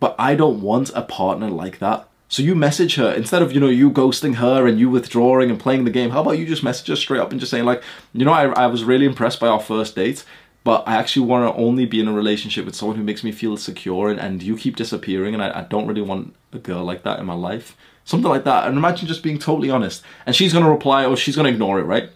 but 0.00 0.16
I 0.18 0.34
don't 0.34 0.60
want 0.60 0.90
a 0.94 1.02
partner 1.02 1.48
like 1.48 1.78
that. 1.78 2.08
So 2.30 2.44
you 2.44 2.54
message 2.54 2.94
her 2.94 3.12
instead 3.12 3.42
of 3.42 3.52
you 3.52 3.58
know 3.58 3.68
you 3.68 3.90
ghosting 3.90 4.36
her 4.36 4.68
and 4.68 4.78
you 4.78 4.88
withdrawing 4.88 5.50
and 5.50 5.58
playing 5.58 5.84
the 5.84 5.90
game. 5.90 6.10
How 6.10 6.20
about 6.20 6.38
you 6.38 6.46
just 6.46 6.62
message 6.62 6.86
her 6.86 6.94
straight 6.94 7.18
up 7.18 7.32
and 7.32 7.40
just 7.40 7.50
saying 7.50 7.64
like, 7.64 7.82
you 8.12 8.24
know, 8.24 8.32
I, 8.32 8.44
I 8.50 8.66
was 8.68 8.84
really 8.84 9.04
impressed 9.04 9.40
by 9.40 9.48
our 9.48 9.58
first 9.58 9.96
date, 9.96 10.24
but 10.62 10.86
I 10.86 10.94
actually 10.94 11.26
want 11.26 11.52
to 11.52 11.60
only 11.60 11.86
be 11.86 11.98
in 11.98 12.06
a 12.06 12.12
relationship 12.12 12.66
with 12.66 12.76
someone 12.76 12.96
who 12.96 13.02
makes 13.02 13.24
me 13.24 13.32
feel 13.32 13.56
secure 13.56 14.10
and, 14.10 14.20
and 14.20 14.44
you 14.44 14.56
keep 14.56 14.76
disappearing 14.76 15.34
and 15.34 15.42
I, 15.42 15.58
I 15.58 15.62
don't 15.62 15.88
really 15.88 16.02
want 16.02 16.36
a 16.52 16.60
girl 16.60 16.84
like 16.84 17.02
that 17.02 17.18
in 17.18 17.26
my 17.26 17.34
life. 17.34 17.76
Something 18.04 18.30
like 18.30 18.44
that. 18.44 18.68
And 18.68 18.78
imagine 18.78 19.08
just 19.08 19.24
being 19.24 19.40
totally 19.40 19.68
honest. 19.68 20.04
And 20.24 20.36
she's 20.36 20.52
gonna 20.52 20.70
reply 20.70 21.04
or 21.04 21.16
she's 21.16 21.34
gonna 21.34 21.48
ignore 21.48 21.80
it, 21.80 21.84
right? 21.84 22.10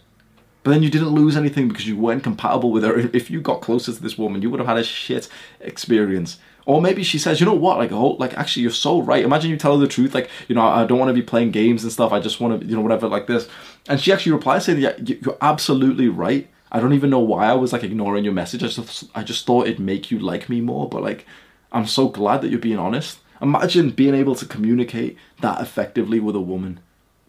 But 0.63 0.71
then 0.71 0.85
you 0.85 0.91
didn't 0.91 1.09
lose 1.09 1.37
anything 1.37 1.67
because 1.67 1.89
you 1.89 1.97
weren't 1.97 2.23
compatible 2.23 2.71
with 2.71 2.85
her. 2.85 2.97
If 2.97 3.33
you 3.33 3.41
got 3.41 3.63
closer 3.63 3.93
to 3.93 4.01
this 4.01 4.17
woman, 4.17 4.43
you 4.43 4.51
would 4.51 4.61
have 4.61 4.69
had 4.69 4.79
a 4.79 4.85
shit 4.85 5.29
experience. 5.61 6.39
Or 6.67 6.81
maybe 6.81 7.03
she 7.03 7.19
says, 7.19 7.41
you 7.41 7.47
know 7.47 7.55
what, 7.55 7.79
like, 7.79 7.93
oh, 7.93 8.13
like, 8.13 8.37
actually, 8.39 8.63
you're 8.63 8.73
so 8.73 9.01
right. 9.01 9.25
Imagine 9.25 9.51
you 9.51 9.57
tell 9.57 9.75
her 9.75 9.81
the 9.81 9.87
truth, 9.87 10.15
like, 10.15 10.31
you 10.49 10.55
know, 10.55 10.63
I 10.63 10.87
don't 10.87 10.99
want 10.99 11.11
to 11.11 11.15
be 11.15 11.23
playing 11.23 11.51
games 11.51 11.83
and 11.83 11.93
stuff. 11.93 12.13
I 12.13 12.21
just 12.21 12.41
want 12.41 12.61
to, 12.61 12.67
you 12.67 12.75
know, 12.75 12.81
whatever, 12.81 13.07
like 13.07 13.27
this. 13.27 13.49
And 13.89 14.01
she 14.01 14.13
actually 14.13 14.33
replies 14.33 14.65
saying, 14.65 14.81
yeah, 14.81 14.95
you're 14.99 15.37
absolutely 15.43 16.09
right. 16.09 16.49
I 16.73 16.81
don't 16.81 16.95
even 16.95 17.11
know 17.11 17.21
why 17.21 17.47
I 17.47 17.53
was 17.53 17.73
like 17.73 17.85
ignoring 17.85 18.25
your 18.25 18.33
message. 18.33 18.65
I 18.65 18.69
just, 18.69 19.05
I 19.15 19.23
just 19.23 19.47
thought 19.47 19.67
it'd 19.67 19.79
make 19.79 20.11
you 20.11 20.19
like 20.19 20.49
me 20.49 20.61
more. 20.61 20.89
But 20.89 21.03
like, 21.03 21.27
I'm 21.71 21.87
so 21.87 22.09
glad 22.09 22.41
that 22.41 22.49
you're 22.49 22.59
being 22.59 22.79
honest. 22.79 23.19
Imagine 23.43 23.91
being 23.91 24.15
able 24.15 24.35
to 24.37 24.47
communicate 24.47 25.19
that 25.41 25.61
effectively 25.61 26.19
with 26.19 26.35
a 26.35 26.41
woman. 26.41 26.81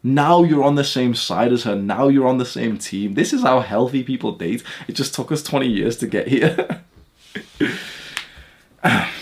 Now 0.02 0.44
you're 0.44 0.64
on 0.64 0.76
the 0.76 0.84
same 0.84 1.14
side 1.14 1.52
as 1.52 1.64
her. 1.64 1.76
Now 1.76 2.08
you're 2.08 2.28
on 2.28 2.38
the 2.38 2.46
same 2.46 2.78
team. 2.78 3.16
This 3.16 3.34
is 3.34 3.42
how 3.42 3.60
healthy 3.60 4.04
people 4.04 4.32
date. 4.34 4.64
It 4.88 4.94
just 4.94 5.14
took 5.14 5.32
us 5.32 5.44
20 5.44 5.68
years 5.68 5.98
to 5.98 6.08
get 6.08 6.28
here. 6.28 6.84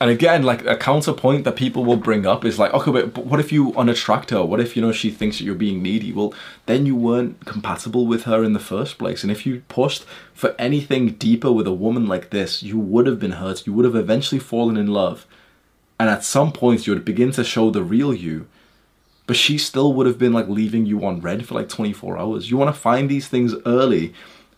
and 0.00 0.10
again, 0.10 0.44
like 0.44 0.64
a 0.64 0.76
counterpoint 0.76 1.44
that 1.44 1.56
people 1.56 1.84
will 1.84 1.96
bring 1.96 2.24
up 2.24 2.44
is 2.44 2.58
like, 2.58 2.72
okay, 2.72 2.90
but, 2.90 3.18
what 3.18 3.40
if 3.40 3.50
you 3.50 3.72
unattract 3.72 4.30
her? 4.30 4.44
What 4.44 4.60
if 4.60 4.76
you 4.76 4.82
know 4.82 4.92
she 4.92 5.10
thinks 5.10 5.38
that 5.38 5.44
you're 5.44 5.56
being 5.56 5.82
needy? 5.82 6.12
Well, 6.12 6.32
then 6.66 6.86
you 6.86 6.94
weren't 6.94 7.44
compatible 7.44 8.06
with 8.06 8.22
her 8.24 8.44
in 8.44 8.52
the 8.52 8.60
first 8.60 8.96
place. 8.96 9.24
And 9.24 9.32
if 9.32 9.44
you 9.44 9.62
pushed 9.68 10.04
for 10.32 10.54
anything 10.56 11.14
deeper 11.14 11.50
with 11.50 11.66
a 11.66 11.72
woman 11.72 12.06
like 12.06 12.30
this, 12.30 12.62
you 12.62 12.78
would 12.78 13.06
have 13.06 13.18
been 13.18 13.32
hurt. 13.32 13.66
You 13.66 13.72
would 13.72 13.84
have 13.84 13.96
eventually 13.96 14.38
fallen 14.38 14.76
in 14.76 14.86
love, 14.86 15.26
and 15.98 16.08
at 16.08 16.22
some 16.22 16.52
point 16.52 16.86
you 16.86 16.94
would 16.94 17.04
begin 17.04 17.32
to 17.32 17.42
show 17.42 17.70
the 17.70 17.82
real 17.82 18.14
you. 18.14 18.46
But 19.26 19.36
she 19.36 19.58
still 19.58 19.92
would 19.94 20.06
have 20.06 20.18
been 20.18 20.32
like 20.32 20.48
leaving 20.48 20.86
you 20.86 21.04
on 21.04 21.20
read 21.20 21.46
for 21.46 21.54
like 21.54 21.68
24 21.68 22.16
hours. 22.16 22.50
You 22.50 22.56
want 22.56 22.72
to 22.72 22.80
find 22.80 23.10
these 23.10 23.28
things 23.28 23.54
early 23.66 24.14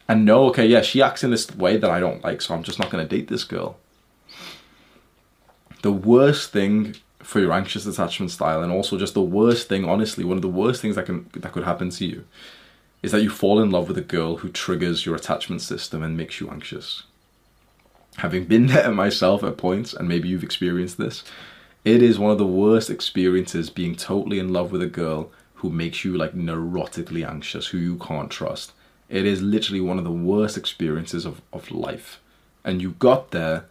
and 0.06 0.24
know, 0.24 0.44
okay, 0.48 0.66
yeah, 0.66 0.82
she 0.82 1.00
acts 1.02 1.24
in 1.24 1.30
this 1.30 1.50
way 1.56 1.76
that 1.76 1.90
I 1.90 1.98
don't 1.98 2.22
like, 2.22 2.42
so 2.42 2.54
I'm 2.54 2.62
just 2.62 2.78
not 2.78 2.90
going 2.90 3.06
to 3.06 3.16
date 3.16 3.28
this 3.28 3.42
girl 3.42 3.78
the 5.82 5.92
worst 5.92 6.52
thing 6.52 6.96
for 7.20 7.40
your 7.40 7.52
anxious 7.52 7.86
attachment 7.86 8.30
style 8.30 8.62
and 8.62 8.72
also 8.72 8.98
just 8.98 9.14
the 9.14 9.20
worst 9.20 9.68
thing 9.68 9.84
honestly 9.84 10.24
one 10.24 10.38
of 10.38 10.42
the 10.42 10.48
worst 10.48 10.80
things 10.80 10.96
that 10.96 11.06
can 11.06 11.28
that 11.34 11.52
could 11.52 11.64
happen 11.64 11.90
to 11.90 12.06
you 12.06 12.24
is 13.02 13.12
that 13.12 13.22
you 13.22 13.30
fall 13.30 13.60
in 13.60 13.70
love 13.70 13.88
with 13.88 13.98
a 13.98 14.02
girl 14.02 14.36
who 14.38 14.48
triggers 14.48 15.06
your 15.06 15.14
attachment 15.14 15.62
system 15.62 16.02
and 16.02 16.16
makes 16.16 16.38
you 16.38 16.50
anxious. 16.50 17.04
Having 18.16 18.44
been 18.44 18.66
there 18.68 18.90
myself 18.90 19.42
at 19.42 19.56
points 19.56 19.94
and 19.94 20.08
maybe 20.08 20.28
you've 20.28 20.44
experienced 20.44 20.98
this 20.98 21.24
it 21.84 22.02
is 22.02 22.18
one 22.18 22.30
of 22.30 22.36
the 22.36 22.46
worst 22.46 22.90
experiences 22.90 23.70
being 23.70 23.96
totally 23.96 24.38
in 24.38 24.52
love 24.52 24.70
with 24.70 24.82
a 24.82 24.86
girl 24.86 25.30
who 25.54 25.70
makes 25.70 26.04
you 26.04 26.16
like 26.16 26.34
neurotically 26.34 27.26
anxious 27.26 27.68
who 27.68 27.78
you 27.78 27.96
can't 27.96 28.30
trust. 28.30 28.72
It 29.08 29.24
is 29.24 29.40
literally 29.40 29.80
one 29.80 29.96
of 29.96 30.04
the 30.04 30.10
worst 30.10 30.58
experiences 30.58 31.24
of, 31.24 31.40
of 31.52 31.70
life. 31.70 32.20
And 32.64 32.82
you 32.82 32.92
got 32.92 33.30
there 33.30 33.64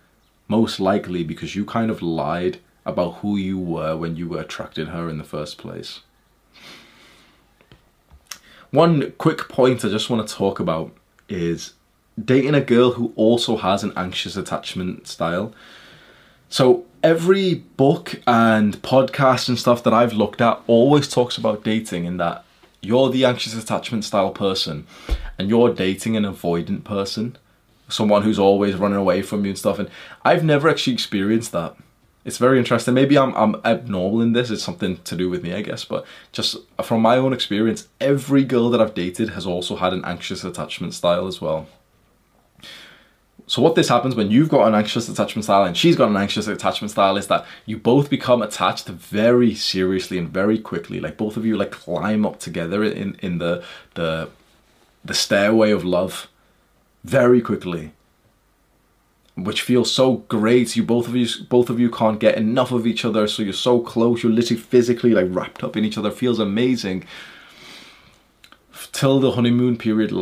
most 0.49 0.79
likely 0.79 1.23
because 1.23 1.55
you 1.55 1.63
kind 1.63 1.89
of 1.89 2.01
lied 2.01 2.59
about 2.85 3.19
who 3.19 3.37
you 3.37 3.57
were 3.57 3.95
when 3.95 4.17
you 4.17 4.27
were 4.27 4.41
attracted 4.41 4.89
her 4.89 5.07
in 5.07 5.17
the 5.17 5.23
first 5.23 5.57
place. 5.57 6.01
One 8.71 9.11
quick 9.17 9.47
point 9.47 9.85
I 9.85 9.89
just 9.89 10.09
want 10.09 10.27
to 10.27 10.35
talk 10.35 10.59
about 10.59 10.91
is 11.29 11.73
dating 12.23 12.55
a 12.55 12.61
girl 12.61 12.93
who 12.93 13.13
also 13.15 13.57
has 13.57 13.83
an 13.83 13.93
anxious 13.95 14.35
attachment 14.35 15.07
style. 15.07 15.53
So 16.49 16.85
every 17.03 17.55
book 17.55 18.19
and 18.27 18.81
podcast 18.81 19.49
and 19.49 19.57
stuff 19.57 19.83
that 19.83 19.93
I've 19.93 20.13
looked 20.13 20.41
at 20.41 20.61
always 20.67 21.07
talks 21.07 21.37
about 21.37 21.63
dating 21.63 22.05
in 22.05 22.17
that 22.17 22.43
you're 22.81 23.09
the 23.09 23.25
anxious 23.25 23.55
attachment 23.55 24.03
style 24.03 24.31
person 24.31 24.87
and 25.37 25.49
you're 25.49 25.73
dating 25.73 26.15
an 26.15 26.23
avoidant 26.23 26.83
person 26.83 27.37
someone 27.89 28.21
who's 28.21 28.39
always 28.39 28.75
running 28.75 28.97
away 28.97 29.21
from 29.21 29.43
you 29.43 29.51
and 29.51 29.57
stuff. 29.57 29.79
And 29.79 29.89
I've 30.23 30.43
never 30.43 30.69
actually 30.69 30.93
experienced 30.93 31.51
that. 31.51 31.75
It's 32.25 32.37
very 32.37 32.59
interesting. 32.59 32.93
Maybe 32.93 33.17
I'm 33.17 33.33
I'm 33.35 33.55
abnormal 33.65 34.21
in 34.21 34.33
this. 34.33 34.51
It's 34.51 34.63
something 34.63 34.97
to 34.97 35.15
do 35.15 35.29
with 35.29 35.41
me, 35.41 35.53
I 35.53 35.61
guess. 35.61 35.85
But 35.85 36.05
just 36.31 36.57
from 36.83 37.01
my 37.01 37.17
own 37.17 37.33
experience, 37.33 37.87
every 37.99 38.43
girl 38.43 38.69
that 38.69 38.81
I've 38.81 38.93
dated 38.93 39.29
has 39.29 39.45
also 39.45 39.77
had 39.77 39.93
an 39.93 40.03
anxious 40.05 40.43
attachment 40.43 40.93
style 40.93 41.27
as 41.27 41.41
well. 41.41 41.67
So 43.47 43.63
what 43.63 43.73
this 43.73 43.89
happens 43.89 44.13
when 44.13 44.29
you've 44.29 44.49
got 44.49 44.67
an 44.67 44.75
anxious 44.75 45.09
attachment 45.09 45.43
style 45.43 45.63
and 45.63 45.75
she's 45.75 45.95
got 45.95 46.11
an 46.11 46.17
anxious 46.17 46.45
attachment 46.45 46.91
style 46.91 47.17
is 47.17 47.25
that 47.27 47.47
you 47.65 47.79
both 47.79 48.07
become 48.07 48.43
attached 48.43 48.87
very 48.87 49.55
seriously 49.55 50.19
and 50.19 50.29
very 50.29 50.59
quickly. 50.59 50.99
Like 50.99 51.17
both 51.17 51.35
of 51.35 51.47
you 51.47 51.57
like 51.57 51.71
climb 51.71 52.27
up 52.27 52.39
together 52.39 52.83
in 52.83 53.15
in 53.23 53.39
the 53.39 53.63
the 53.95 54.29
the 55.03 55.15
stairway 55.15 55.71
of 55.71 55.83
love 55.83 56.27
very 57.03 57.41
quickly 57.41 57.91
which 59.43 59.61
feels 59.61 59.91
so 59.91 60.17
great. 60.27 60.75
You 60.75 60.83
both 60.83 61.07
of 61.07 61.15
you 61.15 61.27
both 61.49 61.69
of 61.69 61.79
you 61.79 61.89
can't 61.89 62.19
get 62.19 62.37
enough 62.37 62.71
of 62.71 62.85
each 62.85 63.05
other 63.05 63.27
so 63.27 63.43
you're 63.43 63.53
so 63.53 63.79
close. 63.79 64.23
You're 64.23 64.31
literally 64.31 64.61
physically 64.61 65.11
like 65.11 65.27
wrapped 65.29 65.63
up 65.63 65.77
in 65.77 65.85
each 65.85 65.97
other. 65.97 66.11
Feels 66.11 66.39
amazing. 66.39 67.05
Till 68.91 69.19
the 69.19 69.31
honeymoon 69.31 69.77
period 69.77 70.13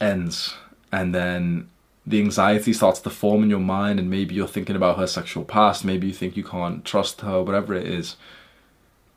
ends 0.00 0.54
and 0.92 1.14
then 1.14 1.68
the 2.06 2.20
anxiety 2.20 2.72
starts 2.72 3.00
to 3.00 3.10
form 3.10 3.42
in 3.42 3.50
your 3.50 3.58
mind 3.58 3.98
and 3.98 4.08
maybe 4.08 4.34
you're 4.34 4.46
thinking 4.46 4.76
about 4.76 4.98
her 4.98 5.06
sexual 5.06 5.44
past. 5.44 5.84
Maybe 5.84 6.06
you 6.06 6.12
think 6.12 6.36
you 6.36 6.44
can't 6.44 6.84
trust 6.84 7.22
her 7.22 7.42
whatever 7.42 7.74
it 7.74 7.86
is. 7.86 8.16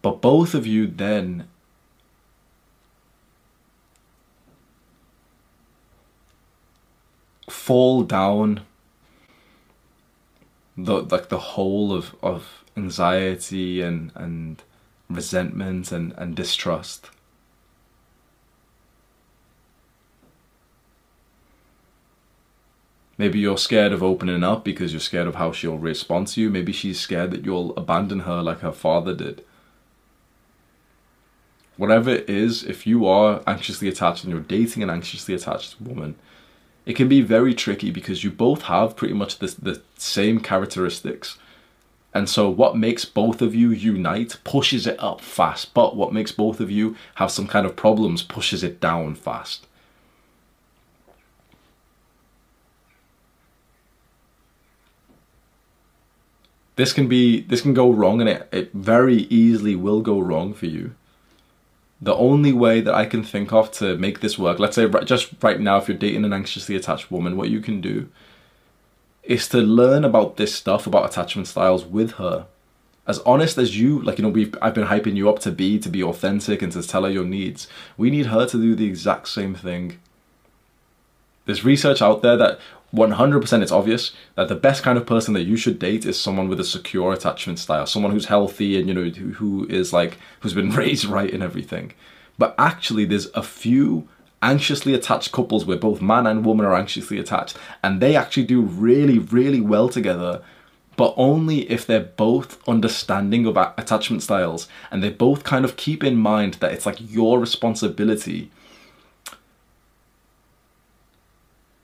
But 0.02 0.22
both 0.22 0.54
of 0.54 0.66
you 0.66 0.88
then 0.88 1.48
fall 7.50 8.04
down 8.04 8.62
the 10.78 11.02
like 11.04 11.30
the 11.30 11.40
hole 11.40 11.94
of 11.94 12.16
of 12.22 12.64
anxiety 12.78 13.82
and 13.82 14.12
and 14.16 14.64
resentment 15.10 15.92
and 15.92 16.14
and 16.18 16.36
distrust 16.36 17.10
Maybe 23.20 23.38
you're 23.38 23.58
scared 23.58 23.92
of 23.92 24.02
opening 24.02 24.46
up 24.46 24.64
because 24.64 24.94
you're 24.94 25.02
scared 25.02 25.28
of 25.28 25.36
how 25.36 25.52
she'll 25.52 25.78
respond 25.78 26.28
to 26.30 26.42
you. 26.42 26.50
Maybe 26.50 26.72
she's 26.72 27.02
scared 27.02 27.32
that 27.32 27.44
you'll 27.44 27.76
abandon 27.76 28.22
her 28.22 28.42
like 28.42 28.62
her 28.62 28.72
father 28.72 29.14
did. 29.14 29.44
Whatever 31.76 32.12
it 32.12 32.30
is, 32.30 32.64
if 32.64 32.88
you 32.88 33.06
are 33.06 33.44
anxiously 33.46 33.90
attached 33.90 34.24
and 34.24 34.32
you're 34.32 34.42
dating 34.42 34.84
an 34.84 34.90
anxiously 34.90 35.36
attached 35.36 35.82
woman, 35.82 36.16
it 36.90 36.96
can 36.96 37.08
be 37.08 37.22
very 37.22 37.54
tricky 37.54 37.92
because 37.92 38.24
you 38.24 38.32
both 38.32 38.64
have 38.64 38.96
pretty 38.96 39.14
much 39.14 39.38
the, 39.38 39.80
same 39.96 40.40
characteristics. 40.40 41.38
And 42.16 42.28
so, 42.28 42.50
what 42.50 42.76
makes 42.76 43.06
both 43.06 43.44
of 43.44 43.54
you 43.54 43.70
unite 43.70 44.38
pushes 44.44 44.88
it 44.88 45.00
up 45.00 45.22
fast, 45.22 45.76
but 45.76 45.96
what 45.96 46.12
makes 46.12 46.32
both 46.32 46.60
of 46.60 46.72
you 46.72 46.96
have 47.16 47.30
some 47.30 47.46
kind 47.46 47.68
of 47.68 47.76
problems 47.76 48.24
pushes 48.24 48.64
it 48.64 48.82
down 48.82 49.14
fast. 49.14 49.68
This 56.76 56.92
can 56.92 57.08
be 57.08 57.42
this 57.42 57.62
can 57.62 57.76
go 57.76 57.92
wrong, 57.92 58.20
and 58.20 58.28
it, 58.28 58.50
it 58.52 58.74
very 58.74 59.28
easily 59.30 59.76
will 59.76 60.02
go 60.02 60.20
wrong 60.20 60.56
for 60.56 60.66
you 60.66 60.96
the 62.02 62.16
only 62.16 62.54
way 62.54 62.82
that 62.82 62.94
I 62.94 63.06
can 63.06 63.24
think 63.24 63.52
of 63.52 63.72
to 63.74 63.98
make 63.98 64.22
this 64.22 64.40
work, 64.40 64.60
let's 64.60 64.76
say 64.76 64.88
just 65.04 65.34
right 65.42 65.60
now, 65.60 65.78
if 65.78 65.88
you're 65.88 65.98
dating 65.98 66.24
an 66.26 66.34
anxiously 66.34 66.76
attached 66.76 67.12
woman, 67.12 67.36
what 67.36 67.50
you 67.50 67.60
can 67.60 67.82
do 67.82 68.10
is 69.24 69.48
to 69.50 69.58
learn 69.58 70.06
about 70.06 70.38
this 70.38 70.56
stuff, 70.56 70.88
about 70.88 71.10
attachment 71.10 71.48
styles 71.48 71.86
with 71.86 72.14
her. 72.14 72.48
as 73.10 73.20
honest 73.26 73.58
as 73.58 73.78
you 73.78 74.00
like 74.04 74.20
you 74.20 74.24
know 74.24 74.30
we've 74.30 74.56
i've 74.62 74.76
been 74.76 74.88
hyping 74.88 75.16
you 75.16 75.28
up 75.28 75.40
to 75.40 75.52
be 75.52 75.80
to 75.80 75.90
be 75.90 76.04
authentic 76.04 76.62
and 76.62 76.72
to 76.72 76.82
tell 76.84 77.04
her 77.04 77.10
your 77.10 77.26
needs 77.26 77.68
we 77.98 78.12
need 78.12 78.28
her 78.28 78.46
to 78.46 78.58
do 78.62 78.76
the 78.76 78.86
exact 78.86 79.28
same 79.28 79.56
thing 79.56 80.00
there's 81.46 81.66
research 81.66 82.04
out 82.04 82.22
there 82.22 82.38
that 82.38 82.60
100% 82.94 83.62
it's 83.62 83.72
obvious 83.72 84.12
that 84.36 84.48
the 84.48 84.56
best 84.56 84.82
kind 84.82 84.98
of 84.98 85.06
person 85.06 85.34
that 85.36 85.44
you 85.44 85.56
should 85.56 85.78
date 85.78 86.06
is 86.06 86.20
someone 86.20 86.48
with 86.50 86.60
a 86.60 86.64
secure 86.64 87.14
attachment 87.14 87.60
style 87.60 87.86
someone 87.86 88.12
who's 88.12 88.26
healthy 88.26 88.80
and 88.80 88.88
you 88.88 88.94
know 88.94 89.10
who, 89.10 89.68
is 89.70 89.94
like 89.94 90.18
who's 90.40 90.54
been 90.54 90.72
raised 90.84 91.06
right 91.06 91.34
and 91.34 91.44
everything. 91.44 91.94
But 92.38 92.56
actually 92.58 93.06
there's 93.06 93.28
a 93.36 93.44
few 93.44 94.08
anxiously 94.42 94.94
attached 94.94 95.32
couples 95.32 95.66
where 95.66 95.78
both 95.78 96.02
man 96.02 96.26
and 96.26 96.46
woman 96.46 96.66
are 96.66 96.76
anxiously 96.76 97.20
attached 97.20 97.58
and 97.84 98.02
they 98.02 98.16
actually 98.16 98.46
do 98.46 98.62
really 98.62 99.20
really 99.20 99.60
well 99.60 99.90
together 99.90 100.42
but 100.96 101.14
only 101.18 101.70
if 101.70 101.86
they're 101.86 102.00
both 102.00 102.66
understanding 102.68 103.46
of 103.46 103.58
attachment 103.78 104.24
styles 104.24 104.68
and 104.92 105.04
they 105.04 105.10
both 105.10 105.44
kind 105.44 105.66
of 105.66 105.76
keep 105.76 106.04
in 106.04 106.16
mind 106.16 106.56
that 106.56 106.72
it's 106.72 106.86
like 106.86 106.98
your 107.12 107.38
responsibility 107.40 108.50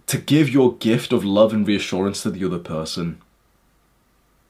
to 0.08 0.18
give 0.18 0.50
your 0.50 0.76
gift 0.76 1.12
of 1.12 1.26
love 1.26 1.54
and 1.54 1.68
reassurance 1.68 2.22
to 2.24 2.32
the 2.32 2.46
other 2.46 2.60
person. 2.60 3.22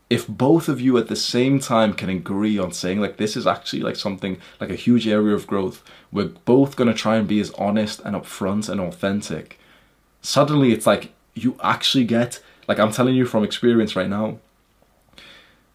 If 0.10 0.28
both 0.28 0.70
of 0.70 0.80
you 0.80 0.98
at 0.98 1.08
the 1.08 1.16
same 1.16 1.60
time 1.60 1.94
can 1.94 2.10
agree 2.10 2.60
on 2.60 2.72
saying 2.72 3.00
like 3.00 3.18
this 3.18 3.36
is 3.36 3.48
actually 3.48 3.82
like 3.82 3.96
something 3.96 4.38
like 4.60 4.70
a 4.70 4.76
huge 4.76 5.08
area 5.08 5.34
of 5.34 5.48
growth, 5.48 5.84
we're 6.12 6.26
both 6.26 6.76
going 6.76 6.90
to 6.90 6.94
try 6.94 7.16
and 7.16 7.28
be 7.28 7.40
as 7.40 7.52
honest 7.52 8.02
and 8.02 8.16
upfront 8.16 8.70
and 8.70 8.80
authentic. 8.80 9.60
Suddenly 10.22 10.74
it's 10.74 10.86
like 10.86 11.12
you 11.34 11.58
actually 11.64 12.04
get 12.04 12.42
like 12.68 12.80
I'm 12.80 12.92
telling 12.92 13.16
you 13.16 13.26
from 13.26 13.44
experience 13.44 13.96
right 13.96 14.10
now. 14.10 14.38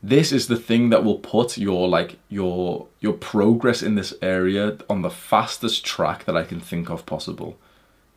This 0.02 0.32
is 0.32 0.46
the 0.46 0.56
thing 0.56 0.90
that 0.90 1.04
will 1.04 1.18
put 1.18 1.58
your 1.58 1.88
like 1.88 2.18
your 2.28 2.86
your 3.00 3.14
progress 3.14 3.82
in 3.82 3.96
this 3.96 4.14
area 4.22 4.78
on 4.88 5.02
the 5.02 5.10
fastest 5.10 5.84
track 5.84 6.24
that 6.24 6.36
I 6.36 6.44
can 6.44 6.60
think 6.60 6.88
of 6.88 7.04
possible 7.04 7.58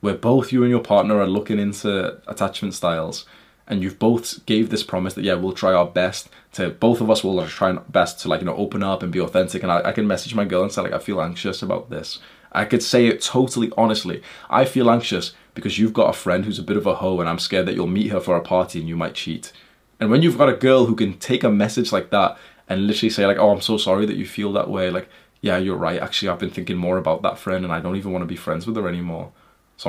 where 0.03 0.13
both 0.13 0.51
you 0.51 0.63
and 0.63 0.69
your 0.69 0.81
partner 0.81 1.17
are 1.17 1.27
looking 1.27 1.59
into 1.59 2.19
attachment 2.27 2.73
styles 2.73 3.25
and 3.65 3.81
you've 3.81 3.99
both 3.99 4.45
gave 4.45 4.69
this 4.69 4.83
promise 4.83 5.13
that 5.13 5.23
yeah 5.23 5.33
we'll 5.33 5.53
try 5.53 5.71
our 5.71 5.85
best 5.85 6.27
to 6.51 6.71
both 6.71 6.99
of 6.99 7.09
us 7.09 7.23
will 7.23 7.47
try 7.47 7.71
our 7.71 7.79
best 7.87 8.19
to 8.19 8.27
like 8.27 8.41
you 8.41 8.45
know 8.45 8.55
open 8.57 8.83
up 8.83 9.01
and 9.01 9.13
be 9.13 9.21
authentic. 9.21 9.63
And 9.63 9.71
I, 9.71 9.79
I 9.79 9.91
can 9.93 10.05
message 10.05 10.35
my 10.35 10.43
girl 10.43 10.61
and 10.61 10.69
say 10.73 10.81
like 10.81 10.91
I 10.91 10.99
feel 10.99 11.21
anxious 11.21 11.61
about 11.61 11.89
this. 11.89 12.19
I 12.51 12.65
could 12.65 12.83
say 12.83 13.07
it 13.07 13.21
totally 13.21 13.71
honestly. 13.77 14.21
I 14.49 14.65
feel 14.65 14.91
anxious 14.91 15.33
because 15.53 15.79
you've 15.79 15.93
got 15.93 16.09
a 16.09 16.19
friend 16.19 16.43
who's 16.43 16.59
a 16.59 16.63
bit 16.63 16.75
of 16.75 16.85
a 16.85 16.95
hoe 16.95 17.21
and 17.21 17.29
I'm 17.29 17.39
scared 17.39 17.65
that 17.67 17.75
you'll 17.75 17.87
meet 17.87 18.11
her 18.11 18.19
for 18.19 18.35
a 18.35 18.41
party 18.41 18.81
and 18.81 18.89
you 18.89 18.97
might 18.97 19.15
cheat. 19.15 19.53
And 20.01 20.11
when 20.11 20.21
you've 20.21 20.37
got 20.37 20.49
a 20.49 20.53
girl 20.53 20.85
who 20.85 20.95
can 20.95 21.17
take 21.17 21.45
a 21.45 21.49
message 21.49 21.93
like 21.93 22.09
that 22.09 22.37
and 22.67 22.87
literally 22.87 23.09
say 23.09 23.25
like 23.25 23.37
oh 23.37 23.51
I'm 23.51 23.61
so 23.61 23.77
sorry 23.77 24.05
that 24.05 24.17
you 24.17 24.25
feel 24.25 24.51
that 24.51 24.69
way 24.69 24.89
like 24.89 25.07
yeah 25.39 25.57
you're 25.57 25.77
right. 25.77 26.01
Actually 26.01 26.27
I've 26.27 26.39
been 26.39 26.49
thinking 26.49 26.77
more 26.77 26.97
about 26.97 27.21
that 27.21 27.39
friend 27.39 27.63
and 27.63 27.73
I 27.73 27.79
don't 27.79 27.95
even 27.95 28.11
want 28.11 28.23
to 28.23 28.27
be 28.27 28.35
friends 28.35 28.67
with 28.67 28.75
her 28.75 28.89
anymore 28.89 29.31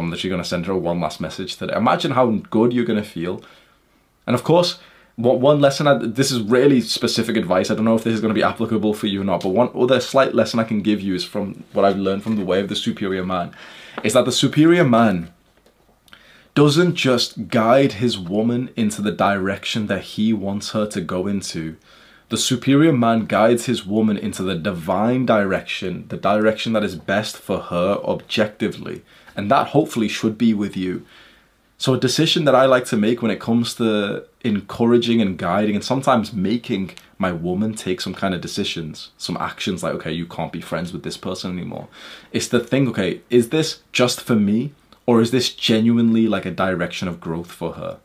I'm 0.00 0.10
literally 0.10 0.30
going 0.30 0.42
to 0.42 0.48
send 0.48 0.66
her 0.66 0.76
one 0.76 1.00
last 1.00 1.20
message 1.20 1.56
today. 1.56 1.74
Imagine 1.76 2.12
how 2.12 2.26
good 2.50 2.72
you're 2.72 2.84
going 2.84 3.02
to 3.02 3.08
feel. 3.08 3.42
And 4.26 4.34
of 4.34 4.44
course, 4.44 4.78
what 5.16 5.38
one 5.38 5.60
lesson, 5.60 5.86
I, 5.86 5.98
this 5.98 6.32
is 6.32 6.40
really 6.40 6.80
specific 6.80 7.36
advice. 7.36 7.70
I 7.70 7.74
don't 7.74 7.84
know 7.84 7.94
if 7.94 8.04
this 8.04 8.14
is 8.14 8.20
going 8.20 8.34
to 8.34 8.38
be 8.38 8.42
applicable 8.42 8.94
for 8.94 9.06
you 9.06 9.20
or 9.20 9.24
not, 9.24 9.42
but 9.42 9.50
one 9.50 9.70
other 9.74 10.00
slight 10.00 10.34
lesson 10.34 10.58
I 10.58 10.64
can 10.64 10.82
give 10.82 11.00
you 11.00 11.14
is 11.14 11.24
from 11.24 11.64
what 11.72 11.84
I've 11.84 11.98
learned 11.98 12.22
from 12.22 12.36
the 12.36 12.44
way 12.44 12.60
of 12.60 12.68
the 12.68 12.76
superior 12.76 13.24
man, 13.24 13.54
is 14.02 14.14
that 14.14 14.24
the 14.24 14.32
superior 14.32 14.84
man 14.84 15.32
doesn't 16.54 16.94
just 16.94 17.48
guide 17.48 17.92
his 17.94 18.18
woman 18.18 18.70
into 18.76 19.02
the 19.02 19.12
direction 19.12 19.86
that 19.86 20.02
he 20.02 20.32
wants 20.32 20.70
her 20.70 20.86
to 20.86 21.00
go 21.00 21.26
into. 21.26 21.76
The 22.34 22.40
superior 22.40 22.92
man 22.92 23.26
guides 23.26 23.66
his 23.66 23.86
woman 23.86 24.16
into 24.16 24.42
the 24.42 24.56
divine 24.56 25.24
direction, 25.24 26.06
the 26.08 26.16
direction 26.16 26.72
that 26.72 26.82
is 26.82 26.96
best 26.96 27.36
for 27.36 27.60
her 27.60 28.00
objectively. 28.02 29.04
And 29.36 29.48
that 29.52 29.68
hopefully 29.68 30.08
should 30.08 30.36
be 30.36 30.52
with 30.52 30.76
you. 30.76 31.06
So, 31.78 31.94
a 31.94 32.00
decision 32.00 32.44
that 32.44 32.54
I 32.56 32.66
like 32.66 32.86
to 32.86 32.96
make 32.96 33.22
when 33.22 33.30
it 33.30 33.38
comes 33.38 33.76
to 33.76 34.24
encouraging 34.42 35.20
and 35.20 35.38
guiding, 35.38 35.76
and 35.76 35.84
sometimes 35.84 36.32
making 36.32 36.96
my 37.18 37.30
woman 37.30 37.74
take 37.74 38.00
some 38.00 38.14
kind 38.14 38.34
of 38.34 38.40
decisions, 38.40 39.12
some 39.16 39.36
actions 39.36 39.84
like, 39.84 39.94
okay, 39.94 40.12
you 40.12 40.26
can't 40.26 40.50
be 40.50 40.60
friends 40.60 40.92
with 40.92 41.04
this 41.04 41.16
person 41.16 41.56
anymore, 41.56 41.86
is 42.32 42.48
to 42.48 42.58
think, 42.58 42.88
okay, 42.88 43.20
is 43.30 43.50
this 43.50 43.82
just 43.92 44.20
for 44.20 44.34
me? 44.34 44.72
Or 45.06 45.20
is 45.20 45.30
this 45.30 45.54
genuinely 45.54 46.26
like 46.26 46.46
a 46.46 46.50
direction 46.50 47.06
of 47.06 47.20
growth 47.20 47.52
for 47.52 47.74
her? 47.74 48.00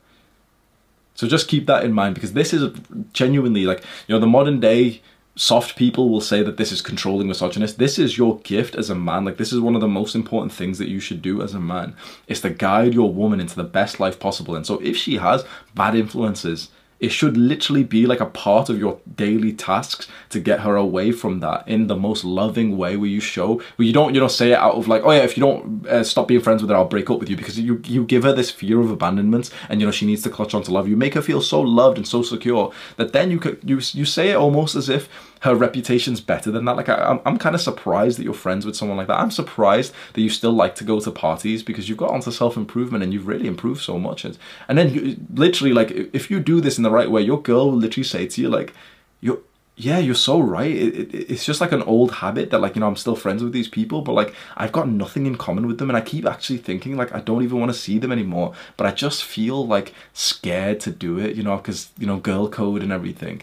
So 1.20 1.28
just 1.28 1.48
keep 1.48 1.66
that 1.66 1.84
in 1.84 1.92
mind 1.92 2.14
because 2.14 2.32
this 2.32 2.54
is 2.54 2.74
genuinely 3.12 3.66
like, 3.66 3.84
you 4.06 4.14
know, 4.14 4.18
the 4.18 4.26
modern 4.26 4.58
day 4.58 5.02
soft 5.36 5.76
people 5.76 6.08
will 6.08 6.22
say 6.22 6.42
that 6.42 6.56
this 6.56 6.72
is 6.72 6.80
controlling 6.80 7.28
misogynist. 7.28 7.76
This 7.76 7.98
is 7.98 8.16
your 8.16 8.38
gift 8.38 8.74
as 8.74 8.88
a 8.88 8.94
man. 8.94 9.26
Like 9.26 9.36
this 9.36 9.52
is 9.52 9.60
one 9.60 9.74
of 9.74 9.82
the 9.82 9.86
most 9.86 10.14
important 10.14 10.50
things 10.50 10.78
that 10.78 10.88
you 10.88 10.98
should 10.98 11.20
do 11.20 11.42
as 11.42 11.52
a 11.52 11.60
man 11.60 11.94
is 12.26 12.40
to 12.40 12.48
guide 12.48 12.94
your 12.94 13.12
woman 13.12 13.38
into 13.38 13.54
the 13.54 13.64
best 13.64 14.00
life 14.00 14.18
possible. 14.18 14.56
And 14.56 14.66
so 14.66 14.80
if 14.80 14.96
she 14.96 15.18
has 15.18 15.44
bad 15.74 15.94
influences, 15.94 16.70
it 17.00 17.10
should 17.10 17.36
literally 17.36 17.82
be 17.82 18.06
like 18.06 18.20
a 18.20 18.26
part 18.26 18.68
of 18.68 18.78
your 18.78 19.00
daily 19.16 19.52
tasks 19.52 20.06
to 20.28 20.38
get 20.38 20.60
her 20.60 20.76
away 20.76 21.10
from 21.10 21.40
that 21.40 21.66
in 21.66 21.86
the 21.86 21.96
most 21.96 22.24
loving 22.24 22.76
way 22.76 22.96
where 22.96 23.08
you 23.08 23.20
show 23.20 23.60
where 23.76 23.86
you 23.86 23.92
don't 23.92 24.14
you 24.14 24.20
know 24.20 24.28
say 24.28 24.52
it 24.52 24.58
out 24.58 24.74
of 24.74 24.86
like 24.86 25.02
oh 25.04 25.10
yeah 25.10 25.22
if 25.22 25.36
you 25.36 25.42
don't 25.42 25.86
uh, 25.86 26.04
stop 26.04 26.28
being 26.28 26.40
friends 26.40 26.62
with 26.62 26.70
her 26.70 26.76
I'll 26.76 26.84
break 26.84 27.10
up 27.10 27.18
with 27.18 27.28
you 27.28 27.36
because 27.36 27.58
you 27.58 27.80
you 27.84 28.04
give 28.04 28.22
her 28.24 28.32
this 28.32 28.50
fear 28.50 28.80
of 28.80 28.90
abandonment 28.90 29.50
and 29.68 29.80
you 29.80 29.86
know 29.86 29.92
she 29.92 30.06
needs 30.06 30.22
to 30.22 30.30
clutch 30.30 30.54
on 30.54 30.62
to 30.64 30.72
love. 30.72 30.88
You 30.88 30.96
make 30.96 31.14
her 31.14 31.22
feel 31.22 31.40
so 31.40 31.60
loved 31.60 31.96
and 31.96 32.06
so 32.06 32.22
secure 32.22 32.72
that 32.96 33.12
then 33.12 33.30
you 33.30 33.38
could 33.38 33.60
you 33.64 33.80
you 33.92 34.04
say 34.04 34.30
it 34.30 34.36
almost 34.36 34.74
as 34.74 34.88
if 34.88 35.08
her 35.40 35.54
reputation's 35.54 36.20
better 36.20 36.50
than 36.50 36.64
that. 36.66 36.76
Like, 36.76 36.88
I, 36.88 36.96
I'm, 36.96 37.20
I'm 37.24 37.38
kind 37.38 37.54
of 37.54 37.60
surprised 37.60 38.18
that 38.18 38.24
you're 38.24 38.34
friends 38.34 38.64
with 38.66 38.76
someone 38.76 38.96
like 38.96 39.06
that. 39.08 39.18
I'm 39.18 39.30
surprised 39.30 39.92
that 40.12 40.20
you 40.20 40.30
still 40.30 40.52
like 40.52 40.74
to 40.76 40.84
go 40.84 41.00
to 41.00 41.10
parties 41.10 41.62
because 41.62 41.88
you've 41.88 41.98
got 41.98 42.10
onto 42.10 42.30
self 42.30 42.56
improvement 42.56 43.02
and 43.02 43.12
you've 43.12 43.26
really 43.26 43.46
improved 43.46 43.82
so 43.82 43.98
much. 43.98 44.24
And, 44.24 44.38
and 44.68 44.78
then, 44.78 44.92
you, 44.92 45.16
literally, 45.34 45.72
like, 45.72 45.90
if 45.90 46.30
you 46.30 46.40
do 46.40 46.60
this 46.60 46.76
in 46.76 46.84
the 46.84 46.90
right 46.90 47.10
way, 47.10 47.22
your 47.22 47.40
girl 47.40 47.70
will 47.70 47.78
literally 47.78 48.04
say 48.04 48.26
to 48.26 48.40
you, 48.40 48.48
like, 48.48 48.74
you're, 49.20 49.38
yeah, 49.76 49.98
you're 49.98 50.14
so 50.14 50.38
right. 50.40 50.70
It, 50.70 51.14
it, 51.14 51.30
it's 51.30 51.46
just 51.46 51.62
like 51.62 51.72
an 51.72 51.82
old 51.84 52.12
habit 52.12 52.50
that, 52.50 52.60
like, 52.60 52.74
you 52.74 52.80
know, 52.80 52.86
I'm 52.86 52.96
still 52.96 53.16
friends 53.16 53.42
with 53.42 53.54
these 53.54 53.68
people, 53.68 54.02
but 54.02 54.12
like, 54.12 54.34
I've 54.58 54.72
got 54.72 54.88
nothing 54.88 55.24
in 55.24 55.36
common 55.36 55.66
with 55.66 55.78
them, 55.78 55.88
and 55.88 55.96
I 55.96 56.02
keep 56.02 56.26
actually 56.26 56.58
thinking, 56.58 56.98
like, 56.98 57.14
I 57.14 57.20
don't 57.20 57.42
even 57.42 57.58
want 57.58 57.72
to 57.72 57.78
see 57.78 57.98
them 57.98 58.12
anymore. 58.12 58.52
But 58.76 58.86
I 58.88 58.92
just 58.92 59.24
feel 59.24 59.66
like 59.66 59.94
scared 60.12 60.80
to 60.80 60.90
do 60.90 61.18
it, 61.18 61.34
you 61.34 61.42
know, 61.42 61.56
because 61.56 61.88
you 61.98 62.06
know, 62.06 62.18
girl 62.18 62.46
code 62.48 62.82
and 62.82 62.92
everything. 62.92 63.42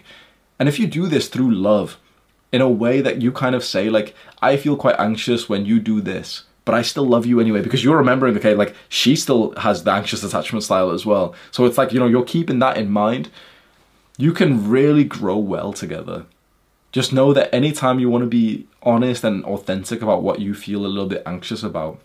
And 0.60 0.68
if 0.68 0.80
you 0.80 0.88
do 0.88 1.08
this 1.08 1.28
through 1.28 1.52
love, 1.52 1.98
in 2.52 2.62
a 2.62 2.70
way 2.70 3.02
that 3.02 3.22
you 3.22 3.32
kind 3.32 3.56
of 3.56 3.64
say, 3.64 3.90
like, 3.90 4.16
I 4.42 4.58
feel 4.58 4.76
quite 4.76 5.00
anxious 5.00 5.50
when 5.50 5.66
you 5.66 5.80
do 5.80 6.02
this, 6.02 6.44
but 6.66 6.76
I 6.76 6.82
still 6.82 7.06
love 7.06 7.26
you 7.26 7.40
anyway, 7.40 7.62
because 7.62 7.84
you're 7.84 7.98
remembering, 7.98 8.38
okay, 8.38 8.56
like, 8.56 8.76
she 8.90 9.16
still 9.16 9.52
has 9.58 9.84
the 9.84 9.92
anxious 9.92 10.24
attachment 10.24 10.64
style 10.64 10.92
as 10.92 11.06
well. 11.06 11.36
So 11.52 11.66
it's 11.66 11.78
like, 11.78 11.92
you 11.92 12.00
know, 12.00 12.08
you're 12.08 12.24
keeping 12.24 12.60
that 12.60 12.78
in 12.78 12.90
mind. 12.90 13.30
You 14.18 14.34
can 14.34 14.70
really 14.70 15.04
grow 15.04 15.38
well 15.38 15.74
together. 15.74 16.26
Just 16.92 17.14
know 17.14 17.34
that 17.34 17.54
anytime 17.54 18.00
you 18.00 18.10
want 18.10 18.24
to 18.24 18.30
be 18.30 18.66
honest 18.82 19.24
and 19.24 19.44
authentic 19.46 20.02
about 20.02 20.24
what 20.24 20.40
you 20.40 20.54
feel 20.54 20.86
a 20.86 20.88
little 20.88 21.10
bit 21.10 21.24
anxious 21.26 21.64
about, 21.64 22.00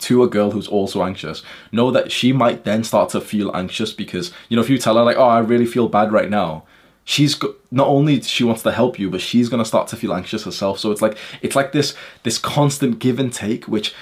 to 0.00 0.22
a 0.22 0.28
girl 0.28 0.50
who's 0.50 0.68
also 0.68 1.02
anxious 1.02 1.42
know 1.72 1.90
that 1.90 2.12
she 2.12 2.30
might 2.30 2.64
then 2.64 2.84
start 2.84 3.08
to 3.08 3.20
feel 3.20 3.50
anxious 3.56 3.90
because 3.90 4.32
you 4.48 4.54
know 4.54 4.62
if 4.62 4.68
you 4.68 4.76
tell 4.76 4.96
her 4.96 5.02
like 5.02 5.16
oh 5.16 5.24
i 5.24 5.38
really 5.38 5.64
feel 5.64 5.88
bad 5.88 6.12
right 6.12 6.28
now 6.28 6.62
she's 7.08 7.40
not 7.70 7.86
only 7.86 8.20
she 8.20 8.44
wants 8.44 8.62
to 8.62 8.70
help 8.70 8.98
you 8.98 9.08
but 9.08 9.18
she's 9.18 9.48
going 9.48 9.62
to 9.62 9.64
start 9.64 9.88
to 9.88 9.96
feel 9.96 10.12
anxious 10.12 10.44
herself. 10.44 10.78
So 10.78 10.90
it's 10.90 11.00
like 11.00 11.16
it's 11.40 11.56
like 11.56 11.72
this 11.72 11.96
this 12.22 12.36
constant 12.36 12.98
give 12.98 13.18
and 13.18 13.32
take 13.32 13.64
which 13.64 13.94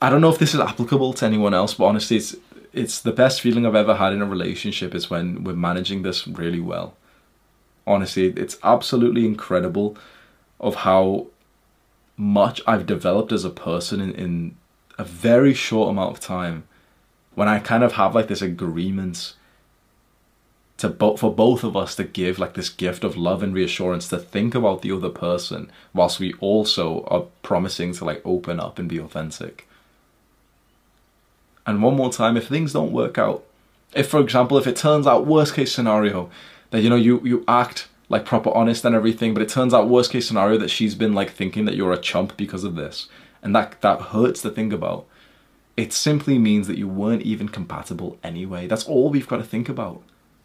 i 0.00 0.08
don't 0.08 0.22
know 0.22 0.30
if 0.30 0.38
this 0.38 0.54
is 0.54 0.60
applicable 0.60 1.12
to 1.12 1.26
anyone 1.26 1.52
else 1.52 1.74
but 1.74 1.84
honestly 1.84 2.16
it's 2.16 2.34
it's 2.72 2.98
the 3.02 3.12
best 3.12 3.42
feeling 3.42 3.66
i've 3.66 3.74
ever 3.74 3.96
had 3.96 4.14
in 4.14 4.22
a 4.22 4.26
relationship 4.26 4.94
is 4.94 5.10
when 5.10 5.44
we're 5.44 5.52
managing 5.52 6.02
this 6.02 6.26
really 6.26 6.60
well. 6.60 6.96
Honestly 7.86 8.28
it's 8.44 8.56
absolutely 8.62 9.26
incredible 9.26 9.94
of 10.58 10.76
how 10.76 11.26
much 12.16 12.62
i've 12.66 12.86
developed 12.86 13.32
as 13.32 13.44
a 13.44 13.50
person 13.50 14.00
in, 14.00 14.12
in 14.14 14.56
a 14.96 15.04
very 15.04 15.52
short 15.52 15.90
amount 15.90 16.16
of 16.16 16.20
time 16.20 16.64
when 17.34 17.48
i 17.48 17.58
kind 17.58 17.84
of 17.84 17.92
have 17.92 18.14
like 18.14 18.28
this 18.28 18.40
agreement 18.40 19.34
to 20.78 20.88
both 20.88 21.20
for 21.20 21.32
both 21.32 21.62
of 21.62 21.76
us 21.76 21.94
to 21.96 22.04
give 22.04 22.38
like 22.38 22.54
this 22.54 22.68
gift 22.68 23.04
of 23.04 23.16
love 23.16 23.42
and 23.42 23.54
reassurance 23.54 24.08
to 24.08 24.18
think 24.18 24.54
about 24.54 24.82
the 24.82 24.90
other 24.90 25.08
person 25.08 25.70
whilst 25.92 26.18
we 26.18 26.34
also 26.34 27.04
are 27.04 27.24
promising 27.42 27.92
to 27.94 28.04
like 28.04 28.20
open 28.24 28.58
up 28.58 28.78
and 28.78 28.88
be 28.88 28.98
authentic. 28.98 29.68
And 31.66 31.82
one 31.82 31.96
more 31.96 32.12
time 32.12 32.36
if 32.36 32.48
things 32.48 32.72
don't 32.72 32.92
work 32.92 33.18
out 33.18 33.44
if 33.94 34.08
for 34.08 34.20
example 34.20 34.58
if 34.58 34.66
it 34.66 34.76
turns 34.76 35.06
out 35.06 35.26
worst 35.26 35.54
case 35.54 35.72
scenario 35.72 36.30
that 36.70 36.80
you 36.80 36.90
know 36.90 36.96
you 36.96 37.20
you 37.24 37.44
act 37.46 37.88
like 38.08 38.24
proper 38.24 38.50
honest 38.50 38.84
and 38.84 38.94
everything 38.94 39.32
but 39.32 39.42
it 39.42 39.48
turns 39.48 39.72
out 39.72 39.88
worst 39.88 40.10
case 40.10 40.26
scenario 40.26 40.58
that 40.58 40.70
she's 40.70 40.94
been 40.94 41.14
like 41.14 41.30
thinking 41.30 41.64
that 41.64 41.76
you're 41.76 41.92
a 41.92 41.98
chump 41.98 42.36
because 42.36 42.64
of 42.64 42.74
this 42.74 43.08
and 43.42 43.54
that 43.54 43.80
that 43.80 44.00
hurts 44.00 44.42
to 44.42 44.50
think 44.50 44.72
about 44.72 45.06
it 45.76 45.92
simply 45.92 46.38
means 46.38 46.66
that 46.66 46.78
you 46.78 46.88
weren't 46.88 47.22
even 47.22 47.48
compatible 47.48 48.16
anyway. 48.22 48.66
That's 48.66 48.84
all 48.84 49.10
we've 49.10 49.26
got 49.26 49.38
to 49.38 49.42
think 49.42 49.68
about 49.68 50.02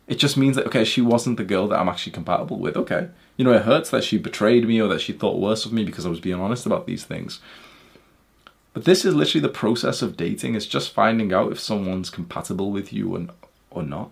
It 0.09 0.17
just 0.17 0.37
means 0.37 0.55
that 0.55 0.65
okay, 0.65 0.83
she 0.83 1.01
wasn't 1.01 1.37
the 1.37 1.43
girl 1.45 1.67
that 1.67 1.79
I'm 1.79 1.87
actually 1.87 2.13
compatible 2.13 2.57
with. 2.57 2.75
Okay, 2.75 3.09
you 3.37 3.45
know, 3.45 3.53
it 3.53 3.61
hurts 3.61 3.91
that 3.91 4.03
she 4.03 4.17
betrayed 4.17 4.67
me 4.67 4.81
or 4.81 4.87
that 4.89 5.01
she 5.01 5.13
thought 5.13 5.39
worse 5.39 5.65
of 5.65 5.71
me 5.71 5.85
because 5.85 6.05
I 6.05 6.09
was 6.09 6.19
being 6.19 6.41
honest 6.41 6.65
about 6.65 6.87
these 6.87 7.05
things. 7.05 7.39
But 8.73 8.85
this 8.85 9.05
is 9.05 9.13
literally 9.13 9.41
the 9.41 9.53
process 9.53 10.01
of 10.01 10.17
dating. 10.17 10.55
It's 10.55 10.65
just 10.65 10.93
finding 10.93 11.31
out 11.31 11.51
if 11.51 11.59
someone's 11.59 12.09
compatible 12.09 12.71
with 12.71 12.91
you 12.91 13.15
or, 13.15 13.27
or 13.69 13.83
not. 13.83 14.09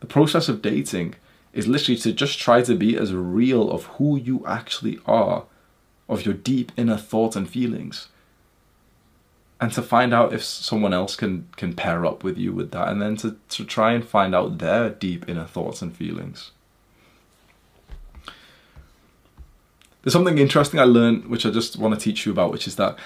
The 0.00 0.06
process 0.06 0.48
of 0.48 0.62
dating 0.62 1.14
is 1.54 1.66
literally 1.66 1.98
to 2.00 2.12
just 2.12 2.38
try 2.38 2.62
to 2.62 2.74
be 2.74 2.96
as 2.96 3.14
real 3.14 3.70
of 3.70 3.84
who 3.96 4.18
you 4.18 4.44
actually 4.46 4.98
are, 5.06 5.44
of 6.08 6.26
your 6.26 6.34
deep 6.34 6.72
inner 6.76 6.96
thoughts 6.96 7.36
and 7.36 7.48
feelings. 7.48 8.08
And 9.60 9.70
to 9.72 9.82
find 9.82 10.14
out 10.14 10.32
if 10.32 10.42
someone 10.42 10.94
else 10.94 11.16
can, 11.16 11.46
can 11.56 11.74
pair 11.74 12.06
up 12.06 12.24
with 12.24 12.38
you 12.38 12.52
with 12.52 12.70
that, 12.70 12.88
and 12.88 13.02
then 13.02 13.16
to, 13.16 13.36
to 13.50 13.64
try 13.64 13.92
and 13.92 14.02
find 14.02 14.34
out 14.34 14.58
their 14.58 14.88
deep 14.88 15.28
inner 15.28 15.44
thoughts 15.44 15.82
and 15.82 15.94
feelings. 15.94 16.52
There's 20.02 20.14
something 20.14 20.38
interesting 20.38 20.80
I 20.80 20.84
learned, 20.84 21.26
which 21.26 21.44
I 21.44 21.50
just 21.50 21.76
want 21.76 21.92
to 21.92 22.00
teach 22.00 22.24
you 22.24 22.32
about, 22.32 22.52
which 22.52 22.66
is 22.66 22.76
that 22.76 22.98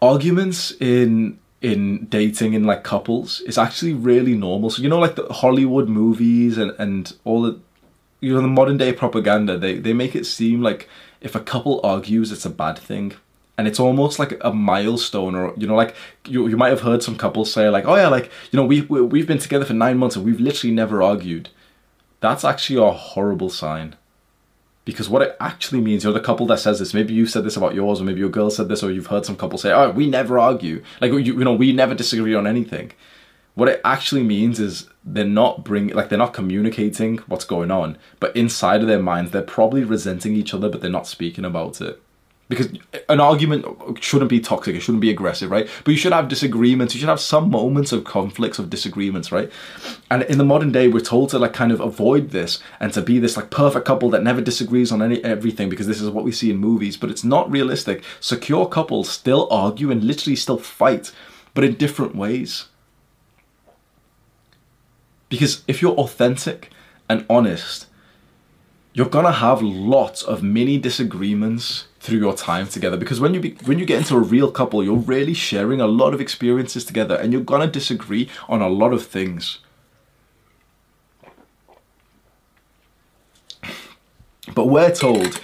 arguments 0.00 0.72
in 0.80 1.38
in 1.62 2.06
dating 2.06 2.54
in 2.54 2.64
like 2.64 2.84
couples 2.84 3.40
is 3.42 3.58
actually 3.58 3.92
really 3.92 4.34
normal. 4.34 4.70
So 4.70 4.82
you 4.82 4.88
know, 4.88 4.98
like 4.98 5.16
the 5.16 5.26
Hollywood 5.32 5.88
movies 5.88 6.58
and 6.58 6.72
and 6.78 7.12
all 7.24 7.42
the 7.42 7.60
you 8.20 8.34
know 8.34 8.40
the 8.40 8.48
modern 8.48 8.76
day 8.76 8.92
propaganda, 8.92 9.58
they 9.58 9.78
they 9.78 9.92
make 9.92 10.14
it 10.14 10.24
seem 10.26 10.62
like 10.62 10.88
if 11.20 11.34
a 11.34 11.40
couple 11.40 11.80
argues, 11.82 12.32
it's 12.32 12.44
a 12.44 12.50
bad 12.50 12.78
thing. 12.78 13.12
And 13.58 13.66
it's 13.66 13.80
almost 13.80 14.18
like 14.18 14.38
a 14.42 14.52
milestone, 14.52 15.34
or 15.34 15.54
you 15.56 15.66
know, 15.66 15.76
like 15.76 15.94
you 16.26 16.46
you 16.46 16.56
might 16.56 16.68
have 16.68 16.82
heard 16.82 17.02
some 17.02 17.16
couples 17.16 17.52
say, 17.52 17.68
like, 17.70 17.86
"Oh 17.86 17.96
yeah, 17.96 18.08
like 18.08 18.30
you 18.50 18.56
know, 18.58 18.66
we 18.66 18.82
we've 18.82 19.26
been 19.26 19.38
together 19.38 19.64
for 19.64 19.72
nine 19.72 19.96
months 19.96 20.16
and 20.16 20.24
we've 20.24 20.40
literally 20.40 20.74
never 20.74 21.02
argued." 21.02 21.48
That's 22.20 22.44
actually 22.44 22.86
a 22.86 22.90
horrible 22.90 23.50
sign 23.50 23.96
because 24.86 25.08
what 25.08 25.20
it 25.20 25.36
actually 25.40 25.80
means, 25.80 26.04
you're 26.04 26.12
the 26.12 26.20
couple 26.20 26.46
that 26.46 26.60
says 26.60 26.78
this. 26.78 26.94
Maybe 26.94 27.12
you 27.12 27.26
said 27.26 27.44
this 27.44 27.56
about 27.56 27.74
yours, 27.74 28.00
or 28.00 28.04
maybe 28.04 28.20
your 28.20 28.28
girl 28.30 28.50
said 28.50 28.68
this, 28.68 28.82
or 28.82 28.90
you've 28.90 29.08
heard 29.08 29.26
some 29.26 29.36
couple 29.36 29.58
say, 29.58 29.72
"Oh, 29.72 29.90
we 29.90 30.08
never 30.08 30.38
argue. 30.38 30.82
Like 31.00 31.12
you, 31.12 31.18
you 31.18 31.44
know, 31.44 31.54
we 31.54 31.72
never 31.72 31.94
disagree 31.94 32.34
on 32.34 32.46
anything." 32.46 32.92
What 33.54 33.68
it 33.68 33.80
actually 33.84 34.22
means 34.22 34.60
is 34.60 34.88
they're 35.04 35.24
not 35.24 35.64
bring 35.64 35.88
like 35.88 36.08
they're 36.08 36.18
not 36.18 36.34
communicating 36.34 37.18
what's 37.26 37.44
going 37.44 37.70
on, 37.70 37.98
but 38.20 38.36
inside 38.36 38.82
of 38.82 38.86
their 38.86 39.02
minds, 39.02 39.32
they're 39.32 39.42
probably 39.42 39.82
resenting 39.82 40.34
each 40.34 40.54
other, 40.54 40.68
but 40.68 40.80
they're 40.82 40.90
not 40.90 41.06
speaking 41.06 41.44
about 41.44 41.80
it 41.80 42.00
because 42.48 42.68
an 43.08 43.20
argument 43.20 43.64
shouldn't 44.02 44.30
be 44.30 44.40
toxic 44.40 44.76
it 44.76 44.80
shouldn't 44.80 45.00
be 45.00 45.10
aggressive 45.10 45.50
right? 45.50 45.68
But 45.84 45.92
you 45.92 45.98
should 45.98 46.12
have 46.12 46.28
disagreements 46.28 46.94
you 46.94 47.00
should 47.00 47.08
have 47.08 47.20
some 47.20 47.50
moments 47.50 47.92
of 47.92 48.04
conflicts 48.04 48.58
of 48.58 48.70
disagreements 48.70 49.32
right? 49.32 49.50
And 50.10 50.22
in 50.22 50.38
the 50.38 50.44
modern 50.44 50.72
day 50.72 50.88
we're 50.88 51.00
told 51.00 51.30
to 51.30 51.38
like 51.38 51.52
kind 51.52 51.72
of 51.72 51.80
avoid 51.80 52.30
this 52.30 52.60
and 52.80 52.92
to 52.92 53.02
be 53.02 53.18
this 53.18 53.36
like 53.36 53.50
perfect 53.50 53.86
couple 53.86 54.10
that 54.10 54.22
never 54.22 54.40
disagrees 54.40 54.92
on 54.92 55.02
any 55.02 55.22
everything 55.24 55.68
because 55.68 55.86
this 55.86 56.00
is 56.00 56.10
what 56.10 56.24
we 56.24 56.32
see 56.32 56.50
in 56.50 56.58
movies 56.58 56.96
but 56.96 57.10
it's 57.10 57.24
not 57.24 57.50
realistic. 57.50 58.04
Secure 58.20 58.66
couples 58.68 59.08
still 59.08 59.48
argue 59.50 59.90
and 59.90 60.04
literally 60.04 60.36
still 60.36 60.58
fight 60.58 61.12
but 61.54 61.64
in 61.64 61.74
different 61.74 62.14
ways. 62.14 62.66
Because 65.28 65.62
if 65.66 65.82
you're 65.82 65.94
authentic 65.94 66.70
and 67.08 67.26
honest 67.28 67.86
you're 68.96 69.08
gonna 69.08 69.30
have 69.30 69.60
lots 69.60 70.22
of 70.22 70.42
mini 70.42 70.78
disagreements 70.78 71.86
through 72.06 72.20
your 72.20 72.34
time 72.34 72.68
together. 72.68 72.96
Because 72.96 73.18
when 73.18 73.34
you 73.34 73.40
be, 73.40 73.50
when 73.64 73.80
you 73.80 73.84
get 73.84 73.98
into 73.98 74.14
a 74.14 74.20
real 74.20 74.50
couple 74.50 74.82
you're 74.84 74.94
really 74.94 75.34
sharing 75.34 75.80
a 75.80 75.88
lot 75.88 76.14
of 76.14 76.20
experiences 76.20 76.84
together 76.84 77.16
and 77.16 77.32
you're 77.32 77.42
gonna 77.42 77.66
disagree 77.66 78.30
on 78.48 78.62
a 78.62 78.68
lot 78.68 78.92
of 78.92 79.04
things. 79.04 79.58
But 84.54 84.66
we're 84.66 84.94
told 84.94 85.40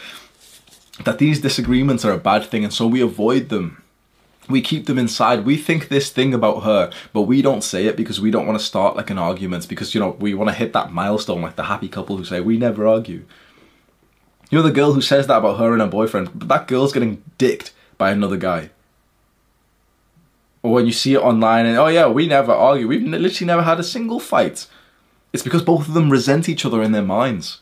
that 1.05 1.19
these 1.19 1.41
disagreements 1.41 2.05
are 2.05 2.13
a 2.13 2.19
bad 2.19 2.45
thing 2.45 2.63
and 2.63 2.73
so 2.73 2.87
we 2.87 3.01
avoid 3.01 3.49
them. 3.49 3.83
We 4.49 4.61
keep 4.61 4.87
them 4.87 4.99
inside. 4.99 5.45
We 5.45 5.57
think 5.57 5.89
this 5.89 6.11
thing 6.11 6.33
about 6.33 6.63
her 6.63 6.93
but 7.13 7.23
we 7.23 7.43
don't 7.43 7.65
say 7.65 7.87
it 7.87 7.97
because 7.97 8.21
we 8.21 8.31
don't 8.31 8.47
want 8.47 8.59
to 8.61 8.65
start 8.65 8.95
like 8.95 9.11
an 9.11 9.19
argument 9.19 9.69
because 9.69 9.97
you 9.97 10.01
know 10.01 10.11
we 10.21 10.33
want 10.33 10.49
to 10.51 10.55
hit 10.55 10.73
that 10.75 10.93
milestone 10.93 11.43
like 11.43 11.57
the 11.57 11.65
happy 11.65 11.89
couple 11.89 12.17
who 12.17 12.25
say 12.25 12.41
we 12.41 12.57
never 12.57 12.87
argue 12.87 13.25
you 14.53 14.59
know 14.59 14.63
the 14.63 14.71
girl 14.71 14.93
who 14.93 15.01
says 15.01 15.27
that 15.27 15.39
about 15.39 15.59
her 15.59 15.73
and 15.73 15.81
her 15.81 15.89
boyfriend, 15.89 16.39
but 16.39 16.47
that 16.49 16.69
girl's 16.69 16.93
getting 16.93 17.23
dicked 17.39 17.73
by 17.97 18.11
another 18.11 18.37
guy. 18.37 18.69
Or 20.63 20.75
when 20.75 20.85
you 20.85 20.93
see 20.93 21.15
it 21.15 21.21
online 21.21 21.65
and, 21.65 21.79
oh 21.79 21.87
yeah, 21.87 22.07
we 22.07 22.27
never 22.27 22.53
argue. 22.53 22.87
We've 22.87 23.03
literally 23.03 23.47
never 23.47 23.63
had 23.63 23.81
a 23.81 23.83
single 23.83 24.21
fight. 24.21 24.67
It's 25.33 25.43
because 25.43 25.63
both 25.63 25.89
of 25.89 25.95
them 25.95 26.11
resent 26.11 26.51
each 26.51 26.67
other 26.67 26.83
in 26.83 26.93
their 26.93 27.03
minds. 27.03 27.61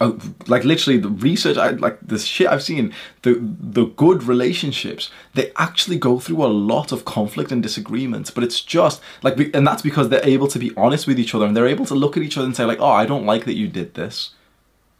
Oh, 0.00 0.18
like 0.48 0.64
literally 0.64 0.98
the 0.98 1.08
research 1.08 1.56
I 1.56 1.70
like 1.70 1.98
the 2.00 2.18
shit 2.18 2.46
I've 2.46 2.62
seen 2.62 2.94
the 3.22 3.36
the 3.40 3.86
good 3.86 4.22
relationships 4.22 5.10
they 5.34 5.50
actually 5.56 5.98
go 5.98 6.20
through 6.20 6.44
a 6.44 6.46
lot 6.46 6.92
of 6.92 7.04
conflict 7.04 7.50
and 7.50 7.60
disagreements 7.60 8.30
but 8.30 8.44
it's 8.44 8.60
just 8.60 9.00
like 9.24 9.36
and 9.56 9.66
that's 9.66 9.82
because 9.82 10.08
they're 10.08 10.24
able 10.24 10.46
to 10.48 10.58
be 10.60 10.72
honest 10.76 11.08
with 11.08 11.18
each 11.18 11.34
other 11.34 11.46
and 11.46 11.56
they're 11.56 11.66
able 11.66 11.86
to 11.86 11.96
look 11.96 12.16
at 12.16 12.22
each 12.22 12.36
other 12.36 12.46
and 12.46 12.54
say 12.54 12.64
like 12.64 12.78
oh 12.78 12.92
I 12.92 13.06
don't 13.06 13.26
like 13.26 13.44
that 13.46 13.56
you 13.56 13.66
did 13.66 13.94
this 13.94 14.30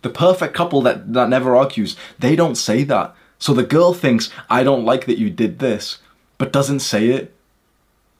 the 0.03 0.11
perfect 0.11 0.55
couple 0.55 0.81
that, 0.83 1.13
that 1.13 1.29
never 1.29 1.57
argues, 1.57 1.97
they 2.19 2.37
don't 2.37 2.55
say 2.55 2.85
that. 2.85 3.15
So 3.39 3.53
the 3.53 3.63
girl 3.63 3.95
thinks, 3.95 4.31
I 4.49 4.63
don't 4.63 4.85
like 4.85 5.07
that 5.07 5.19
you 5.19 5.31
did 5.31 5.59
this, 5.59 5.99
but 6.39 6.53
doesn't 6.53 6.81
say 6.81 7.09
it. 7.09 7.35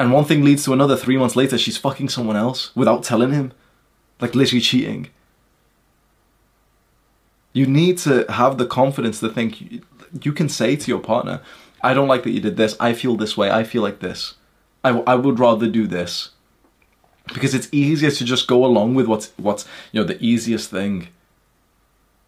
And 0.01 0.13
one 0.13 0.25
thing 0.25 0.45
leads 0.45 0.65
to 0.65 0.73
another. 0.73 0.97
Three 0.97 1.17
months 1.17 1.37
later, 1.37 1.59
she's 1.59 1.77
fucking 1.77 2.09
someone 2.09 2.37
else 2.37 2.75
without 2.77 3.03
telling 3.03 3.33
him. 3.33 3.53
Like 4.21 4.35
literally 4.35 4.61
cheating. 4.61 5.11
You 7.53 7.67
need 7.67 7.99
to 7.99 8.25
have 8.29 8.59
the 8.59 8.67
confidence 8.67 9.21
to 9.21 9.29
think 9.29 9.61
you, 9.61 9.83
you 10.23 10.33
can 10.33 10.49
say 10.49 10.77
to 10.77 10.89
your 10.89 11.01
partner, 11.01 11.41
I 11.83 11.95
don't 11.95 12.09
like 12.09 12.23
that 12.25 12.31
you 12.31 12.41
did 12.41 12.57
this. 12.57 12.77
I 12.79 12.93
feel 12.93 13.17
this 13.17 13.37
way. 13.37 13.51
I 13.51 13.65
feel 13.65 13.83
like 13.83 14.01
this. 14.01 14.35
I, 14.85 14.91
I 15.01 15.15
would 15.17 15.39
rather 15.39 15.69
do 15.69 15.87
this. 15.87 16.31
Because 17.27 17.55
it's 17.55 17.69
easier 17.73 18.11
to 18.11 18.25
just 18.25 18.47
go 18.47 18.65
along 18.65 18.95
with 18.95 19.07
what's, 19.07 19.33
what's 19.37 19.67
you 19.93 20.01
know, 20.01 20.07
the 20.07 20.23
easiest 20.25 20.71
thing 20.71 21.09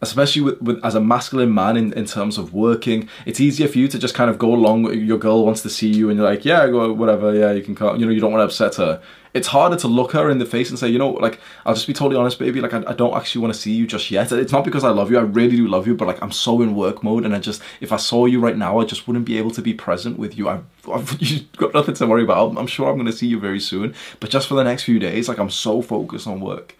especially 0.03 0.43
with, 0.43 0.61
with, 0.63 0.85
as 0.85 0.95
a 0.95 1.01
masculine 1.01 1.53
man 1.53 1.77
in, 1.77 1.93
in 1.93 2.05
terms 2.05 2.39
of 2.39 2.55
working 2.55 3.09
it's 3.27 3.41
easier 3.41 3.69
for 3.69 3.79
you 3.79 3.89
to 3.89 3.99
just 3.99 4.15
kind 4.15 4.31
of 4.31 4.39
go 4.39 4.55
along 4.55 4.93
your 4.95 5.19
girl 5.19 5.45
wants 5.45 5.63
to 5.63 5.71
see 5.71 5.89
you 5.89 6.09
and 6.09 6.19
you're 6.19 6.29
like 6.29 6.45
yeah 6.45 6.67
go 6.69 6.93
whatever 6.93 7.35
yeah 7.35 7.53
you 7.53 7.63
can 7.63 7.75
come 7.75 7.99
you 7.99 8.07
know 8.07 8.13
you 8.13 8.21
don't 8.21 8.33
want 8.33 8.41
to 8.41 8.45
upset 8.45 8.75
her. 8.77 9.01
It's 9.33 9.47
harder 9.47 9.77
to 9.77 9.87
look 9.87 10.11
her 10.11 10.29
in 10.29 10.39
the 10.39 10.47
face 10.47 10.71
and 10.71 10.79
say 10.79 10.89
you 10.89 10.99
know 10.99 11.11
like 11.11 11.39
i'll 11.65 11.75
just 11.75 11.87
be 11.87 11.93
totally 11.93 12.17
honest 12.17 12.39
baby 12.39 12.61
like 12.61 12.75
i, 12.75 12.83
I 12.87 12.95
don't 12.95 13.15
actually 13.15 13.43
want 13.43 13.55
to 13.55 13.61
see 13.61 13.73
you 13.73 13.87
just 13.87 14.11
yet. 14.11 14.33
It's 14.33 14.53
not 14.53 14.65
because 14.65 14.85
i 14.85 14.91
love 14.91 15.11
you 15.11 15.19
i 15.19 15.23
really 15.23 15.57
do 15.57 15.69
love 15.69 15.87
you 15.87 15.95
but 15.95 16.09
like 16.09 16.23
i'm 16.23 16.33
so 16.33 16.63
in 16.63 16.75
work 16.75 17.03
mode 17.05 17.25
and 17.25 17.35
i 17.35 17.39
just 17.39 17.63
if 17.81 17.93
i 17.93 17.97
saw 17.97 18.27
you 18.27 18.41
right 18.41 18.57
now 18.57 18.79
i 18.81 18.85
just 18.85 19.07
wouldn't 19.07 19.27
be 19.27 19.39
able 19.39 19.51
to 19.53 19.63
be 19.63 19.75
present 19.75 20.19
with 20.19 20.37
you. 20.37 20.49
I've, 20.49 20.65
I've 20.93 21.17
you've 21.21 21.53
got 21.53 21.75
nothing 21.75 21.95
to 21.97 22.07
worry 22.07 22.25
about. 22.25 22.51
I'm, 22.51 22.59
I'm 22.59 22.67
sure 22.67 22.89
i'm 22.89 22.97
going 22.97 23.07
to 23.07 23.13
see 23.13 23.27
you 23.27 23.39
very 23.39 23.61
soon. 23.61 23.95
But 24.19 24.31
just 24.31 24.49
for 24.49 24.55
the 24.55 24.65
next 24.65 24.85
few 24.85 24.99
days 24.99 25.29
like 25.29 25.39
i'm 25.39 25.51
so 25.51 25.83
focused 25.83 26.27
on 26.27 26.41
work. 26.41 26.77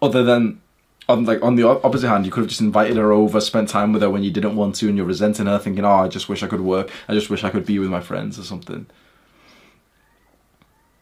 Other 0.00 0.22
than 0.22 0.62
on 1.10 1.24
like 1.24 1.42
on 1.42 1.56
the 1.56 1.68
opposite 1.68 2.08
hand, 2.08 2.24
you 2.24 2.32
could 2.32 2.40
have 2.40 2.48
just 2.48 2.60
invited 2.60 2.96
her 2.96 3.12
over, 3.12 3.40
spent 3.40 3.68
time 3.68 3.92
with 3.92 4.02
her 4.02 4.10
when 4.10 4.22
you 4.22 4.30
didn't 4.30 4.56
want 4.56 4.76
to, 4.76 4.88
and 4.88 4.96
you're 4.96 5.06
resenting 5.06 5.46
her, 5.46 5.58
thinking, 5.58 5.84
"Oh, 5.84 6.04
I 6.04 6.08
just 6.08 6.28
wish 6.28 6.42
I 6.42 6.46
could 6.46 6.62
work. 6.62 6.90
I 7.08 7.14
just 7.14 7.30
wish 7.30 7.44
I 7.44 7.50
could 7.50 7.66
be 7.66 7.78
with 7.78 7.90
my 7.90 8.00
friends 8.00 8.38
or 8.38 8.42
something." 8.42 8.86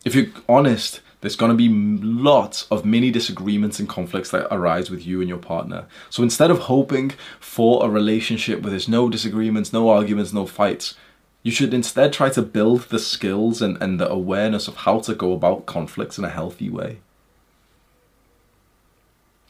If 0.05 0.15
you're 0.15 0.33
honest, 0.49 1.01
there's 1.21 1.37
going 1.37 1.51
to 1.51 1.57
be 1.57 1.69
lots 1.69 2.67
of 2.71 2.85
mini 2.85 3.11
disagreements 3.11 3.81
and 3.81 3.89
conflicts 3.89 4.31
that 4.31 4.47
arise 4.53 4.91
with 4.91 5.07
you 5.07 5.21
and 5.21 5.29
your 5.29 5.39
partner. 5.39 5.87
So 6.11 6.23
instead 6.23 6.51
of 6.51 6.61
hoping 6.61 7.13
for 7.41 7.85
a 7.85 7.91
relationship 7.91 8.63
where 8.63 8.71
there's 8.71 8.89
no 8.89 9.09
disagreements, 9.09 9.73
no 9.73 9.89
arguments, 9.89 10.33
no 10.33 10.47
fights, 10.47 10.95
you 11.43 11.51
should 11.51 11.75
instead 11.75 12.13
try 12.13 12.31
to 12.31 12.43
build 12.43 12.83
the 12.83 12.99
skills 12.99 13.61
and, 13.61 13.81
and 13.83 13.99
the 13.99 14.09
awareness 14.09 14.69
of 14.69 14.77
how 14.77 15.01
to 15.01 15.15
go 15.15 15.33
about 15.33 15.67
conflicts 15.67 16.19
in 16.19 16.25
a 16.25 16.31
healthy 16.31 16.71
way. 16.71 16.99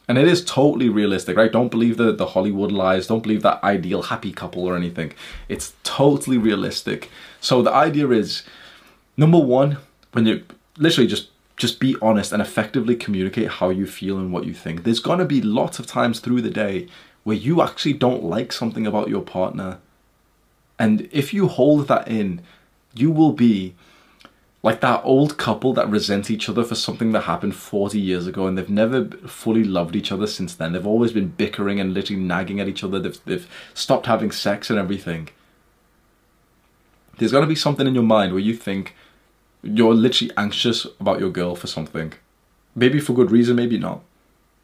And 0.09 0.17
it 0.17 0.27
is 0.27 0.43
totally 0.43 0.89
realistic, 0.89 1.37
right? 1.37 1.51
Don't 1.51 1.69
believe 1.69 1.97
the, 1.97 2.11
the 2.11 2.25
Hollywood 2.25 2.71
lies. 2.71 3.05
Don't 3.05 3.21
believe 3.21 3.43
that 3.43 3.63
ideal 3.63 4.01
happy 4.01 4.31
couple 4.31 4.65
or 4.65 4.75
anything. 4.75 5.13
It's 5.47 5.73
totally 5.83 6.39
realistic. 6.39 7.11
So 7.39 7.61
the 7.61 7.71
idea 7.71 8.09
is, 8.09 8.41
number 9.15 9.37
one, 9.37 9.77
when 10.11 10.25
you 10.25 10.43
literally 10.77 11.07
just 11.07 11.29
just 11.57 11.79
be 11.79 11.95
honest 12.01 12.31
and 12.31 12.41
effectively 12.41 12.95
communicate 12.95 13.49
how 13.49 13.69
you 13.69 13.85
feel 13.85 14.17
and 14.17 14.31
what 14.31 14.45
you 14.45 14.53
think. 14.53 14.83
There's 14.83 15.01
gonna 15.01 15.25
be 15.25 15.41
lots 15.41 15.77
of 15.77 15.85
times 15.85 16.21
through 16.21 16.41
the 16.41 16.49
day 16.49 16.87
where 17.23 17.35
you 17.35 17.61
actually 17.61 17.93
don't 17.93 18.23
like 18.23 18.53
something 18.53 18.87
about 18.87 19.09
your 19.09 19.21
partner. 19.21 19.77
And 20.79 21.09
if 21.11 21.33
you 21.33 21.49
hold 21.49 21.89
that 21.89 22.07
in, 22.07 22.41
you 22.95 23.11
will 23.11 23.33
be 23.33 23.75
like 24.61 24.81
that 24.81 25.01
old 25.05 25.37
couple 25.37 25.73
that 25.73 25.89
resent 25.89 26.29
each 26.29 26.49
other 26.49 26.63
for 26.63 26.75
something 26.75 27.13
that 27.13 27.21
happened 27.21 27.55
40 27.55 27.99
years 27.99 28.27
ago 28.27 28.45
and 28.45 28.57
they've 28.57 28.69
never 28.69 29.05
fully 29.05 29.63
loved 29.63 29.95
each 29.95 30.11
other 30.11 30.27
since 30.27 30.53
then. 30.53 30.73
They've 30.73 30.85
always 30.85 31.13
been 31.13 31.29
bickering 31.29 31.79
and 31.79 31.93
literally 31.93 32.21
nagging 32.21 32.59
at 32.59 32.67
each 32.67 32.83
other. 32.83 32.99
They've, 32.99 33.25
they've 33.25 33.49
stopped 33.73 34.07
having 34.07 34.31
sex 34.31 34.69
and 34.69 34.77
everything. 34.77 35.29
There's 37.17 37.31
going 37.31 37.43
to 37.43 37.47
be 37.47 37.55
something 37.55 37.87
in 37.87 37.95
your 37.95 38.03
mind 38.03 38.33
where 38.33 38.41
you 38.41 38.53
think 38.53 38.95
you're 39.63 39.93
literally 39.93 40.33
anxious 40.35 40.85
about 40.99 41.19
your 41.19 41.29
girl 41.29 41.55
for 41.55 41.67
something. 41.67 42.13
Maybe 42.75 42.99
for 42.99 43.13
good 43.13 43.31
reason, 43.31 43.55
maybe 43.55 43.77
not. 43.77 44.01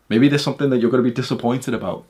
Maybe 0.09 0.27
there's 0.27 0.43
something 0.43 0.69
that 0.69 0.80
you're 0.80 0.91
going 0.91 1.03
to 1.03 1.09
be 1.09 1.15
disappointed 1.15 1.73
about. 1.73 2.05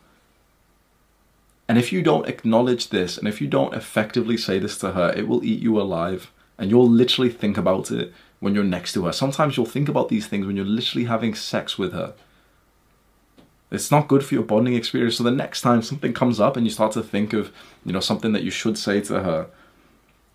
And 1.67 1.77
if 1.77 1.91
you 1.91 2.01
don't 2.01 2.27
acknowledge 2.27 2.89
this 2.89 3.17
and 3.17 3.27
if 3.27 3.41
you 3.41 3.47
don't 3.47 3.73
effectively 3.73 4.37
say 4.37 4.59
this 4.59 4.77
to 4.79 4.91
her, 4.91 5.13
it 5.15 5.27
will 5.27 5.43
eat 5.43 5.61
you 5.61 5.79
alive. 5.79 6.31
And 6.57 6.69
you'll 6.69 6.89
literally 6.89 7.29
think 7.29 7.57
about 7.57 7.91
it 7.91 8.13
when 8.39 8.55
you're 8.55 8.63
next 8.63 8.93
to 8.93 9.05
her. 9.05 9.11
Sometimes 9.11 9.57
you'll 9.57 9.65
think 9.65 9.89
about 9.89 10.09
these 10.09 10.27
things 10.27 10.45
when 10.45 10.55
you're 10.55 10.65
literally 10.65 11.05
having 11.05 11.35
sex 11.35 11.77
with 11.77 11.93
her. 11.93 12.13
It's 13.71 13.91
not 13.91 14.07
good 14.07 14.23
for 14.23 14.35
your 14.35 14.43
bonding 14.43 14.75
experience. 14.75 15.17
So 15.17 15.23
the 15.23 15.31
next 15.31 15.61
time 15.61 15.81
something 15.81 16.13
comes 16.13 16.39
up 16.39 16.55
and 16.55 16.65
you 16.65 16.71
start 16.71 16.93
to 16.93 17.03
think 17.03 17.33
of, 17.33 17.51
you 17.85 17.91
know, 17.91 17.99
something 17.99 18.31
that 18.33 18.43
you 18.43 18.51
should 18.51 18.77
say 18.77 19.01
to 19.01 19.23
her, 19.23 19.47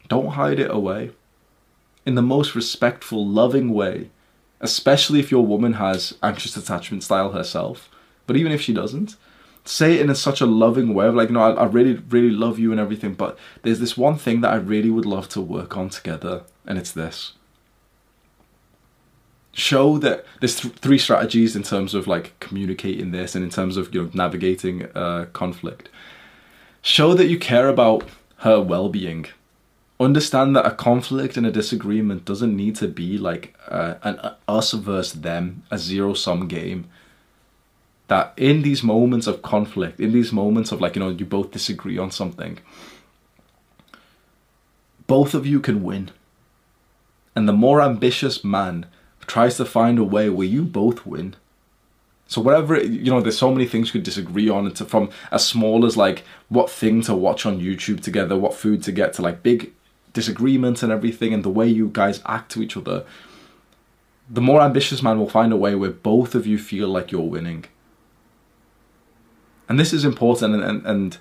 don't 0.09 0.31
hide 0.31 0.59
it 0.59 0.71
away. 0.71 1.13
In 2.05 2.17
the 2.17 2.23
most 2.23 2.55
respectful, 2.55 3.27
loving 3.27 3.73
way, 3.73 4.11
especially 4.61 5.21
if 5.21 5.31
your 5.31 5.47
woman 5.47 5.75
has 5.75 6.19
anxious 6.23 6.57
attachment 6.57 7.03
style 7.03 7.33
herself. 7.33 7.89
But 8.27 8.37
even 8.37 8.53
if 8.53 8.61
she 8.61 8.75
doesn't, 8.75 9.17
say 9.65 9.95
it 9.95 10.09
in 10.09 10.15
such 10.15 10.41
a 10.41 10.47
loving 10.47 10.95
way 10.95 11.07
of 11.07 11.15
like, 11.15 11.31
no, 11.31 11.41
I, 11.41 11.51
I 11.51 11.65
really, 11.67 11.95
really 12.09 12.31
love 12.31 12.59
you 12.59 12.73
and 12.73 12.81
everything, 12.81 13.15
but 13.15 13.39
there's 13.63 13.81
this 13.81 13.97
one 13.97 14.17
thing 14.17 14.41
that 14.41 14.53
I 14.53 14.57
really 14.57 14.91
would 14.91 15.07
love 15.07 15.29
to 15.31 15.41
work 15.41 15.77
on 15.77 15.91
together, 15.91 16.43
and 16.67 16.79
it's 16.79 16.93
this. 16.93 17.35
Show 19.53 19.99
that 19.99 20.25
there's 20.41 20.61
th- 20.61 20.75
three 20.75 20.99
strategies 20.99 21.57
in 21.57 21.63
terms 21.63 21.95
of 21.95 22.07
like 22.07 22.39
communicating 22.41 23.11
this 23.11 23.35
and 23.35 23.45
in 23.45 23.51
terms 23.51 23.77
of 23.77 23.95
you 23.95 24.03
know 24.03 24.11
navigating 24.15 24.87
uh, 24.95 25.27
conflict. 25.33 25.89
Show 26.83 27.15
that 27.15 27.29
you 27.29 27.39
care 27.39 27.69
about 27.69 28.09
her 28.39 28.61
well-being. 28.61 29.27
Understand 29.99 30.57
that 30.57 30.65
a 30.65 30.71
conflict 30.71 31.37
and 31.37 31.45
a 31.45 31.51
disagreement 31.51 32.25
doesn't 32.25 32.57
need 32.57 32.75
to 32.77 32.89
be 32.89 33.19
like 33.19 33.55
uh, 33.69 33.95
an 34.03 34.19
us 34.49 34.73
versus 34.73 35.21
them, 35.21 35.63
a 35.71 35.77
zero-sum 35.77 36.49
game 36.49 36.89
that 38.11 38.35
in 38.37 38.63
these 38.63 38.83
moments 38.83 39.29
of 39.29 39.41
conflict, 39.41 40.01
in 40.01 40.13
these 40.13 40.33
moments 40.33 40.73
of 40.73 40.81
like, 40.81 40.97
you 40.97 41.01
know, 41.01 41.11
you 41.11 41.25
both 41.25 41.53
disagree 41.53 41.97
on 41.97 42.11
something, 42.11 42.59
both 45.07 45.33
of 45.33 45.47
you 45.47 45.61
can 45.61 45.85
win. 45.85 46.11
And 47.37 47.49
the 47.49 47.53
more 47.53 47.81
ambitious 47.81 48.43
man 48.43 48.87
tries 49.29 49.59
to 49.59 49.65
find 49.65 49.97
a 49.97 50.03
way 50.03 50.29
where 50.29 50.49
you 50.49 50.65
both 50.65 51.07
win. 51.07 51.37
So 52.27 52.41
whatever 52.41 52.83
you 52.83 53.13
know, 53.13 53.21
there's 53.21 53.39
so 53.39 53.53
many 53.53 53.67
things 53.67 53.87
you 53.87 53.93
could 53.93 54.03
disagree 54.03 54.49
on. 54.49 54.67
It's 54.67 54.81
from 54.81 55.11
as 55.31 55.47
small 55.47 55.87
as 55.87 55.97
like 55.97 56.25
what 56.49 56.69
thing 56.69 57.03
to 57.03 57.15
watch 57.15 57.47
on 57.47 57.61
YouTube 57.61 58.01
together, 58.01 58.37
what 58.37 58.55
food 58.55 58.83
to 58.83 58.93
get, 58.93 59.13
to 59.15 59.23
like 59.23 59.45
big 59.45 59.73
disagreements 60.13 60.83
and 60.83 60.91
everything, 60.91 61.33
and 61.33 61.45
the 61.45 61.49
way 61.49 61.69
you 61.69 61.91
guys 61.93 62.21
act 62.27 62.51
to 62.53 62.63
each 62.63 62.77
other. 62.77 63.05
The 64.29 64.41
more 64.41 64.63
ambitious 64.63 65.01
man 65.01 65.21
will 65.21 65.31
find 65.31 65.53
a 65.53 65.57
way 65.57 65.77
where 65.77 65.91
both 65.91 66.35
of 66.35 66.45
you 66.45 66.59
feel 66.59 66.89
like 66.89 67.13
you're 67.13 67.21
winning 67.21 67.67
and 69.71 69.79
this 69.79 69.95
is 69.95 70.05
important 70.05 70.55
and, 70.55 70.63
and, 70.63 70.87
and 70.87 71.19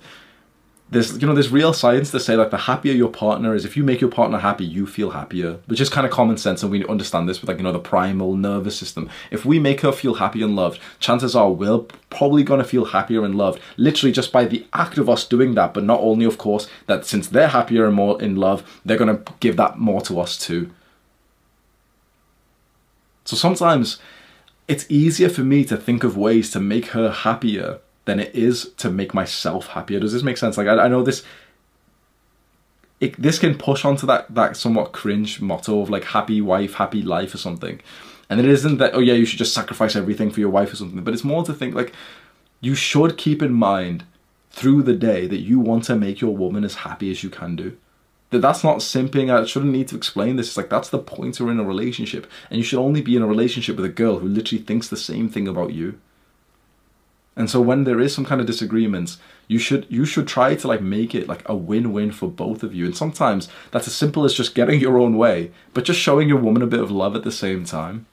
there's 0.92 1.22
you 1.22 1.28
know 1.28 1.36
there's 1.36 1.52
real 1.52 1.72
science 1.72 2.10
to 2.10 2.20
say 2.20 2.36
like 2.36 2.50
the 2.50 2.58
happier 2.58 2.94
your 2.94 3.10
partner 3.10 3.54
is 3.54 3.64
if 3.64 3.78
you 3.78 3.84
make 3.84 4.02
your 4.02 4.10
partner 4.10 4.40
happy 4.40 4.66
you 4.66 4.88
feel 4.88 5.12
happier 5.12 5.60
which 5.68 5.80
is 5.80 5.88
kind 5.88 6.06
of 6.06 6.12
common 6.12 6.36
sense 6.36 6.64
and 6.64 6.72
we 6.72 6.84
understand 6.88 7.30
this 7.30 7.40
with 7.40 7.48
like 7.48 7.58
you 7.58 7.64
know 7.64 7.72
the 7.72 7.80
primal 7.80 8.36
nervous 8.36 8.76
system. 8.76 9.08
If 9.30 9.46
we 9.46 9.60
make 9.60 9.82
her 9.82 9.92
feel 9.92 10.16
happy 10.16 10.42
and 10.42 10.56
loved 10.56 10.82
chances 11.00 11.36
are 11.36 11.52
we're 11.52 11.82
probably 12.10 12.44
going 12.44 12.60
to 12.60 12.68
feel 12.68 12.86
happier 12.86 13.24
and 13.24 13.36
loved 13.36 13.62
literally 13.78 14.12
just 14.12 14.32
by 14.32 14.46
the 14.46 14.66
act 14.74 14.98
of 14.98 15.10
us 15.10 15.28
doing 15.28 15.54
that 15.54 15.76
but 15.76 15.84
not 15.84 16.00
only 16.00 16.26
of 16.26 16.40
course 16.40 16.68
that 16.88 17.06
since 17.06 17.28
they're 17.28 17.50
happier 17.50 17.86
and 17.86 17.96
more 17.96 18.20
in 18.20 18.36
love 18.36 18.82
they're 18.84 18.98
going 18.98 19.16
to 19.16 19.34
give 19.40 19.58
that 19.58 19.78
more 19.78 20.02
to 20.02 20.20
us 20.20 20.38
too. 20.38 20.72
So 23.26 23.36
sometimes 23.36 24.00
it's 24.68 24.88
easier 24.90 25.30
for 25.30 25.42
me 25.42 25.64
to 25.66 25.78
think 25.78 26.04
of 26.04 26.18
ways 26.18 26.50
to 26.52 26.60
make 26.60 26.88
her 26.88 27.12
happier 27.12 27.80
than 28.10 28.20
it 28.20 28.34
is 28.34 28.72
to 28.78 28.90
make 28.90 29.14
myself 29.14 29.68
happier. 29.68 30.00
Does 30.00 30.14
this 30.14 30.24
make 30.24 30.38
sense? 30.38 30.58
Like 30.58 30.68
I, 30.68 30.86
I 30.86 30.88
know 30.88 31.04
this 31.04 31.24
it, 33.00 33.20
this 33.22 33.40
can 33.40 33.56
push 33.56 33.86
onto 33.86 34.06
that 34.08 34.34
that 34.34 34.58
somewhat 34.58 34.92
cringe 34.92 35.40
motto 35.40 35.82
of 35.82 35.90
like 35.90 36.06
happy 36.06 36.42
wife, 36.42 36.74
happy 36.74 37.02
life 37.02 37.34
or 37.34 37.38
something. 37.38 37.82
And 38.30 38.40
it 38.40 38.46
isn't 38.46 38.78
that 38.80 38.96
oh 38.96 39.00
yeah, 39.00 39.14
you 39.14 39.26
should 39.26 39.40
just 39.40 39.54
sacrifice 39.54 39.96
everything 39.96 40.32
for 40.32 40.40
your 40.40 40.50
wife 40.50 40.74
or 40.74 40.76
something, 40.76 41.04
but 41.04 41.14
it's 41.14 41.24
more 41.24 41.44
to 41.44 41.54
think 41.54 41.76
like 41.76 41.94
you 42.62 42.76
should 42.76 43.18
keep 43.18 43.42
in 43.42 43.54
mind 43.54 44.06
through 44.50 44.82
the 44.84 44.96
day 44.96 45.28
that 45.28 45.42
you 45.42 45.60
want 45.60 45.84
to 45.86 45.96
make 45.96 46.20
your 46.20 46.36
woman 46.36 46.64
as 46.64 46.76
happy 46.76 47.12
as 47.12 47.24
you 47.24 47.30
can 47.30 47.56
do. 47.56 47.78
That 48.32 48.40
that's 48.40 48.64
not 48.64 48.78
simping. 48.78 49.32
I 49.32 49.46
shouldn't 49.46 49.72
need 49.72 49.88
to 49.90 49.96
explain 49.96 50.36
this. 50.36 50.48
It's 50.48 50.58
like 50.58 50.70
that's 50.70 50.90
the 50.90 51.00
point 51.00 51.40
we're 51.40 51.52
in 51.52 51.60
a 51.60 51.64
relationship, 51.64 52.28
and 52.50 52.58
you 52.58 52.64
should 52.64 52.80
only 52.80 53.02
be 53.02 53.16
in 53.16 53.22
a 53.22 53.28
relationship 53.28 53.76
with 53.76 53.86
a 53.86 53.90
girl 53.90 54.20
who 54.20 54.28
literally 54.28 54.64
thinks 54.64 54.88
the 54.88 54.98
same 54.98 55.30
thing 55.30 55.48
about 55.48 55.74
you. 55.74 56.00
And 57.40 57.50
so 57.50 57.62
when 57.62 57.86
there 57.86 58.02
is 58.02 58.14
some 58.14 58.26
kind 58.26 58.42
of 58.42 58.48
disagreements, 58.48 59.18
you 59.48 59.60
should 59.60 59.88
you 59.90 60.04
should 60.04 60.28
try 60.28 60.56
to 60.56 60.68
like 60.68 60.82
make 60.82 61.16
it 61.16 61.30
like 61.30 61.48
a 61.48 61.56
win-win 61.56 62.12
for 62.12 62.30
both 62.30 62.64
of 62.64 62.76
you. 62.76 62.86
And 62.86 62.96
sometimes 62.96 63.48
that's 63.72 63.88
as 63.88 63.96
simple 63.96 64.26
as 64.26 64.34
just 64.34 64.54
getting 64.54 64.82
your 64.82 65.00
own 65.00 65.18
way, 65.18 65.52
but 65.74 65.86
just 65.86 66.02
showing 66.02 66.28
your 66.28 66.38
woman 66.38 66.62
a 66.62 66.68
bit 66.68 66.82
of 66.82 66.92
love 66.92 67.16
at 67.16 67.24
the 67.24 67.32
same 67.32 67.64
time. 67.64 68.08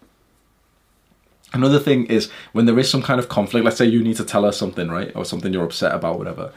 Another 1.52 1.80
thing 1.80 2.06
is 2.06 2.30
when 2.52 2.66
there 2.66 2.78
is 2.78 2.88
some 2.88 3.02
kind 3.02 3.18
of 3.18 3.28
conflict, 3.28 3.64
let's 3.64 3.78
say 3.78 3.84
you 3.84 4.00
need 4.00 4.16
to 4.16 4.24
tell 4.24 4.44
her 4.44 4.52
something, 4.52 4.88
right? 4.90 5.10
Or 5.16 5.24
something 5.24 5.52
you're 5.52 5.64
upset 5.64 5.92
about, 5.92 6.18
whatever. 6.18 6.52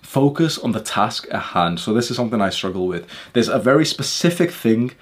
Focus 0.00 0.56
on 0.58 0.72
the 0.72 0.80
task 0.80 1.26
at 1.30 1.42
hand. 1.52 1.78
So 1.78 1.92
this 1.92 2.10
is 2.10 2.16
something 2.16 2.40
I 2.40 2.48
struggle 2.48 2.86
with. 2.86 3.06
There's 3.34 3.48
a 3.48 3.58
very 3.58 3.84
specific 3.84 4.50
thing 4.50 4.92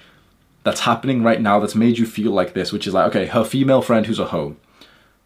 that's 0.63 0.81
happening 0.81 1.23
right 1.23 1.39
now 1.39 1.61
that's 1.61 1.75
made 1.75 1.97
you 1.97 2.05
feel 2.05 2.31
like 2.31 2.53
this, 2.53 2.73
which 2.73 2.85
is 2.85 2.93
like, 2.93 3.07
okay, 3.07 3.27
her 3.27 3.45
female 3.45 3.81
friend 3.81 4.05
who's 4.05 4.19
at 4.19 4.29
home 4.29 4.57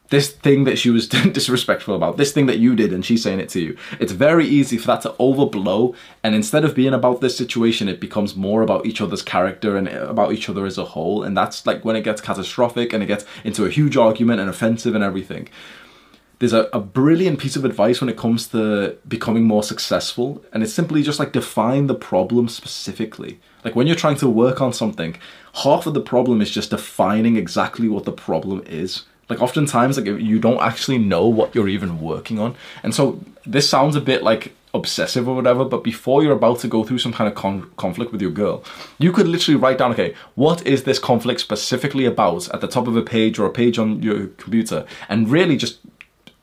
this 0.10 0.32
thing 0.32 0.64
that 0.64 0.78
she 0.78 0.90
was 0.90 1.08
disrespectful 1.10 1.96
about, 1.96 2.18
this 2.18 2.32
thing 2.32 2.46
that 2.46 2.60
you 2.60 2.76
did, 2.76 2.94
and 2.94 3.06
she's 3.06 3.24
saying 3.24 3.40
it 3.40 3.50
to 3.50 3.60
you. 3.60 3.78
It's 4.00 4.12
very 4.12 4.46
easy 4.46 4.78
for 4.78 4.88
that 4.88 5.02
to 5.02 5.10
overblow, 5.20 5.96
and 6.24 6.34
instead 6.34 6.64
of 6.64 6.76
being 6.76 6.94
about 6.94 7.22
this 7.22 7.38
situation, 7.38 7.90
it 7.90 8.00
becomes 8.00 8.36
more 8.36 8.62
about 8.62 8.86
each 8.86 9.02
other's 9.02 9.22
character 9.22 9.76
and 9.76 9.90
uh, 9.90 10.08
about 10.08 10.32
each 10.34 10.50
other 10.50 10.66
as 10.66 10.78
a 10.78 10.86
whole. 10.86 11.24
And 11.24 11.36
that's 11.36 11.66
like 11.66 11.84
when 11.84 11.96
it 11.96 12.04
gets 12.04 12.22
catastrophic 12.22 12.94
and 12.94 13.04
it 13.04 13.08
gets 13.08 13.26
into 13.44 13.66
a 13.66 13.70
huge 13.70 13.98
argument 13.98 14.40
and 14.40 14.50
offensive 14.50 14.96
and 14.96 15.04
everything. 15.04 15.50
There's 16.40 16.54
a, 16.54 16.70
a 16.72 16.80
brilliant 16.80 17.40
piece 17.40 17.56
of 17.56 17.66
advice 17.66 18.00
when 18.00 18.10
it 18.10 18.18
comes 18.18 18.50
to 18.50 18.98
becoming 19.08 19.46
more 19.46 19.64
successful, 19.64 20.44
and 20.54 20.62
it's 20.62 20.74
simply 20.74 21.02
just 21.02 21.20
like 21.20 21.32
define 21.32 21.88
the 21.88 21.96
problem 21.96 22.48
specifically. 22.48 23.40
Like 23.66 23.76
when 23.76 23.88
you're 23.88 23.96
trying 23.96 24.18
to 24.18 24.30
work 24.30 24.62
on 24.62 24.72
something, 24.72 25.18
half 25.64 25.88
of 25.88 25.96
the 25.96 26.02
problem 26.02 26.40
is 26.42 26.52
just 26.52 26.70
defining 26.70 27.36
exactly 27.36 27.90
what 27.90 28.06
the 28.06 28.12
problem 28.12 28.64
is 28.68 29.04
like 29.30 29.42
oftentimes, 29.42 29.98
like 29.98 30.06
you 30.06 30.40
don't 30.40 30.62
actually 30.62 30.98
know 30.98 31.28
what 31.28 31.54
you're 31.54 31.68
even 31.68 32.00
working 32.00 32.40
on, 32.40 32.56
and 32.84 32.94
so 32.94 33.20
this 33.46 33.70
sounds 33.70 33.96
a 33.96 34.02
bit 34.02 34.24
like 34.24 34.54
obsessive 34.74 35.28
or 35.28 35.36
whatever. 35.36 35.66
But 35.66 35.84
before 35.84 36.24
you're 36.24 36.34
about 36.34 36.60
to 36.60 36.68
go 36.68 36.84
through 36.84 37.00
some 37.00 37.14
kind 37.14 37.28
of 37.28 37.36
con- 37.36 37.70
conflict 37.78 38.12
with 38.12 38.22
your 38.22 38.32
girl, 38.32 38.64
you 39.00 39.12
could 39.12 39.28
literally 39.28 39.60
write 39.60 39.78
down, 39.78 39.92
okay, 39.92 40.14
what 40.36 40.66
is 40.66 40.84
this 40.84 41.00
conflict 41.00 41.42
specifically 41.42 42.06
about 42.06 42.50
at 42.54 42.62
the 42.62 42.68
top 42.68 42.88
of 42.88 42.96
a 42.96 43.02
page 43.02 43.40
or 43.40 43.46
a 43.46 43.52
page 43.52 43.78
on 43.80 44.02
your 44.02 44.28
computer, 44.28 44.86
and 45.10 45.30
really 45.30 45.58
just 45.58 45.80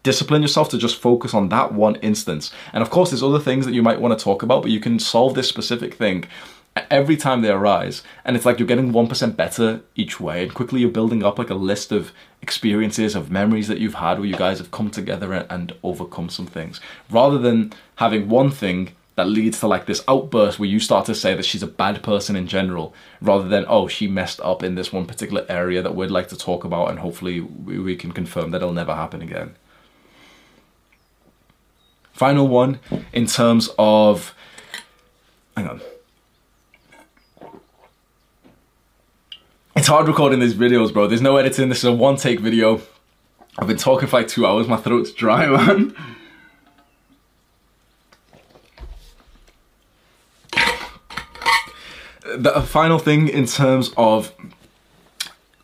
discipline 0.02 0.42
yourself 0.42 0.68
to 0.68 0.76
just 0.76 1.00
focus 1.00 1.32
on 1.32 1.48
that 1.48 1.72
one 1.72 1.96
instance. 1.96 2.52
And 2.74 2.82
of 2.82 2.90
course, 2.90 3.10
there's 3.10 3.22
other 3.22 3.40
things 3.40 3.64
that 3.64 3.72
you 3.72 3.82
might 3.82 4.00
want 4.02 4.16
to 4.16 4.22
talk 4.22 4.42
about, 4.42 4.62
but 4.62 4.70
you 4.70 4.78
can 4.78 4.98
solve 4.98 5.34
this 5.34 5.48
specific 5.48 5.94
thing 5.94 6.26
every 6.90 7.16
time 7.16 7.42
they 7.42 7.50
arise 7.50 8.02
and 8.24 8.36
it's 8.36 8.44
like 8.44 8.58
you're 8.58 8.66
getting 8.66 8.92
1% 8.92 9.36
better 9.36 9.80
each 9.94 10.18
way 10.18 10.42
and 10.42 10.54
quickly 10.54 10.80
you're 10.80 10.90
building 10.90 11.22
up 11.22 11.38
like 11.38 11.50
a 11.50 11.54
list 11.54 11.92
of 11.92 12.12
experiences 12.42 13.14
of 13.14 13.30
memories 13.30 13.68
that 13.68 13.78
you've 13.78 13.94
had 13.94 14.18
where 14.18 14.26
you 14.26 14.36
guys 14.36 14.58
have 14.58 14.70
come 14.70 14.90
together 14.90 15.32
and 15.32 15.72
overcome 15.82 16.28
some 16.28 16.46
things. 16.46 16.80
Rather 17.10 17.38
than 17.38 17.72
having 17.96 18.28
one 18.28 18.50
thing 18.50 18.90
that 19.14 19.28
leads 19.28 19.60
to 19.60 19.68
like 19.68 19.86
this 19.86 20.02
outburst 20.08 20.58
where 20.58 20.68
you 20.68 20.80
start 20.80 21.06
to 21.06 21.14
say 21.14 21.34
that 21.34 21.44
she's 21.44 21.62
a 21.62 21.68
bad 21.68 22.02
person 22.02 22.34
in 22.34 22.48
general 22.48 22.92
rather 23.20 23.46
than 23.48 23.64
oh 23.68 23.86
she 23.86 24.08
messed 24.08 24.40
up 24.40 24.64
in 24.64 24.74
this 24.74 24.92
one 24.92 25.06
particular 25.06 25.46
area 25.48 25.80
that 25.80 25.94
we'd 25.94 26.10
like 26.10 26.28
to 26.28 26.36
talk 26.36 26.64
about 26.64 26.90
and 26.90 26.98
hopefully 26.98 27.40
we 27.40 27.94
can 27.94 28.10
confirm 28.10 28.50
that 28.50 28.56
it'll 28.56 28.72
never 28.72 28.96
happen 28.96 29.22
again. 29.22 29.54
Final 32.12 32.48
one 32.48 32.80
in 33.12 33.26
terms 33.26 33.70
of 33.78 34.34
hang 35.56 35.68
on 35.68 35.80
It's 39.84 39.90
hard 39.90 40.08
recording 40.08 40.40
these 40.40 40.54
videos, 40.54 40.94
bro. 40.94 41.06
There's 41.06 41.20
no 41.20 41.36
editing. 41.36 41.68
This 41.68 41.80
is 41.80 41.84
a 41.84 41.92
one 41.92 42.16
take 42.16 42.40
video. 42.40 42.80
I've 43.58 43.68
been 43.68 43.76
talking 43.76 44.08
for 44.08 44.16
like 44.16 44.28
two 44.28 44.46
hours. 44.46 44.66
My 44.66 44.78
throat's 44.78 45.12
dry, 45.12 45.46
man. 45.50 45.94
the 52.34 52.62
final 52.62 52.98
thing 52.98 53.28
in 53.28 53.44
terms 53.44 53.92
of 53.98 54.32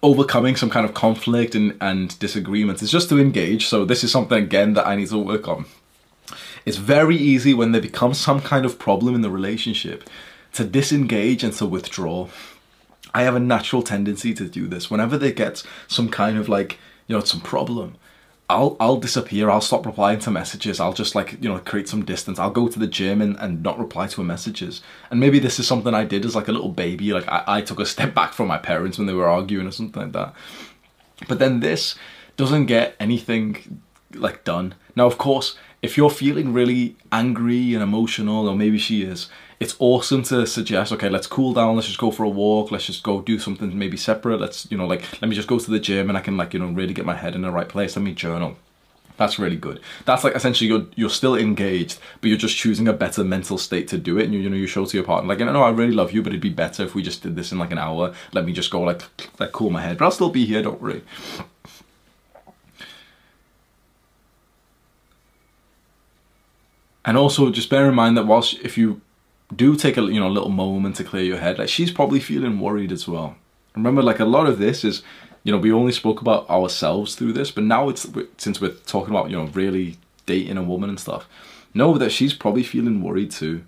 overcoming 0.02 0.54
some 0.54 0.68
kind 0.68 0.84
of 0.84 0.92
conflict 0.92 1.54
and, 1.54 1.74
and 1.80 2.18
disagreement 2.18 2.82
is 2.82 2.90
just 2.90 3.08
to 3.08 3.18
engage. 3.18 3.68
So 3.68 3.86
this 3.86 4.04
is 4.04 4.12
something 4.12 4.36
again 4.36 4.74
that 4.74 4.86
I 4.86 4.96
need 4.96 5.08
to 5.08 5.18
work 5.18 5.48
on. 5.48 5.64
It's 6.66 6.76
very 6.76 7.16
easy 7.16 7.54
when 7.54 7.72
there 7.72 7.80
becomes 7.80 8.20
some 8.20 8.42
kind 8.42 8.66
of 8.66 8.78
problem 8.78 9.14
in 9.14 9.22
the 9.22 9.30
relationship 9.30 10.04
to 10.52 10.64
disengage 10.64 11.42
and 11.42 11.54
to 11.54 11.64
withdraw 11.64 12.28
I 13.14 13.22
have 13.22 13.34
a 13.34 13.40
natural 13.40 13.82
tendency 13.82 14.34
to 14.34 14.48
do 14.48 14.66
this. 14.66 14.90
Whenever 14.90 15.18
they 15.18 15.32
get 15.32 15.62
some 15.88 16.08
kind 16.08 16.38
of 16.38 16.48
like, 16.48 16.78
you 17.06 17.16
know, 17.16 17.24
some 17.24 17.40
problem, 17.40 17.96
I'll 18.50 18.76
I'll 18.80 18.96
disappear. 18.96 19.48
I'll 19.48 19.60
stop 19.60 19.86
replying 19.86 20.18
to 20.20 20.30
messages. 20.30 20.80
I'll 20.80 20.92
just 20.92 21.14
like 21.14 21.36
you 21.40 21.48
know 21.48 21.58
create 21.60 21.88
some 21.88 22.04
distance. 22.04 22.38
I'll 22.40 22.50
go 22.50 22.68
to 22.68 22.78
the 22.80 22.88
gym 22.88 23.22
and, 23.22 23.36
and 23.38 23.62
not 23.62 23.78
reply 23.78 24.08
to 24.08 24.20
her 24.20 24.26
messages. 24.26 24.82
And 25.10 25.20
maybe 25.20 25.38
this 25.38 25.60
is 25.60 25.68
something 25.68 25.94
I 25.94 26.04
did 26.04 26.24
as 26.24 26.34
like 26.34 26.48
a 26.48 26.52
little 26.52 26.70
baby. 26.70 27.12
Like 27.12 27.28
I, 27.28 27.44
I 27.46 27.62
took 27.62 27.78
a 27.78 27.86
step 27.86 28.12
back 28.12 28.32
from 28.32 28.48
my 28.48 28.58
parents 28.58 28.98
when 28.98 29.06
they 29.06 29.12
were 29.12 29.28
arguing 29.28 29.68
or 29.68 29.70
something 29.70 30.02
like 30.02 30.12
that. 30.12 30.34
But 31.28 31.38
then 31.38 31.60
this 31.60 31.94
doesn't 32.36 32.66
get 32.66 32.96
anything 32.98 33.82
like 34.14 34.42
done. 34.42 34.74
Now 34.96 35.06
of 35.06 35.16
course, 35.16 35.56
if 35.80 35.96
you're 35.96 36.10
feeling 36.10 36.52
really 36.52 36.96
angry 37.12 37.72
and 37.74 37.82
emotional, 37.84 38.48
or 38.48 38.56
maybe 38.56 38.78
she 38.78 39.02
is, 39.02 39.28
it's 39.60 39.76
awesome 39.78 40.22
to 40.24 40.46
suggest, 40.46 40.90
okay, 40.90 41.10
let's 41.10 41.26
cool 41.26 41.52
down, 41.52 41.76
let's 41.76 41.86
just 41.86 42.00
go 42.00 42.10
for 42.10 42.24
a 42.24 42.28
walk, 42.28 42.70
let's 42.70 42.86
just 42.86 43.02
go 43.02 43.20
do 43.20 43.38
something 43.38 43.78
maybe 43.78 43.98
separate, 43.98 44.40
let's, 44.40 44.66
you 44.70 44.78
know, 44.78 44.86
like, 44.86 45.02
let 45.20 45.28
me 45.28 45.36
just 45.36 45.48
go 45.48 45.58
to 45.58 45.70
the 45.70 45.78
gym 45.78 46.08
and 46.08 46.16
I 46.16 46.22
can, 46.22 46.38
like, 46.38 46.54
you 46.54 46.60
know, 46.60 46.68
really 46.68 46.94
get 46.94 47.04
my 47.04 47.14
head 47.14 47.34
in 47.34 47.42
the 47.42 47.50
right 47.50 47.68
place, 47.68 47.94
let 47.94 48.02
me 48.02 48.14
journal. 48.14 48.56
That's 49.18 49.38
really 49.38 49.56
good. 49.56 49.80
That's 50.06 50.24
like 50.24 50.34
essentially 50.34 50.66
you're 50.70 50.86
you're 50.96 51.10
still 51.10 51.36
engaged, 51.36 51.98
but 52.22 52.28
you're 52.28 52.38
just 52.38 52.56
choosing 52.56 52.88
a 52.88 52.94
better 52.94 53.22
mental 53.22 53.58
state 53.58 53.86
to 53.88 53.98
do 53.98 54.18
it. 54.18 54.24
And 54.24 54.32
you, 54.32 54.40
you 54.40 54.48
know 54.48 54.56
you 54.56 54.66
show 54.66 54.86
to 54.86 54.96
your 54.96 55.04
partner 55.04 55.28
like, 55.28 55.40
you 55.40 55.44
know, 55.44 55.62
I 55.62 55.68
really 55.68 55.92
love 55.92 56.12
you, 56.12 56.22
but 56.22 56.32
it'd 56.32 56.40
be 56.40 56.48
better 56.48 56.84
if 56.84 56.94
we 56.94 57.02
just 57.02 57.22
did 57.22 57.36
this 57.36 57.52
in 57.52 57.58
like 57.58 57.70
an 57.70 57.76
hour. 57.76 58.14
Let 58.32 58.46
me 58.46 58.54
just 58.54 58.70
go 58.70 58.80
like 58.80 59.02
like 59.38 59.52
cool 59.52 59.68
my 59.68 59.82
head, 59.82 59.98
but 59.98 60.06
I'll 60.06 60.10
still 60.10 60.30
be 60.30 60.46
here. 60.46 60.62
Don't 60.62 60.80
worry. 60.80 61.02
And 67.04 67.18
also 67.18 67.50
just 67.50 67.68
bear 67.68 67.90
in 67.90 67.94
mind 67.94 68.16
that 68.16 68.26
whilst 68.26 68.54
if 68.60 68.78
you 68.78 69.02
do 69.54 69.76
take 69.76 69.96
a 69.96 70.02
you 70.02 70.20
know 70.20 70.28
little 70.28 70.50
moment 70.50 70.96
to 70.96 71.04
clear 71.04 71.24
your 71.24 71.38
head. 71.38 71.58
Like 71.58 71.68
she's 71.68 71.90
probably 71.90 72.20
feeling 72.20 72.60
worried 72.60 72.92
as 72.92 73.08
well. 73.08 73.36
Remember, 73.74 74.02
like 74.02 74.20
a 74.20 74.24
lot 74.24 74.46
of 74.46 74.58
this 74.58 74.84
is, 74.84 75.02
you 75.44 75.52
know, 75.52 75.58
we 75.58 75.72
only 75.72 75.92
spoke 75.92 76.20
about 76.20 76.48
ourselves 76.50 77.14
through 77.14 77.32
this, 77.32 77.50
but 77.50 77.64
now 77.64 77.88
it's 77.88 78.08
since 78.36 78.60
we're 78.60 78.70
talking 78.86 79.14
about 79.14 79.30
you 79.30 79.36
know 79.36 79.46
really 79.46 79.96
dating 80.26 80.56
a 80.56 80.62
woman 80.62 80.90
and 80.90 81.00
stuff. 81.00 81.28
Know 81.72 81.96
that 81.98 82.10
she's 82.10 82.34
probably 82.34 82.64
feeling 82.64 83.02
worried 83.02 83.30
too. 83.30 83.64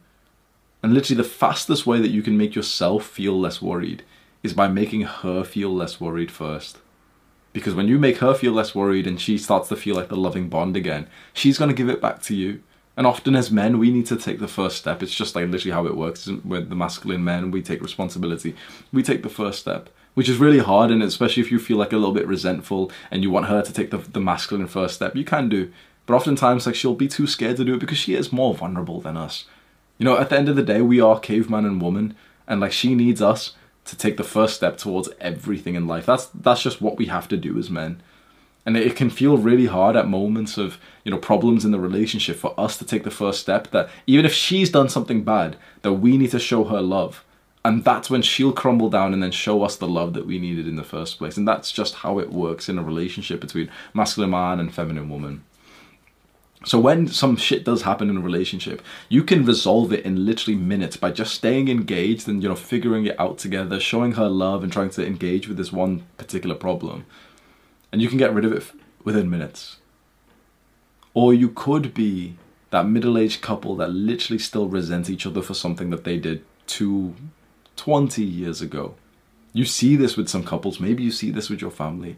And 0.83 0.93
literally, 0.93 1.23
the 1.23 1.29
fastest 1.29 1.87
way 1.87 2.01
that 2.01 2.11
you 2.11 2.23
can 2.23 2.37
make 2.37 2.55
yourself 2.55 3.07
feel 3.07 3.39
less 3.39 3.63
worried 3.63 4.03
is 4.43 4.53
by 4.53 4.67
making 4.67 5.03
her 5.03 5.45
feel 5.45 5.73
less 5.73 6.01
worried 6.01 6.31
first. 6.31 6.79
Because 7.53 7.75
when 7.75 7.87
you 7.87 7.99
make 7.99 8.19
her 8.19 8.35
feel 8.35 8.53
less 8.53 8.75
worried 8.75 9.07
and 9.07 9.21
she 9.21 9.39
starts 9.39 9.69
to 9.69 9.77
feel 9.77 9.95
like 9.95 10.09
the 10.09 10.17
loving 10.17 10.49
bond 10.49 10.77
again, 10.77 11.07
she's 11.33 11.59
going 11.59 11.69
to 11.69 11.77
give 11.77 11.89
it 11.89 12.01
back 12.01 12.23
to 12.23 12.35
you. 12.35 12.63
And 12.97 13.07
often 13.07 13.35
as 13.35 13.51
men, 13.51 13.79
we 13.79 13.91
need 13.91 14.07
to 14.07 14.17
take 14.17 14.39
the 14.39 14.49
first 14.49 14.77
step. 14.77 15.03
It's 15.03 15.15
just 15.15 15.35
like 15.35 15.49
literally 15.49 15.73
how 15.73 15.87
it 15.87 15.97
works. 15.97 16.27
With 16.27 16.69
the 16.69 16.77
masculine 16.77 17.25
men, 17.25 17.51
we 17.51 17.63
take 17.63 17.83
responsibility. 17.83 18.55
We 18.93 19.03
take 19.03 19.23
the 19.23 19.31
first 19.31 19.61
step, 19.61 19.89
which 20.15 20.29
is 20.29 20.37
really 20.37 20.59
hard. 20.59 20.91
And 20.91 21.03
especially 21.03 21.43
if 21.43 21.51
you 21.51 21.59
feel 21.59 21.79
like 21.79 21.93
a 21.93 21.97
little 21.97 22.13
bit 22.13 22.27
resentful 22.27 22.91
and 23.11 23.23
you 23.23 23.31
want 23.31 23.47
her 23.47 23.63
to 23.63 23.73
take 23.73 23.91
the, 23.91 23.99
the 23.99 24.21
masculine 24.21 24.67
first 24.67 24.95
step, 24.95 25.17
you 25.17 25.25
can 25.25 25.49
do. 25.49 25.73
But 26.05 26.15
oftentimes, 26.15 26.67
like 26.67 26.75
she'll 26.75 26.95
be 26.95 27.09
too 27.09 27.27
scared 27.27 27.57
to 27.57 27.65
do 27.65 27.75
it 27.75 27.81
because 27.81 27.99
she 27.99 28.15
is 28.15 28.33
more 28.33 28.55
vulnerable 28.55 29.01
than 29.01 29.17
us. 29.17 29.47
You 29.97 30.05
know, 30.05 30.19
at 30.19 30.29
the 30.29 30.37
end 30.37 30.49
of 30.49 30.57
the 30.57 30.63
day, 30.63 30.83
we 30.83 31.01
are 31.01 31.21
caveman 31.21 31.65
and 31.65 31.81
woman, 31.81 32.17
and 32.47 32.61
like 32.61 32.73
she 32.73 32.95
needs 32.95 33.23
us 33.23 33.55
to 33.85 33.97
take 33.97 34.17
the 34.17 34.25
first 34.25 34.57
step 34.57 34.77
towards 34.77 35.09
everything 35.21 35.77
in 35.77 35.87
life. 35.87 36.05
That's 36.05 36.27
that's 36.27 36.63
just 36.63 36.83
what 36.83 36.97
we 36.97 37.07
have 37.07 37.29
to 37.29 37.37
do 37.37 37.57
as 37.57 37.71
men 37.71 38.03
and 38.65 38.77
it 38.77 38.97
can 38.97 39.11
feel 39.11 39.39
really 39.39 39.67
hard 39.67 39.97
at 39.97 40.09
moments 40.09 40.57
of 40.57 40.79
you 41.05 41.11
know 41.11 41.19
problems 41.19 41.65
in 41.65 41.73
the 41.73 41.81
relationship 41.81 42.37
for 42.37 42.59
us 42.59 42.77
to 42.77 42.85
take 42.85 43.05
the 43.05 43.11
first 43.11 43.41
step 43.41 43.71
that 43.71 43.89
even 44.07 44.25
if 44.25 44.33
she's 44.33 44.71
done 44.71 44.89
something 44.89 45.25
bad 45.25 45.57
that 45.83 45.95
we 45.95 46.17
need 46.17 46.31
to 46.31 46.39
show 46.39 46.65
her 46.65 46.81
love. 46.81 47.25
And 47.65 47.85
that's 47.85 48.11
when 48.11 48.23
she'll 48.23 48.53
crumble 48.53 48.91
down 48.91 49.15
and 49.15 49.23
then 49.23 49.31
show 49.31 49.63
us 49.63 49.77
the 49.77 49.87
love 49.87 50.15
that 50.15 50.27
we 50.27 50.41
needed 50.41 50.67
in 50.67 50.75
the 50.75 50.83
first 50.83 51.19
place. 51.19 51.37
And 51.37 51.47
that's 51.47 51.71
just 51.71 51.95
how 51.95 52.19
it 52.19 52.33
works 52.33 52.69
in 52.69 52.77
a 52.77 52.83
relationship 52.83 53.41
between 53.41 53.71
masculine 53.95 54.31
man 54.31 54.59
and 54.59 54.75
feminine 54.75 55.09
woman. 55.09 55.45
So 56.65 56.81
when 56.81 57.07
some 57.07 57.37
shit 57.37 57.65
does 57.65 57.83
happen 57.83 58.11
in 58.11 58.17
a 58.17 58.21
relationship, 58.21 58.83
you 59.09 59.23
can 59.23 59.45
resolve 59.45 59.93
it 59.93 60.05
in 60.05 60.27
literally 60.27 60.59
minutes 60.59 60.97
by 60.97 61.13
just 61.13 61.35
staying 61.35 61.69
engaged 61.69 62.27
and 62.27 62.43
you 62.43 62.49
know 62.49 62.57
figuring 62.57 63.07
it 63.07 63.21
out 63.21 63.39
together, 63.39 63.79
showing 63.79 64.13
her 64.13 64.29
love 64.29 64.65
and 64.65 64.73
trying 64.73 64.91
to 64.91 65.07
engage 65.07 65.47
with 65.47 65.57
this 65.57 65.73
one 65.73 66.03
particular 66.19 66.57
problem 66.57 67.07
and 67.93 68.01
you 68.01 68.09
can 68.09 68.19
get 68.19 68.35
rid 68.35 68.45
of 68.45 68.53
it 68.53 68.65
within 69.05 69.31
minutes. 69.31 69.77
Or 71.15 71.35
you 71.35 71.51
could 71.51 71.93
be 71.93 72.37
that 72.71 72.89
middle 72.89 73.19
aged 73.19 73.43
couple 73.43 73.77
that 73.77 73.91
literally 73.91 74.39
still 74.39 74.67
resent 74.67 75.11
each 75.11 75.27
other 75.27 75.43
for 75.43 75.53
something 75.53 75.91
that 75.91 76.05
they 76.05 76.17
did 76.17 76.43
two, 76.67 77.15
20 77.77 78.25
years 78.25 78.63
ago. 78.63 78.95
You 79.53 79.67
see 79.67 79.95
this 79.95 80.17
with 80.17 80.31
some 80.31 80.43
couples, 80.43 80.81
maybe 80.81 81.03
you 81.03 81.11
see 81.11 81.31
this 81.31 81.51
with 81.51 81.61
your 81.61 81.71
family. 81.71 82.17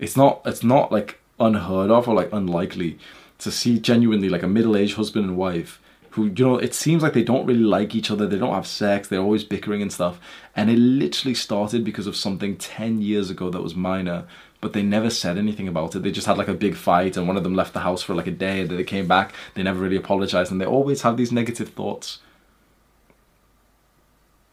It's 0.00 0.16
not 0.16 0.40
it's 0.44 0.64
not 0.64 0.90
like 0.90 1.20
unheard 1.38 1.90
of 1.90 2.08
or 2.08 2.14
like 2.14 2.32
unlikely 2.32 2.98
to 3.38 3.50
see 3.50 3.78
genuinely 3.78 4.28
like 4.28 4.42
a 4.42 4.48
middle-aged 4.48 4.96
husband 4.96 5.24
and 5.26 5.36
wife 5.36 5.80
who 6.10 6.26
you 6.26 6.44
know 6.44 6.58
it 6.58 6.74
seems 6.74 7.02
like 7.02 7.12
they 7.12 7.22
don't 7.22 7.46
really 7.46 7.60
like 7.60 7.94
each 7.94 8.10
other 8.10 8.26
they 8.26 8.38
don't 8.38 8.54
have 8.54 8.66
sex 8.66 9.08
they're 9.08 9.20
always 9.20 9.44
bickering 9.44 9.82
and 9.82 9.92
stuff. 9.92 10.20
And 10.56 10.70
it 10.70 10.78
literally 10.78 11.34
started 11.34 11.84
because 11.84 12.06
of 12.06 12.16
something 12.16 12.56
10 12.56 13.00
years 13.00 13.30
ago 13.30 13.50
that 13.50 13.62
was 13.62 13.74
minor 13.74 14.26
but 14.60 14.72
they 14.72 14.82
never 14.82 15.08
said 15.08 15.38
anything 15.38 15.68
about 15.68 15.94
it. 15.94 16.02
They 16.02 16.10
just 16.10 16.26
had 16.26 16.36
like 16.36 16.48
a 16.48 16.54
big 16.54 16.76
fight 16.76 17.16
and 17.16 17.26
one 17.26 17.36
of 17.36 17.44
them 17.44 17.54
left 17.54 17.72
the 17.72 17.80
house 17.80 18.02
for 18.02 18.14
like 18.14 18.26
a 18.26 18.32
day 18.32 18.60
and 18.60 18.68
then 18.68 18.76
they 18.76 18.84
came 18.84 19.08
back. 19.08 19.32
They 19.54 19.62
never 19.62 19.80
really 19.80 19.96
apologized 19.96 20.52
and 20.52 20.60
they 20.60 20.66
always 20.66 21.02
have 21.02 21.16
these 21.16 21.32
negative 21.32 21.70
thoughts. 21.70 22.18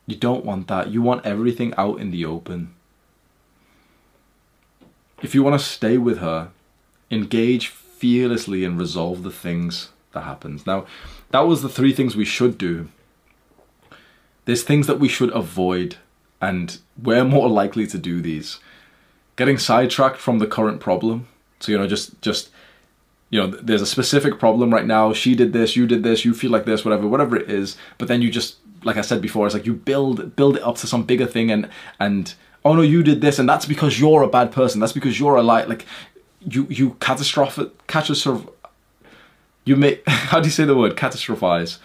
You 0.06 0.16
don't 0.16 0.46
want 0.46 0.70
that. 0.70 0.92
You 0.92 1.02
want 1.02 1.26
everything 1.26 1.74
out 1.78 2.00
in 2.00 2.12
the 2.12 2.24
open. 2.24 2.74
If 5.22 5.36
you 5.36 5.44
want 5.44 5.60
to 5.60 5.66
stay 5.66 5.98
with 5.98 6.20
her 6.20 6.52
engage 7.12 7.68
fearlessly 7.68 8.64
and 8.64 8.80
resolve 8.80 9.24
the 9.24 9.32
things 9.32 9.90
that 10.14 10.22
happens. 10.22 10.66
Now 10.66 10.86
that 11.32 11.42
was 11.42 11.62
the 11.62 11.70
three 11.70 11.94
things 11.94 12.16
we 12.16 12.26
should 12.26 12.58
do. 12.58 12.90
There's 14.46 14.64
things 14.64 14.88
that 14.88 15.00
we 15.00 15.10
should 15.10 15.32
avoid, 15.36 15.98
and 16.42 16.78
we're 17.02 17.26
more 17.26 17.50
likely 17.50 17.86
to 17.88 17.98
do 17.98 18.22
these. 18.22 18.60
Getting 19.36 19.58
sidetracked 19.58 20.18
from 20.18 20.40
the 20.40 20.48
current 20.48 20.80
problem. 20.80 21.28
So, 21.60 21.72
you 21.72 21.78
know, 21.78 21.88
just, 21.88 22.22
just, 22.22 22.50
you 23.30 23.40
know, 23.40 23.48
there's 23.48 23.82
a 23.82 23.86
specific 23.86 24.40
problem 24.40 24.74
right 24.74 24.86
now. 24.86 25.12
She 25.14 25.36
did 25.36 25.52
this, 25.52 25.76
you 25.76 25.86
did 25.86 26.04
this, 26.04 26.24
you 26.24 26.34
feel 26.34 26.52
like 26.52 26.66
this, 26.66 26.86
whatever, 26.86 27.08
whatever 27.08 27.36
it 27.36 27.50
is. 27.50 27.78
But 27.98 28.08
then 28.08 28.22
you 28.22 28.32
just, 28.32 28.58
like 28.84 28.98
I 28.98 29.02
said 29.02 29.22
before, 29.22 29.46
it's 29.46 29.54
like 29.54 29.66
you 29.66 29.74
build, 29.74 30.36
build 30.36 30.56
it 30.56 30.64
up 30.64 30.78
to 30.78 30.88
some 30.88 31.04
bigger 31.04 31.26
thing 31.26 31.52
and, 31.52 31.70
and, 32.00 32.34
oh 32.64 32.74
no, 32.74 32.82
you 32.82 33.04
did 33.04 33.22
this, 33.22 33.40
and 33.40 33.48
that's 33.48 33.66
because 33.66 34.00
you're 34.00 34.24
a 34.24 34.28
bad 34.28 34.52
person. 34.52 34.80
That's 34.80 34.94
because 34.94 35.20
you're 35.20 35.36
a 35.36 35.44
light. 35.44 35.70
Like, 35.70 35.86
you, 36.42 36.68
you 36.70 36.92
catastrophic, 37.00 37.88
catastrophic, 37.88 38.50
you 39.70 39.76
make 39.76 40.04
how 40.08 40.40
do 40.40 40.48
you 40.48 40.52
say 40.52 40.66
the 40.66 40.76
word? 40.76 40.96
Catastrophize. 40.96 41.80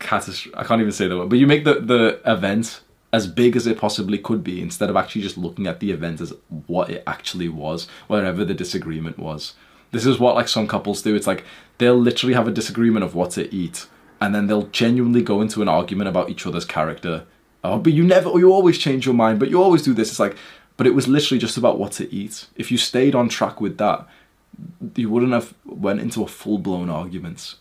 Catastro- 0.00 0.52
i 0.56 0.64
can't 0.64 0.80
even 0.80 0.92
say 0.92 1.08
the 1.08 1.16
word 1.16 1.30
but 1.30 1.38
you 1.38 1.46
make 1.46 1.64
the 1.64 1.74
the 1.74 2.20
event 2.26 2.80
as 3.14 3.28
big 3.28 3.54
as 3.54 3.64
it 3.64 3.78
possibly 3.78 4.18
could 4.18 4.42
be 4.42 4.60
instead 4.60 4.90
of 4.90 4.96
actually 4.96 5.22
just 5.22 5.38
looking 5.38 5.68
at 5.68 5.78
the 5.78 5.92
event 5.92 6.20
as 6.20 6.32
what 6.66 6.90
it 6.90 7.00
actually 7.06 7.48
was 7.48 7.86
wherever 8.08 8.44
the 8.44 8.54
disagreement 8.54 9.20
was. 9.20 9.54
This 9.92 10.04
is 10.04 10.18
what 10.18 10.34
like 10.34 10.48
some 10.48 10.66
couples 10.66 11.00
do. 11.00 11.14
It's 11.14 11.28
like 11.28 11.44
they'll 11.78 11.94
literally 11.94 12.34
have 12.34 12.48
a 12.48 12.50
disagreement 12.50 13.04
of 13.04 13.14
what 13.14 13.30
to 13.32 13.54
eat 13.54 13.86
and 14.20 14.34
then 14.34 14.48
they'll 14.48 14.66
genuinely 14.66 15.22
go 15.22 15.40
into 15.40 15.62
an 15.62 15.68
argument 15.68 16.08
about 16.08 16.28
each 16.28 16.44
other's 16.44 16.64
character. 16.64 17.24
Oh 17.62 17.78
but 17.78 17.92
you 17.92 18.02
never 18.02 18.36
you 18.36 18.52
always 18.52 18.78
change 18.78 19.06
your 19.06 19.14
mind 19.14 19.38
but 19.38 19.48
you 19.48 19.62
always 19.62 19.82
do 19.82 19.94
this. 19.94 20.10
It's 20.10 20.18
like 20.18 20.36
but 20.76 20.88
it 20.88 20.94
was 20.94 21.06
literally 21.06 21.38
just 21.38 21.56
about 21.56 21.78
what 21.78 21.92
to 21.92 22.12
eat. 22.12 22.48
If 22.56 22.72
you 22.72 22.78
stayed 22.78 23.14
on 23.14 23.28
track 23.28 23.60
with 23.60 23.78
that 23.78 24.08
you 24.94 25.10
wouldn't 25.10 25.32
have 25.32 25.54
went 25.64 26.00
into 26.00 26.22
a 26.22 26.28
full 26.28 26.58
blown 26.58 26.88
arguments. 26.90 27.56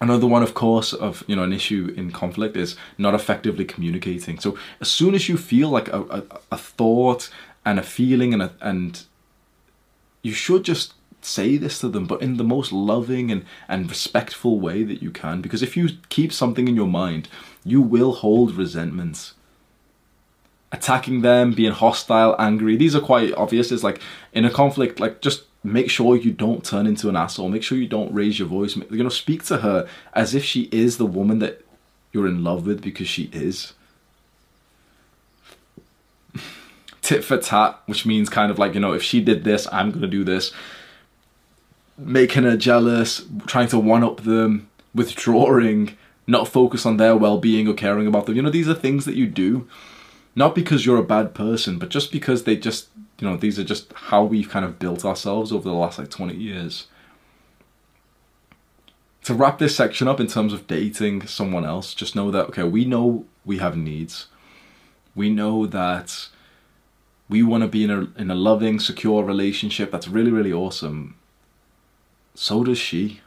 Another 0.00 0.26
one, 0.26 0.42
of 0.42 0.54
course, 0.54 0.92
of 0.92 1.22
you 1.26 1.36
know 1.36 1.44
an 1.44 1.52
issue 1.52 1.94
in 1.96 2.10
conflict 2.10 2.56
is 2.56 2.76
not 2.98 3.14
effectively 3.14 3.64
communicating. 3.64 4.38
So 4.38 4.58
as 4.80 4.88
soon 4.88 5.14
as 5.14 5.28
you 5.28 5.36
feel 5.36 5.68
like 5.68 5.88
a, 5.88 6.00
a, 6.02 6.22
a 6.52 6.58
thought 6.58 7.30
and 7.64 7.78
a 7.78 7.82
feeling 7.82 8.32
and 8.32 8.42
a, 8.42 8.52
and 8.60 9.04
you 10.22 10.32
should 10.32 10.64
just 10.64 10.94
say 11.24 11.56
this 11.56 11.78
to 11.80 11.88
them, 11.88 12.06
but 12.06 12.20
in 12.20 12.36
the 12.36 12.44
most 12.44 12.72
loving 12.72 13.30
and, 13.30 13.44
and 13.68 13.88
respectful 13.88 14.58
way 14.60 14.82
that 14.82 15.02
you 15.02 15.10
can. 15.10 15.40
Because 15.40 15.62
if 15.62 15.76
you 15.76 15.90
keep 16.08 16.32
something 16.32 16.68
in 16.68 16.76
your 16.76 16.88
mind, 16.88 17.28
you 17.64 17.80
will 17.80 18.12
hold 18.12 18.54
resentments. 18.54 19.34
Attacking 20.72 21.20
them, 21.20 21.52
being 21.52 21.72
hostile, 21.72 22.34
angry, 22.38 22.76
these 22.76 22.96
are 22.96 23.00
quite 23.00 23.34
obvious. 23.34 23.70
It's 23.70 23.84
like 23.84 24.00
in 24.32 24.44
a 24.44 24.50
conflict, 24.50 24.98
like 24.98 25.20
just 25.20 25.44
make 25.64 25.90
sure 25.90 26.16
you 26.16 26.32
don't 26.32 26.64
turn 26.64 26.86
into 26.86 27.08
an 27.08 27.16
asshole. 27.16 27.48
Make 27.48 27.62
sure 27.62 27.78
you 27.78 27.88
don't 27.88 28.12
raise 28.12 28.38
your 28.38 28.48
voice. 28.48 28.76
You 28.76 29.02
know, 29.02 29.08
speak 29.08 29.44
to 29.44 29.58
her 29.58 29.88
as 30.12 30.34
if 30.34 30.44
she 30.44 30.62
is 30.72 30.96
the 30.96 31.06
woman 31.06 31.38
that 31.40 31.64
you're 32.12 32.26
in 32.26 32.42
love 32.44 32.66
with 32.66 32.82
because 32.82 33.08
she 33.08 33.30
is. 33.32 33.74
Tit 37.02 37.24
for 37.24 37.38
tat, 37.38 37.80
which 37.86 38.04
means 38.04 38.28
kind 38.28 38.50
of 38.50 38.58
like, 38.58 38.74
you 38.74 38.80
know, 38.80 38.92
if 38.92 39.02
she 39.02 39.20
did 39.20 39.44
this, 39.44 39.66
I'm 39.72 39.90
going 39.90 40.02
to 40.02 40.08
do 40.08 40.24
this. 40.24 40.52
Making 41.96 42.44
her 42.44 42.56
jealous, 42.56 43.24
trying 43.46 43.68
to 43.68 43.78
one 43.78 44.02
up 44.02 44.22
them, 44.22 44.68
withdrawing, 44.94 45.96
not 46.26 46.48
focus 46.48 46.84
on 46.86 46.96
their 46.96 47.16
well-being 47.16 47.68
or 47.68 47.74
caring 47.74 48.06
about 48.06 48.26
them. 48.26 48.36
You 48.36 48.42
know, 48.42 48.50
these 48.50 48.68
are 48.68 48.74
things 48.74 49.04
that 49.04 49.14
you 49.14 49.26
do 49.26 49.68
not 50.34 50.54
because 50.54 50.86
you're 50.86 50.98
a 50.98 51.04
bad 51.04 51.34
person, 51.34 51.78
but 51.78 51.90
just 51.90 52.10
because 52.10 52.44
they 52.44 52.56
just, 52.56 52.88
you 53.22 53.28
know, 53.28 53.36
these 53.36 53.56
are 53.56 53.62
just 53.62 53.92
how 53.92 54.24
we've 54.24 54.48
kind 54.48 54.64
of 54.64 54.80
built 54.80 55.04
ourselves 55.04 55.52
over 55.52 55.68
the 55.68 55.74
last 55.74 55.96
like 55.96 56.10
20 56.10 56.34
years. 56.34 56.88
To 59.22 59.32
wrap 59.32 59.60
this 59.60 59.76
section 59.76 60.08
up 60.08 60.18
in 60.18 60.26
terms 60.26 60.52
of 60.52 60.66
dating 60.66 61.28
someone 61.28 61.64
else, 61.64 61.94
just 61.94 62.16
know 62.16 62.32
that, 62.32 62.46
okay, 62.46 62.64
we 62.64 62.84
know 62.84 63.24
we 63.44 63.58
have 63.58 63.76
needs. 63.76 64.26
We 65.14 65.30
know 65.30 65.66
that 65.66 66.30
we 67.28 67.44
want 67.44 67.62
to 67.62 67.68
be 67.68 67.84
in 67.84 67.90
a, 67.92 68.08
in 68.20 68.28
a 68.28 68.34
loving, 68.34 68.80
secure 68.80 69.22
relationship 69.22 69.92
that's 69.92 70.08
really, 70.08 70.32
really 70.32 70.52
awesome. 70.52 71.14
So 72.34 72.64
does 72.64 72.78
she 72.78 73.20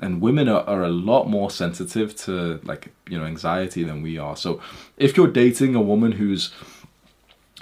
and 0.00 0.20
women 0.20 0.48
are, 0.50 0.62
are 0.64 0.82
a 0.82 0.90
lot 0.90 1.24
more 1.24 1.50
sensitive 1.50 2.14
to 2.14 2.60
like 2.64 2.92
you 3.08 3.18
know 3.18 3.24
anxiety 3.24 3.82
than 3.82 4.02
we 4.02 4.18
are 4.18 4.36
so 4.36 4.60
if 4.98 5.16
you're 5.16 5.26
dating 5.26 5.74
a 5.74 5.80
woman 5.80 6.12
who's 6.12 6.52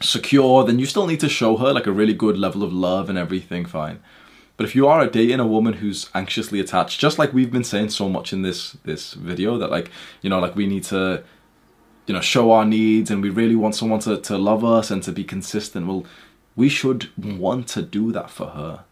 secure 0.00 0.64
then 0.64 0.78
you 0.78 0.86
still 0.86 1.06
need 1.06 1.20
to 1.20 1.28
show 1.28 1.56
her 1.56 1.72
like 1.72 1.86
a 1.86 1.92
really 1.92 2.14
good 2.14 2.36
level 2.36 2.62
of 2.62 2.72
love 2.72 3.08
and 3.08 3.18
everything 3.18 3.64
fine 3.64 4.00
but 4.56 4.64
if 4.64 4.74
you 4.74 4.86
are 4.86 5.06
dating 5.06 5.40
a 5.40 5.46
woman 5.46 5.74
who's 5.74 6.10
anxiously 6.14 6.60
attached 6.60 7.00
just 7.00 7.18
like 7.18 7.32
we've 7.32 7.52
been 7.52 7.64
saying 7.64 7.88
so 7.88 8.08
much 8.08 8.32
in 8.32 8.42
this 8.42 8.72
this 8.84 9.14
video 9.14 9.56
that 9.56 9.70
like 9.70 9.90
you 10.20 10.28
know 10.28 10.40
like 10.40 10.56
we 10.56 10.66
need 10.66 10.82
to 10.82 11.22
you 12.06 12.14
know 12.14 12.20
show 12.20 12.50
our 12.50 12.64
needs 12.64 13.10
and 13.10 13.22
we 13.22 13.30
really 13.30 13.56
want 13.56 13.74
someone 13.74 14.00
to, 14.00 14.20
to 14.20 14.36
love 14.36 14.64
us 14.64 14.90
and 14.90 15.02
to 15.02 15.12
be 15.12 15.24
consistent 15.24 15.86
well 15.86 16.04
we 16.56 16.68
should 16.68 17.10
want 17.16 17.68
to 17.68 17.82
do 17.82 18.10
that 18.10 18.30
for 18.30 18.48
her 18.48 18.84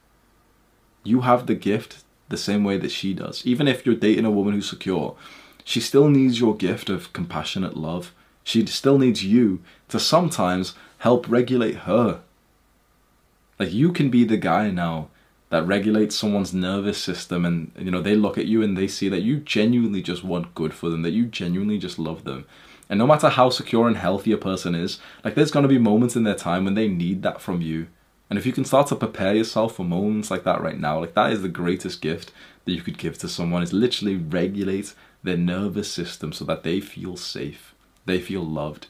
you 1.04 1.22
have 1.22 1.46
the 1.46 1.54
gift 1.54 2.04
the 2.32 2.36
same 2.36 2.64
way 2.64 2.76
that 2.78 2.90
she 2.90 3.14
does. 3.14 3.46
Even 3.46 3.68
if 3.68 3.86
you're 3.86 3.94
dating 3.94 4.24
a 4.24 4.30
woman 4.30 4.54
who's 4.54 4.68
secure, 4.68 5.14
she 5.62 5.80
still 5.80 6.08
needs 6.08 6.40
your 6.40 6.56
gift 6.56 6.90
of 6.90 7.12
compassionate 7.12 7.76
love. 7.76 8.12
She 8.42 8.66
still 8.66 8.98
needs 8.98 9.24
you 9.24 9.60
to 9.88 10.00
sometimes 10.00 10.74
help 11.02 11.28
regulate 11.28 11.78
her. 11.78 12.20
Like 13.58 13.72
you 13.72 13.92
can 13.92 14.08
be 14.08 14.22
the 14.22 14.36
guy 14.36 14.70
now 14.70 15.08
that 15.50 15.66
regulates 15.66 16.14
someone's 16.14 16.54
nervous 16.54 16.96
system 16.96 17.44
and 17.44 17.72
you 17.76 17.90
know 17.90 18.00
they 18.00 18.14
look 18.14 18.38
at 18.38 18.46
you 18.46 18.62
and 18.62 18.76
they 18.76 18.86
see 18.86 19.08
that 19.08 19.22
you 19.22 19.38
genuinely 19.38 20.00
just 20.00 20.22
want 20.22 20.54
good 20.54 20.72
for 20.72 20.90
them, 20.90 21.02
that 21.02 21.10
you 21.10 21.26
genuinely 21.26 21.76
just 21.76 21.98
love 21.98 22.22
them. 22.22 22.44
And 22.88 23.00
no 23.00 23.06
matter 23.08 23.30
how 23.30 23.50
secure 23.50 23.88
and 23.88 23.96
healthy 23.96 24.30
a 24.30 24.36
person 24.36 24.76
is, 24.76 25.00
like 25.24 25.34
there's 25.34 25.50
going 25.50 25.64
to 25.64 25.68
be 25.68 25.78
moments 25.90 26.14
in 26.14 26.22
their 26.22 26.36
time 26.36 26.64
when 26.64 26.74
they 26.74 26.86
need 26.86 27.24
that 27.24 27.40
from 27.40 27.60
you. 27.60 27.88
And 28.30 28.38
if 28.38 28.46
you 28.46 28.52
can 28.52 28.64
start 28.64 28.86
to 28.86 28.94
prepare 28.94 29.34
yourself 29.34 29.74
for 29.74 29.84
moments 29.84 30.30
like 30.30 30.44
that 30.44 30.60
right 30.60 30.78
now, 30.78 31.00
like 31.00 31.14
that 31.14 31.32
is 31.32 31.42
the 31.42 31.48
greatest 31.48 32.00
gift 32.00 32.30
that 32.64 32.72
you 32.72 32.80
could 32.80 32.96
give 32.96 33.18
to 33.18 33.28
someone 33.28 33.64
is 33.64 33.72
literally 33.72 34.14
regulate 34.14 34.94
their 35.24 35.36
nervous 35.36 35.90
system 35.90 36.32
so 36.32 36.44
that 36.44 36.62
they 36.62 36.78
feel 36.78 37.16
safe, 37.16 37.74
they 38.06 38.20
feel 38.20 38.46
loved. 38.46 38.86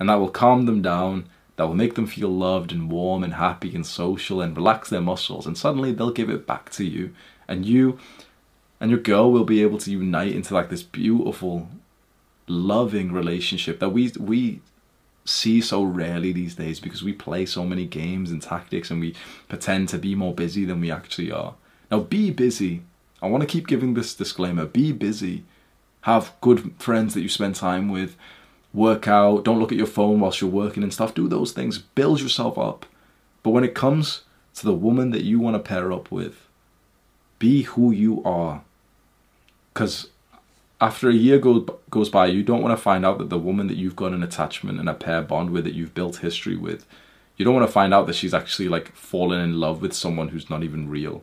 And 0.00 0.08
that 0.08 0.16
will 0.16 0.28
calm 0.28 0.66
them 0.66 0.82
down, 0.82 1.26
that 1.56 1.66
will 1.66 1.74
make 1.74 1.94
them 1.94 2.06
feel 2.06 2.28
loved 2.28 2.72
and 2.72 2.90
warm 2.90 3.22
and 3.22 3.34
happy 3.34 3.74
and 3.74 3.86
social 3.86 4.40
and 4.40 4.56
relax 4.56 4.88
their 4.88 5.00
muscles. 5.00 5.46
And 5.46 5.56
suddenly 5.56 5.92
they'll 5.92 6.10
give 6.10 6.30
it 6.30 6.46
back 6.46 6.70
to 6.70 6.84
you. 6.84 7.14
And 7.46 7.66
you 7.66 7.98
and 8.80 8.90
your 8.90 9.00
girl 9.00 9.30
will 9.30 9.44
be 9.44 9.62
able 9.62 9.78
to 9.78 9.90
unite 9.90 10.34
into 10.34 10.54
like 10.54 10.70
this 10.70 10.82
beautiful, 10.82 11.68
loving 12.46 13.12
relationship 13.12 13.78
that 13.80 13.90
we 13.90 14.12
we 14.18 14.60
see 15.24 15.60
so 15.60 15.82
rarely 15.84 16.32
these 16.32 16.56
days 16.56 16.80
because 16.80 17.02
we 17.02 17.12
play 17.12 17.46
so 17.46 17.64
many 17.64 17.86
games 17.86 18.30
and 18.30 18.42
tactics 18.42 18.90
and 18.90 19.00
we 19.00 19.14
pretend 19.48 19.88
to 19.88 19.98
be 19.98 20.14
more 20.14 20.34
busy 20.34 20.64
than 20.64 20.80
we 20.80 20.90
actually 20.90 21.30
are. 21.30 21.54
Now, 21.90 22.00
be 22.00 22.30
busy. 22.30 22.82
I 23.20 23.28
want 23.28 23.42
to 23.42 23.46
keep 23.46 23.68
giving 23.68 23.94
this 23.94 24.14
disclaimer 24.14 24.66
be 24.66 24.90
busy. 24.92 25.44
Have 26.02 26.32
good 26.40 26.74
friends 26.78 27.14
that 27.14 27.20
you 27.20 27.28
spend 27.28 27.54
time 27.54 27.88
with. 27.88 28.16
Work 28.74 29.06
out. 29.06 29.44
Don't 29.44 29.58
look 29.58 29.72
at 29.72 29.78
your 29.78 29.86
phone 29.86 30.20
whilst 30.20 30.40
you're 30.40 30.50
working 30.50 30.82
and 30.82 30.92
stuff. 30.92 31.14
Do 31.14 31.28
those 31.28 31.52
things. 31.52 31.78
Build 31.78 32.20
yourself 32.20 32.56
up. 32.56 32.86
But 33.42 33.50
when 33.50 33.64
it 33.64 33.74
comes 33.74 34.22
to 34.54 34.64
the 34.64 34.74
woman 34.74 35.10
that 35.10 35.24
you 35.24 35.38
want 35.38 35.56
to 35.56 35.68
pair 35.68 35.92
up 35.92 36.10
with, 36.10 36.46
be 37.38 37.62
who 37.62 37.90
you 37.90 38.22
are. 38.24 38.62
Because 39.72 40.08
after 40.80 41.08
a 41.08 41.14
year 41.14 41.38
goes 41.38 41.68
goes 41.90 42.08
by, 42.08 42.26
you 42.26 42.42
don't 42.42 42.62
want 42.62 42.76
to 42.76 42.82
find 42.82 43.04
out 43.04 43.18
that 43.18 43.30
the 43.30 43.38
woman 43.38 43.66
that 43.68 43.76
you've 43.76 43.96
got 43.96 44.12
an 44.12 44.22
attachment 44.22 44.80
and 44.80 44.88
a 44.88 44.94
pair 44.94 45.22
bond 45.22 45.50
with, 45.50 45.64
that 45.64 45.74
you've 45.74 45.94
built 45.94 46.18
history 46.18 46.56
with, 46.56 46.86
you 47.36 47.44
don't 47.44 47.54
want 47.54 47.66
to 47.66 47.72
find 47.72 47.92
out 47.92 48.06
that 48.06 48.16
she's 48.16 48.34
actually 48.34 48.68
like 48.68 48.94
fallen 48.94 49.40
in 49.40 49.60
love 49.60 49.82
with 49.82 49.92
someone 49.92 50.28
who's 50.28 50.50
not 50.50 50.62
even 50.62 50.88
real. 50.88 51.22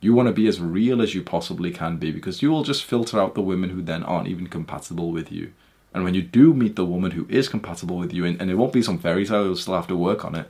You 0.00 0.14
want 0.14 0.28
to 0.28 0.32
be 0.32 0.46
as 0.46 0.60
real 0.60 1.02
as 1.02 1.14
you 1.14 1.22
possibly 1.22 1.72
can 1.72 1.96
be 1.96 2.12
because 2.12 2.40
you 2.40 2.50
will 2.50 2.62
just 2.62 2.84
filter 2.84 3.20
out 3.20 3.34
the 3.34 3.42
women 3.42 3.70
who 3.70 3.82
then 3.82 4.04
aren't 4.04 4.28
even 4.28 4.46
compatible 4.46 5.10
with 5.10 5.32
you. 5.32 5.52
And 5.98 6.04
when 6.04 6.14
you 6.14 6.22
do 6.22 6.54
meet 6.54 6.76
the 6.76 6.84
woman 6.84 7.10
who 7.10 7.26
is 7.28 7.48
compatible 7.48 7.96
with 7.96 8.12
you, 8.12 8.24
and, 8.24 8.40
and 8.40 8.50
it 8.50 8.54
won't 8.54 8.72
be 8.72 8.82
some 8.82 8.98
fairy 8.98 9.26
tale, 9.26 9.44
you'll 9.44 9.56
still 9.56 9.74
have 9.74 9.86
to 9.88 9.96
work 9.96 10.24
on 10.24 10.34
it, 10.34 10.48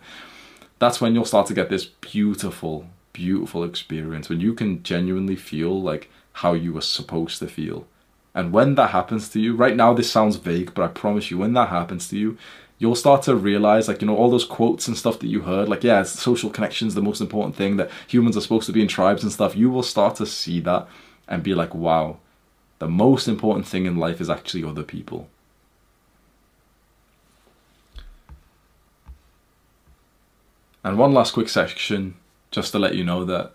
that's 0.78 1.00
when 1.00 1.14
you'll 1.14 1.24
start 1.24 1.46
to 1.48 1.54
get 1.54 1.70
this 1.70 1.86
beautiful, 1.86 2.86
beautiful 3.12 3.64
experience 3.64 4.28
when 4.28 4.40
you 4.40 4.54
can 4.54 4.82
genuinely 4.82 5.36
feel 5.36 5.80
like 5.80 6.10
how 6.34 6.52
you 6.52 6.72
were 6.72 6.80
supposed 6.80 7.40
to 7.40 7.48
feel 7.48 7.86
and 8.38 8.52
when 8.52 8.76
that 8.76 8.90
happens 8.90 9.28
to 9.30 9.40
you, 9.40 9.56
right 9.56 9.74
now 9.74 9.92
this 9.94 10.10
sounds 10.10 10.36
vague, 10.36 10.72
but 10.72 10.84
I 10.84 10.88
promise 10.88 11.28
you, 11.28 11.38
when 11.38 11.54
that 11.54 11.70
happens 11.70 12.08
to 12.10 12.16
you, 12.16 12.38
you'll 12.78 12.94
start 12.94 13.22
to 13.24 13.34
realize, 13.34 13.88
like, 13.88 14.00
you 14.00 14.06
know, 14.06 14.16
all 14.16 14.30
those 14.30 14.44
quotes 14.44 14.86
and 14.86 14.96
stuff 14.96 15.18
that 15.18 15.26
you 15.26 15.42
heard, 15.42 15.68
like, 15.68 15.82
yeah, 15.82 16.04
social 16.04 16.48
connections 16.48 16.94
the 16.94 17.02
most 17.02 17.20
important 17.20 17.56
thing, 17.56 17.78
that 17.78 17.90
humans 18.06 18.36
are 18.36 18.40
supposed 18.40 18.66
to 18.66 18.72
be 18.72 18.80
in 18.80 18.86
tribes 18.86 19.24
and 19.24 19.32
stuff. 19.32 19.56
You 19.56 19.70
will 19.70 19.82
start 19.82 20.14
to 20.16 20.26
see 20.26 20.60
that 20.60 20.86
and 21.26 21.42
be 21.42 21.52
like, 21.52 21.74
wow, 21.74 22.18
the 22.78 22.86
most 22.88 23.26
important 23.26 23.66
thing 23.66 23.86
in 23.86 23.96
life 23.96 24.20
is 24.20 24.30
actually 24.30 24.62
other 24.62 24.84
people. 24.84 25.28
And 30.84 30.98
one 30.98 31.12
last 31.12 31.32
quick 31.32 31.48
section, 31.48 32.14
just 32.50 32.72
to 32.72 32.78
let 32.78 32.94
you 32.94 33.04
know 33.04 33.24
that 33.24 33.52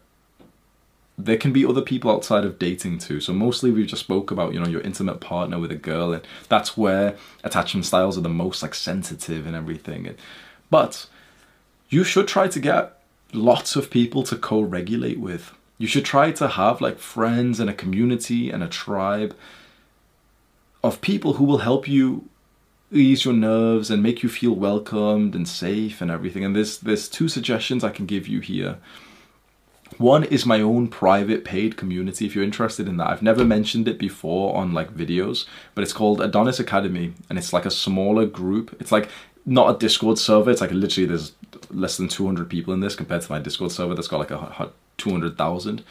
there 1.18 1.38
can 1.38 1.54
be 1.54 1.66
other 1.66 1.82
people 1.82 2.12
outside 2.12 2.44
of 2.44 2.58
dating 2.58 2.98
too. 2.98 3.20
So 3.22 3.34
mostly 3.34 3.72
we 3.72 3.86
just 3.86 4.04
spoke 4.04 4.32
about, 4.32 4.54
you 4.54 4.60
know, 4.60 4.68
your 4.68 4.82
intimate 4.82 5.22
partner 5.22 5.60
with 5.60 5.72
a 5.72 5.76
girl 5.76 6.12
and 6.12 6.26
that's 6.50 6.76
where 6.76 7.16
attachment 7.44 7.86
styles 7.86 8.18
are 8.18 8.22
the 8.22 8.30
most 8.30 8.64
like 8.64 8.74
sensitive 8.74 9.45
and 9.45 9.56
everything. 9.56 10.16
But 10.70 11.08
you 11.90 12.04
should 12.04 12.28
try 12.28 12.48
to 12.48 12.60
get 12.60 13.00
lots 13.32 13.76
of 13.76 13.91
people 13.91 14.24
to 14.24 14.36
co-regulate 14.36 15.20
with. 15.20 15.54
You 15.78 15.88
should 15.88 16.06
try 16.06 16.32
to 16.32 16.48
have 16.48 16.82
like 16.82 16.98
friends 16.98 17.60
and 17.60 17.70
a 17.70 17.74
community 17.74 18.50
and 18.50 18.64
a 18.64 18.68
tribe 18.68 19.36
of 20.84 21.02
people 21.02 21.34
who 21.34 21.44
will 21.44 21.60
help 21.60 21.88
you 21.88 22.28
ease 22.94 23.26
your 23.26 23.34
nerves 23.34 23.90
and 23.90 24.03
make 24.03 24.24
you 24.24 24.30
feel 24.30 24.53
welcomed 24.53 25.36
and 25.36 25.48
safe 25.48 26.02
and 26.02 26.11
everything. 26.11 26.44
And 26.44 26.56
there's 26.56 26.78
there's 26.78 27.10
two 27.10 27.28
suggestions 27.28 27.84
I 27.84 27.90
can 27.90 28.06
give 28.06 28.28
you 28.28 28.40
here. 28.40 28.78
One 29.98 30.24
is 30.24 30.45
my 30.45 30.60
own 30.60 30.88
private 30.88 31.45
paid 31.45 31.78
community 31.78 32.26
if 32.26 32.34
you're 32.34 32.44
interested 32.44 32.88
in 32.88 32.98
that. 32.98 33.10
I've 33.10 33.22
never 33.22 33.45
mentioned 33.45 33.88
it 33.88 33.99
before 33.99 34.56
on 34.56 34.74
like 34.74 34.95
videos, 34.95 35.45
but 35.76 35.84
it's 35.84 35.94
called 35.94 36.20
Adonis 36.20 36.60
Academy 36.60 37.14
and 37.30 37.38
it's 37.38 37.53
like 37.53 37.65
a 37.65 37.72
smaller 37.72 38.26
group. 38.26 38.76
It's 38.80 38.91
like 38.91 39.10
not 39.45 39.76
a 39.76 39.78
Discord 39.78 40.18
server. 40.18 40.49
It's 40.49 40.61
like 40.61 40.72
literally 40.72 41.07
there's 41.07 41.34
less 41.70 41.98
than 41.98 42.07
200 42.07 42.49
people 42.49 42.74
in 42.74 42.80
this 42.80 42.95
compared 42.95 43.22
to 43.22 43.32
my 43.32 43.40
Discord 43.40 43.72
server 43.72 43.94
that's 43.94 44.07
got 44.07 44.20
like 44.20 44.32
a 44.32 44.72
200,000. 44.98 45.84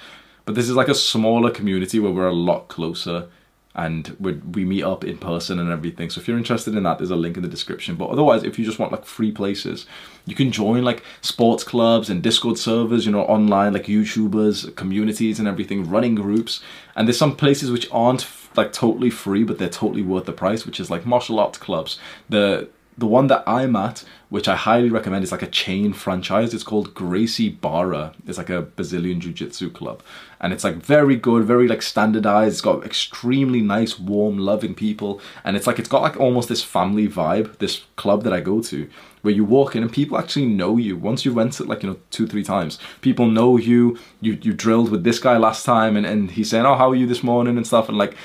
But 0.44 0.54
this 0.56 0.68
is 0.68 0.74
like 0.74 0.88
a 0.88 0.94
smaller 0.94 1.50
community 1.50 2.00
where 2.00 2.12
we're 2.12 2.26
a 2.26 2.32
lot 2.32 2.68
closer 2.68 3.28
and 3.74 4.14
we 4.20 4.64
meet 4.64 4.82
up 4.82 5.02
in 5.02 5.16
person 5.16 5.58
and 5.58 5.70
everything. 5.70 6.10
So 6.10 6.20
if 6.20 6.28
you're 6.28 6.36
interested 6.36 6.74
in 6.74 6.82
that, 6.82 6.98
there's 6.98 7.10
a 7.10 7.16
link 7.16 7.36
in 7.36 7.42
the 7.42 7.48
description. 7.48 7.96
But 7.96 8.10
otherwise, 8.10 8.44
if 8.44 8.58
you 8.58 8.66
just 8.66 8.78
want 8.78 8.92
like 8.92 9.06
free 9.06 9.32
places, 9.32 9.86
you 10.26 10.34
can 10.34 10.52
join 10.52 10.84
like 10.84 11.02
sports 11.22 11.64
clubs 11.64 12.10
and 12.10 12.22
Discord 12.22 12.58
servers, 12.58 13.06
you 13.06 13.12
know, 13.12 13.22
online 13.22 13.72
like 13.72 13.86
YouTubers, 13.86 14.76
communities 14.76 15.38
and 15.38 15.48
everything, 15.48 15.88
running 15.88 16.14
groups. 16.14 16.62
And 16.94 17.08
there's 17.08 17.18
some 17.18 17.34
places 17.34 17.70
which 17.70 17.88
aren't 17.90 18.26
like 18.56 18.74
totally 18.74 19.08
free, 19.08 19.42
but 19.42 19.58
they're 19.58 19.70
totally 19.70 20.02
worth 20.02 20.26
the 20.26 20.32
price, 20.32 20.66
which 20.66 20.78
is 20.78 20.90
like 20.90 21.06
martial 21.06 21.40
arts 21.40 21.56
clubs. 21.56 21.98
The 22.28 22.68
the 22.96 23.06
one 23.06 23.26
that 23.28 23.42
I'm 23.46 23.74
at, 23.74 24.04
which 24.28 24.48
I 24.48 24.56
highly 24.56 24.90
recommend, 24.90 25.24
is 25.24 25.32
like 25.32 25.42
a 25.42 25.46
chain 25.46 25.92
franchise. 25.92 26.52
It's 26.52 26.62
called 26.62 26.94
Gracie 26.94 27.48
Barra. 27.48 28.14
It's 28.26 28.38
like 28.38 28.50
a 28.50 28.62
Brazilian 28.62 29.20
Jiu-Jitsu 29.20 29.70
club. 29.70 30.02
And 30.40 30.52
it's 30.52 30.64
like 30.64 30.76
very 30.76 31.16
good, 31.16 31.44
very 31.44 31.68
like 31.68 31.82
standardized. 31.82 32.52
It's 32.52 32.60
got 32.60 32.84
extremely 32.84 33.62
nice, 33.62 33.98
warm, 33.98 34.38
loving 34.38 34.74
people. 34.74 35.20
And 35.44 35.56
it's 35.56 35.66
like, 35.66 35.78
it's 35.78 35.88
got 35.88 36.02
like 36.02 36.18
almost 36.18 36.48
this 36.48 36.62
family 36.62 37.08
vibe, 37.08 37.58
this 37.58 37.84
club 37.96 38.24
that 38.24 38.32
I 38.32 38.40
go 38.40 38.60
to, 38.62 38.88
where 39.22 39.34
you 39.34 39.44
walk 39.44 39.74
in 39.74 39.82
and 39.82 39.92
people 39.92 40.18
actually 40.18 40.46
know 40.46 40.76
you. 40.76 40.96
Once 40.96 41.24
you 41.24 41.32
went 41.32 41.60
it 41.60 41.68
like, 41.68 41.82
you 41.82 41.90
know, 41.90 41.98
two, 42.10 42.26
three 42.26 42.44
times, 42.44 42.78
people 43.00 43.26
know 43.26 43.56
you. 43.56 43.98
You, 44.20 44.38
you 44.42 44.52
drilled 44.52 44.90
with 44.90 45.04
this 45.04 45.18
guy 45.18 45.38
last 45.38 45.64
time 45.64 45.96
and, 45.96 46.04
and 46.04 46.32
he's 46.32 46.50
saying, 46.50 46.66
oh, 46.66 46.74
how 46.74 46.90
are 46.90 46.96
you 46.96 47.06
this 47.06 47.22
morning 47.22 47.56
and 47.56 47.66
stuff. 47.66 47.88
And 47.88 47.96
like, 47.96 48.16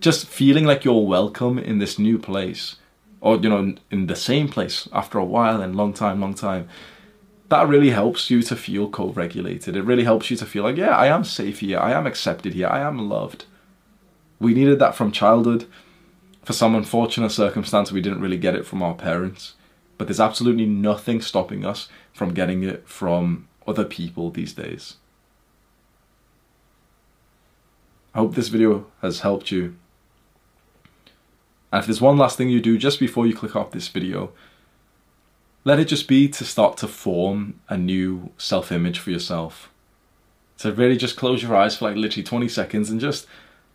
just 0.00 0.26
feeling 0.26 0.64
like 0.64 0.84
you're 0.84 1.06
welcome 1.06 1.58
in 1.58 1.78
this 1.78 1.98
new 1.98 2.18
place 2.18 2.76
or 3.26 3.36
you 3.44 3.50
know 3.52 3.74
in 3.90 4.06
the 4.06 4.16
same 4.30 4.48
place 4.48 4.88
after 4.92 5.18
a 5.18 5.30
while 5.34 5.60
and 5.60 5.74
long 5.74 5.92
time 5.92 6.20
long 6.20 6.34
time 6.34 6.68
that 7.48 7.68
really 7.72 7.90
helps 7.90 8.30
you 8.30 8.42
to 8.42 8.56
feel 8.56 8.88
co-regulated 8.98 9.76
it 9.76 9.88
really 9.90 10.04
helps 10.04 10.30
you 10.30 10.36
to 10.36 10.46
feel 10.46 10.64
like 10.68 10.76
yeah 10.76 10.96
i 11.04 11.06
am 11.16 11.24
safe 11.24 11.60
here 11.60 11.78
i 11.78 11.92
am 11.98 12.06
accepted 12.06 12.52
here 12.54 12.68
i 12.78 12.80
am 12.80 12.98
loved 13.16 13.44
We 14.38 14.54
needed 14.54 14.78
that 14.78 14.94
from 14.94 15.12
childhood. 15.12 15.66
For 16.44 16.52
some 16.52 16.74
unfortunate 16.74 17.30
circumstance, 17.30 17.90
we 17.90 18.00
didn't 18.00 18.20
really 18.20 18.36
get 18.36 18.54
it 18.54 18.66
from 18.66 18.82
our 18.82 18.94
parents. 18.94 19.54
But 19.98 20.06
there's 20.06 20.20
absolutely 20.20 20.66
nothing 20.66 21.20
stopping 21.20 21.64
us 21.64 21.88
from 22.12 22.34
getting 22.34 22.62
it 22.62 22.86
from 22.86 23.48
other 23.66 23.84
people 23.84 24.30
these 24.30 24.52
days. 24.52 24.96
I 28.14 28.18
hope 28.18 28.34
this 28.34 28.48
video 28.48 28.86
has 29.02 29.20
helped 29.20 29.50
you. 29.50 29.76
And 31.72 31.80
if 31.80 31.86
there's 31.86 32.00
one 32.00 32.16
last 32.16 32.38
thing 32.38 32.48
you 32.48 32.60
do 32.60 32.78
just 32.78 33.00
before 33.00 33.26
you 33.26 33.34
click 33.34 33.56
off 33.56 33.72
this 33.72 33.88
video, 33.88 34.32
let 35.64 35.80
it 35.80 35.86
just 35.86 36.06
be 36.06 36.28
to 36.28 36.44
start 36.44 36.76
to 36.78 36.88
form 36.88 37.58
a 37.68 37.76
new 37.76 38.30
self 38.38 38.70
image 38.70 38.98
for 38.98 39.10
yourself. 39.10 39.70
So 40.56 40.70
really 40.70 40.96
just 40.96 41.16
close 41.16 41.42
your 41.42 41.56
eyes 41.56 41.76
for 41.76 41.86
like 41.86 41.96
literally 41.96 42.22
20 42.22 42.48
seconds 42.48 42.88
and 42.88 43.00
just 43.00 43.26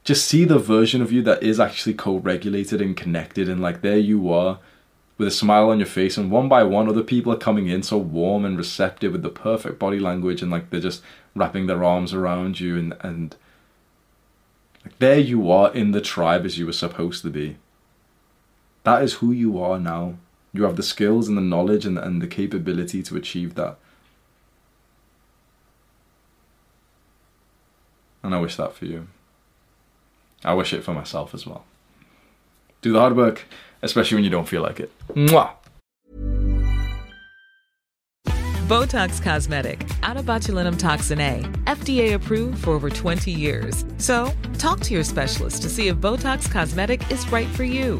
just 0.04 0.26
see 0.26 0.46
the 0.46 0.58
version 0.58 1.02
of 1.02 1.12
you 1.12 1.22
that 1.22 1.44
is 1.44 1.60
actually 1.60 1.94
co-regulated 1.94 2.82
and 2.82 2.98
connected 2.98 3.48
and 3.48 3.62
like 3.62 3.82
there 3.82 4.00
you 4.00 4.32
are 4.32 4.58
with 5.18 5.28
a 5.28 5.32
smile 5.32 5.70
on 5.70 5.78
your 5.78 5.86
face 5.86 6.18
and 6.18 6.32
one 6.32 6.50
by 6.50 6.64
one 6.64 6.90
other 6.90 7.04
people 7.04 7.32
are 7.32 7.38
coming 7.38 7.68
in 7.68 7.84
so 7.84 7.98
warm 7.98 8.44
and 8.44 8.58
receptive 8.58 9.12
with 9.12 9.22
the 9.22 9.30
perfect 9.30 9.78
body 9.78 10.00
language 10.00 10.42
and 10.42 10.50
like 10.50 10.72
they're 10.72 10.80
just 10.80 11.04
wrapping 11.36 11.68
their 11.68 11.84
arms 11.84 12.14
around 12.14 12.60
you 12.60 12.76
and 12.78 12.96
and 13.02 13.36
like 14.84 14.98
there 14.98 15.20
you 15.20 15.52
are 15.52 15.72
in 15.74 15.92
the 15.92 16.02
tribe 16.02 16.46
as 16.46 16.58
you 16.58 16.66
were 16.66 16.74
supposed 16.74 17.22
to 17.22 17.30
be 17.30 17.58
that 18.84 19.04
is 19.04 19.16
who 19.16 19.32
you 19.32 19.62
are 19.62 19.80
now 19.80 20.16
you 20.54 20.64
have 20.64 20.76
the 20.76 20.84
skills 20.84 21.28
and 21.28 21.38
the 21.38 21.42
knowledge 21.42 21.86
and, 21.86 21.98
and 21.98 22.22
the 22.22 22.28
capability 22.28 23.02
to 23.02 23.16
achieve 23.16 23.56
that 23.56 23.78
and 28.24 28.36
i 28.36 28.40
wish 28.40 28.56
that 28.56 28.74
for 28.74 28.86
you 28.86 29.08
i 30.44 30.54
wish 30.54 30.74
it 30.74 30.84
for 30.84 30.94
myself 30.94 31.34
as 31.34 31.46
well 31.46 31.66
do 32.82 32.92
the 32.94 33.00
hard 33.00 33.16
work 33.16 33.46
especially 33.82 34.16
when 34.16 34.24
you 34.24 34.30
don't 34.30 34.48
feel 34.48 34.62
like 34.62 34.80
it. 34.80 34.92
Mwah! 35.14 35.54
Botox 38.68 39.22
Cosmetic, 39.22 39.80
onabotulinumtoxinA, 40.02 41.44
FDA 41.66 42.14
approved 42.14 42.64
for 42.64 42.72
over 42.72 42.90
20 42.90 43.30
years. 43.30 43.84
So, 43.98 44.32
talk 44.58 44.80
to 44.82 44.94
your 44.94 45.04
specialist 45.04 45.62
to 45.64 45.70
see 45.70 45.90
if 45.90 45.98
Botox 45.98 46.50
Cosmetic 46.50 47.10
is 47.12 47.30
right 47.32 47.50
for 47.50 47.66
you. 47.66 48.00